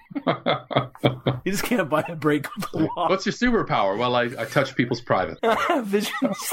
You 1.44 1.52
just 1.52 1.62
can't 1.64 1.88
buy 1.88 2.04
a 2.08 2.16
break 2.16 2.48
with 2.56 2.70
the 2.72 2.78
law. 2.96 3.08
What's 3.08 3.26
your 3.26 3.32
superpower? 3.34 3.96
Well, 3.98 4.16
I, 4.16 4.24
I 4.24 4.44
touch 4.46 4.74
people's 4.74 5.00
private. 5.00 5.38
visions. 5.84 6.52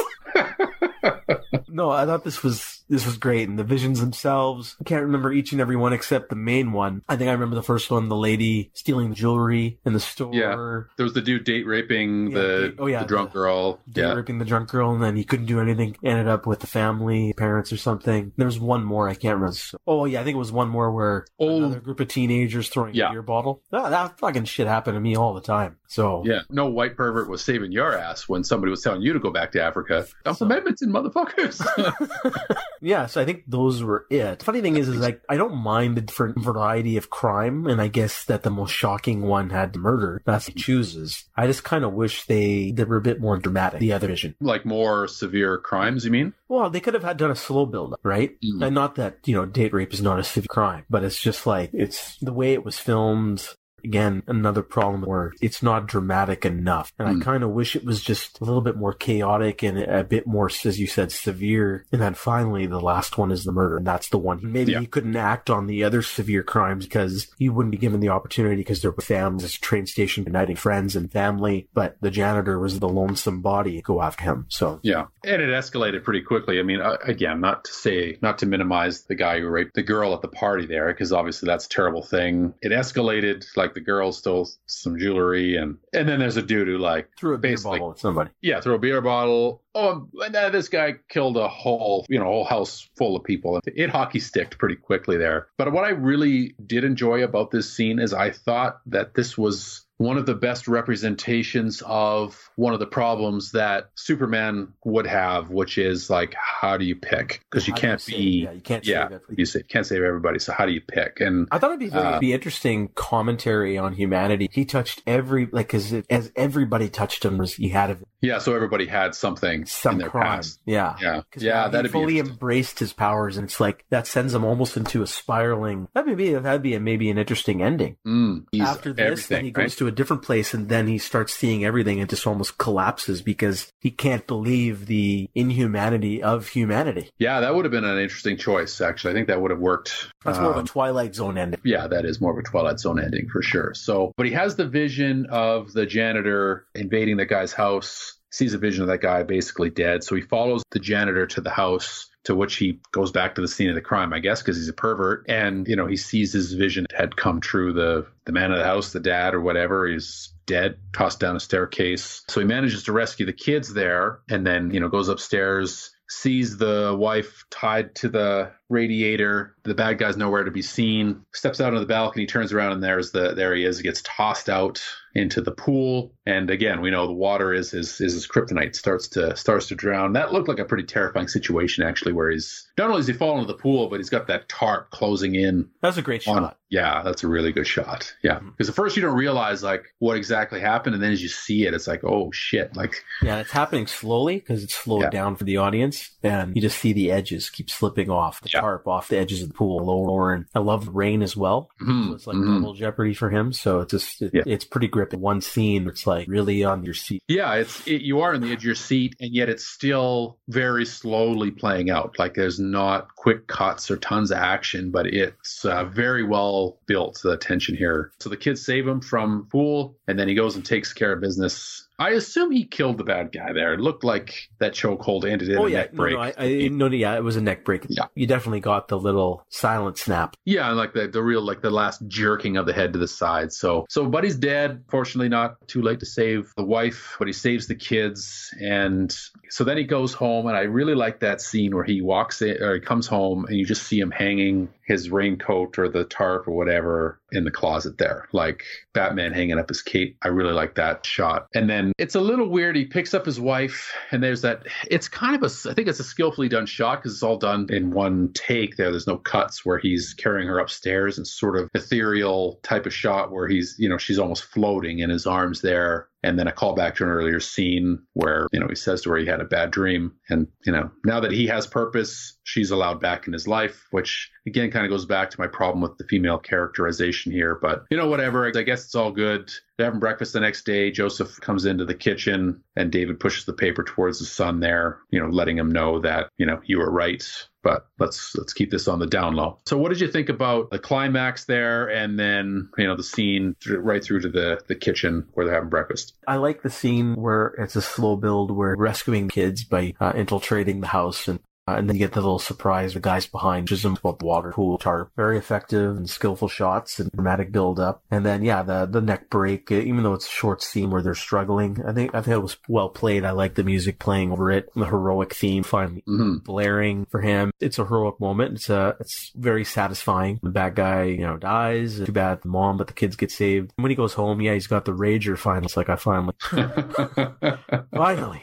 no, 1.70 1.90
I 1.90 2.06
thought 2.06 2.24
this 2.24 2.44
was 2.44 2.83
this 2.90 3.06
was 3.06 3.18
great, 3.18 3.48
and 3.50 3.58
the 3.58 3.64
visions 3.64 4.00
themselves. 4.00 4.76
I 4.80 4.84
can't 4.84 5.04
remember 5.04 5.32
each 5.32 5.52
and 5.52 5.62
every 5.62 5.76
one 5.76 5.94
except 5.94 6.30
the 6.30 6.36
main 6.36 6.72
one. 6.72 7.02
I 7.10 7.16
think 7.16 7.30
I 7.30 7.34
remember 7.34 7.56
the 7.56 7.64
first 7.64 7.90
one: 7.92 8.10
the 8.10 8.16
lady 8.16 8.72
stealing 8.74 9.10
the 9.10 9.16
jewelry 9.16 9.80
in 9.86 9.94
the 9.94 10.00
store. 10.00 10.34
Yeah. 10.34 10.56
There 10.98 11.04
was 11.04 11.14
the 11.14 11.22
dude 11.22 11.44
date 11.44 11.66
raping 11.66 12.32
Yeah, 12.32 12.38
the, 12.42 12.60
date- 12.70 12.76
oh, 12.80 12.88
yeah, 12.88 13.00
the 13.02 13.08
drunk 13.08 13.32
the- 13.32 13.40
girl. 13.40 13.80
Date 13.90 14.02
Yeah. 14.02 14.14
raping 14.14 14.40
the 14.40 14.46
drunk 14.46 14.70
girl, 14.70 14.92
and 14.94 15.02
then 15.04 15.16
he 15.16 15.24
couldn't 15.24 15.46
do 15.46 15.60
anything. 15.60 15.96
Ended 16.04 16.28
up 16.28 16.46
with 16.46 16.60
the 16.60 16.68
family, 16.68 17.34
parents, 17.34 17.72
or 17.74 17.78
something. 17.78 18.32
There 18.38 18.46
was 18.46 18.60
one 18.60 18.84
more. 18.84 19.08
I 19.10 19.14
can't 19.16 19.36
remember. 19.36 19.58
Oh 19.88 20.06
yeah, 20.06 20.22
I 20.22 20.24
think 20.24 20.36
it 20.36 20.40
was 20.40 20.52
one 20.52 20.70
more 20.70 20.92
where 20.92 21.26
Oh. 21.40 21.58
another 21.58 21.80
group 21.80 22.00
of 22.00 22.08
teenagers 22.08 22.70
throwing 22.70 22.94
Yeah. 22.96 23.10
a 23.10 23.12
beer 23.12 23.22
bottle. 23.22 23.62
That, 23.72 23.90
that 23.90 24.20
fucking 24.20 24.46
shit 24.46 24.68
happened 24.68 24.96
to 24.96 25.00
me 25.02 25.16
all 25.16 25.34
the 25.34 25.42
time. 25.42 25.78
So 25.88 26.24
Yeah. 26.26 26.42
No 26.50 26.68
white 26.68 26.96
pervert 26.98 27.30
was 27.30 27.44
saving 27.44 27.72
your 27.72 27.96
ass 27.98 28.28
when 28.28 28.44
somebody 28.44 28.70
was 28.72 28.82
telling 28.82 29.02
you 29.02 29.14
to 29.14 29.20
go 29.20 29.32
back 29.32 29.52
to 29.54 29.62
Africa. 29.64 30.06
So- 30.26 30.34
Some 30.34 30.52
Edmonton 30.52 30.92
motherfuckers. 30.92 31.64
Yeah, 32.84 33.06
so 33.06 33.22
I 33.22 33.26
think 33.26 33.44
those 33.48 33.82
were 33.82 34.06
it. 34.10 34.44
Funny 34.44 34.62
thing 34.62 34.76
is, 34.76 34.90
is 34.90 34.98
like 34.98 35.22
I 35.30 35.38
don't 35.38 35.56
mind 35.56 35.98
the 35.98 36.02
different 36.02 36.40
variety 36.40 36.98
of 36.98 37.10
crime, 37.10 37.66
and 37.66 37.82
I 37.82 37.88
guess 37.88 38.26
that 38.26 38.44
the 38.44 38.50
most 38.50 38.72
shocking 38.72 39.22
one 39.22 39.50
had 39.50 39.76
murder. 39.76 40.22
That's 40.26 40.48
he 40.48 40.54
chooses. 40.54 41.26
I 41.36 41.48
just 41.48 41.64
kind 41.64 41.84
of 41.84 41.94
wish 41.94 42.26
they 42.26 42.72
they 42.72 42.84
were 42.84 42.98
a 42.98 43.02
bit 43.02 43.22
more 43.22 43.38
dramatic. 43.38 43.80
The 43.80 43.94
other 43.94 44.08
vision. 44.08 44.36
like 44.42 44.66
more 44.66 45.08
severe 45.08 45.58
crimes, 45.58 46.06
you 46.06 46.12
mean? 46.12 46.34
Well, 46.48 46.70
they 46.70 46.82
could 46.82 46.94
have 46.94 47.04
had 47.04 47.18
done 47.18 47.32
a 47.32 47.36
slow 47.36 47.66
build 47.66 47.94
up, 47.94 48.00
right? 48.04 48.40
Mm. 48.42 48.66
And 48.66 48.76
not 48.76 48.96
that 48.96 49.20
you 49.26 49.36
know 49.36 49.46
date 49.46 49.74
rape 49.74 49.94
is 49.94 50.02
not 50.02 50.20
a 50.20 50.24
severe 50.24 50.48
crime, 50.50 50.86
but 50.90 51.04
it's 51.04 51.20
just 51.20 51.48
like 51.48 51.70
it's 51.74 52.18
the 52.18 52.34
way 52.34 52.54
it 52.54 52.66
was 52.66 52.78
filmed. 52.78 53.48
Again, 53.84 54.24
another 54.28 54.62
problem 54.64 55.02
where 55.02 55.34
it's 55.42 55.62
not 55.64 55.88
dramatic 55.88 56.46
enough. 56.46 56.92
And 57.00 57.08
Mm. 57.08 57.22
I 57.22 57.24
kind 57.24 57.44
of 57.44 57.52
wish 57.52 57.76
it 57.76 57.84
was 57.86 58.02
just 58.02 58.40
a 58.42 58.46
little 58.46 58.62
bit 58.62 58.78
more 58.78 58.94
chaotic 58.94 59.64
and 59.64 59.78
a 59.78 60.04
bit 60.04 60.26
more, 60.28 60.50
as 60.66 60.80
you 60.80 60.88
said, 60.88 61.12
severe. 61.12 61.86
And 61.92 62.02
then 62.02 62.14
finally, 62.14 62.66
the 62.66 62.80
last 62.80 63.18
one 63.18 63.32
is 63.32 63.44
the 63.44 63.52
murder. 63.52 63.78
And 63.78 63.88
that's 63.88 64.10
the 64.10 64.18
one. 64.18 64.40
Maybe 64.44 64.74
Yeah. 64.74 64.80
he 64.80 64.86
couldn't 64.88 65.16
act 65.16 65.50
on 65.50 65.68
the 65.68 65.84
other 65.84 66.02
severe 66.02 66.44
crimes 66.44 66.86
because 66.86 67.28
he 67.38 67.50
wouldn't 67.50 67.72
be 67.72 67.78
given 67.78 68.00
the 68.00 68.10
opportunity 68.10 68.56
because 68.58 68.82
there 68.82 68.92
were 68.92 69.02
families, 69.02 69.58
train 69.60 69.86
station, 69.86 70.24
uniting 70.26 70.56
friends 70.56 70.96
and 70.96 71.12
family. 71.12 71.68
But 71.74 71.98
the 72.02 72.12
janitor 72.12 72.60
was 72.60 72.80
the 72.80 72.90
lonesome 72.90 73.42
body 73.42 73.82
go 73.82 74.02
after 74.02 74.24
him. 74.24 74.46
So 74.50 74.80
Yeah, 74.84 75.06
and 75.24 75.42
it 75.42 75.50
escalated 75.50 76.04
pretty 76.04 76.22
quickly. 76.22 76.60
I 76.60 76.64
mean, 76.64 76.82
uh, 76.82 76.98
again, 77.04 77.42
not 77.42 77.66
to 77.66 77.72
say, 77.74 78.18
not 78.22 78.38
to 78.40 78.46
minimize 78.46 79.04
the 79.04 79.16
guy 79.16 79.40
who 79.40 79.48
raped 79.48 79.76
the 79.76 79.84
girl 79.84 80.14
at 80.14 80.22
the 80.22 80.28
party 80.28 80.66
there, 80.66 80.88
because 80.88 81.12
obviously 81.12 81.48
that's 81.48 81.66
a 81.66 81.70
terrible 81.70 82.04
thing. 82.04 82.54
It 82.62 82.72
escalated. 82.72 83.46
Like 83.56 83.73
the 83.74 83.82
girl 83.82 84.12
stole 84.12 84.50
some 84.66 84.98
jewelry, 84.98 85.56
and 85.58 85.78
and 85.94 86.08
then 86.08 86.20
there's 86.20 86.38
a 86.38 86.42
dude 86.42 86.68
who 86.68 86.78
like 86.78 87.10
threw 87.18 87.34
a 87.34 87.38
beer 87.38 87.58
bottle 87.58 87.92
at 87.92 88.00
somebody. 88.00 88.30
yeah, 88.42 88.62
threw 88.62 88.76
a 88.76 88.80
beer 88.80 89.02
bottle. 89.02 89.62
Oh, 89.76 90.08
and 90.22 90.36
then 90.36 90.46
uh, 90.46 90.50
this 90.50 90.70
guy 90.70 90.96
killed 91.10 91.36
a 91.36 91.48
whole, 91.48 92.06
you 92.08 92.20
know, 92.20 92.26
whole 92.26 92.44
house 92.46 92.88
full 92.96 93.16
of 93.16 93.24
people. 93.24 93.60
It 93.66 93.90
hockey 93.90 94.20
sticked 94.20 94.60
pretty 94.60 94.76
quickly 94.76 95.18
there. 95.18 95.48
But 95.58 95.72
what 95.72 95.84
I 95.84 95.90
really 95.90 96.56
did 96.66 96.84
enjoy 96.84 97.24
about 97.24 97.50
this 97.50 97.74
scene 97.74 98.00
is 98.00 98.14
I 98.14 98.30
thought 98.30 98.82
that 98.86 99.16
this 99.16 99.38
was 99.38 99.83
one 100.04 100.18
of 100.18 100.26
the 100.26 100.36
best 100.36 100.68
representations 100.68 101.82
of 101.86 102.50
one 102.56 102.74
of 102.74 102.80
the 102.80 102.86
problems 102.88 103.52
that 103.52 103.90
Superman 103.96 104.68
would 104.84 105.08
have, 105.08 105.50
which 105.50 105.78
is 105.78 106.10
like, 106.10 106.34
how 106.36 106.78
do 106.78 106.86
you 106.86 106.96
pick? 106.96 107.42
Because 107.50 107.68
you 107.68 107.74
How 107.74 107.80
can't 107.80 108.02
save- 108.02 108.16
be, 108.18 108.44
yeah, 108.44 108.52
you 108.52 108.62
can't 108.62 108.86
yeah, 108.86 109.04
save 109.04 109.12
everything. 109.14 109.36
you 109.38 109.46
say, 109.46 109.64
can't 109.64 109.86
save 109.86 110.02
everybody. 110.04 110.40
So 110.40 110.52
how 110.54 110.66
do 110.66 110.72
you 110.72 110.82
pick? 110.82 111.20
And 111.20 111.48
I 111.52 111.58
thought 111.60 111.72
it'd 111.72 111.80
be 111.80 111.90
very 111.90 112.06
Uh, 112.06 112.20
be 112.20 112.34
interesting 112.34 112.90
commentary 112.96 113.78
on 113.78 113.94
humanity. 113.94 114.50
He 114.52 114.66
touched 114.66 115.02
every 115.08 115.48
like 115.52 115.68
because 115.68 115.94
as 116.10 116.32
everybody 116.36 116.90
touched 116.90 117.24
him, 117.26 117.44
he 117.44 117.70
had 117.70 117.92
a, 117.92 117.98
yeah, 118.22 118.40
so 118.40 118.56
everybody 118.56 118.86
had 118.86 119.16
something 119.16 119.66
in 119.92 119.98
their 119.98 120.10
crime. 120.10 120.24
past. 120.38 120.60
Yeah, 120.66 120.96
Yeah, 121.02 121.22
'Cause 121.32 121.44
yeah, 121.44 121.66
he 121.66 121.72
that'd 121.72 121.92
be 121.92 122.00
fully 122.00 122.20
embraced 122.20 122.80
his 122.80 122.94
powers, 122.94 123.38
and 123.38 123.46
it's 123.48 123.60
like 123.60 123.86
that 123.90 124.08
sends 124.08 124.34
him 124.34 124.44
almost 124.44 124.78
into 124.78 125.02
a 125.02 125.08
spiraling. 125.08 125.88
That 125.94 126.06
would 126.06 126.18
be 126.18 126.34
that'd 126.34 126.62
be 126.62 126.76
a, 126.76 126.80
maybe 126.80 127.10
an 127.10 127.18
interesting 127.18 127.62
ending. 127.62 127.98
Mm, 128.06 128.46
After 128.62 128.94
this, 128.94 129.28
then 129.28 129.42
he 129.46 129.48
right? 129.48 129.64
goes 129.66 129.76
to 129.78 129.88
a 129.88 129.92
different 129.94 130.24
place, 130.24 130.54
and 130.54 130.70
then 130.70 130.88
he 130.88 130.98
starts 130.98 131.34
seeing 131.34 131.64
everything, 131.64 132.00
and 132.00 132.10
just 132.10 132.28
almost 132.28 132.58
collapses 132.58 133.22
because 133.22 133.72
he 133.80 133.92
can't 133.92 134.28
believe 134.28 134.88
the 134.88 135.30
inhumanity 135.36 136.22
of 136.22 136.50
humanity. 136.50 137.10
Yeah, 137.18 137.40
that 137.40 137.56
would 137.56 137.66
have 137.66 137.72
been 137.72 137.86
an 137.86 138.00
interesting 138.00 138.38
choice. 138.38 138.82
Actually, 138.82 139.12
I 139.12 139.14
think 139.16 139.28
that 139.28 139.42
would 139.42 139.52
have 139.52 139.60
worked. 139.60 140.08
That's 140.26 140.40
more 140.40 140.52
of 140.52 140.58
um, 140.58 140.64
a 140.66 140.68
Twilight 140.68 141.16
Zone 141.16 141.38
ending. 141.38 141.60
yeah, 141.64 141.88
that 141.88 142.06
is 142.06 142.20
more 142.20 142.32
of 142.32 142.38
a 142.38 142.44
Twilight 142.44 142.80
Zone 142.80 143.00
ending 143.00 143.30
for 143.30 143.42
sure. 143.42 143.74
So, 143.74 144.12
but 144.18 144.26
he 144.26 144.32
has 144.34 144.56
the 144.56 144.68
vision 144.68 145.28
of 145.30 145.74
the 145.74 145.86
janitor 145.86 146.66
invading 146.76 147.18
the 147.18 147.26
guy's 147.26 147.54
house, 147.54 148.18
sees 148.32 148.54
a 148.54 148.58
vision 148.58 148.82
of 148.82 148.88
that 148.88 149.02
guy 149.02 149.24
basically 149.24 149.70
dead. 149.70 150.04
So 150.04 150.16
he 150.16 150.22
follows 150.22 150.64
the 150.72 150.80
janitor 150.80 151.28
to 151.28 151.42
the 151.42 151.52
house. 151.52 152.10
To 152.26 152.36
which 152.36 152.56
he 152.56 152.80
goes 152.92 153.12
back 153.12 153.36
to 153.36 153.42
the 153.42 153.48
scene 153.48 153.70
of 153.70 153.76
the 153.76 153.82
crime, 153.82 154.14
I 154.14 154.20
guess, 154.20 154.42
because 154.42 154.56
he's 154.56 154.70
a 154.70 154.74
pervert, 154.74 155.26
and 155.28 155.68
you 155.68 155.76
know 155.76 155.88
he 155.88 155.98
sees 155.98 156.32
his 156.32 156.54
vision 156.54 156.86
had 156.96 157.18
come 157.18 157.42
true. 157.42 157.74
The 157.74 158.08
the 158.26 158.32
man 158.32 158.52
of 158.52 158.58
the 158.58 158.64
house, 158.64 158.94
the 158.94 159.00
dad 159.00 159.34
or 159.34 159.42
whatever, 159.42 159.88
is 159.88 160.30
dead, 160.46 160.78
tossed 160.94 161.20
down 161.20 161.36
a 161.36 161.40
staircase. 161.40 162.24
So 162.30 162.40
he 162.40 162.46
manages 162.46 162.84
to 162.84 162.94
rescue 162.94 163.26
the 163.26 163.34
kids 163.34 163.74
there, 163.74 164.20
and 164.30 164.48
then 164.48 164.72
you 164.72 164.80
know 164.80 164.88
goes 164.88 165.10
upstairs, 165.10 165.94
sees 166.10 166.58
the 166.58 166.96
wife 166.98 167.46
tied 167.50 167.96
to 167.96 168.10
the 168.10 168.52
radiator. 168.74 169.56
The 169.64 169.74
bad 169.74 169.98
guy's 169.98 170.18
nowhere 170.18 170.44
to 170.44 170.52
be 170.52 170.62
seen. 170.62 171.24
Steps 171.34 171.62
out 171.62 171.74
on 171.74 171.80
the 171.80 171.86
balcony, 171.86 172.26
turns 172.26 172.52
around, 172.52 172.74
and 172.74 172.84
there's 172.84 173.12
the 173.12 173.34
there 173.34 173.56
he 173.56 173.64
is. 173.66 173.78
He 173.78 173.84
gets 173.84 174.02
tossed 174.04 174.50
out 174.50 174.84
into 175.16 175.42
the 175.42 175.52
pool. 175.52 176.12
And 176.26 176.50
again, 176.50 176.82
we 176.82 176.90
know 176.90 177.06
the 177.06 177.14
water 177.14 177.54
is 177.54 177.72
his 177.72 178.02
is 178.02 178.14
his 178.14 178.28
kryptonite. 178.28 178.76
Starts 178.76 179.08
to 179.10 179.36
starts 179.38 179.68
to 179.68 179.76
drown. 179.76 180.14
That 180.14 180.34
looked 180.34 180.50
like 180.50 180.60
a 180.60 180.66
pretty 180.66 180.84
terrifying 180.86 181.28
situation 181.30 181.84
actually, 181.86 182.12
where 182.14 182.30
he's 182.30 182.68
not 182.78 182.90
only 182.90 183.00
is 183.02 183.08
he 183.08 183.14
falling 183.14 183.42
into 183.42 183.54
the 183.54 183.58
pool, 183.60 183.90
but 183.90 183.98
he's 184.00 184.10
got 184.10 184.28
that 184.28 184.50
tarp 184.50 184.90
closing 184.90 185.36
in 185.36 185.70
That's 185.82 185.98
a 185.98 186.02
great 186.02 186.28
on 186.28 186.44
shot. 186.44 186.58
yeah, 186.70 187.04
that's 187.04 187.24
a 187.24 187.28
really 187.28 187.52
good 187.54 187.68
shot. 187.68 188.14
Yeah, 188.24 188.40
hmm. 188.40 188.50
because 188.50 188.68
at 188.70 188.76
first 188.76 188.96
you 188.98 189.02
don't 189.02 189.16
realize 189.16 189.64
like 189.64 189.86
what 190.00 190.18
exactly 190.18 190.60
happened, 190.60 190.96
and 190.96 191.04
then 191.04 191.12
as 191.14 191.22
you 191.22 191.30
see 191.30 191.66
it, 191.68 191.74
it's 191.74 191.88
like 191.88 192.04
oh 192.04 192.32
shit, 192.34 192.76
like 192.76 192.96
Yeah, 193.22 193.38
it's 193.40 193.52
happening 193.52 193.88
slowly 193.88 194.40
because 194.40 194.64
it's 194.64 194.74
slowed 194.76 195.04
Yeah. 195.04 195.10
down 195.10 195.36
for 195.36 195.44
the 195.46 195.58
audience, 195.58 196.10
and 196.24 196.56
you 196.56 196.62
just 196.62 196.80
see 196.80 196.92
the 196.92 197.12
edges 197.12 197.50
keep 197.52 197.70
slipping 197.70 198.10
off 198.10 198.42
the 198.42 198.50
Yeah. 198.52 198.62
Tarp, 198.64 198.88
off 198.88 199.08
the 199.10 199.18
edges 199.18 199.42
of 199.42 199.50
the 199.50 199.54
pool, 199.54 199.84
lower. 199.86 200.34
And 200.34 200.46
I 200.56 200.60
love 200.60 200.86
the 200.86 200.92
rain 200.92 201.22
as 201.22 201.36
well. 201.36 201.70
mhm, 201.82 202.08
So 202.10 202.14
it's 202.16 202.28
like 202.28 202.38
mhm. 202.38 202.62
double 202.62 202.74
jeopardy 202.74 203.14
for 203.14 203.30
him. 203.30 203.52
So 203.54 203.82
it's 203.82 203.92
just 203.92 204.22
it, 204.22 204.32
Yeah. 204.34 204.44
it's 204.46 204.66
pretty 204.66 204.88
gripping. 204.88 205.20
One 205.22 205.42
scene, 205.42 205.88
it's 205.88 206.08
like 206.08 206.28
really 206.28 206.64
on 206.64 206.84
your 206.86 206.94
seat. 206.94 207.22
Yeah, 207.28 207.54
it's 207.56 207.86
it, 207.88 208.02
you 208.02 208.22
are 208.22 208.34
on 208.34 208.42
the 208.42 208.48
edge 208.52 208.60
of 208.60 208.64
your 208.64 208.76
seat, 208.76 209.16
and 209.20 209.34
yet 209.34 209.50
it's 209.50 209.66
still 209.66 210.38
very 210.50 210.86
slowly 210.86 211.52
playing 211.52 211.90
out. 211.90 212.18
Like 212.20 212.34
there's 212.36 212.60
not 212.60 213.14
quick 213.16 213.48
cuts 213.48 213.90
or 213.92 213.98
tons 213.98 214.32
of 214.32 214.38
action, 214.38 214.92
but 214.92 215.06
it's 215.08 215.66
uh, 215.66 215.86
very 215.86 216.24
well 216.24 216.78
built. 216.88 217.20
The 217.24 217.38
tension 217.38 217.76
here. 217.76 218.12
So 218.20 218.30
the 218.30 218.38
kids 218.38 218.66
save 218.66 218.88
him 218.88 219.02
from 219.02 219.48
pool, 219.52 219.96
and 220.08 220.18
then 220.18 220.28
he 220.28 220.36
goes 220.36 220.56
and 220.56 220.66
takes 220.66 220.94
care 220.94 221.14
of 221.14 221.22
business. 221.22 221.88
I 222.00 222.12
assume 222.12 222.52
he 222.52 222.66
killed 222.66 222.98
the 222.98 223.04
bad 223.04 223.32
guy 223.32 223.54
there. 223.54 223.74
It 223.74 223.80
looked 223.80 224.04
like 224.04 224.50
that 224.60 224.74
chokehold 224.74 225.30
ended 225.30 225.50
in 225.50 225.58
oh 225.58 225.66
a 225.66 225.70
yeah, 225.70 225.78
neck 225.78 225.94
no, 225.94 225.98
break. 225.98 226.16
no, 226.16 226.22
I, 226.22 226.34
I, 226.38 226.68
no, 226.70 226.88
yeah, 226.88 227.16
it 227.16 227.24
was 227.24 227.36
a 227.36 227.42
neck 227.42 227.64
break. 227.64 227.86
Yeah. 227.88 228.06
you 228.16 228.26
definitely 228.26 228.62
got 228.62 228.88
the 228.88 228.98
little 228.98 229.46
silent 229.50 229.98
snap. 229.98 230.36
Yeah, 230.46 230.72
like 230.72 230.94
the 230.94 231.08
the 231.08 231.22
real 231.22 231.42
like 231.42 231.62
the 231.62 231.70
last 231.70 232.02
jerking 232.08 232.58
of 232.58 232.66
the 232.66 232.74
head 232.74 232.94
to 232.94 233.00
the 233.00 233.08
side. 233.08 233.54
So 233.54 233.86
so 233.90 234.08
Buddy's 234.08 234.36
dead. 234.36 234.84
Fortunately, 234.90 235.30
not 235.30 235.56
too 235.68 235.82
late 235.82 236.00
to 236.00 236.06
save 236.06 236.52
the 236.58 236.64
wife, 236.64 237.16
but 237.20 237.28
he 237.28 237.34
saves 237.34 237.68
the 237.68 237.76
kids, 237.76 238.54
and 238.60 239.16
so 239.50 239.64
then 239.64 239.78
he 239.78 239.84
goes 239.84 240.14
home. 240.14 240.48
And 240.48 240.58
I 240.58 240.62
really 240.62 240.96
like 240.96 241.20
that 241.20 241.42
scene 241.42 241.76
where 241.76 241.84
he 241.84 242.02
walks 242.02 242.42
in 242.42 242.62
or 242.62 242.74
he 242.76 242.80
comes 242.80 243.08
home, 243.08 243.46
and 243.46 243.58
you 243.58 243.66
just 243.66 243.84
see 243.84 244.00
him 244.00 244.12
hanging 244.12 244.70
his 244.86 245.10
raincoat 245.10 245.78
or 245.80 245.88
the 245.90 246.04
tarp 246.04 246.48
or 246.48 246.52
whatever 246.52 247.20
in 247.32 247.46
the 247.46 247.52
closet 247.52 247.98
there, 247.98 248.28
like 248.32 248.64
Batman 248.94 249.34
hanging 249.34 249.58
up 249.58 249.70
his 249.70 249.82
cape. 249.82 250.18
I 250.22 250.28
really 250.28 250.54
like 250.54 250.76
that 250.76 251.06
shot. 251.06 251.48
And 251.54 251.70
then 251.70 251.83
it's 251.98 252.16
a 252.16 252.22
little 252.22 252.48
weird. 252.48 252.76
He 252.76 252.86
picks 252.86 253.14
up 253.14 253.26
his 253.26 253.40
wife, 253.40 253.92
and 254.12 254.24
there's 254.24 254.42
that. 254.42 254.68
It's 254.90 255.08
kind 255.08 255.36
of 255.36 255.44
a. 255.44 255.70
I 255.70 255.74
think 255.74 255.88
it's 255.88 256.00
a 256.00 256.04
skillfully 256.04 256.48
done 256.48 256.66
shot 256.66 257.00
because 257.00 257.14
it's 257.14 257.24
all 257.24 257.38
done 257.38 257.68
in 257.70 257.92
one 257.92 258.32
take. 258.34 258.78
There, 258.78 258.92
there's 258.92 259.08
no 259.08 259.18
cuts 259.18 259.66
where 259.66 259.78
he's 259.78 260.14
carrying 260.14 260.48
her 260.48 260.60
upstairs. 260.60 261.20
It's 261.20 261.32
sort 261.32 261.58
of 261.58 261.70
ethereal 261.74 262.60
type 262.64 262.86
of 262.86 262.94
shot 262.94 263.32
where 263.32 263.48
he's, 263.48 263.76
you 263.78 263.90
know, 263.90 263.98
she's 263.98 264.20
almost 264.20 264.44
floating 264.46 265.00
in 265.00 265.10
his 265.10 265.28
arms 265.28 265.62
there. 265.62 266.08
And 266.24 266.40
then 266.40 266.48
a 266.48 266.52
callback 266.52 266.96
to 266.96 267.04
an 267.04 267.10
earlier 267.10 267.40
scene 267.40 268.00
where, 268.14 268.48
you 268.52 268.60
know, 268.60 268.68
he 268.68 268.76
says 268.76 269.02
to 269.02 269.10
her 269.10 269.18
he 269.18 269.26
had 269.26 269.42
a 269.42 269.46
bad 269.46 269.72
dream. 269.72 270.14
And, 270.30 270.48
you 270.66 270.72
know, 270.72 270.90
now 271.06 271.20
that 271.20 271.32
he 271.32 271.48
has 271.48 271.68
purpose, 271.68 272.38
she's 272.44 272.72
allowed 272.72 273.02
back 273.02 273.28
in 273.28 273.34
his 273.34 273.48
life, 273.48 273.86
which 273.92 274.32
again 274.48 274.72
kind 274.72 274.86
of 274.86 274.90
goes 274.90 275.06
back 275.06 275.30
to 275.32 275.40
my 275.40 275.48
problem 275.48 275.82
with 275.82 275.98
the 275.98 276.06
female 276.06 276.38
characterization 276.38 277.32
here. 277.32 277.60
But, 277.62 277.84
you 277.92 277.98
know, 277.98 278.08
whatever. 278.08 278.48
I 278.48 278.64
guess 278.64 278.86
it's 278.86 278.96
all 278.96 279.12
good. 279.12 279.52
They're 279.78 279.88
having 279.88 280.00
breakfast 280.00 280.34
the 280.34 280.40
next 280.40 280.66
day. 280.66 280.92
Joseph 280.92 281.40
comes 281.42 281.66
into 281.66 281.86
the 281.86 281.96
kitchen 281.96 282.64
and 282.76 282.92
David 282.92 283.20
pushes 283.20 283.46
the 283.46 283.54
paper 283.54 283.84
towards 283.84 284.20
the 284.20 284.26
son 284.26 284.60
there, 284.60 285.00
you 285.10 285.20
know, 285.20 285.28
letting 285.28 285.58
him 285.58 285.72
know 285.72 286.00
that, 286.00 286.30
you 286.38 286.46
know, 286.46 286.62
you 286.66 286.78
were 286.78 286.92
right. 286.92 287.28
But 287.64 287.88
let's 287.98 288.36
let's 288.36 288.54
keep 288.54 288.72
this 288.72 288.88
on 288.88 289.00
the 289.00 289.08
down 289.08 289.36
low. 289.36 289.60
So 289.66 289.78
what 289.78 289.90
did 289.90 290.02
you 290.02 290.10
think 290.10 290.30
about 290.30 290.70
the 290.70 290.80
climax 290.80 291.46
there 291.46 291.88
and 291.88 292.20
then, 292.20 292.70
you 292.78 292.86
know, 292.86 292.96
the 292.96 293.04
scene 293.04 293.56
right 293.68 294.04
through 294.04 294.22
to 294.22 294.30
the 294.30 294.60
the 294.68 294.76
kitchen 294.76 295.26
where 295.34 295.46
they're 295.46 295.56
having 295.56 295.70
breakfast? 295.70 296.14
I 296.28 296.36
like 296.36 296.62
the 296.62 296.70
scene 296.70 297.16
where 297.16 297.48
it's 297.58 297.76
a 297.76 297.82
slow 297.82 298.18
build 298.18 298.52
where 298.52 298.76
rescuing 298.76 299.30
kids 299.30 299.64
by 299.64 299.94
uh, 300.00 300.12
infiltrating 300.14 300.82
the 300.82 300.88
house 300.88 301.28
and 301.28 301.40
and 301.68 301.88
then 301.88 301.96
you 301.96 302.00
get 302.00 302.14
the 302.14 302.22
little 302.22 302.40
surprise 302.40 302.94
the 302.94 303.00
guys 303.00 303.26
behind 303.26 303.68
just 303.68 303.86
about 303.86 304.20
the 304.20 304.26
water 304.26 304.52
pool 304.52 304.78
tarp 304.78 305.12
very 305.16 305.38
effective 305.38 305.96
and 305.96 306.10
skillful 306.10 306.48
shots 306.48 307.00
and 307.00 307.12
dramatic 307.12 307.52
build 307.52 307.80
up 307.80 308.04
and 308.12 308.26
then 308.26 308.44
yeah 308.44 308.62
the 308.64 308.86
the 308.86 309.02
neck 309.02 309.30
break 309.30 309.72
uh, 309.72 309.76
even 309.76 310.04
though 310.04 310.14
it's 310.14 310.28
a 310.28 310.32
short 310.32 310.62
scene 310.62 310.90
where 310.90 311.02
they're 311.02 311.16
struggling 311.16 311.82
I 311.86 311.94
think 311.94 312.14
I 312.14 312.22
think 312.22 312.36
it 312.36 312.40
was 312.40 312.58
well 312.68 312.90
played 312.90 313.26
I 313.26 313.32
like 313.32 313.56
the 313.56 313.64
music 313.64 314.00
playing 314.00 314.32
over 314.32 314.52
it 314.52 314.70
the 314.76 314.86
heroic 314.86 315.34
theme 315.34 315.64
finally 315.64 316.04
hmm 316.06 316.38
blaring 316.44 317.06
for 317.06 317.22
him. 317.22 317.52
It's 317.60 317.80
a 317.80 317.86
heroic 317.86 318.20
moment. 318.20 318.56
It's 318.56 318.70
a, 318.70 318.96
it's 319.00 319.32
very 319.36 319.66
satisfying. 319.66 320.40
The 320.44 320.50
bad 320.50 320.76
guy, 320.76 321.04
you 321.06 321.22
know, 321.22 321.38
dies. 321.38 322.00
Too 322.00 322.12
bad 322.12 322.42
the 322.42 322.50
mom, 322.50 322.78
but 322.78 322.88
the 322.88 322.94
kids 322.94 323.16
get 323.16 323.32
saved. 323.32 323.72
When 323.76 323.90
he 323.90 323.96
goes 323.96 324.14
home, 324.14 324.42
yeah, 324.42 324.54
he's 324.54 324.68
got 324.68 324.86
the 324.86 324.94
rager 324.94 325.38
finally. 325.38 325.66
It's 325.66 325.78
like, 325.78 325.90
I 325.90 325.96
finally, 325.96 326.36
finally, 327.94 328.42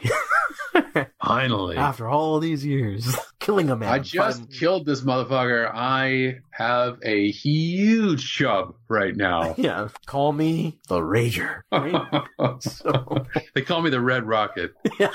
Finally. 1.23 1.77
after 1.77 2.07
all 2.07 2.39
these 2.39 2.65
years, 2.65 3.15
killing 3.39 3.69
a 3.69 3.75
man. 3.75 3.89
I 3.89 3.99
just 3.99 4.39
finally. 4.39 4.57
killed 4.57 4.85
this 4.85 5.01
motherfucker. 5.01 5.69
I 5.73 6.39
have 6.51 6.99
a 7.03 7.31
huge 7.31 8.31
chub 8.31 8.75
right 8.87 9.15
now. 9.15 9.55
yeah, 9.57 9.89
call 10.05 10.31
me 10.33 10.79
the 10.87 10.99
rager. 10.99 11.61
Right? 11.71 12.23
so, 12.61 13.25
they 13.53 13.61
call 13.61 13.81
me 13.81 13.89
the 13.89 14.01
Red 14.01 14.23
Rocket. 14.23 14.73
Yeah. 14.99 15.11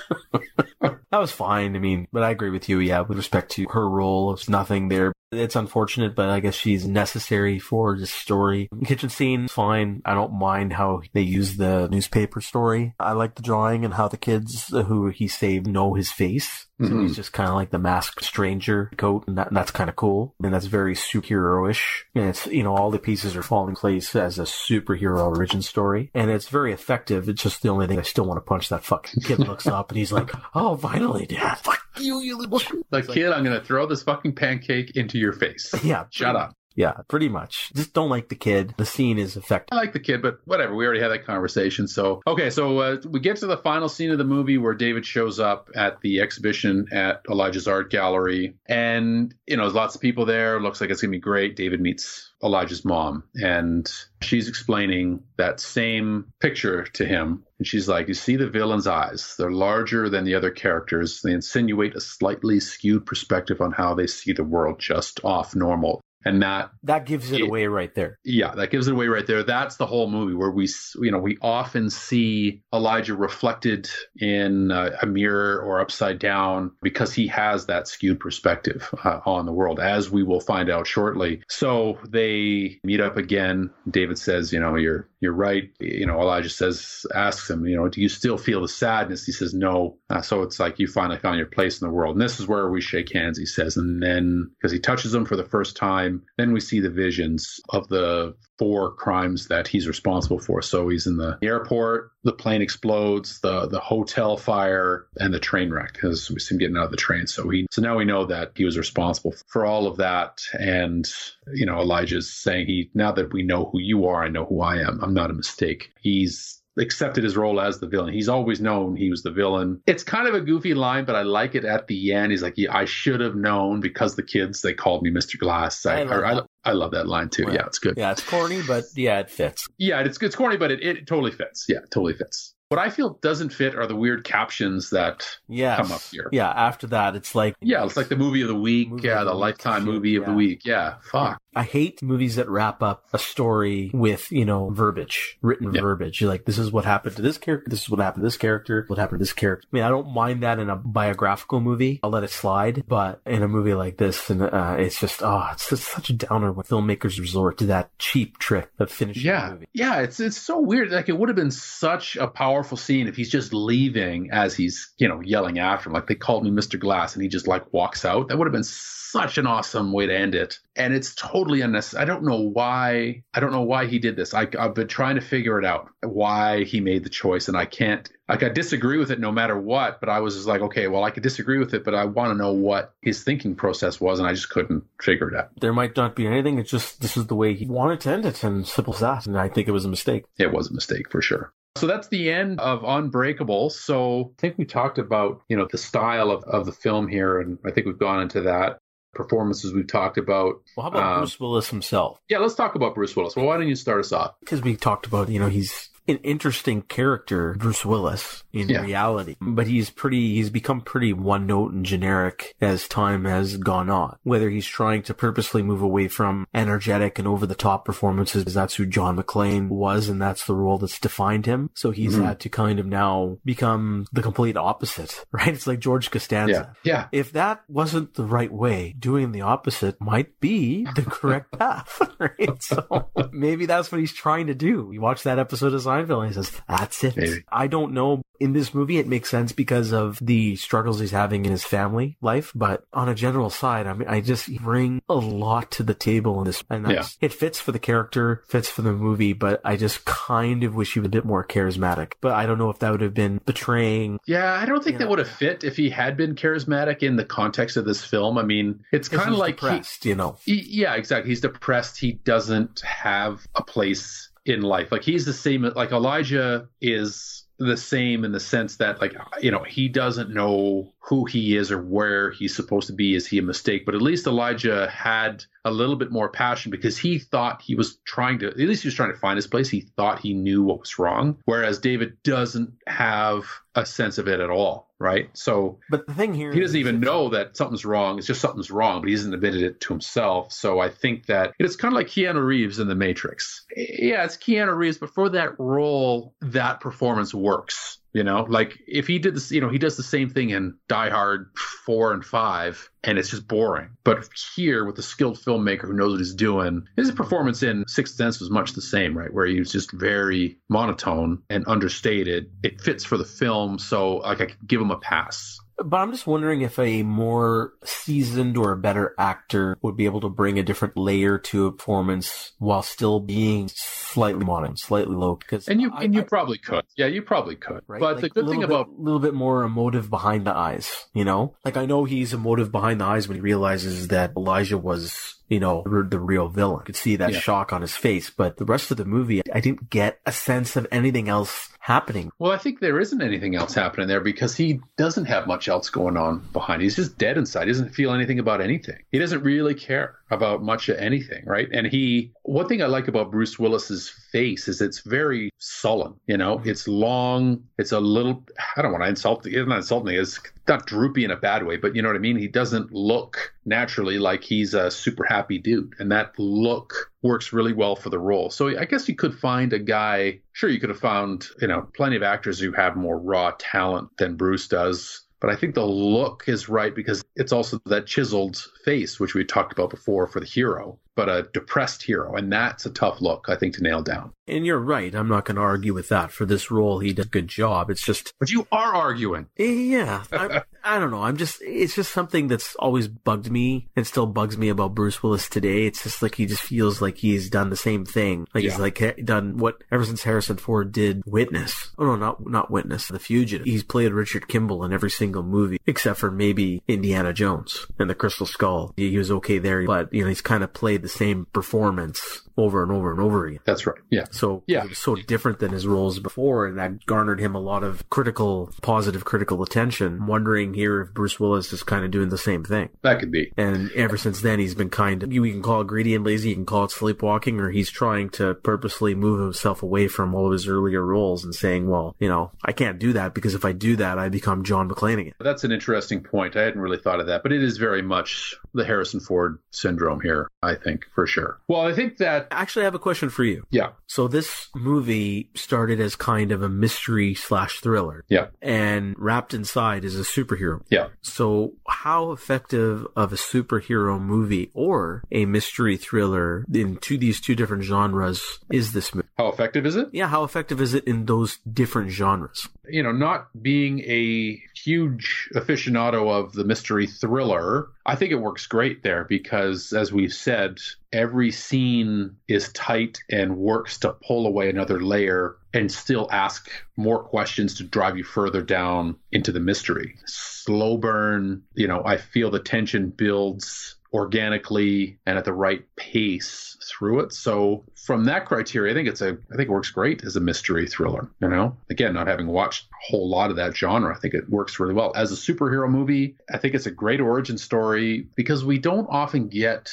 that 0.80 1.18
was 1.18 1.32
fine. 1.32 1.76
I 1.76 1.78
mean, 1.78 2.08
but 2.12 2.22
I 2.22 2.30
agree 2.30 2.50
with 2.50 2.68
you. 2.68 2.78
Yeah, 2.80 3.00
with 3.00 3.16
respect 3.16 3.52
to 3.52 3.66
her 3.70 3.88
role, 3.88 4.32
it's 4.32 4.48
nothing 4.48 4.88
there. 4.88 5.12
It's 5.32 5.56
unfortunate, 5.56 6.14
but 6.14 6.28
I 6.28 6.38
guess 6.38 6.54
she's 6.54 6.86
necessary 6.86 7.58
for 7.58 7.98
the 7.98 8.06
story. 8.06 8.68
Kitchen 8.84 9.08
scene, 9.08 9.48
fine. 9.48 10.00
I 10.04 10.14
don't 10.14 10.38
mind 10.38 10.72
how 10.72 11.02
they 11.12 11.22
use 11.22 11.56
the 11.56 11.88
newspaper 11.88 12.40
story. 12.40 12.94
I 13.00 13.12
like 13.12 13.34
the 13.34 13.42
drawing 13.42 13.84
and 13.84 13.94
how 13.94 14.06
the 14.06 14.16
kids 14.16 14.68
who 14.68 15.08
he 15.08 15.26
saved 15.26 15.66
know 15.66 15.94
his 15.96 16.12
face. 16.12 16.66
So 16.78 16.88
Mhm. 16.88 17.02
he's 17.04 17.16
just 17.16 17.32
kind 17.32 17.48
of 17.48 17.54
like 17.54 17.70
the 17.70 17.78
masked 17.78 18.22
stranger 18.22 18.90
coat, 18.98 19.24
and 19.26 19.38
that, 19.38 19.48
that's 19.50 19.70
kind 19.70 19.88
of 19.88 19.96
cool. 19.96 20.34
And 20.42 20.52
that's 20.52 20.66
very 20.66 20.94
superhero-ish. 20.94 22.04
And 22.14 22.28
it's, 22.28 22.46
you 22.48 22.62
know, 22.62 22.76
all 22.76 22.90
the 22.90 22.98
pieces 22.98 23.34
are 23.36 23.42
falling 23.42 23.70
in 23.70 23.76
place 23.76 24.14
as 24.14 24.38
a 24.38 24.42
superhero 24.42 25.26
origin 25.26 25.62
story. 25.62 26.10
And 26.14 26.30
it's 26.30 26.48
very 26.48 26.72
effective. 26.72 27.28
It's 27.28 27.42
just 27.42 27.62
the 27.62 27.68
only 27.70 27.86
thing 27.86 27.98
I 27.98 28.02
still 28.02 28.24
want 28.26 28.36
to 28.38 28.42
punch 28.42 28.68
that 28.68 28.84
fucking 28.84 29.22
kid 29.22 29.38
looks 29.40 29.66
up 29.66 29.90
and 29.90 29.98
he's 29.98 30.12
like, 30.12 30.30
oh, 30.54 30.76
finally, 30.76 31.26
dad. 31.26 31.54
Fuck 31.58 31.80
you, 31.98 32.20
you 32.20 32.36
little... 32.36 32.60
Like, 32.90 33.08
kid, 33.08 33.32
I'm 33.32 33.42
going 33.44 33.58
to 33.58 33.64
throw 33.64 33.86
this 33.86 34.02
fucking 34.02 34.34
pancake 34.34 34.96
into 34.96 35.18
your 35.18 35.32
face. 35.32 35.74
Yeah. 35.82 36.04
Shut 36.10 36.36
up. 36.36 36.55
Yeah, 36.76 36.92
pretty 37.08 37.30
much. 37.30 37.72
Just 37.74 37.94
don't 37.94 38.10
like 38.10 38.28
the 38.28 38.34
kid. 38.34 38.74
The 38.76 38.84
scene 38.84 39.18
is 39.18 39.36
effective. 39.36 39.76
I 39.76 39.80
like 39.80 39.94
the 39.94 40.00
kid, 40.00 40.20
but 40.20 40.40
whatever. 40.44 40.74
We 40.74 40.84
already 40.84 41.00
had 41.00 41.08
that 41.08 41.24
conversation. 41.24 41.88
So, 41.88 42.20
okay, 42.26 42.50
so 42.50 42.78
uh, 42.78 42.96
we 43.08 43.18
get 43.18 43.38
to 43.38 43.46
the 43.46 43.56
final 43.56 43.88
scene 43.88 44.10
of 44.10 44.18
the 44.18 44.24
movie 44.24 44.58
where 44.58 44.74
David 44.74 45.06
shows 45.06 45.40
up 45.40 45.70
at 45.74 46.00
the 46.02 46.20
exhibition 46.20 46.86
at 46.92 47.22
Elijah's 47.30 47.66
art 47.66 47.90
gallery. 47.90 48.56
And, 48.66 49.34
you 49.46 49.56
know, 49.56 49.64
there's 49.64 49.74
lots 49.74 49.94
of 49.94 50.02
people 50.02 50.26
there. 50.26 50.60
Looks 50.60 50.80
like 50.80 50.90
it's 50.90 51.00
going 51.00 51.12
to 51.12 51.16
be 51.16 51.20
great. 51.20 51.56
David 51.56 51.80
meets 51.80 52.30
Elijah's 52.44 52.84
mom, 52.84 53.24
and 53.34 53.90
she's 54.20 54.48
explaining 54.48 55.22
that 55.38 55.58
same 55.58 56.26
picture 56.40 56.84
to 56.84 57.06
him. 57.06 57.44
And 57.58 57.66
she's 57.66 57.88
like, 57.88 58.08
You 58.08 58.14
see 58.14 58.36
the 58.36 58.50
villain's 58.50 58.86
eyes. 58.86 59.34
They're 59.38 59.50
larger 59.50 60.10
than 60.10 60.24
the 60.24 60.34
other 60.34 60.50
characters. 60.50 61.22
They 61.22 61.32
insinuate 61.32 61.96
a 61.96 62.00
slightly 62.00 62.60
skewed 62.60 63.06
perspective 63.06 63.62
on 63.62 63.72
how 63.72 63.94
they 63.94 64.06
see 64.06 64.32
the 64.32 64.44
world 64.44 64.78
just 64.78 65.24
off 65.24 65.56
normal. 65.56 66.02
And 66.24 66.42
that 66.42 66.70
That 66.82 67.06
gives 67.06 67.30
it 67.32 67.40
Yeah. 67.40 67.46
away 67.46 67.66
right 67.66 67.94
there. 67.94 68.18
yeah, 68.24 68.54
that 68.56 68.70
gives 68.70 68.88
it 68.88 68.92
away 68.94 69.06
right 69.06 69.26
there. 69.26 69.42
That's 69.44 69.76
the 69.76 69.86
whole 69.86 70.10
movie 70.10 70.34
where 70.34 70.50
we, 70.50 70.68
you 70.96 71.10
know, 71.10 71.18
we 71.18 71.36
often 71.40 71.88
see 71.90 72.62
Elijah 72.74 73.14
reflected 73.14 73.88
in 74.20 74.72
uh, 74.72 74.96
a 75.02 75.06
mirror 75.06 75.60
or 75.60 75.80
upside 75.80 76.18
down 76.18 76.72
because 76.82 77.12
he 77.12 77.26
has 77.28 77.66
that 77.66 77.86
skewed 77.86 78.18
perspective 78.18 78.92
uh, 79.04 79.20
on 79.24 79.46
the 79.46 79.52
world, 79.52 79.78
as 79.78 80.10
we 80.10 80.22
will 80.24 80.40
find 80.40 80.68
out 80.70 80.86
shortly. 80.86 81.42
So 81.48 81.98
they 82.08 82.80
meet 82.82 83.00
up 83.00 83.16
again. 83.16 83.70
David 83.88 84.18
says, 84.18 84.52
you 84.52 84.58
know, 84.60 84.74
you're 84.76 85.08
you're 85.20 85.32
right. 85.32 85.70
You 85.80 86.06
know, 86.06 86.20
Elijah 86.20 86.50
says, 86.50 87.06
asks 87.14 87.48
him, 87.48 87.66
you 87.66 87.74
know, 87.74 87.88
do 87.88 88.00
you 88.02 88.08
still 88.08 88.36
feel 88.36 88.60
the 88.60 88.68
sadness? 88.68 89.24
He 89.24 89.32
says, 89.32 89.54
no. 89.54 89.96
Uh, 90.10 90.20
so 90.20 90.42
it's 90.42 90.60
like 90.60 90.78
you 90.78 90.86
finally 90.86 91.18
found 91.18 91.38
your 91.38 91.46
place 91.46 91.80
in 91.80 91.88
the 91.88 91.92
world, 91.94 92.16
and 92.16 92.20
this 92.22 92.38
is 92.38 92.46
where 92.46 92.68
we 92.70 92.80
shake 92.80 93.12
hands. 93.12 93.38
He 93.38 93.46
says, 93.46 93.76
and 93.76 94.02
then 94.02 94.50
because 94.58 94.72
he 94.72 94.78
touches 94.78 95.14
him 95.14 95.24
for 95.24 95.36
the 95.36 95.44
first 95.44 95.74
time, 95.76 96.15
then 96.36 96.52
we 96.52 96.60
see 96.60 96.80
the 96.80 96.90
visions 96.90 97.60
of 97.70 97.88
the 97.88 98.34
four 98.58 98.94
crimes 98.94 99.48
that 99.48 99.68
he's 99.68 99.86
responsible 99.86 100.38
for. 100.38 100.62
So 100.62 100.88
he's 100.88 101.06
in 101.06 101.16
the 101.16 101.38
airport, 101.42 102.10
the 102.24 102.32
plane 102.32 102.62
explodes, 102.62 103.40
the 103.40 103.66
the 103.66 103.80
hotel 103.80 104.36
fire, 104.36 105.06
and 105.18 105.32
the 105.32 105.40
train 105.40 105.70
wreck 105.70 105.92
because 105.92 106.30
we 106.30 106.40
see 106.40 106.54
him 106.54 106.58
getting 106.58 106.76
out 106.76 106.86
of 106.86 106.90
the 106.90 106.96
train. 106.96 107.26
So 107.26 107.48
he 107.48 107.66
so 107.70 107.82
now 107.82 107.96
we 107.96 108.04
know 108.04 108.26
that 108.26 108.52
he 108.54 108.64
was 108.64 108.78
responsible 108.78 109.34
for 109.48 109.64
all 109.64 109.86
of 109.86 109.98
that. 109.98 110.40
And 110.58 111.08
you 111.52 111.66
know, 111.66 111.80
Elijah's 111.80 112.32
saying 112.32 112.66
he 112.66 112.90
now 112.94 113.12
that 113.12 113.32
we 113.32 113.42
know 113.42 113.66
who 113.66 113.80
you 113.80 114.06
are, 114.06 114.24
I 114.24 114.28
know 114.28 114.44
who 114.44 114.60
I 114.60 114.76
am. 114.76 115.00
I'm 115.02 115.14
not 115.14 115.30
a 115.30 115.34
mistake. 115.34 115.92
He's 116.00 116.62
accepted 116.78 117.24
his 117.24 117.36
role 117.36 117.60
as 117.60 117.78
the 117.78 117.86
villain. 117.86 118.12
He's 118.12 118.28
always 118.28 118.60
known 118.60 118.96
he 118.96 119.10
was 119.10 119.22
the 119.22 119.30
villain. 119.30 119.80
It's 119.86 120.02
kind 120.02 120.28
of 120.28 120.34
a 120.34 120.40
goofy 120.40 120.74
line, 120.74 121.04
but 121.04 121.16
I 121.16 121.22
like 121.22 121.54
it 121.54 121.64
at 121.64 121.86
the 121.86 122.12
end. 122.12 122.32
He's 122.32 122.42
like, 122.42 122.54
yeah, 122.56 122.74
I 122.74 122.84
should 122.84 123.20
have 123.20 123.34
known 123.34 123.80
because 123.80 124.16
the 124.16 124.22
kids 124.22 124.62
they 124.62 124.74
called 124.74 125.02
me 125.02 125.10
Mr. 125.10 125.38
Glass. 125.38 125.84
I, 125.86 126.00
I 126.00 126.02
love 126.04 126.24
I, 126.24 126.34
that. 126.34 126.46
I 126.64 126.72
love 126.72 126.90
that 126.92 127.06
line 127.06 127.28
too. 127.28 127.44
Right. 127.44 127.54
Yeah, 127.54 127.66
it's 127.66 127.78
good. 127.78 127.94
Yeah, 127.96 128.12
it's 128.12 128.22
corny, 128.22 128.62
but 128.66 128.84
yeah, 128.94 129.20
it 129.20 129.30
fits. 129.30 129.68
Yeah, 129.78 130.00
it's 130.00 130.20
it's 130.20 130.36
corny, 130.36 130.56
but 130.56 130.70
it, 130.70 130.82
it 130.82 131.06
totally 131.06 131.32
fits. 131.32 131.66
Yeah, 131.68 131.80
totally 131.90 132.14
fits. 132.14 132.54
What 132.68 132.80
I 132.80 132.90
feel 132.90 133.10
doesn't 133.22 133.50
fit 133.50 133.76
are 133.76 133.86
the 133.86 133.94
weird 133.94 134.24
captions 134.24 134.90
that 134.90 135.24
Yes. 135.48 135.76
come 135.78 135.92
up 135.92 136.00
here. 136.10 136.28
Yeah, 136.32 136.50
after 136.50 136.88
that, 136.88 137.14
it's 137.14 137.32
like. 137.36 137.54
Yeah, 137.60 137.84
it's 137.84 137.96
like 137.96 138.08
the 138.08 138.16
movie 138.16 138.42
of 138.42 138.48
the 138.48 138.56
week. 138.56 138.90
Movie 138.90 139.06
yeah, 139.06 139.20
the, 139.22 139.30
the 139.30 139.34
lifetime 139.36 139.82
shit, 139.82 139.92
movie 139.92 140.16
of 140.16 140.26
the 140.26 140.32
week. 140.32 140.62
Yeah, 140.64 140.96
fuck. 141.12 141.38
I 141.56 141.62
hate 141.62 142.02
movies 142.02 142.36
that 142.36 142.48
wrap 142.48 142.82
up 142.82 143.04
a 143.12 143.18
story 143.18 143.90
with, 143.94 144.30
you 144.30 144.44
know, 144.44 144.70
verbiage, 144.70 145.38
written 145.42 145.72
verbiage. 145.72 146.20
You're 146.20 146.30
like, 146.30 146.44
this 146.44 146.58
is 146.58 146.70
what 146.70 146.84
happened 146.84 147.16
to 147.16 147.22
this 147.22 147.38
character, 147.38 147.68
this 147.70 147.82
is 147.82 147.90
what 147.90 147.98
happened 148.00 148.22
to 148.22 148.26
this 148.26 148.36
character, 148.36 148.84
what 148.88 148.98
happened 148.98 149.18
to 149.18 149.22
this 149.22 149.32
character. 149.32 149.66
I 149.72 149.74
mean, 149.76 149.82
I 149.84 149.88
don't 149.88 150.12
mind 150.14 150.42
that 150.42 150.58
in 150.58 150.68
a 150.70 150.76
biographical 150.76 151.60
movie. 151.60 152.00
I'll 152.02 152.10
let 152.10 152.24
it 152.24 152.30
slide. 152.30 152.84
But 152.86 153.20
in 153.26 153.42
a 153.42 153.48
movie 153.48 153.74
like 153.74 153.96
this, 153.96 154.28
and 154.30 154.42
uh, 154.42 154.76
it's 154.78 155.00
just, 155.00 155.22
oh, 155.22 155.48
it's 155.52 155.68
just 155.70 155.84
such 155.88 156.10
a 156.10 156.12
downer 156.12 156.52
when 156.52 156.64
filmmakers 156.64 157.18
resort 157.18 157.58
to 157.58 157.66
that 157.66 157.96
cheap 157.98 158.38
trick 158.38 158.70
of 158.78 158.90
finishing 158.90 159.22
the 159.22 159.28
Yeah, 159.28 159.50
movie. 159.52 159.66
yeah, 159.72 160.00
it's 160.00 160.20
it's 160.20 160.36
so 160.36 160.60
weird. 160.60 160.90
Like 160.90 161.08
it 161.08 161.18
would 161.18 161.28
have 161.28 161.36
been 161.36 161.50
such 161.50 162.16
a 162.16 162.26
powerful 162.26 162.76
scene 162.76 163.08
if 163.08 163.16
he's 163.16 163.30
just 163.30 163.52
leaving 163.52 164.30
as 164.30 164.54
he's 164.54 164.90
you 164.98 165.08
know 165.08 165.20
yelling 165.20 165.58
after 165.58 165.88
him, 165.88 165.94
like 165.94 166.06
they 166.06 166.14
called 166.14 166.44
me 166.44 166.50
Mr. 166.50 166.78
Glass, 166.78 167.14
and 167.14 167.22
he 167.22 167.28
just 167.28 167.46
like 167.48 167.72
walks 167.72 168.04
out. 168.04 168.28
That 168.28 168.38
would 168.38 168.46
have 168.46 168.52
been 168.52 168.64
such 168.64 169.38
an 169.38 169.46
awesome 169.46 169.92
way 169.92 170.06
to 170.06 170.14
end 170.16 170.34
it. 170.34 170.58
And 170.76 170.94
it's 170.94 171.14
totally 171.14 171.62
unnecessary. 171.62 172.02
I 172.02 172.04
don't 172.04 172.24
know 172.24 172.40
why. 172.40 173.22
I 173.34 173.40
don't 173.40 173.52
know 173.52 173.62
why 173.62 173.86
he 173.86 173.98
did 173.98 174.16
this. 174.16 174.34
I, 174.34 174.46
I've 174.58 174.74
been 174.74 174.88
trying 174.88 175.14
to 175.16 175.20
figure 175.20 175.58
it 175.58 175.64
out 175.64 175.88
why 176.02 176.64
he 176.64 176.80
made 176.80 177.02
the 177.04 177.10
choice, 177.10 177.48
and 177.48 177.56
I 177.56 177.64
can't. 177.64 178.08
Like 178.28 178.42
I 178.42 178.48
disagree 178.48 178.98
with 178.98 179.10
it 179.10 179.20
no 179.20 179.32
matter 179.32 179.58
what, 179.58 180.00
but 180.00 180.08
I 180.08 180.20
was 180.20 180.34
just 180.34 180.46
like, 180.46 180.60
okay, 180.60 180.88
well, 180.88 181.04
I 181.04 181.10
could 181.10 181.22
disagree 181.22 181.58
with 181.58 181.74
it, 181.74 181.84
but 181.84 181.94
I 181.94 182.04
want 182.04 182.30
to 182.30 182.34
know 182.34 182.52
what 182.52 182.94
his 183.00 183.22
thinking 183.22 183.54
process 183.54 184.00
was, 184.00 184.18
and 184.18 184.28
I 184.28 184.32
just 184.32 184.50
couldn't 184.50 184.84
figure 185.00 185.28
it 185.28 185.36
out. 185.36 185.50
There 185.60 185.72
might 185.72 185.96
not 185.96 186.14
be 186.16 186.26
anything. 186.26 186.58
It's 186.58 186.70
just, 186.70 187.00
this 187.00 187.16
is 187.16 187.26
the 187.26 187.36
way 187.36 187.54
he 187.54 187.66
wanted 187.66 188.00
to 188.00 188.10
end 188.10 188.26
it, 188.26 188.42
and 188.44 188.66
simple 188.66 188.94
as 188.94 189.00
that. 189.00 189.26
And 189.26 189.38
I 189.38 189.48
think 189.48 189.68
it 189.68 189.72
was 189.72 189.84
a 189.84 189.88
mistake. 189.88 190.24
it 190.38 190.52
was 190.52 190.70
a 190.70 190.74
mistake 190.74 191.10
for 191.10 191.22
sure. 191.22 191.52
So 191.76 191.86
that's 191.86 192.08
the 192.08 192.30
end 192.30 192.58
of 192.58 192.84
Unbreakable. 192.84 193.68
So 193.68 194.32
I 194.38 194.40
think 194.40 194.56
we 194.56 194.64
talked 194.64 194.98
about, 194.98 195.42
you 195.48 195.56
know, 195.56 195.68
the 195.70 195.76
style 195.78 196.30
of, 196.30 196.42
of 196.44 196.64
the 196.64 196.72
film 196.72 197.06
here, 197.06 197.38
and 197.38 197.58
I 197.66 197.70
think 197.70 197.86
we've 197.86 197.98
gone 197.98 198.22
into 198.22 198.42
that. 198.42 198.78
Performances 199.16 199.72
we've 199.72 199.86
talked 199.86 200.18
about. 200.18 200.60
Well, 200.76 200.84
how 200.84 200.88
about 200.90 201.12
Um, 201.14 201.18
Bruce 201.20 201.40
Willis 201.40 201.68
himself? 201.70 202.20
Yeah, 202.28 202.38
let's 202.38 202.54
talk 202.54 202.74
about 202.74 202.94
Bruce 202.94 203.16
Willis. 203.16 203.34
Well, 203.36 203.46
why 203.46 203.56
don't 203.56 203.68
you 203.68 203.74
start 203.76 204.00
us 204.00 204.12
off? 204.12 204.34
because 204.40 204.62
we 204.62 204.76
talked 204.76 205.06
about, 205.06 205.28
you 205.28 205.38
know, 205.40 205.48
he's 205.48 205.88
an 206.08 206.18
interesting 206.18 206.82
character, 206.82 207.54
Bruce 207.58 207.84
Willis, 207.84 208.44
in 208.52 208.68
Yeah. 208.68 208.82
reality. 208.82 209.36
But 209.40 209.66
he's 209.66 209.90
pretty, 209.90 210.34
he's 210.34 210.50
become 210.50 210.80
pretty 210.80 211.12
one 211.12 211.46
note 211.46 211.72
and 211.72 211.84
generic 211.84 212.54
as 212.60 212.86
time 212.88 213.24
has 213.24 213.56
gone 213.56 213.90
on. 213.90 214.16
Whether 214.22 214.50
he's 214.50 214.66
trying 214.66 215.02
to 215.04 215.14
purposely 215.14 215.62
move 215.62 215.82
away 215.82 216.08
from 216.08 216.46
energetic 216.54 217.18
and 217.18 217.26
over 217.26 217.46
the 217.46 217.54
top 217.54 217.84
performances, 217.84 218.44
that's 218.54 218.74
who 218.74 218.86
John 218.86 219.16
McClane 219.16 219.68
was, 219.68 220.08
and 220.08 220.20
that's 220.22 220.44
the 220.46 220.54
role 220.54 220.78
that's 220.78 220.98
defined 221.00 221.46
him. 221.46 221.70
So 221.74 221.90
he's 221.90 222.16
Mhm. 222.16 222.24
had 222.24 222.40
to 222.40 222.48
kind 222.48 222.78
of 222.78 222.86
now 222.86 223.38
become 223.44 224.06
the 224.12 224.22
complete 224.22 224.56
opposite, 224.56 225.24
right? 225.32 225.48
It's 225.48 225.66
like 225.66 225.80
George 225.80 226.10
Costanza. 226.10 226.74
Yeah. 226.84 226.92
Yeah. 226.92 227.06
If 227.12 227.32
that 227.32 227.62
wasn't 227.68 228.14
the 228.14 228.24
right 228.24 228.52
way, 228.52 228.94
doing 228.98 229.32
the 229.32 229.40
opposite 229.42 230.00
might 230.00 230.38
be 230.40 230.86
the 230.94 231.02
correct 231.02 231.52
path, 231.58 232.00
right? 232.18 232.62
So 232.62 233.10
maybe 233.32 233.66
that's 233.66 233.90
what 233.90 234.00
he's 234.00 234.12
trying 234.12 234.46
to 234.46 234.54
do. 234.54 234.90
You 234.92 235.00
watch 235.00 235.22
that 235.24 235.38
episode 235.38 235.74
of 235.74 235.82
Seinfeld 235.82 235.95
and 236.04 236.26
he 236.28 236.32
says, 236.34 236.52
that's 236.68 237.02
it. 237.04 237.16
Maybe. 237.16 237.44
I 237.50 237.66
don't 237.66 237.92
know. 237.92 238.22
In 238.38 238.52
this 238.52 238.74
movie, 238.74 238.98
it 238.98 239.06
makes 239.06 239.30
sense 239.30 239.52
because 239.52 239.94
of 239.94 240.18
the 240.20 240.56
struggles 240.56 241.00
he's 241.00 241.10
having 241.10 241.46
in 241.46 241.52
his 241.52 241.64
family 241.64 242.18
life. 242.20 242.52
But 242.54 242.84
on 242.92 243.08
a 243.08 243.14
general 243.14 243.48
side, 243.48 243.86
I 243.86 243.94
mean, 243.94 244.08
I 244.08 244.20
just 244.20 244.54
bring 244.58 245.00
a 245.08 245.14
lot 245.14 245.70
to 245.72 245.82
the 245.82 245.94
table 245.94 246.38
in 246.40 246.44
this. 246.44 246.62
And 246.68 246.84
that's, 246.84 247.16
it 247.22 247.32
fits 247.32 247.58
for 247.58 247.72
the 247.72 247.78
character, 247.78 248.42
fits 248.46 248.68
for 248.68 248.82
the 248.82 248.92
movie, 248.92 249.32
but 249.32 249.62
I 249.64 249.76
just 249.76 250.04
kind 250.04 250.64
of 250.64 250.74
wish 250.74 250.92
he 250.92 251.00
was 251.00 251.06
a 251.06 251.10
bit 251.10 251.24
more 251.24 251.46
charismatic. 251.46 252.12
But 252.20 252.32
I 252.34 252.44
don't 252.44 252.58
know 252.58 252.68
if 252.68 252.78
that 252.80 252.90
would 252.92 253.00
have 253.00 253.14
been 253.14 253.40
betraying 253.46 254.18
Yeah, 254.26 254.52
I 254.52 254.66
don't 254.66 254.84
think 254.84 254.94
Yeah. 254.94 254.98
that 254.98 255.08
would 255.08 255.18
have 255.18 255.30
fit 255.30 255.64
if 255.64 255.76
he 255.78 255.88
had 255.88 256.16
been 256.18 256.34
charismatic 256.34 257.02
in 257.02 257.16
the 257.16 257.24
context 257.24 257.78
of 257.78 257.86
this 257.86 258.04
film. 258.04 258.36
I 258.36 258.42
mean, 258.42 258.84
it's 258.92 259.08
kind 259.08 259.30
of 259.32 259.38
like 259.38 259.58
he- 259.60 260.10
you 260.10 260.14
know. 260.14 260.36
He, 260.44 260.60
yeah, 260.68 260.94
exactly. 260.94 261.30
He's 261.30 261.40
depressed. 261.40 261.98
He 261.98 262.12
doesn't 262.12 262.80
have 262.80 263.46
a 263.54 263.62
place 263.62 264.28
in 264.46 264.62
life. 264.62 264.92
Like 264.92 265.02
he's 265.02 265.24
the 265.24 265.32
same. 265.32 265.62
Like 265.62 265.92
Elijah 265.92 266.68
is 266.80 267.44
the 267.58 267.76
same 267.76 268.24
in 268.24 268.32
the 268.32 268.40
sense 268.40 268.76
that, 268.76 269.00
like, 269.00 269.14
you 269.40 269.50
know, 269.50 269.62
he 269.62 269.88
doesn't 269.88 270.30
know 270.30 270.92
who 270.98 271.24
he 271.24 271.56
is 271.56 271.72
or 271.72 271.80
where 271.80 272.30
he's 272.30 272.54
supposed 272.54 272.86
to 272.88 272.92
be. 272.92 273.14
Is 273.14 273.26
he 273.26 273.38
a 273.38 273.42
mistake? 273.42 273.86
But 273.86 273.94
at 273.94 274.02
least 274.02 274.26
Elijah 274.26 274.88
had 274.88 275.44
a 275.64 275.70
little 275.70 275.96
bit 275.96 276.10
more 276.10 276.28
passion 276.28 276.70
because 276.70 276.98
he 276.98 277.18
thought 277.18 277.62
he 277.62 277.74
was 277.74 277.96
trying 278.04 278.38
to. 278.40 278.48
At 278.48 278.58
least 278.58 278.82
he 278.82 278.88
was 278.88 278.94
trying 278.94 279.12
to 279.12 279.18
find 279.18 279.36
his 279.36 279.46
place. 279.46 279.68
He 279.68 279.80
thought 279.96 280.20
he 280.20 280.34
knew 280.34 280.62
what 280.62 280.80
was 280.80 280.98
wrong, 280.98 281.38
whereas 281.44 281.78
David 281.78 282.22
doesn't 282.22 282.72
have 282.86 283.46
a 283.74 283.86
sense 283.86 284.18
of 284.18 284.28
it 284.28 284.40
at 284.40 284.50
all. 284.50 284.85
Right. 284.98 285.28
So 285.34 285.78
But 285.90 286.06
the 286.06 286.14
thing 286.14 286.32
here 286.32 286.52
he 286.52 286.60
doesn't 286.60 286.78
even 286.78 287.00
know 287.00 287.28
that 287.30 287.56
something's 287.56 287.84
wrong. 287.84 288.18
It's 288.18 288.26
just 288.26 288.40
something's 288.40 288.70
wrong, 288.70 289.00
but 289.00 289.08
he 289.08 289.12
hasn't 289.12 289.34
admitted 289.34 289.62
it 289.62 289.80
to 289.82 289.92
himself. 289.92 290.52
So 290.52 290.80
I 290.80 290.88
think 290.88 291.26
that 291.26 291.52
it's 291.58 291.76
kind 291.76 291.92
of 291.92 291.96
like 291.96 292.06
Keanu 292.06 292.44
Reeves 292.44 292.78
in 292.78 292.88
The 292.88 292.94
Matrix. 292.94 293.64
Yeah, 293.76 294.24
it's 294.24 294.36
Keanu 294.36 294.74
Reeves, 294.74 294.98
but 294.98 295.12
for 295.12 295.28
that 295.30 295.58
role, 295.58 296.34
that 296.40 296.80
performance 296.80 297.34
works 297.34 297.98
You 298.16 298.24
know, 298.24 298.46
like 298.48 298.82
if 298.88 299.06
he 299.06 299.18
did 299.18 299.36
this, 299.36 299.52
you 299.52 299.60
know, 299.60 299.68
he 299.68 299.76
does 299.76 299.98
the 299.98 300.02
same 300.02 300.30
thing 300.30 300.48
in 300.48 300.72
Die 300.88 301.10
Hard 301.10 301.50
four 301.84 302.14
and 302.14 302.24
five, 302.24 302.88
and 303.04 303.18
it's 303.18 303.28
just 303.28 303.46
boring. 303.46 303.90
But 304.04 304.26
here, 304.54 304.86
with 304.86 304.98
a 304.98 305.02
skilled 305.02 305.36
filmmaker 305.36 305.82
who 305.82 305.92
knows 305.92 306.12
what 306.12 306.20
he's 306.20 306.32
doing, 306.32 306.88
his 306.96 307.12
performance 307.12 307.62
in 307.62 307.84
Sixth 307.86 308.14
Sense 308.14 308.40
was 308.40 308.48
much 308.48 308.72
the 308.72 308.80
same, 308.80 309.18
right? 309.18 309.30
Where 309.30 309.44
he 309.44 309.58
was 309.58 309.70
just 309.70 309.92
very 309.92 310.56
monotone 310.70 311.42
and 311.50 311.64
understated. 311.66 312.50
It 312.62 312.80
fits 312.80 313.04
for 313.04 313.18
the 313.18 313.24
film, 313.26 313.78
so 313.78 314.16
like 314.16 314.40
I 314.40 314.46
could 314.46 314.66
give 314.66 314.80
him 314.80 314.90
a 314.90 314.98
pass. 314.98 315.60
But 315.84 315.98
I'm 315.98 316.10
just 316.10 316.26
wondering 316.26 316.62
if 316.62 316.78
a 316.78 317.02
more 317.02 317.72
seasoned 317.84 318.56
or 318.56 318.72
a 318.72 318.76
better 318.76 319.14
actor 319.18 319.76
would 319.82 319.96
be 319.96 320.06
able 320.06 320.20
to 320.22 320.28
bring 320.28 320.58
a 320.58 320.62
different 320.62 320.96
layer 320.96 321.38
to 321.38 321.66
a 321.66 321.72
performance 321.72 322.52
while 322.58 322.82
still 322.82 323.20
being 323.20 323.68
slightly 323.68 324.44
modern, 324.44 324.76
slightly 324.76 325.14
low. 325.14 325.36
Because 325.36 325.68
and 325.68 325.80
you 325.80 325.90
I, 325.92 326.04
and 326.04 326.14
you 326.14 326.22
I, 326.22 326.24
probably 326.24 326.58
could, 326.58 326.84
yeah, 326.96 327.06
you 327.06 327.20
probably 327.22 327.56
could. 327.56 327.82
Right? 327.86 328.00
But 328.00 328.16
like 328.16 328.22
the 328.22 328.30
good 328.30 328.48
thing 328.48 328.60
bit, 328.60 328.70
about 328.70 328.88
a 328.88 329.02
little 329.02 329.20
bit 329.20 329.34
more 329.34 329.64
emotive 329.64 330.08
behind 330.08 330.46
the 330.46 330.56
eyes, 330.56 331.06
you 331.12 331.24
know, 331.24 331.54
like 331.64 331.76
I 331.76 331.84
know 331.84 332.04
he's 332.04 332.32
emotive 332.32 332.72
behind 332.72 333.00
the 333.00 333.04
eyes 333.04 333.28
when 333.28 333.36
he 333.36 333.42
realizes 333.42 334.08
that 334.08 334.32
Elijah 334.36 334.78
was 334.78 335.34
you 335.48 335.60
know, 335.60 335.82
the 335.84 336.18
real 336.18 336.48
villain. 336.48 336.80
You 336.80 336.84
could 336.86 336.96
see 336.96 337.16
that 337.16 337.32
Yeah. 337.32 337.40
shock 337.40 337.72
on 337.72 337.80
his 337.80 337.96
face, 337.96 338.30
but 338.30 338.56
the 338.56 338.64
rest 338.64 338.90
of 338.90 338.96
the 338.96 339.04
movie, 339.04 339.42
I 339.52 339.60
didn't 339.60 339.90
get 339.90 340.20
a 340.26 340.32
sense 340.32 340.76
of 340.76 340.86
anything 340.90 341.28
else 341.28 341.68
happening. 341.80 342.32
Well, 342.40 342.50
I 342.50 342.58
think 342.58 342.80
there 342.80 342.98
isn't 342.98 343.22
anything 343.22 343.54
else 343.54 343.72
happening 343.74 344.08
there 344.08 344.20
because 344.20 344.56
he 344.56 344.80
doesn't 344.96 345.26
have 345.26 345.46
much 345.46 345.68
else 345.68 345.88
going 345.88 346.16
on 346.16 346.40
behind. 346.52 346.82
He's 346.82 346.96
just 346.96 347.16
dead 347.16 347.38
inside. 347.38 347.68
He 347.68 347.72
doesn't 347.72 347.94
feel 347.94 348.12
anything 348.12 348.40
about 348.40 348.60
anything. 348.60 348.98
He 349.12 349.20
doesn't 349.20 349.42
really 349.44 349.74
care 349.74 350.16
about 350.30 350.64
much 350.64 350.88
of 350.88 350.98
anything, 350.98 351.44
right? 351.46 351.68
And 351.72 351.86
he, 351.86 352.32
one 352.42 352.66
thing 352.66 352.82
I 352.82 352.86
like 352.86 353.06
about 353.06 353.30
Bruce 353.30 353.56
Willis's 353.56 354.08
face 354.32 354.66
is 354.66 354.80
it's 354.80 355.02
very 355.02 355.50
sullen. 355.58 356.14
You 356.26 356.36
know, 356.38 356.58
mm-hmm. 356.58 356.68
it's 356.68 356.88
long. 356.88 357.62
It's 357.78 357.92
a 357.92 358.00
little. 358.00 358.44
I 358.76 358.82
don't 358.82 358.90
want 358.90 359.04
to 359.04 359.08
insult. 359.08 359.46
It's 359.46 359.68
not 359.68 359.78
insulting. 359.78 360.16
It's 360.16 360.40
not 360.68 360.86
droopy 360.86 361.24
in 361.24 361.30
a 361.30 361.36
bad 361.36 361.66
way, 361.66 361.76
but 361.76 361.94
you 361.94 362.02
know 362.02 362.08
what 362.08 362.16
I 362.16 362.20
mean. 362.20 362.36
He 362.36 362.48
doesn't 362.48 362.92
look 362.92 363.54
naturally 363.64 364.18
like 364.18 364.42
he's 364.42 364.74
a 364.74 364.90
super 364.90 365.24
happy 365.24 365.58
dude, 365.58 365.94
and 365.98 366.10
that 366.12 366.38
look 366.38 367.12
works 367.22 367.52
really 367.52 367.72
well 367.72 367.96
for 367.96 368.10
the 368.10 368.18
role. 368.18 368.50
So 368.50 368.78
I 368.78 368.84
guess 368.84 369.08
you 369.08 369.16
could 369.16 369.34
find 369.38 369.72
a 369.72 369.78
guy. 369.78 370.40
Sure, 370.52 370.70
you 370.70 370.80
could 370.80 370.90
have 370.90 371.00
found 371.00 371.48
you 371.60 371.68
know 371.68 371.88
plenty 371.94 372.16
of 372.16 372.22
actors 372.22 372.58
who 372.58 372.72
have 372.72 372.96
more 372.96 373.18
raw 373.18 373.52
talent 373.58 374.16
than 374.18 374.36
Bruce 374.36 374.68
does. 374.68 375.22
But 375.40 375.50
I 375.50 375.56
think 375.56 375.74
the 375.74 375.84
look 375.84 376.44
is 376.46 376.68
right 376.68 376.94
because 376.94 377.22
it's 377.36 377.52
also 377.52 377.78
that 377.86 378.06
chiseled 378.06 378.56
face, 378.84 379.20
which 379.20 379.34
we 379.34 379.44
talked 379.44 379.72
about 379.72 379.90
before 379.90 380.26
for 380.26 380.40
the 380.40 380.46
hero, 380.46 380.98
but 381.16 381.28
a 381.28 381.48
depressed 381.52 382.02
hero. 382.02 382.36
And 382.36 382.52
that's 382.52 382.86
a 382.86 382.90
tough 382.90 383.20
look, 383.20 383.46
I 383.48 383.56
think, 383.56 383.74
to 383.76 383.82
nail 383.82 384.02
down. 384.02 384.32
And 384.46 384.64
you're 384.64 384.78
right. 384.78 385.14
I'm 385.14 385.28
not 385.28 385.46
going 385.46 385.56
to 385.56 385.62
argue 385.62 385.94
with 385.94 386.08
that. 386.10 386.30
For 386.30 386.44
this 386.44 386.70
role, 386.70 387.00
he 387.00 387.12
did 387.12 387.26
a 387.26 387.28
good 387.28 387.48
job. 387.48 387.90
It's 387.90 388.04
just, 388.04 388.34
But 388.38 388.50
you 388.50 388.68
are 388.70 388.94
arguing. 388.94 389.46
yeah, 389.56 390.24
I, 390.30 390.62
I 390.86 390.98
don't 391.00 391.10
know. 391.10 391.22
I'm 391.22 391.36
just, 391.36 391.60
it's 391.62 391.96
just 391.96 392.12
something 392.12 392.46
that's 392.46 392.76
always 392.76 393.08
bugged 393.08 393.50
me 393.50 393.88
and 393.96 394.06
still 394.06 394.26
bugs 394.26 394.56
me 394.56 394.68
about 394.68 394.94
Bruce 394.94 395.22
Willis 395.22 395.48
today. 395.48 395.86
It's 395.86 396.04
just 396.04 396.22
like 396.22 396.36
he 396.36 396.46
just 396.46 396.62
feels 396.62 397.02
like 397.02 397.18
he's 397.18 397.50
done 397.50 397.70
the 397.70 397.76
same 397.76 398.04
thing. 398.04 398.46
Like 398.54 398.62
he's 398.62 398.78
like 398.78 399.02
eh, 399.02 399.14
done 399.24 399.58
what 399.58 399.82
ever 399.90 400.04
since 400.04 400.22
Harrison 400.22 400.56
Ford 400.56 400.92
did 400.92 401.22
Witness. 401.26 401.90
Oh 401.98 402.04
no, 402.04 402.14
not 402.14 402.46
not 402.48 402.70
Witness, 402.70 403.08
The 403.08 403.18
Fugitive. 403.18 403.66
He's 403.66 403.82
played 403.82 404.12
Richard 404.12 404.46
Kimball 404.46 404.84
in 404.84 404.92
every 404.92 405.10
single 405.10 405.42
movie 405.42 405.80
except 405.86 406.20
for 406.20 406.30
maybe 406.30 406.82
Indiana 406.86 407.32
Jones 407.32 407.86
and 407.98 408.08
The 408.08 408.14
Crystal 408.14 408.46
Skull. 408.46 408.94
He, 408.96 409.10
he 409.10 409.18
was 409.18 409.30
okay 409.32 409.58
there, 409.58 409.84
but 409.84 410.12
you 410.14 410.22
know 410.22 410.28
he's 410.28 410.40
kind 410.40 410.62
of 410.62 410.72
played 410.72 411.02
the 411.02 411.08
same 411.08 411.46
performance 411.52 412.42
over 412.56 412.82
and 412.82 412.92
over 412.92 413.10
and 413.12 413.20
over 413.20 413.46
again. 413.46 413.60
That's 413.64 413.86
right. 413.86 413.98
Yeah. 414.10 414.24
So 414.30 414.62
Yeah. 414.66 414.84
it 414.84 414.90
was 414.90 414.98
so 414.98 415.14
different 415.16 415.58
than 415.58 415.72
his 415.72 415.86
roles 415.86 416.18
before, 416.18 416.66
and 416.66 416.78
that 416.78 417.04
garnered 417.06 417.40
him 417.40 417.54
a 417.54 417.60
lot 417.60 417.82
of 417.84 418.08
critical, 418.10 418.70
positive 418.82 419.24
critical 419.24 419.62
attention. 419.62 420.18
I'm 420.20 420.26
wondering 420.26 420.74
here 420.74 421.00
if 421.02 421.12
Bruce 421.14 421.38
Willis 421.38 421.72
is 421.72 421.82
kind 421.82 422.04
of 422.04 422.10
doing 422.10 422.28
the 422.28 422.38
same 422.38 422.64
thing. 422.64 422.88
That 423.02 423.20
could 423.20 423.30
be. 423.30 423.52
And 423.56 423.90
ever 423.92 424.16
since 424.16 424.40
then, 424.40 424.58
he's 424.58 424.74
been 424.74 424.90
kind 424.90 425.22
of, 425.22 425.32
you 425.32 425.42
can 425.42 425.62
call 425.62 425.82
it 425.82 425.86
greedy 425.86 426.14
and 426.14 426.24
lazy, 426.24 426.50
you 426.50 426.54
can 426.54 426.66
call 426.66 426.84
it 426.84 426.90
sleepwalking, 426.90 427.60
or 427.60 427.70
he's 427.70 427.90
trying 427.90 428.30
to 428.30 428.54
purposely 428.54 429.14
move 429.14 429.40
himself 429.40 429.82
away 429.82 430.08
from 430.08 430.34
all 430.34 430.46
of 430.46 430.52
his 430.52 430.68
earlier 430.68 431.04
roles 431.04 431.44
and 431.44 431.54
saying, 431.54 431.88
well, 431.88 432.14
you 432.18 432.28
know, 432.28 432.52
I 432.64 432.72
can't 432.72 432.98
do 432.98 433.12
that 433.14 433.34
because 433.34 433.54
if 433.54 433.64
I 433.64 433.72
do 433.72 433.96
that, 433.96 434.18
I 434.18 434.28
become 434.28 434.64
John 434.64 434.88
McClane 434.88 435.20
again. 435.20 435.34
That's 435.40 435.64
an 435.64 435.72
interesting 435.72 436.22
point. 436.22 436.56
I 436.56 436.62
hadn't 436.62 436.80
really 436.80 436.98
thought 436.98 437.20
of 437.20 437.26
that, 437.26 437.42
but 437.42 437.52
it 437.52 437.62
is 437.62 437.76
very 437.78 438.02
much 438.02 438.56
the 438.76 438.84
Harrison 438.84 439.20
Ford 439.20 439.58
syndrome 439.70 440.20
here, 440.20 440.48
I 440.62 440.74
think, 440.74 441.04
for 441.14 441.26
sure. 441.26 441.58
Well, 441.68 441.80
I 441.82 441.92
think 441.92 442.18
that, 442.18 442.48
Actually, 442.50 442.82
I 442.82 442.84
have 442.86 442.94
a 442.94 442.98
question 443.00 443.28
for 443.28 443.42
you. 443.44 443.64
yeah, 443.70 443.90
So 444.06 444.28
this 444.28 444.68
movie 444.74 445.50
started 445.54 446.00
as 446.00 446.14
kind 446.16 446.52
of 446.52 446.62
a 446.62 446.68
mystery 446.68 447.34
slash 447.34 447.80
thriller. 447.80 448.24
yeah, 448.28 448.46
And 448.62 449.14
wrapped 449.18 449.54
inside 449.54 450.04
is 450.04 450.18
a 450.18 450.22
superhero. 450.22 450.82
yeah. 450.90 451.08
So, 451.22 451.72
how 451.88 452.32
effective 452.32 453.06
of 453.16 453.32
a 453.32 453.36
superhero 453.36 454.20
movie 454.20 454.70
or 454.74 455.24
a 455.32 455.44
mystery 455.46 455.96
thriller 455.96 456.64
into 456.72 457.18
these 457.18 457.40
two 457.40 457.54
different 457.54 457.82
genres 457.84 458.60
is 458.70 458.92
this 458.92 459.14
movie? 459.14 459.26
How 459.38 459.48
effective 459.48 459.84
is 459.86 459.96
it? 459.96 460.08
Yeah, 460.12 460.28
how 460.28 460.44
effective 460.44 460.80
is 460.80 460.94
it 460.94 461.04
in 461.04 461.26
those 461.26 461.58
different 461.70 462.10
genres? 462.10 462.68
you 462.88 463.02
know, 463.02 463.10
not 463.10 463.48
being 463.60 463.98
a 464.02 464.62
huge 464.76 465.48
aficionado 465.56 466.30
of 466.30 466.52
the 466.52 466.62
mystery 466.62 467.06
thriller, 467.08 467.88
I 468.06 468.14
think 468.14 468.30
it 468.30 468.36
works 468.36 468.65
great 468.66 469.02
there 469.02 469.24
because, 469.24 469.92
as 469.92 470.12
we've 470.12 470.32
said, 470.32 470.78
every 471.12 471.50
scene 471.50 472.36
is 472.48 472.72
tight 472.72 473.18
and 473.30 473.56
works 473.56 473.98
to 473.98 474.12
pull 474.26 474.46
away 474.46 474.68
another 474.68 475.00
layer 475.00 475.56
and 475.72 475.90
still 475.90 476.28
ask 476.30 476.70
more 476.96 477.22
questions 477.22 477.74
to 477.74 477.84
drive 477.84 478.16
you 478.16 478.24
further 478.24 478.62
down 478.62 479.16
into 479.32 479.52
the 479.52 479.60
mystery. 479.60 480.16
Slow 480.26 480.96
burn, 480.96 481.62
you 481.74 481.88
know, 481.88 482.02
I 482.04 482.16
feel 482.16 482.50
the 482.50 482.58
tension 482.58 483.10
builds 483.10 483.96
organically 484.12 485.18
and 485.26 485.36
at 485.38 485.44
the 485.44 485.52
right 485.52 485.84
pace 485.96 486.75
through 486.88 487.20
it. 487.20 487.32
So 487.32 487.84
from 487.94 488.24
that 488.24 488.46
criteria, 488.46 488.92
I 488.92 488.94
think 488.94 489.08
it's 489.08 489.20
a 489.20 489.36
I 489.52 489.56
think 489.56 489.68
it 489.68 489.70
works 489.70 489.90
great 489.90 490.24
as 490.24 490.36
a 490.36 490.40
mystery 490.40 490.86
thriller. 490.86 491.28
You 491.40 491.48
know, 491.48 491.76
again, 491.90 492.14
not 492.14 492.26
having 492.26 492.46
watched 492.46 492.84
a 492.84 493.10
whole 493.10 493.28
lot 493.28 493.50
of 493.50 493.56
that 493.56 493.76
genre, 493.76 494.14
I 494.14 494.18
think 494.18 494.34
it 494.34 494.48
works 494.48 494.78
really 494.78 494.94
well 494.94 495.12
as 495.14 495.32
a 495.32 495.34
superhero 495.34 495.88
movie. 495.90 496.36
I 496.52 496.58
think 496.58 496.74
it's 496.74 496.86
a 496.86 496.90
great 496.90 497.20
origin 497.20 497.58
story 497.58 498.28
because 498.34 498.64
we 498.64 498.78
don't 498.78 499.08
often 499.10 499.48
get. 499.48 499.92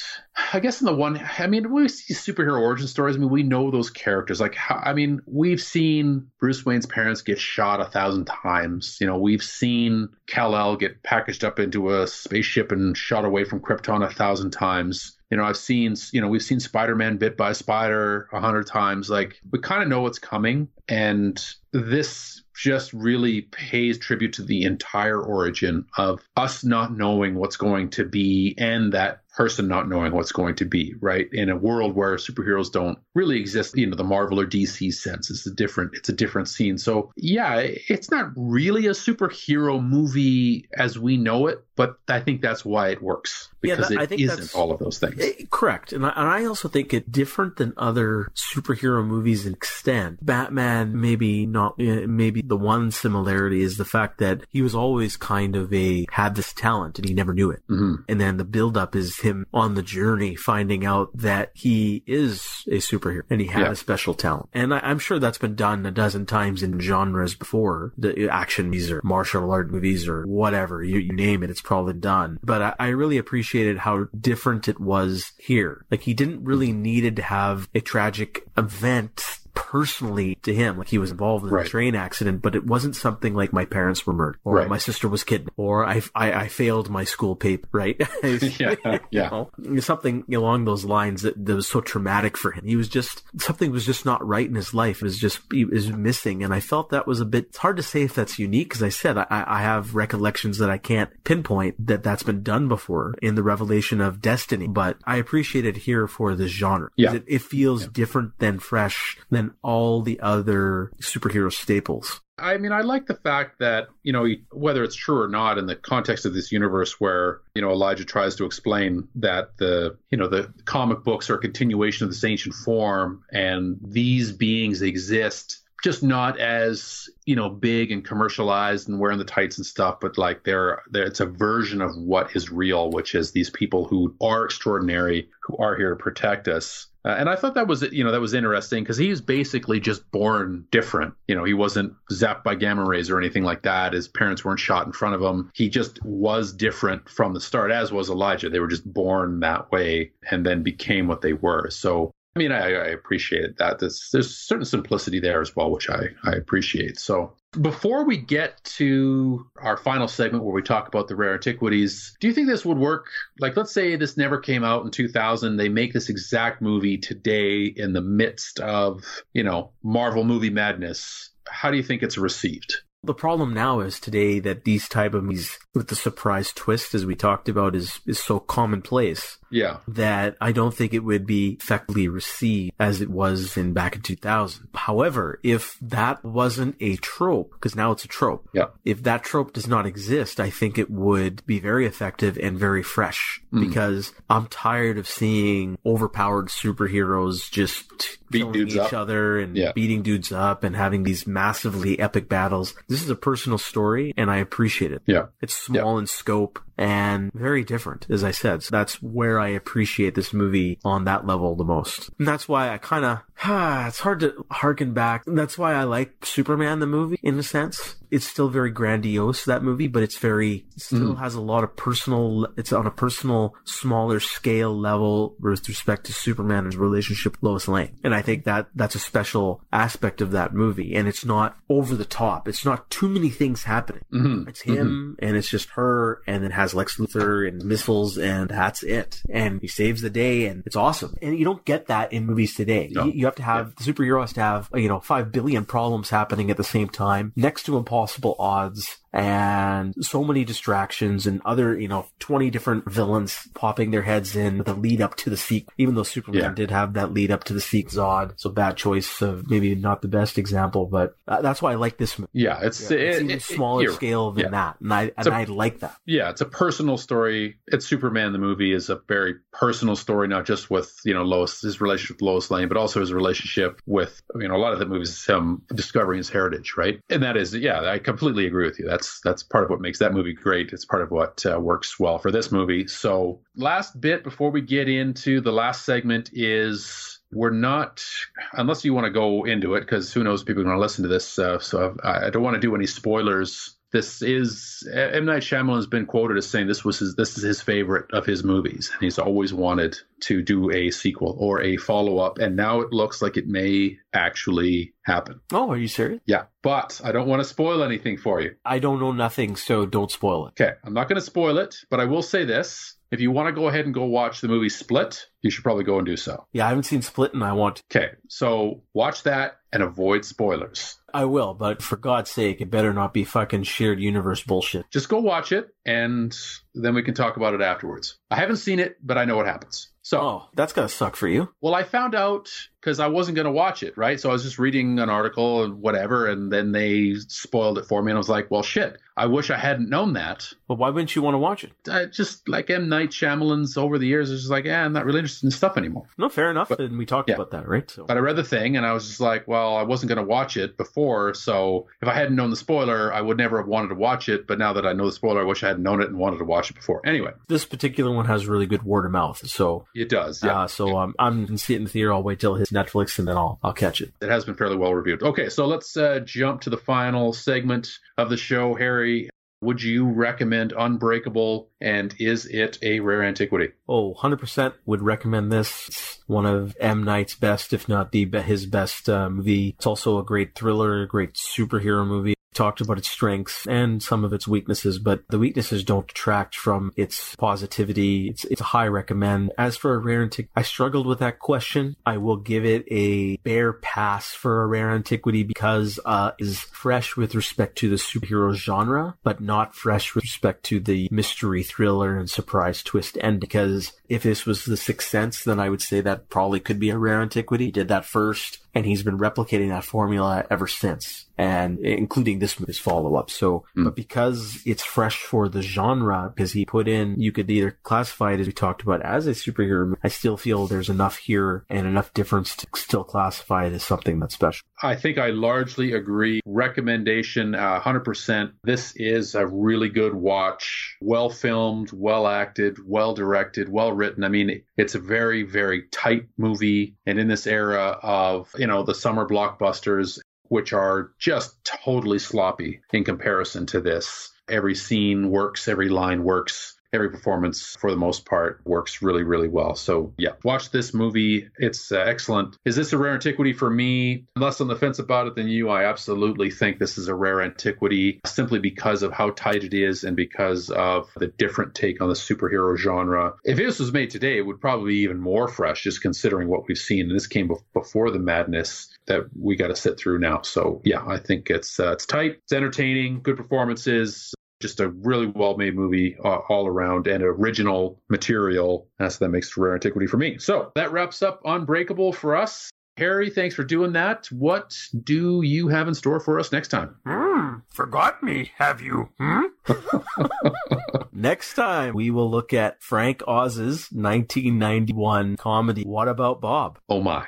I 0.52 0.58
guess 0.58 0.80
in 0.80 0.86
the 0.86 0.94
one, 0.94 1.20
I 1.38 1.46
mean, 1.46 1.72
we 1.72 1.88
see 1.88 2.12
superhero 2.12 2.60
origin 2.60 2.88
stories. 2.88 3.14
I 3.14 3.20
mean, 3.20 3.30
we 3.30 3.44
know 3.44 3.70
those 3.70 3.90
characters. 3.90 4.40
Like, 4.40 4.56
I 4.68 4.92
mean, 4.92 5.20
we've 5.26 5.60
seen 5.60 6.26
Bruce 6.40 6.66
Wayne's 6.66 6.86
parents 6.86 7.22
get 7.22 7.38
shot 7.38 7.80
a 7.80 7.84
thousand 7.84 8.24
times. 8.24 8.98
You 9.00 9.06
know, 9.06 9.18
we've 9.18 9.42
seen 9.42 10.08
Kal 10.26 10.56
El 10.56 10.76
get 10.76 11.02
packaged 11.02 11.44
up 11.44 11.60
into 11.60 11.94
a 11.94 12.06
spaceship 12.06 12.72
and 12.72 12.96
shot 12.96 13.24
away 13.24 13.44
from 13.44 13.60
Krypton 13.60 14.04
a 14.04 14.12
thousand 14.12 14.50
times. 14.50 15.13
You 15.30 15.36
know, 15.38 15.44
I've 15.44 15.56
seen, 15.56 15.96
you 16.12 16.20
know, 16.20 16.28
we've 16.28 16.42
seen 16.42 16.60
Spider-Man 16.60 17.16
bit 17.16 17.36
by 17.36 17.50
a 17.50 17.54
spider 17.54 18.28
a 18.32 18.40
hundred 18.40 18.66
times. 18.66 19.10
Like, 19.10 19.40
we 19.50 19.58
kind 19.58 19.82
of 19.82 19.88
know 19.88 20.00
what's 20.00 20.18
coming, 20.18 20.68
and 20.88 21.44
this 21.72 22.43
just 22.54 22.92
really 22.92 23.42
pays 23.42 23.98
tribute 23.98 24.32
to 24.34 24.42
the 24.42 24.62
entire 24.64 25.20
origin 25.20 25.84
of 25.96 26.20
us 26.36 26.64
not 26.64 26.96
knowing 26.96 27.34
what's 27.34 27.56
going 27.56 27.90
to 27.90 28.04
be 28.04 28.54
and 28.58 28.92
that 28.92 29.20
person 29.36 29.66
not 29.66 29.88
knowing 29.88 30.12
what's 30.12 30.30
going 30.30 30.54
to 30.54 30.64
be, 30.64 30.94
right? 31.00 31.26
In 31.32 31.50
a 31.50 31.56
world 31.56 31.96
where 31.96 32.14
superheroes 32.14 32.70
don't 32.70 32.96
really 33.16 33.36
exist, 33.40 33.76
you 33.76 33.84
know, 33.84 33.96
the 33.96 34.04
Marvel 34.04 34.38
or 34.38 34.46
DC 34.46 34.94
sense. 34.94 35.28
It's 35.28 35.44
a 35.44 35.50
different 35.50 35.90
it's 35.94 36.08
a 36.08 36.12
different 36.12 36.46
scene. 36.48 36.78
So 36.78 37.10
yeah, 37.16 37.56
it's 37.58 38.12
not 38.12 38.30
really 38.36 38.86
a 38.86 38.90
superhero 38.90 39.82
movie 39.84 40.68
as 40.78 40.98
we 41.00 41.16
know 41.16 41.48
it, 41.48 41.64
but 41.74 41.98
I 42.08 42.20
think 42.20 42.42
that's 42.42 42.64
why 42.64 42.90
it 42.90 43.02
works. 43.02 43.48
Yeah, 43.62 43.74
Because 43.74 43.88
that- 43.88 43.98
I 43.98 44.02
it 44.04 44.20
isn't 44.20 44.54
all 44.54 44.70
of 44.70 44.78
those 44.78 44.98
things. 44.98 45.16
Eh, 45.18 45.46
correct, 45.50 45.92
and 45.92 46.06
I, 46.06 46.10
and 46.10 46.28
I 46.28 46.44
also 46.44 46.68
think 46.68 46.94
it 46.94 47.10
different 47.10 47.56
than 47.56 47.72
other 47.76 48.28
superhero 48.36 49.04
movies 49.04 49.46
in 49.46 49.54
extent. 49.54 50.24
Batman, 50.24 51.00
maybe 51.00 51.44
not. 51.46 51.74
eh, 51.80 52.06
Maybe 52.06 52.42
the 52.46 52.56
one 52.56 52.90
similarity 52.90 53.62
is 53.62 53.76
the 53.76 53.84
fact 53.84 54.18
that 54.18 54.42
he 54.50 54.62
was 54.62 54.74
always 54.74 55.16
kind 55.16 55.56
of 55.56 55.72
a 55.72 56.06
had 56.10 56.34
this 56.34 56.52
talent 56.52 56.98
and 56.98 57.08
he 57.08 57.14
never 57.14 57.32
knew 57.32 57.50
it. 57.50 57.62
hmm 57.68 57.96
And 58.08 58.20
then 58.20 58.36
the 58.36 58.44
build 58.44 58.76
up 58.76 58.94
is 58.94 59.18
him 59.20 59.46
on 59.52 59.74
the 59.74 59.82
journey, 59.82 60.34
finding 60.36 60.84
out 60.84 61.10
that 61.16 61.50
he 61.54 62.02
is 62.06 62.64
a 62.68 62.76
superhero 62.78 63.22
and 63.30 63.40
he 63.40 63.46
has 63.48 63.62
Yeah. 63.62 63.70
a 63.70 63.76
special 63.76 64.14
talent. 64.14 64.48
And 64.52 64.74
I, 64.74 64.80
I'm 64.80 64.98
sure 64.98 65.18
that's 65.18 65.38
been 65.38 65.54
done 65.54 65.86
a 65.86 65.90
dozen 65.90 66.26
times 66.26 66.62
in 66.62 66.78
genres 66.80 67.34
before, 67.34 67.92
the 67.96 68.28
action 68.28 68.66
movies 68.66 68.90
or 68.90 69.00
martial 69.04 69.50
art 69.50 69.70
movies 69.70 70.06
or 70.08 70.24
whatever, 70.26 70.82
you, 70.82 70.98
you 70.98 71.12
name 71.12 71.42
it, 71.42 71.50
it's 71.50 71.60
probably 71.62 71.94
done. 71.94 72.38
But 72.42 72.62
I, 72.62 72.74
I 72.78 72.88
really 72.88 73.18
appreciated 73.18 73.78
how 73.78 74.06
different 74.18 74.68
it 74.68 74.80
was 74.80 75.32
here. 75.38 75.84
Like 75.90 76.02
he 76.02 76.14
didn't 76.14 76.44
really 76.44 76.72
needed 76.72 77.16
to 77.16 77.22
have 77.22 77.68
a 77.74 77.80
tragic 77.80 78.44
event 78.56 79.22
personally 79.54 80.36
to 80.42 80.54
him, 80.54 80.78
like 80.78 80.88
he 80.88 80.98
was 80.98 81.10
involved 81.10 81.44
in 81.46 81.50
Right. 81.50 81.66
a 81.66 81.68
train 81.68 81.94
accident, 81.94 82.42
but 82.42 82.54
it 82.54 82.66
wasn't 82.66 82.96
something 82.96 83.34
like 83.34 83.52
my 83.52 83.64
parents 83.64 84.06
were 84.06 84.12
murdered, 84.12 84.38
or 84.44 84.56
Right. 84.56 84.68
my 84.68 84.78
sister 84.78 85.08
was 85.08 85.24
kidnapped, 85.24 85.54
or 85.56 85.84
I, 85.84 86.02
I, 86.14 86.32
I 86.32 86.48
failed 86.48 86.90
my 86.90 87.04
school 87.04 87.36
paper, 87.36 87.68
right? 87.72 88.00
Yeah, 88.58 88.74
yeah. 89.10 89.44
You 89.60 89.70
know, 89.74 89.80
something 89.80 90.24
along 90.32 90.64
those 90.64 90.84
lines 90.84 91.22
that, 91.22 91.44
that 91.46 91.54
was 91.54 91.68
so 91.68 91.80
traumatic 91.80 92.36
for 92.36 92.52
him. 92.52 92.64
He 92.64 92.76
was 92.76 92.88
just, 92.88 93.22
something 93.40 93.70
was 93.70 93.86
just 93.86 94.04
not 94.04 94.26
right 94.26 94.46
in 94.48 94.54
his 94.54 94.74
life. 94.74 94.98
It 94.98 95.04
was 95.04 95.18
just, 95.18 95.40
he 95.52 95.64
was 95.64 95.90
missing. 95.90 96.42
And 96.44 96.52
I 96.52 96.60
felt 96.60 96.90
that 96.90 97.06
was 97.06 97.20
a 97.20 97.24
bit, 97.24 97.46
it's 97.46 97.58
hard 97.58 97.76
to 97.76 97.82
say 97.82 98.02
if 98.02 98.14
that's 98.14 98.38
unique, 98.38 98.68
because 98.68 98.82
I 98.82 98.88
said, 98.88 99.16
I, 99.18 99.26
I 99.30 99.62
have 99.62 99.94
recollections 99.94 100.58
that 100.58 100.70
I 100.70 100.78
can't 100.78 101.10
pinpoint 101.24 101.86
that 101.86 102.02
that's 102.02 102.22
been 102.22 102.42
done 102.42 102.68
before 102.68 103.14
in 103.22 103.34
the 103.34 103.42
revelation 103.42 104.00
of 104.00 104.20
destiny, 104.20 104.66
but 104.68 104.98
I 105.04 105.16
appreciate 105.16 105.66
it 105.66 105.76
here 105.78 106.06
for 106.06 106.34
this 106.34 106.50
genre. 106.50 106.90
Yeah. 106.96 107.14
It, 107.14 107.24
it 107.26 107.42
feels 107.42 107.86
different 107.86 108.38
than 108.38 108.58
fresh 108.58 109.16
than 109.30 109.43
all 109.62 110.02
the 110.02 110.20
other 110.20 110.92
superhero 111.00 111.52
staples. 111.52 112.20
I 112.36 112.58
mean, 112.58 112.72
I 112.72 112.80
like 112.80 113.06
the 113.06 113.14
fact 113.14 113.60
that, 113.60 113.88
you 114.02 114.12
know, 114.12 114.26
whether 114.50 114.82
it's 114.82 114.96
true 114.96 115.20
or 115.20 115.28
not 115.28 115.56
in 115.56 115.66
the 115.66 115.76
context 115.76 116.26
of 116.26 116.34
this 116.34 116.50
universe 116.50 117.00
where, 117.00 117.40
you 117.54 117.62
know, 117.62 117.70
Elijah 117.70 118.04
tries 118.04 118.34
to 118.36 118.44
explain 118.44 119.06
that 119.16 119.56
the, 119.58 119.96
you 120.10 120.18
know, 120.18 120.26
the 120.26 120.52
comic 120.64 121.04
books 121.04 121.30
are 121.30 121.36
a 121.36 121.40
continuation 121.40 122.04
of 122.04 122.10
this 122.10 122.24
ancient 122.24 122.54
form 122.56 123.22
and 123.30 123.78
these 123.80 124.32
beings 124.32 124.82
exist 124.82 125.60
just 125.84 126.02
not 126.02 126.40
as, 126.40 127.10
you 127.26 127.36
know, 127.36 127.50
big 127.50 127.92
and 127.92 128.02
commercialized 128.06 128.88
and 128.88 128.98
wearing 128.98 129.18
the 129.18 129.24
tights 129.24 129.58
and 129.58 129.66
stuff, 129.66 130.00
but 130.00 130.16
like 130.16 130.42
they're, 130.42 130.80
they're 130.90 131.04
it's 131.04 131.20
a 131.20 131.26
version 131.26 131.82
of 131.82 131.94
what 131.94 132.34
is 132.34 132.50
real, 132.50 132.90
which 132.90 133.14
is 133.14 133.32
these 133.32 133.50
people 133.50 133.84
who 133.84 134.16
are 134.18 134.46
extraordinary, 134.46 135.28
who 135.42 135.58
are 135.58 135.76
here 135.76 135.90
to 135.90 135.96
protect 135.96 136.48
us. 136.48 136.86
Uh, 137.04 137.16
and 137.18 137.28
I 137.28 137.36
thought 137.36 137.54
that 137.54 137.66
was, 137.66 137.82
you 137.82 138.02
know, 138.02 138.12
that 138.12 138.20
was 138.20 138.32
interesting 138.32 138.82
because 138.82 138.96
he's 138.96 139.20
basically 139.20 139.78
just 139.78 140.10
born 140.10 140.66
different. 140.70 141.14
You 141.28 141.34
know, 141.34 141.44
he 141.44 141.52
wasn't 141.52 141.92
zapped 142.10 142.44
by 142.44 142.54
gamma 142.54 142.84
rays 142.84 143.10
or 143.10 143.18
anything 143.18 143.44
like 143.44 143.62
that. 143.62 143.92
His 143.92 144.08
parents 144.08 144.44
weren't 144.44 144.60
shot 144.60 144.86
in 144.86 144.92
front 144.92 145.14
of 145.14 145.20
him. 145.20 145.50
He 145.54 145.68
just 145.68 146.02
was 146.04 146.52
different 146.52 147.08
from 147.08 147.34
the 147.34 147.40
start, 147.40 147.70
as 147.70 147.92
was 147.92 148.08
Elijah. 148.08 148.48
They 148.48 148.60
were 148.60 148.68
just 148.68 148.90
born 148.90 149.40
that 149.40 149.70
way 149.70 150.12
and 150.30 150.46
then 150.46 150.62
became 150.62 151.06
what 151.06 151.20
they 151.20 151.34
were. 151.34 151.68
So, 151.70 152.10
I 152.34 152.38
mean, 152.38 152.52
I, 152.52 152.68
I 152.68 152.86
appreciated 152.86 153.58
that. 153.58 153.80
There's, 153.80 154.08
there's 154.12 154.34
certain 154.34 154.64
simplicity 154.64 155.20
there 155.20 155.42
as 155.42 155.54
well, 155.54 155.70
which 155.70 155.90
I, 155.90 156.08
I 156.24 156.32
appreciate. 156.32 156.98
So, 156.98 157.36
before 157.60 158.04
we 158.04 158.16
get 158.16 158.62
to 158.64 159.46
our 159.56 159.76
final 159.76 160.08
segment 160.08 160.44
where 160.44 160.54
we 160.54 160.62
talk 160.62 160.88
about 160.88 161.08
the 161.08 161.16
rare 161.16 161.34
antiquities, 161.34 162.16
do 162.20 162.28
you 162.28 162.34
think 162.34 162.48
this 162.48 162.64
would 162.64 162.78
work? 162.78 163.06
Like, 163.38 163.56
let's 163.56 163.72
say 163.72 163.96
this 163.96 164.16
never 164.16 164.38
came 164.38 164.64
out 164.64 164.84
in 164.84 164.90
2000. 164.90 165.56
They 165.56 165.68
make 165.68 165.92
this 165.92 166.08
exact 166.08 166.60
movie 166.62 166.98
today 166.98 167.64
in 167.64 167.92
the 167.92 168.02
midst 168.02 168.60
of, 168.60 169.04
you 169.32 169.42
know, 169.42 169.72
Marvel 169.82 170.24
movie 170.24 170.50
madness. 170.50 171.30
How 171.48 171.70
do 171.70 171.76
you 171.76 171.82
think 171.82 172.02
it's 172.02 172.18
received? 172.18 172.74
The 173.04 173.12
problem 173.12 173.52
now 173.52 173.80
is 173.80 174.00
today 174.00 174.40
that 174.40 174.64
these 174.64 174.88
type 174.88 175.12
of 175.12 175.24
movies 175.24 175.58
with 175.74 175.88
the 175.88 175.94
surprise 175.94 176.52
twist, 176.54 176.94
as 176.94 177.04
we 177.04 177.14
talked 177.14 177.50
about, 177.50 177.76
is 177.76 178.00
is 178.06 178.18
so 178.18 178.40
commonplace 178.40 179.36
Yeah. 179.54 179.78
that 179.88 180.36
I 180.40 180.50
don't 180.52 180.74
think 180.74 180.92
it 180.94 181.04
would 181.04 181.26
be 181.26 181.52
effectively 181.60 182.08
received 182.08 182.72
as 182.80 183.00
it 183.00 183.08
was 183.08 183.56
in 183.56 183.72
back 183.72 183.94
in 183.96 184.02
2000. 184.02 184.68
However, 184.74 185.38
if 185.44 185.78
that 185.80 186.24
wasn't 186.24 186.74
a 186.80 186.96
trope, 186.96 187.52
because 187.52 187.76
now 187.76 187.92
it's 187.92 188.04
a 188.04 188.08
trope, 188.08 188.48
Yeah. 188.52 188.66
if 188.84 189.02
that 189.04 189.22
trope 189.22 189.52
does 189.52 189.68
not 189.68 189.86
exist, 189.86 190.40
I 190.40 190.50
think 190.50 190.76
it 190.76 190.90
would 190.90 191.44
be 191.46 191.60
very 191.60 191.86
effective 191.86 192.36
and 192.42 192.58
very 192.58 192.82
fresh 192.82 193.40
Mm. 193.52 193.68
because 193.68 194.12
I'm 194.28 194.46
tired 194.46 194.98
of 194.98 195.06
seeing 195.08 195.78
overpowered 195.86 196.48
superheroes 196.48 197.48
just 197.50 198.18
Beat 198.30 198.50
dudes 198.52 198.74
each 198.74 198.80
up. 198.80 198.92
other 198.92 199.38
and 199.38 199.56
Yeah. 199.56 199.70
beating 199.72 200.02
dudes 200.02 200.32
up 200.32 200.64
and 200.64 200.74
having 200.74 201.04
these 201.04 201.26
massively 201.26 201.98
epic 202.00 202.28
battles. 202.28 202.74
This 202.88 203.02
is 203.02 203.10
a 203.10 203.14
personal 203.14 203.58
story 203.58 204.12
and 204.16 204.30
I 204.30 204.38
appreciate 204.38 204.90
it. 204.90 205.02
Yeah. 205.06 205.26
It's 205.40 205.54
small 205.54 205.98
in 205.98 206.06
scope 206.06 206.58
and 206.76 207.32
very 207.32 207.64
different, 207.64 208.06
as 208.10 208.24
I 208.24 208.30
said. 208.30 208.62
So 208.62 208.70
that's 208.72 209.02
where 209.02 209.38
I 209.38 209.48
appreciate 209.48 210.14
this 210.14 210.32
movie 210.32 210.78
on 210.84 211.04
that 211.04 211.26
level 211.26 211.54
the 211.54 211.64
most. 211.64 212.10
And 212.18 212.26
that's 212.26 212.48
why 212.48 212.70
I 212.70 212.78
kind 212.78 213.04
of, 213.04 213.20
it's 213.46 213.98
hard 214.00 214.20
to 214.20 214.46
harken 214.50 214.92
back. 214.92 215.24
That's 215.26 215.58
why 215.58 215.74
I 215.74 215.84
like 215.84 216.24
Superman, 216.24 216.80
the 216.80 216.86
movie, 216.86 217.18
in 217.22 217.38
a 217.38 217.42
sense. 217.42 217.96
It's 218.10 218.26
still 218.26 218.48
very 218.48 218.70
grandiose, 218.70 219.44
that 219.46 219.64
movie, 219.64 219.88
but 219.88 220.04
it's 220.04 220.18
very, 220.18 220.66
it 220.76 220.82
still 220.82 221.16
has 221.16 221.34
a 221.34 221.40
lot 221.40 221.64
of 221.64 221.74
personal, 221.74 222.46
it's 222.56 222.72
on 222.72 222.86
a 222.86 222.90
personal, 222.92 223.56
smaller 223.64 224.20
scale 224.20 224.72
level 224.72 225.34
with 225.40 225.68
respect 225.68 226.06
to 226.06 226.12
Superman 226.12 226.58
and 226.58 226.66
his 226.66 226.76
relationship 226.76 227.32
with 227.32 227.42
Lois 227.42 227.66
Lane. 227.66 227.96
And 228.04 228.14
I 228.14 228.22
think 228.22 228.44
that 228.44 228.68
that's 228.76 228.94
a 228.94 229.00
special 229.00 229.62
aspect 229.72 230.20
of 230.20 230.30
that 230.30 230.54
movie. 230.54 230.94
And 230.94 231.08
it's 231.08 231.24
not 231.24 231.56
over 231.68 231.96
the 231.96 232.04
top. 232.04 232.46
It's 232.46 232.64
not 232.64 232.88
too 232.88 233.08
many 233.08 233.30
things 233.30 233.64
happening. 233.64 234.02
Mhm. 234.12 234.48
It's 234.48 234.60
him 234.60 235.16
and 235.18 235.36
it's 235.36 235.48
just 235.50 235.70
her 235.70 236.20
and 236.28 236.44
it 236.44 236.52
has 236.52 236.72
Lex 236.72 236.98
Luthor 236.98 237.48
and 237.48 237.64
missiles 237.64 238.16
and 238.16 238.48
that's 238.48 238.84
it. 238.84 239.22
And 239.28 239.60
he 239.60 239.66
saves 239.66 240.02
the 240.02 240.10
day 240.10 240.46
and 240.46 240.62
it's 240.66 240.76
awesome. 240.76 241.14
And 241.20 241.36
you 241.36 241.44
don't 241.44 241.64
get 241.64 241.86
that 241.86 242.12
in 242.12 242.26
movies 242.26 242.54
today. 242.54 242.90
No. 242.92 243.06
You, 243.06 243.12
you 243.12 243.23
have 243.26 243.34
to 243.36 243.42
have, 243.42 243.74
the 243.76 243.84
superhero 243.84 244.20
has 244.20 244.32
to 244.34 244.40
have, 244.40 244.70
you 244.74 244.88
know, 244.88 245.00
five 245.00 245.32
billion 245.32 245.64
problems 245.64 246.10
happening 246.10 246.50
at 246.50 246.56
the 246.56 246.64
same 246.64 246.88
time, 246.88 247.32
next 247.36 247.64
to 247.64 247.76
impossible 247.76 248.36
odds 248.38 248.98
and 249.14 249.94
so 250.04 250.24
many 250.24 250.44
distractions 250.44 251.26
and 251.26 251.40
other, 251.44 251.78
you 251.78 251.88
know, 251.88 252.06
20 252.18 252.50
different 252.50 252.90
villains 252.90 253.46
popping 253.54 253.90
their 253.90 254.02
heads 254.02 254.34
in 254.36 254.58
the 254.58 254.74
lead 254.74 255.00
up 255.00 255.14
to 255.16 255.30
the 255.30 255.36
sequel. 255.36 255.72
Even 255.78 255.94
though 255.94 256.02
Superman 256.02 256.42
Yeah. 256.42 256.52
did 256.52 256.70
have 256.70 256.94
that 256.94 257.12
lead 257.12 257.30
up 257.30 257.44
to 257.44 257.52
the 257.52 257.60
sequel 257.60 257.84
Zod. 257.94 258.32
So 258.36 258.50
bad 258.50 258.76
choice 258.76 259.20
of 259.22 259.48
maybe 259.50 259.74
not 259.74 260.02
the 260.02 260.08
best 260.08 260.36
example, 260.38 260.86
but 260.86 261.16
uh, 261.28 261.42
that's 261.42 261.62
why 261.62 261.72
I 261.72 261.74
like 261.76 261.96
this 261.96 262.18
movie. 262.18 262.30
Yeah. 262.32 262.58
It's, 262.62 262.80
It's 262.80 262.90
it- 262.90 263.14
even 263.16 263.30
it- 263.30 263.42
smaller 263.42 263.82
you're- 263.82 263.94
scale 263.94 264.32
than 264.32 264.44
yeah. 264.46 264.50
that, 264.50 264.76
and 264.80 264.92
I 264.92 265.12
and 265.16 265.24
So- 265.24 265.30
I 265.32 265.44
like 265.44 265.80
that. 265.80 265.96
yeah, 266.06 266.30
it's 266.30 266.40
a 266.40 266.46
personal 266.46 266.96
story. 266.98 267.56
It's 267.68 267.86
Superman 267.86 268.32
the 268.32 268.38
movie 268.38 268.72
is 268.72 268.90
a 268.90 269.00
very 269.08 269.34
personal 269.52 269.96
story, 269.96 270.26
not 270.28 270.44
just 270.46 270.70
with 270.70 270.92
you 271.04 271.14
know 271.14 271.22
Lois 271.22 271.60
his 271.60 271.80
relationship 271.80 272.16
with 272.16 272.22
Lois 272.22 272.50
Lane, 272.50 272.68
but 272.68 272.76
also 272.76 273.00
his 273.00 273.12
relationship 273.12 273.80
with 273.86 274.20
you 274.40 274.48
know 274.48 274.56
a 274.56 274.58
lot 274.64 274.72
of 274.72 274.78
the 274.78 274.86
movies 274.86 275.10
is 275.10 275.24
him 275.26 275.62
discovering 275.74 276.18
his 276.18 276.28
heritage, 276.30 276.74
right? 276.76 276.98
And 277.10 277.22
that 277.22 277.36
is 277.36 277.54
yeah, 277.54 277.82
I 277.88 277.98
completely 277.98 278.46
agree 278.46 278.66
with 278.66 278.78
you. 278.78 278.86
That's 278.86 279.03
that's 279.24 279.42
part 279.42 279.64
of 279.64 279.70
what 279.70 279.80
makes 279.80 279.98
that 279.98 280.12
movie 280.12 280.32
great. 280.32 280.72
It's 280.72 280.84
part 280.84 281.02
of 281.02 281.10
what 281.10 281.44
uh, 281.44 281.58
works 281.60 281.98
well 281.98 282.18
for 282.18 282.30
this 282.30 282.50
movie. 282.52 282.86
So 282.86 283.40
last 283.56 284.00
bit 284.00 284.24
before 284.24 284.50
we 284.50 284.60
get 284.60 284.88
into 284.88 285.40
the 285.40 285.52
last 285.52 285.84
segment 285.84 286.30
is. 286.32 287.10
We're 287.36 287.50
not, 287.50 288.04
unless 288.52 288.84
you 288.84 288.94
want 288.94 289.06
to 289.06 289.10
go 289.10 289.42
into 289.42 289.74
it, 289.74 289.80
because 289.80 290.12
who 290.12 290.22
knows, 290.22 290.44
people 290.44 290.60
are 290.60 290.66
going 290.66 290.76
to 290.76 290.80
listen 290.80 291.02
to 291.02 291.08
this. 291.08 291.36
Uh, 291.36 291.58
so 291.58 291.96
I, 292.04 292.26
I 292.26 292.30
don't 292.30 292.44
want 292.44 292.54
to 292.54 292.60
do 292.60 292.76
any 292.76 292.86
spoilers 292.86 293.74
this 293.94 294.22
is 294.22 294.86
M 294.92 295.24
Night 295.24 295.42
Shyamalan 295.42 295.76
has 295.76 295.86
been 295.86 296.04
quoted 296.04 296.36
as 296.36 296.46
saying 296.46 296.66
this 296.66 296.84
was 296.84 296.98
his 296.98 297.14
this 297.14 297.38
is 297.38 297.44
his 297.44 297.62
favorite 297.62 298.12
of 298.12 298.26
his 298.26 298.42
movies, 298.42 298.90
and 298.92 299.00
he's 299.00 299.20
always 299.20 299.54
wanted 299.54 299.96
to 300.22 300.42
do 300.42 300.72
a 300.72 300.90
sequel 300.90 301.36
or 301.38 301.62
a 301.62 301.76
follow 301.76 302.18
up, 302.18 302.38
and 302.38 302.56
now 302.56 302.80
it 302.80 302.92
looks 302.92 303.22
like 303.22 303.36
it 303.36 303.46
may 303.46 303.96
actually 304.12 304.94
happen. 305.02 305.40
Oh, 305.52 305.70
are 305.70 305.76
you 305.76 305.86
serious? 305.86 306.20
Yeah, 306.26 306.46
but 306.60 307.00
I 307.04 307.12
don't 307.12 307.28
want 307.28 307.40
to 307.40 307.48
spoil 307.48 307.84
anything 307.84 308.16
for 308.16 308.40
you. 308.40 308.56
I 308.64 308.80
don't 308.80 308.98
know 308.98 309.12
nothing, 309.12 309.54
so 309.54 309.86
don't 309.86 310.10
spoil 310.10 310.48
it. 310.48 310.60
Okay, 310.60 310.72
I'm 310.82 310.92
not 310.92 311.08
going 311.08 311.20
to 311.20 311.24
spoil 311.24 311.58
it, 311.58 311.76
but 311.88 312.00
I 312.00 312.06
will 312.06 312.22
say 312.22 312.44
this: 312.44 312.96
if 313.12 313.20
you 313.20 313.30
want 313.30 313.46
to 313.46 313.52
go 313.52 313.68
ahead 313.68 313.84
and 313.84 313.94
go 313.94 314.06
watch 314.06 314.40
the 314.40 314.48
movie 314.48 314.70
Split, 314.70 315.24
you 315.44 315.50
should 315.50 315.62
probably 315.62 315.84
go 315.84 315.98
and 315.98 316.06
do 316.06 316.16
so. 316.16 316.46
Yeah, 316.52 316.66
I 316.66 316.70
haven't 316.70 316.84
seen 316.84 317.02
Split, 317.02 317.34
and 317.34 317.44
I 317.44 317.52
want. 317.52 317.76
To. 317.90 317.98
Okay, 317.98 318.12
so 318.28 318.82
watch 318.94 319.22
that 319.24 319.58
and 319.72 319.82
avoid 319.82 320.24
spoilers. 320.24 320.98
I 321.12 321.26
will, 321.26 321.54
but 321.54 321.80
for 321.80 321.96
God's 321.96 322.30
sake, 322.30 322.60
it 322.60 322.70
better 322.72 322.92
not 322.92 323.14
be 323.14 323.22
fucking 323.24 323.62
shared 323.64 324.00
universe 324.00 324.42
bullshit. 324.42 324.90
Just 324.90 325.08
go 325.08 325.20
watch 325.20 325.52
it, 325.52 325.68
and 325.86 326.36
then 326.74 326.94
we 326.96 327.02
can 327.04 327.14
talk 327.14 327.36
about 327.36 327.54
it 327.54 327.60
afterwards. 327.60 328.18
I 328.32 328.36
haven't 328.36 328.56
seen 328.56 328.80
it, 328.80 328.96
but 329.00 329.16
I 329.16 329.24
know 329.24 329.36
what 329.36 329.46
happens. 329.46 329.90
So, 330.02 330.20
Oh, 330.20 330.48
that's 330.54 330.72
gonna 330.74 330.88
suck 330.88 331.16
for 331.16 331.28
you. 331.28 331.48
well, 331.62 331.74
I 331.74 331.82
found 331.82 332.14
out 332.14 332.50
because 332.80 333.00
I 333.00 333.06
wasn't 333.06 333.36
going 333.36 333.46
to 333.46 333.50
watch 333.50 333.82
it, 333.82 333.96
right? 333.96 334.20
So 334.20 334.28
I 334.28 334.32
was 334.34 334.42
just 334.42 334.58
reading 334.58 334.98
an 334.98 335.08
article 335.08 335.64
and 335.64 335.80
whatever, 335.80 336.26
and 336.28 336.52
then 336.52 336.72
they 336.72 337.14
spoiled 337.28 337.78
it 337.78 337.86
for 337.86 338.02
me, 338.02 338.10
and 338.10 338.18
I 338.18 338.18
was 338.18 338.28
like, 338.28 338.50
well, 338.50 338.62
shit. 338.62 338.98
I 339.16 339.24
wish 339.24 339.48
I 339.48 339.56
hadn't 339.56 339.88
known 339.88 340.12
that. 340.14 340.46
But 340.68 340.74
why 340.74 340.90
wouldn't 340.90 341.16
you 341.16 341.22
want 341.22 341.34
to 341.34 341.38
watch 341.38 341.64
it? 341.64 341.72
I 341.88 342.04
just 342.06 342.46
like 342.48 342.68
M 342.68 342.88
Night 342.90 343.10
Shyamalan's 343.10 343.78
over 343.78 343.98
the 343.98 344.06
years, 344.06 344.30
it's 344.30 344.42
just 344.42 344.50
like, 344.50 344.66
yeah, 344.66 344.84
I'm 344.84 344.92
not 344.92 345.06
really 345.06 345.20
interested 345.20 345.33
in 345.42 345.50
stuff 345.50 345.76
anymore. 345.76 346.06
No, 346.18 346.28
fair 346.28 346.50
enough. 346.50 346.68
But- 346.68 346.80
and 346.80 346.98
we 346.98 347.06
talked 347.06 347.28
yeah. 347.28 347.36
about 347.36 347.50
that, 347.52 347.66
right? 347.68 347.90
So 347.90 348.04
But 348.04 348.16
I 348.16 348.20
read 348.20 348.36
the 348.36 348.44
thing, 348.44 348.76
and 348.76 348.84
I 348.86 348.92
was 348.92 349.06
just 349.08 349.20
like, 349.20 349.48
well, 349.48 349.76
I 349.76 349.82
wasn't 349.82 350.08
going 350.08 350.24
to 350.24 350.28
watch 350.28 350.56
it 350.56 350.76
before, 350.76 351.34
so 351.34 351.86
if 352.02 352.08
I 352.08 352.14
hadn't 352.14 352.36
known 352.36 352.50
the 352.50 352.56
spoiler, 352.56 353.12
I 353.12 353.20
would 353.20 353.36
never 353.38 353.58
have 353.58 353.66
wanted 353.66 353.88
to 353.88 353.94
watch 353.94 354.28
it. 354.28 354.46
But 354.46 354.58
now 354.58 354.72
that 354.74 354.86
I 354.86 354.92
know 354.92 355.06
the 355.06 355.12
spoiler, 355.12 355.40
I 355.40 355.44
wish 355.44 355.62
I 355.64 355.68
hadn't 355.68 355.82
known 355.82 356.00
it 356.02 356.08
and 356.08 356.18
wanted 356.18 356.38
to 356.38 356.44
watch 356.44 356.70
it 356.70 356.74
before. 356.74 357.00
Anyway, 357.06 357.32
this 357.48 357.64
particular 357.64 358.14
one 358.14 358.26
has 358.26 358.46
really 358.46 358.66
good 358.66 358.82
word 358.82 359.04
of 359.04 359.12
mouth. 359.12 359.46
So, 359.48 359.86
it 359.94 360.08
does. 360.08 360.42
Yeah. 360.42 360.62
uh, 360.62 360.66
so 360.68 360.96
um, 360.98 361.14
I'm 361.18 361.46
gonna 361.46 361.58
see 361.58 361.74
it 361.74 361.78
in 361.78 361.84
the 361.84 361.90
theater. 361.90 362.12
I'll 362.12 362.22
wait 362.22 362.40
till 362.40 362.54
it 362.56 362.58
hits 362.60 362.70
Netflix, 362.70 363.18
and 363.18 363.26
then 363.26 363.36
I'll 363.36 363.58
I'll 363.62 363.72
catch 363.72 364.00
it. 364.00 364.12
it 364.20 364.28
has 364.28 364.44
been 364.44 364.54
fairly 364.54 364.76
well 364.76 364.94
reviewed. 364.94 365.22
Okay, 365.22 365.48
so 365.48 365.66
let's 365.66 365.96
uh, 365.96 366.20
jump 366.20 366.60
to 366.62 366.70
the 366.70 366.76
final 366.76 367.32
segment 367.32 367.98
of 368.18 368.30
the 368.30 368.36
show, 368.36 368.74
Harry. 368.74 369.30
Would 369.64 369.82
you 369.82 370.06
recommend 370.06 370.72
Unbreakable? 370.76 371.70
And 371.80 372.14
is 372.18 372.46
it 372.46 372.78
a 372.82 373.00
rare 373.00 373.22
antiquity? 373.22 373.72
Oh, 373.88 374.14
100% 374.14 374.74
would 374.86 375.02
recommend 375.02 375.50
this. 375.50 375.88
It's 375.88 376.18
one 376.26 376.46
of 376.46 376.76
M. 376.80 377.02
Night's 377.02 377.34
best, 377.34 377.72
if 377.72 377.88
not 377.88 378.12
the 378.12 378.24
his 378.42 378.66
best 378.66 379.08
uh, 379.08 379.30
movie. 379.30 379.74
It's 379.76 379.86
also 379.86 380.18
a 380.18 380.24
great 380.24 380.54
thriller, 380.54 381.02
a 381.02 381.08
great 381.08 381.34
superhero 381.34 382.06
movie 382.06 382.33
talked 382.54 382.80
about 382.80 382.98
its 382.98 383.10
strengths 383.10 383.66
and 383.66 384.02
some 384.02 384.24
of 384.24 384.32
its 384.32 384.48
weaknesses, 384.48 384.98
but 384.98 385.22
the 385.28 385.38
weaknesses 385.38 385.84
don't 385.84 386.08
detract 386.08 386.56
from 386.56 386.92
its 386.96 387.34
positivity. 387.36 388.28
It's, 388.28 388.44
it's 388.44 388.60
a 388.60 388.64
high 388.64 388.86
recommend. 388.86 389.52
As 389.58 389.76
for 389.76 389.94
a 389.94 389.98
rare 389.98 390.22
antiquity, 390.22 390.50
I 390.56 390.62
struggled 390.62 391.06
with 391.06 391.18
that 391.18 391.38
question. 391.38 391.96
I 392.06 392.18
will 392.18 392.36
give 392.36 392.64
it 392.64 392.84
a 392.90 393.36
bare 393.38 393.72
pass 393.72 394.32
for 394.32 394.62
a 394.62 394.66
rare 394.66 394.90
antiquity 394.90 395.42
because 395.42 395.98
uh, 396.04 396.32
is 396.38 396.60
fresh 396.60 397.16
with 397.16 397.34
respect 397.34 397.76
to 397.78 397.88
the 397.88 397.96
superhero 397.96 398.54
genre, 398.54 399.16
but 399.22 399.40
not 399.40 399.74
fresh 399.74 400.14
with 400.14 400.24
respect 400.24 400.64
to 400.64 400.80
the 400.80 401.08
mystery 401.10 401.62
thriller 401.62 402.18
and 402.18 402.30
surprise 402.30 402.82
twist 402.82 403.18
end. 403.20 403.40
Because 403.40 403.92
if 404.08 404.22
this 404.22 404.46
was 404.46 404.64
the 404.64 404.76
Sixth 404.76 405.08
Sense, 405.08 405.44
then 405.44 405.58
I 405.58 405.68
would 405.68 405.82
say 405.82 406.00
that 406.00 406.28
probably 406.28 406.60
could 406.60 406.78
be 406.78 406.90
a 406.90 406.98
rare 406.98 407.20
antiquity. 407.20 407.70
Did 407.70 407.88
that 407.88 408.04
first 408.04 408.58
and 408.74 408.84
he's 408.84 409.02
been 409.02 409.18
replicating 409.18 409.68
that 409.68 409.84
formula 409.84 410.46
ever 410.50 410.66
since 410.66 411.26
and 411.36 411.78
including 411.80 412.38
this 412.38 412.54
his 412.54 412.78
follow 412.78 413.16
up. 413.16 413.30
So, 413.30 413.64
mm. 413.76 413.84
but 413.84 413.96
because 413.96 414.60
it's 414.64 414.82
fresh 414.82 415.18
for 415.18 415.48
the 415.48 415.62
genre, 415.62 416.32
because 416.34 416.52
he 416.52 416.64
put 416.64 416.88
in, 416.88 417.20
you 417.20 417.32
could 417.32 417.50
either 417.50 417.78
classify 417.82 418.32
it 418.32 418.40
as 418.40 418.46
we 418.46 418.52
talked 418.52 418.82
about 418.82 419.02
as 419.02 419.26
a 419.26 419.32
superhero. 419.32 419.94
I 420.02 420.08
still 420.08 420.36
feel 420.36 420.66
there's 420.66 420.90
enough 420.90 421.16
here 421.16 421.64
and 421.68 421.86
enough 421.86 422.14
difference 422.14 422.56
to 422.56 422.66
still 422.74 423.04
classify 423.04 423.66
it 423.66 423.72
as 423.72 423.82
something 423.82 424.20
that's 424.20 424.34
special. 424.34 424.66
I 424.82 424.96
think 424.96 425.18
I 425.18 425.30
largely 425.30 425.92
agree. 425.92 426.40
Recommendation, 426.46 427.54
uh, 427.54 427.80
100%. 427.80 428.52
This 428.64 428.94
is 428.96 429.34
a 429.34 429.46
really 429.46 429.88
good 429.88 430.14
watch. 430.14 430.96
Well 431.00 431.30
filmed, 431.30 431.90
well 431.92 432.26
acted, 432.26 432.78
well 432.84 433.14
directed, 433.14 433.68
well 433.68 433.92
written. 433.92 434.24
I 434.24 434.28
mean, 434.28 434.62
it's 434.76 434.94
a 434.94 435.00
very, 435.00 435.42
very 435.42 435.84
tight 435.92 436.26
movie. 436.36 436.96
And 437.06 437.18
in 437.18 437.28
this 437.28 437.46
era 437.46 437.98
of, 438.02 438.50
you 438.58 438.66
know, 438.66 438.82
the 438.82 438.94
summer 438.94 439.26
blockbusters, 439.26 440.18
which 440.48 440.72
are 440.72 441.12
just 441.18 441.64
totally 441.64 442.18
sloppy 442.18 442.80
in 442.92 443.04
comparison 443.04 443.66
to 443.66 443.80
this. 443.80 444.30
Every 444.48 444.74
scene 444.74 445.30
works, 445.30 445.68
every 445.68 445.88
line 445.88 446.22
works 446.22 446.74
every 446.94 447.10
performance 447.10 447.76
for 447.78 447.90
the 447.90 447.96
most 447.96 448.24
part 448.24 448.60
works 448.64 449.02
really 449.02 449.22
really 449.22 449.48
well. 449.48 449.74
So 449.74 450.12
yeah 450.18 450.32
watch 450.44 450.70
this 450.70 450.94
movie. 450.94 451.48
It's 451.58 451.92
uh, 451.92 451.98
excellent. 451.98 452.56
Is 452.64 452.76
this 452.76 452.92
a 452.92 452.98
rare 452.98 453.14
antiquity 453.14 453.52
for 453.52 453.70
me? 453.70 454.24
Less 454.36 454.60
on 454.60 454.68
the 454.68 454.76
fence 454.76 454.98
about 454.98 455.26
it 455.26 455.34
than 455.34 455.48
you. 455.48 455.70
I 455.70 455.84
absolutely 455.84 456.50
think 456.50 456.78
this 456.78 456.98
is 456.98 457.08
a 457.08 457.14
rare 457.14 457.42
antiquity 457.42 458.20
simply 458.24 458.58
because 458.58 459.02
of 459.02 459.12
how 459.12 459.30
tight 459.30 459.64
it 459.64 459.74
is 459.74 460.04
and 460.04 460.16
because 460.16 460.70
of 460.70 461.10
the 461.16 461.28
different 461.28 461.74
take 461.74 462.00
on 462.00 462.08
the 462.08 462.14
superhero 462.14 462.76
genre. 462.76 463.34
If 463.44 463.56
this 463.56 463.78
was 463.78 463.92
made 463.92 464.10
today 464.10 464.38
it 464.38 464.46
would 464.46 464.60
probably 464.60 464.92
be 464.92 464.98
even 465.00 465.20
more 465.20 465.48
fresh 465.48 465.82
just 465.82 466.02
considering 466.02 466.48
what 466.48 466.68
we've 466.68 466.78
seen. 466.78 467.06
And 467.06 467.14
this 467.14 467.26
came 467.26 467.50
before 467.72 468.10
the 468.10 468.18
madness 468.18 468.88
that 469.06 469.24
we 469.38 469.56
got 469.56 469.68
to 469.68 469.76
sit 469.76 469.98
through 469.98 470.18
now. 470.18 470.42
So 470.42 470.80
yeah 470.84 471.04
i 471.06 471.18
think 471.18 471.50
it's 471.50 471.80
uh, 471.80 471.92
it's 471.92 472.06
tight 472.06 472.38
it's 472.44 472.52
entertaining 472.52 473.20
good 473.22 473.36
performances 473.36 474.34
just 474.64 474.80
a 474.80 474.88
really 474.88 475.26
well 475.26 475.58
made 475.58 475.76
movie 475.76 476.16
uh, 476.24 476.38
all 476.48 476.66
around 476.66 477.06
and 477.06 477.22
original 477.22 478.00
material. 478.08 478.88
That's 478.98 479.18
that 479.18 479.28
makes 479.28 479.48
it 479.48 479.58
rare 479.58 479.74
antiquity 479.74 480.06
for 480.06 480.16
me. 480.16 480.38
So 480.38 480.72
that 480.74 480.90
wraps 480.90 481.20
up 481.20 481.42
Unbreakable 481.44 482.14
for 482.14 482.34
us. 482.34 482.70
Harry, 482.96 483.28
thanks 483.28 483.54
for 483.54 483.62
doing 483.62 483.92
that. 483.92 484.26
What 484.30 484.74
do 485.02 485.42
you 485.42 485.68
have 485.68 485.86
in 485.86 485.94
store 485.94 486.18
for 486.18 486.40
us 486.40 486.50
next 486.50 486.68
time? 486.68 486.94
Hmm, 487.06 487.56
forgot 487.68 488.22
me, 488.22 488.52
have 488.56 488.80
you? 488.80 489.10
Hmm? 489.20 489.42
next 491.12 491.52
time, 491.52 491.94
we 491.94 492.10
will 492.10 492.30
look 492.30 492.54
at 492.54 492.82
Frank 492.82 493.22
Oz's 493.28 493.92
1991 493.92 495.36
comedy, 495.36 495.82
What 495.82 496.08
About 496.08 496.40
Bob? 496.40 496.78
Oh 496.88 497.02
my. 497.02 497.26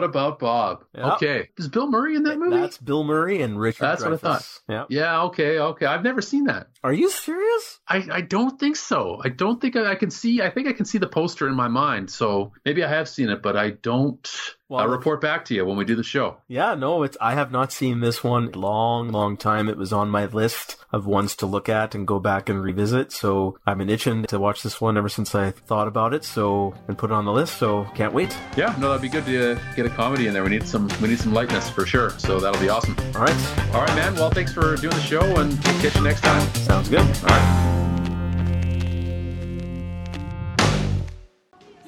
What 0.00 0.08
about 0.08 0.38
Bob? 0.38 0.84
Yep. 0.94 1.04
Okay. 1.04 1.48
Is 1.58 1.68
Bill 1.68 1.86
Murray 1.86 2.16
in 2.16 2.22
that 2.22 2.38
movie? 2.38 2.56
That's 2.56 2.78
Bill 2.78 3.04
Murray 3.04 3.42
and 3.42 3.60
Richard 3.60 3.82
That's 3.82 4.02
Dreyfuss. 4.02 4.10
what 4.10 4.12
I 4.12 4.16
thought. 4.16 4.60
Yeah. 4.66 4.84
Yeah, 4.88 5.22
okay, 5.24 5.58
okay. 5.58 5.84
I've 5.84 6.02
never 6.02 6.22
seen 6.22 6.44
that. 6.44 6.68
Are 6.82 6.92
you 6.94 7.10
serious? 7.10 7.80
I, 7.86 8.06
I 8.10 8.20
don't 8.22 8.58
think 8.58 8.76
so. 8.76 9.20
I 9.22 9.28
don't 9.28 9.60
think 9.60 9.76
I, 9.76 9.90
I 9.90 9.94
can 9.96 10.10
see 10.10 10.40
I 10.40 10.48
think 10.48 10.68
I 10.68 10.72
can 10.72 10.86
see 10.86 10.96
the 10.96 11.06
poster 11.06 11.48
in 11.48 11.54
my 11.54 11.68
mind. 11.68 12.10
So 12.10 12.54
maybe 12.64 12.82
I 12.82 12.88
have 12.88 13.10
seen 13.10 13.28
it, 13.28 13.42
but 13.42 13.58
I 13.58 13.72
don't 13.72 14.26
well, 14.70 14.80
I'll 14.80 14.88
report 14.88 15.20
back 15.20 15.44
to 15.46 15.54
you 15.54 15.64
when 15.64 15.76
we 15.76 15.84
do 15.84 15.96
the 15.96 16.04
show. 16.04 16.36
Yeah, 16.46 16.76
no, 16.76 17.02
it's 17.02 17.16
I 17.20 17.34
have 17.34 17.50
not 17.50 17.72
seen 17.72 17.98
this 17.98 18.22
one 18.22 18.52
long, 18.52 19.10
long 19.10 19.36
time. 19.36 19.68
It 19.68 19.76
was 19.76 19.92
on 19.92 20.10
my 20.10 20.26
list 20.26 20.76
of 20.92 21.06
ones 21.06 21.34
to 21.36 21.46
look 21.46 21.68
at 21.68 21.96
and 21.96 22.06
go 22.06 22.20
back 22.20 22.48
and 22.48 22.62
revisit. 22.62 23.10
So 23.10 23.58
I've 23.66 23.78
been 23.78 23.90
itching 23.90 24.22
to 24.26 24.38
watch 24.38 24.62
this 24.62 24.80
one 24.80 24.96
ever 24.96 25.08
since 25.08 25.34
I 25.34 25.50
thought 25.50 25.88
about 25.88 26.14
it. 26.14 26.24
So 26.24 26.72
and 26.86 26.96
put 26.96 27.10
it 27.10 27.14
on 27.14 27.24
the 27.24 27.32
list. 27.32 27.58
So 27.58 27.84
can't 27.96 28.14
wait. 28.14 28.36
Yeah, 28.56 28.74
no, 28.78 28.88
that'd 28.88 29.02
be 29.02 29.08
good 29.08 29.26
to 29.26 29.60
get 29.74 29.86
a 29.86 29.90
comedy 29.90 30.28
in 30.28 30.34
there. 30.34 30.44
We 30.44 30.50
need 30.50 30.68
some 30.68 30.88
we 31.02 31.08
need 31.08 31.18
some 31.18 31.34
lightness 31.34 31.68
for 31.68 31.84
sure. 31.84 32.10
So 32.18 32.38
that'll 32.38 32.60
be 32.60 32.68
awesome. 32.68 32.96
All 33.16 33.22
right, 33.22 33.74
all 33.74 33.80
right, 33.80 33.94
man. 33.96 34.14
Well, 34.14 34.30
thanks 34.30 34.52
for 34.52 34.76
doing 34.76 34.94
the 34.94 35.02
show, 35.02 35.22
and 35.40 35.60
catch 35.62 35.96
you 35.96 36.02
next 36.02 36.20
time. 36.20 36.48
Sounds 36.54 36.88
good. 36.88 37.00
All 37.00 37.26
right. 37.26 37.89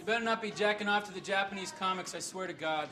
You 0.02 0.06
better 0.06 0.24
not 0.24 0.42
be 0.42 0.50
jacking 0.50 0.88
off 0.88 1.04
to 1.04 1.14
the 1.14 1.20
Japanese 1.20 1.70
comics, 1.78 2.12
I 2.12 2.18
swear 2.18 2.48
to 2.48 2.52
God. 2.52 2.88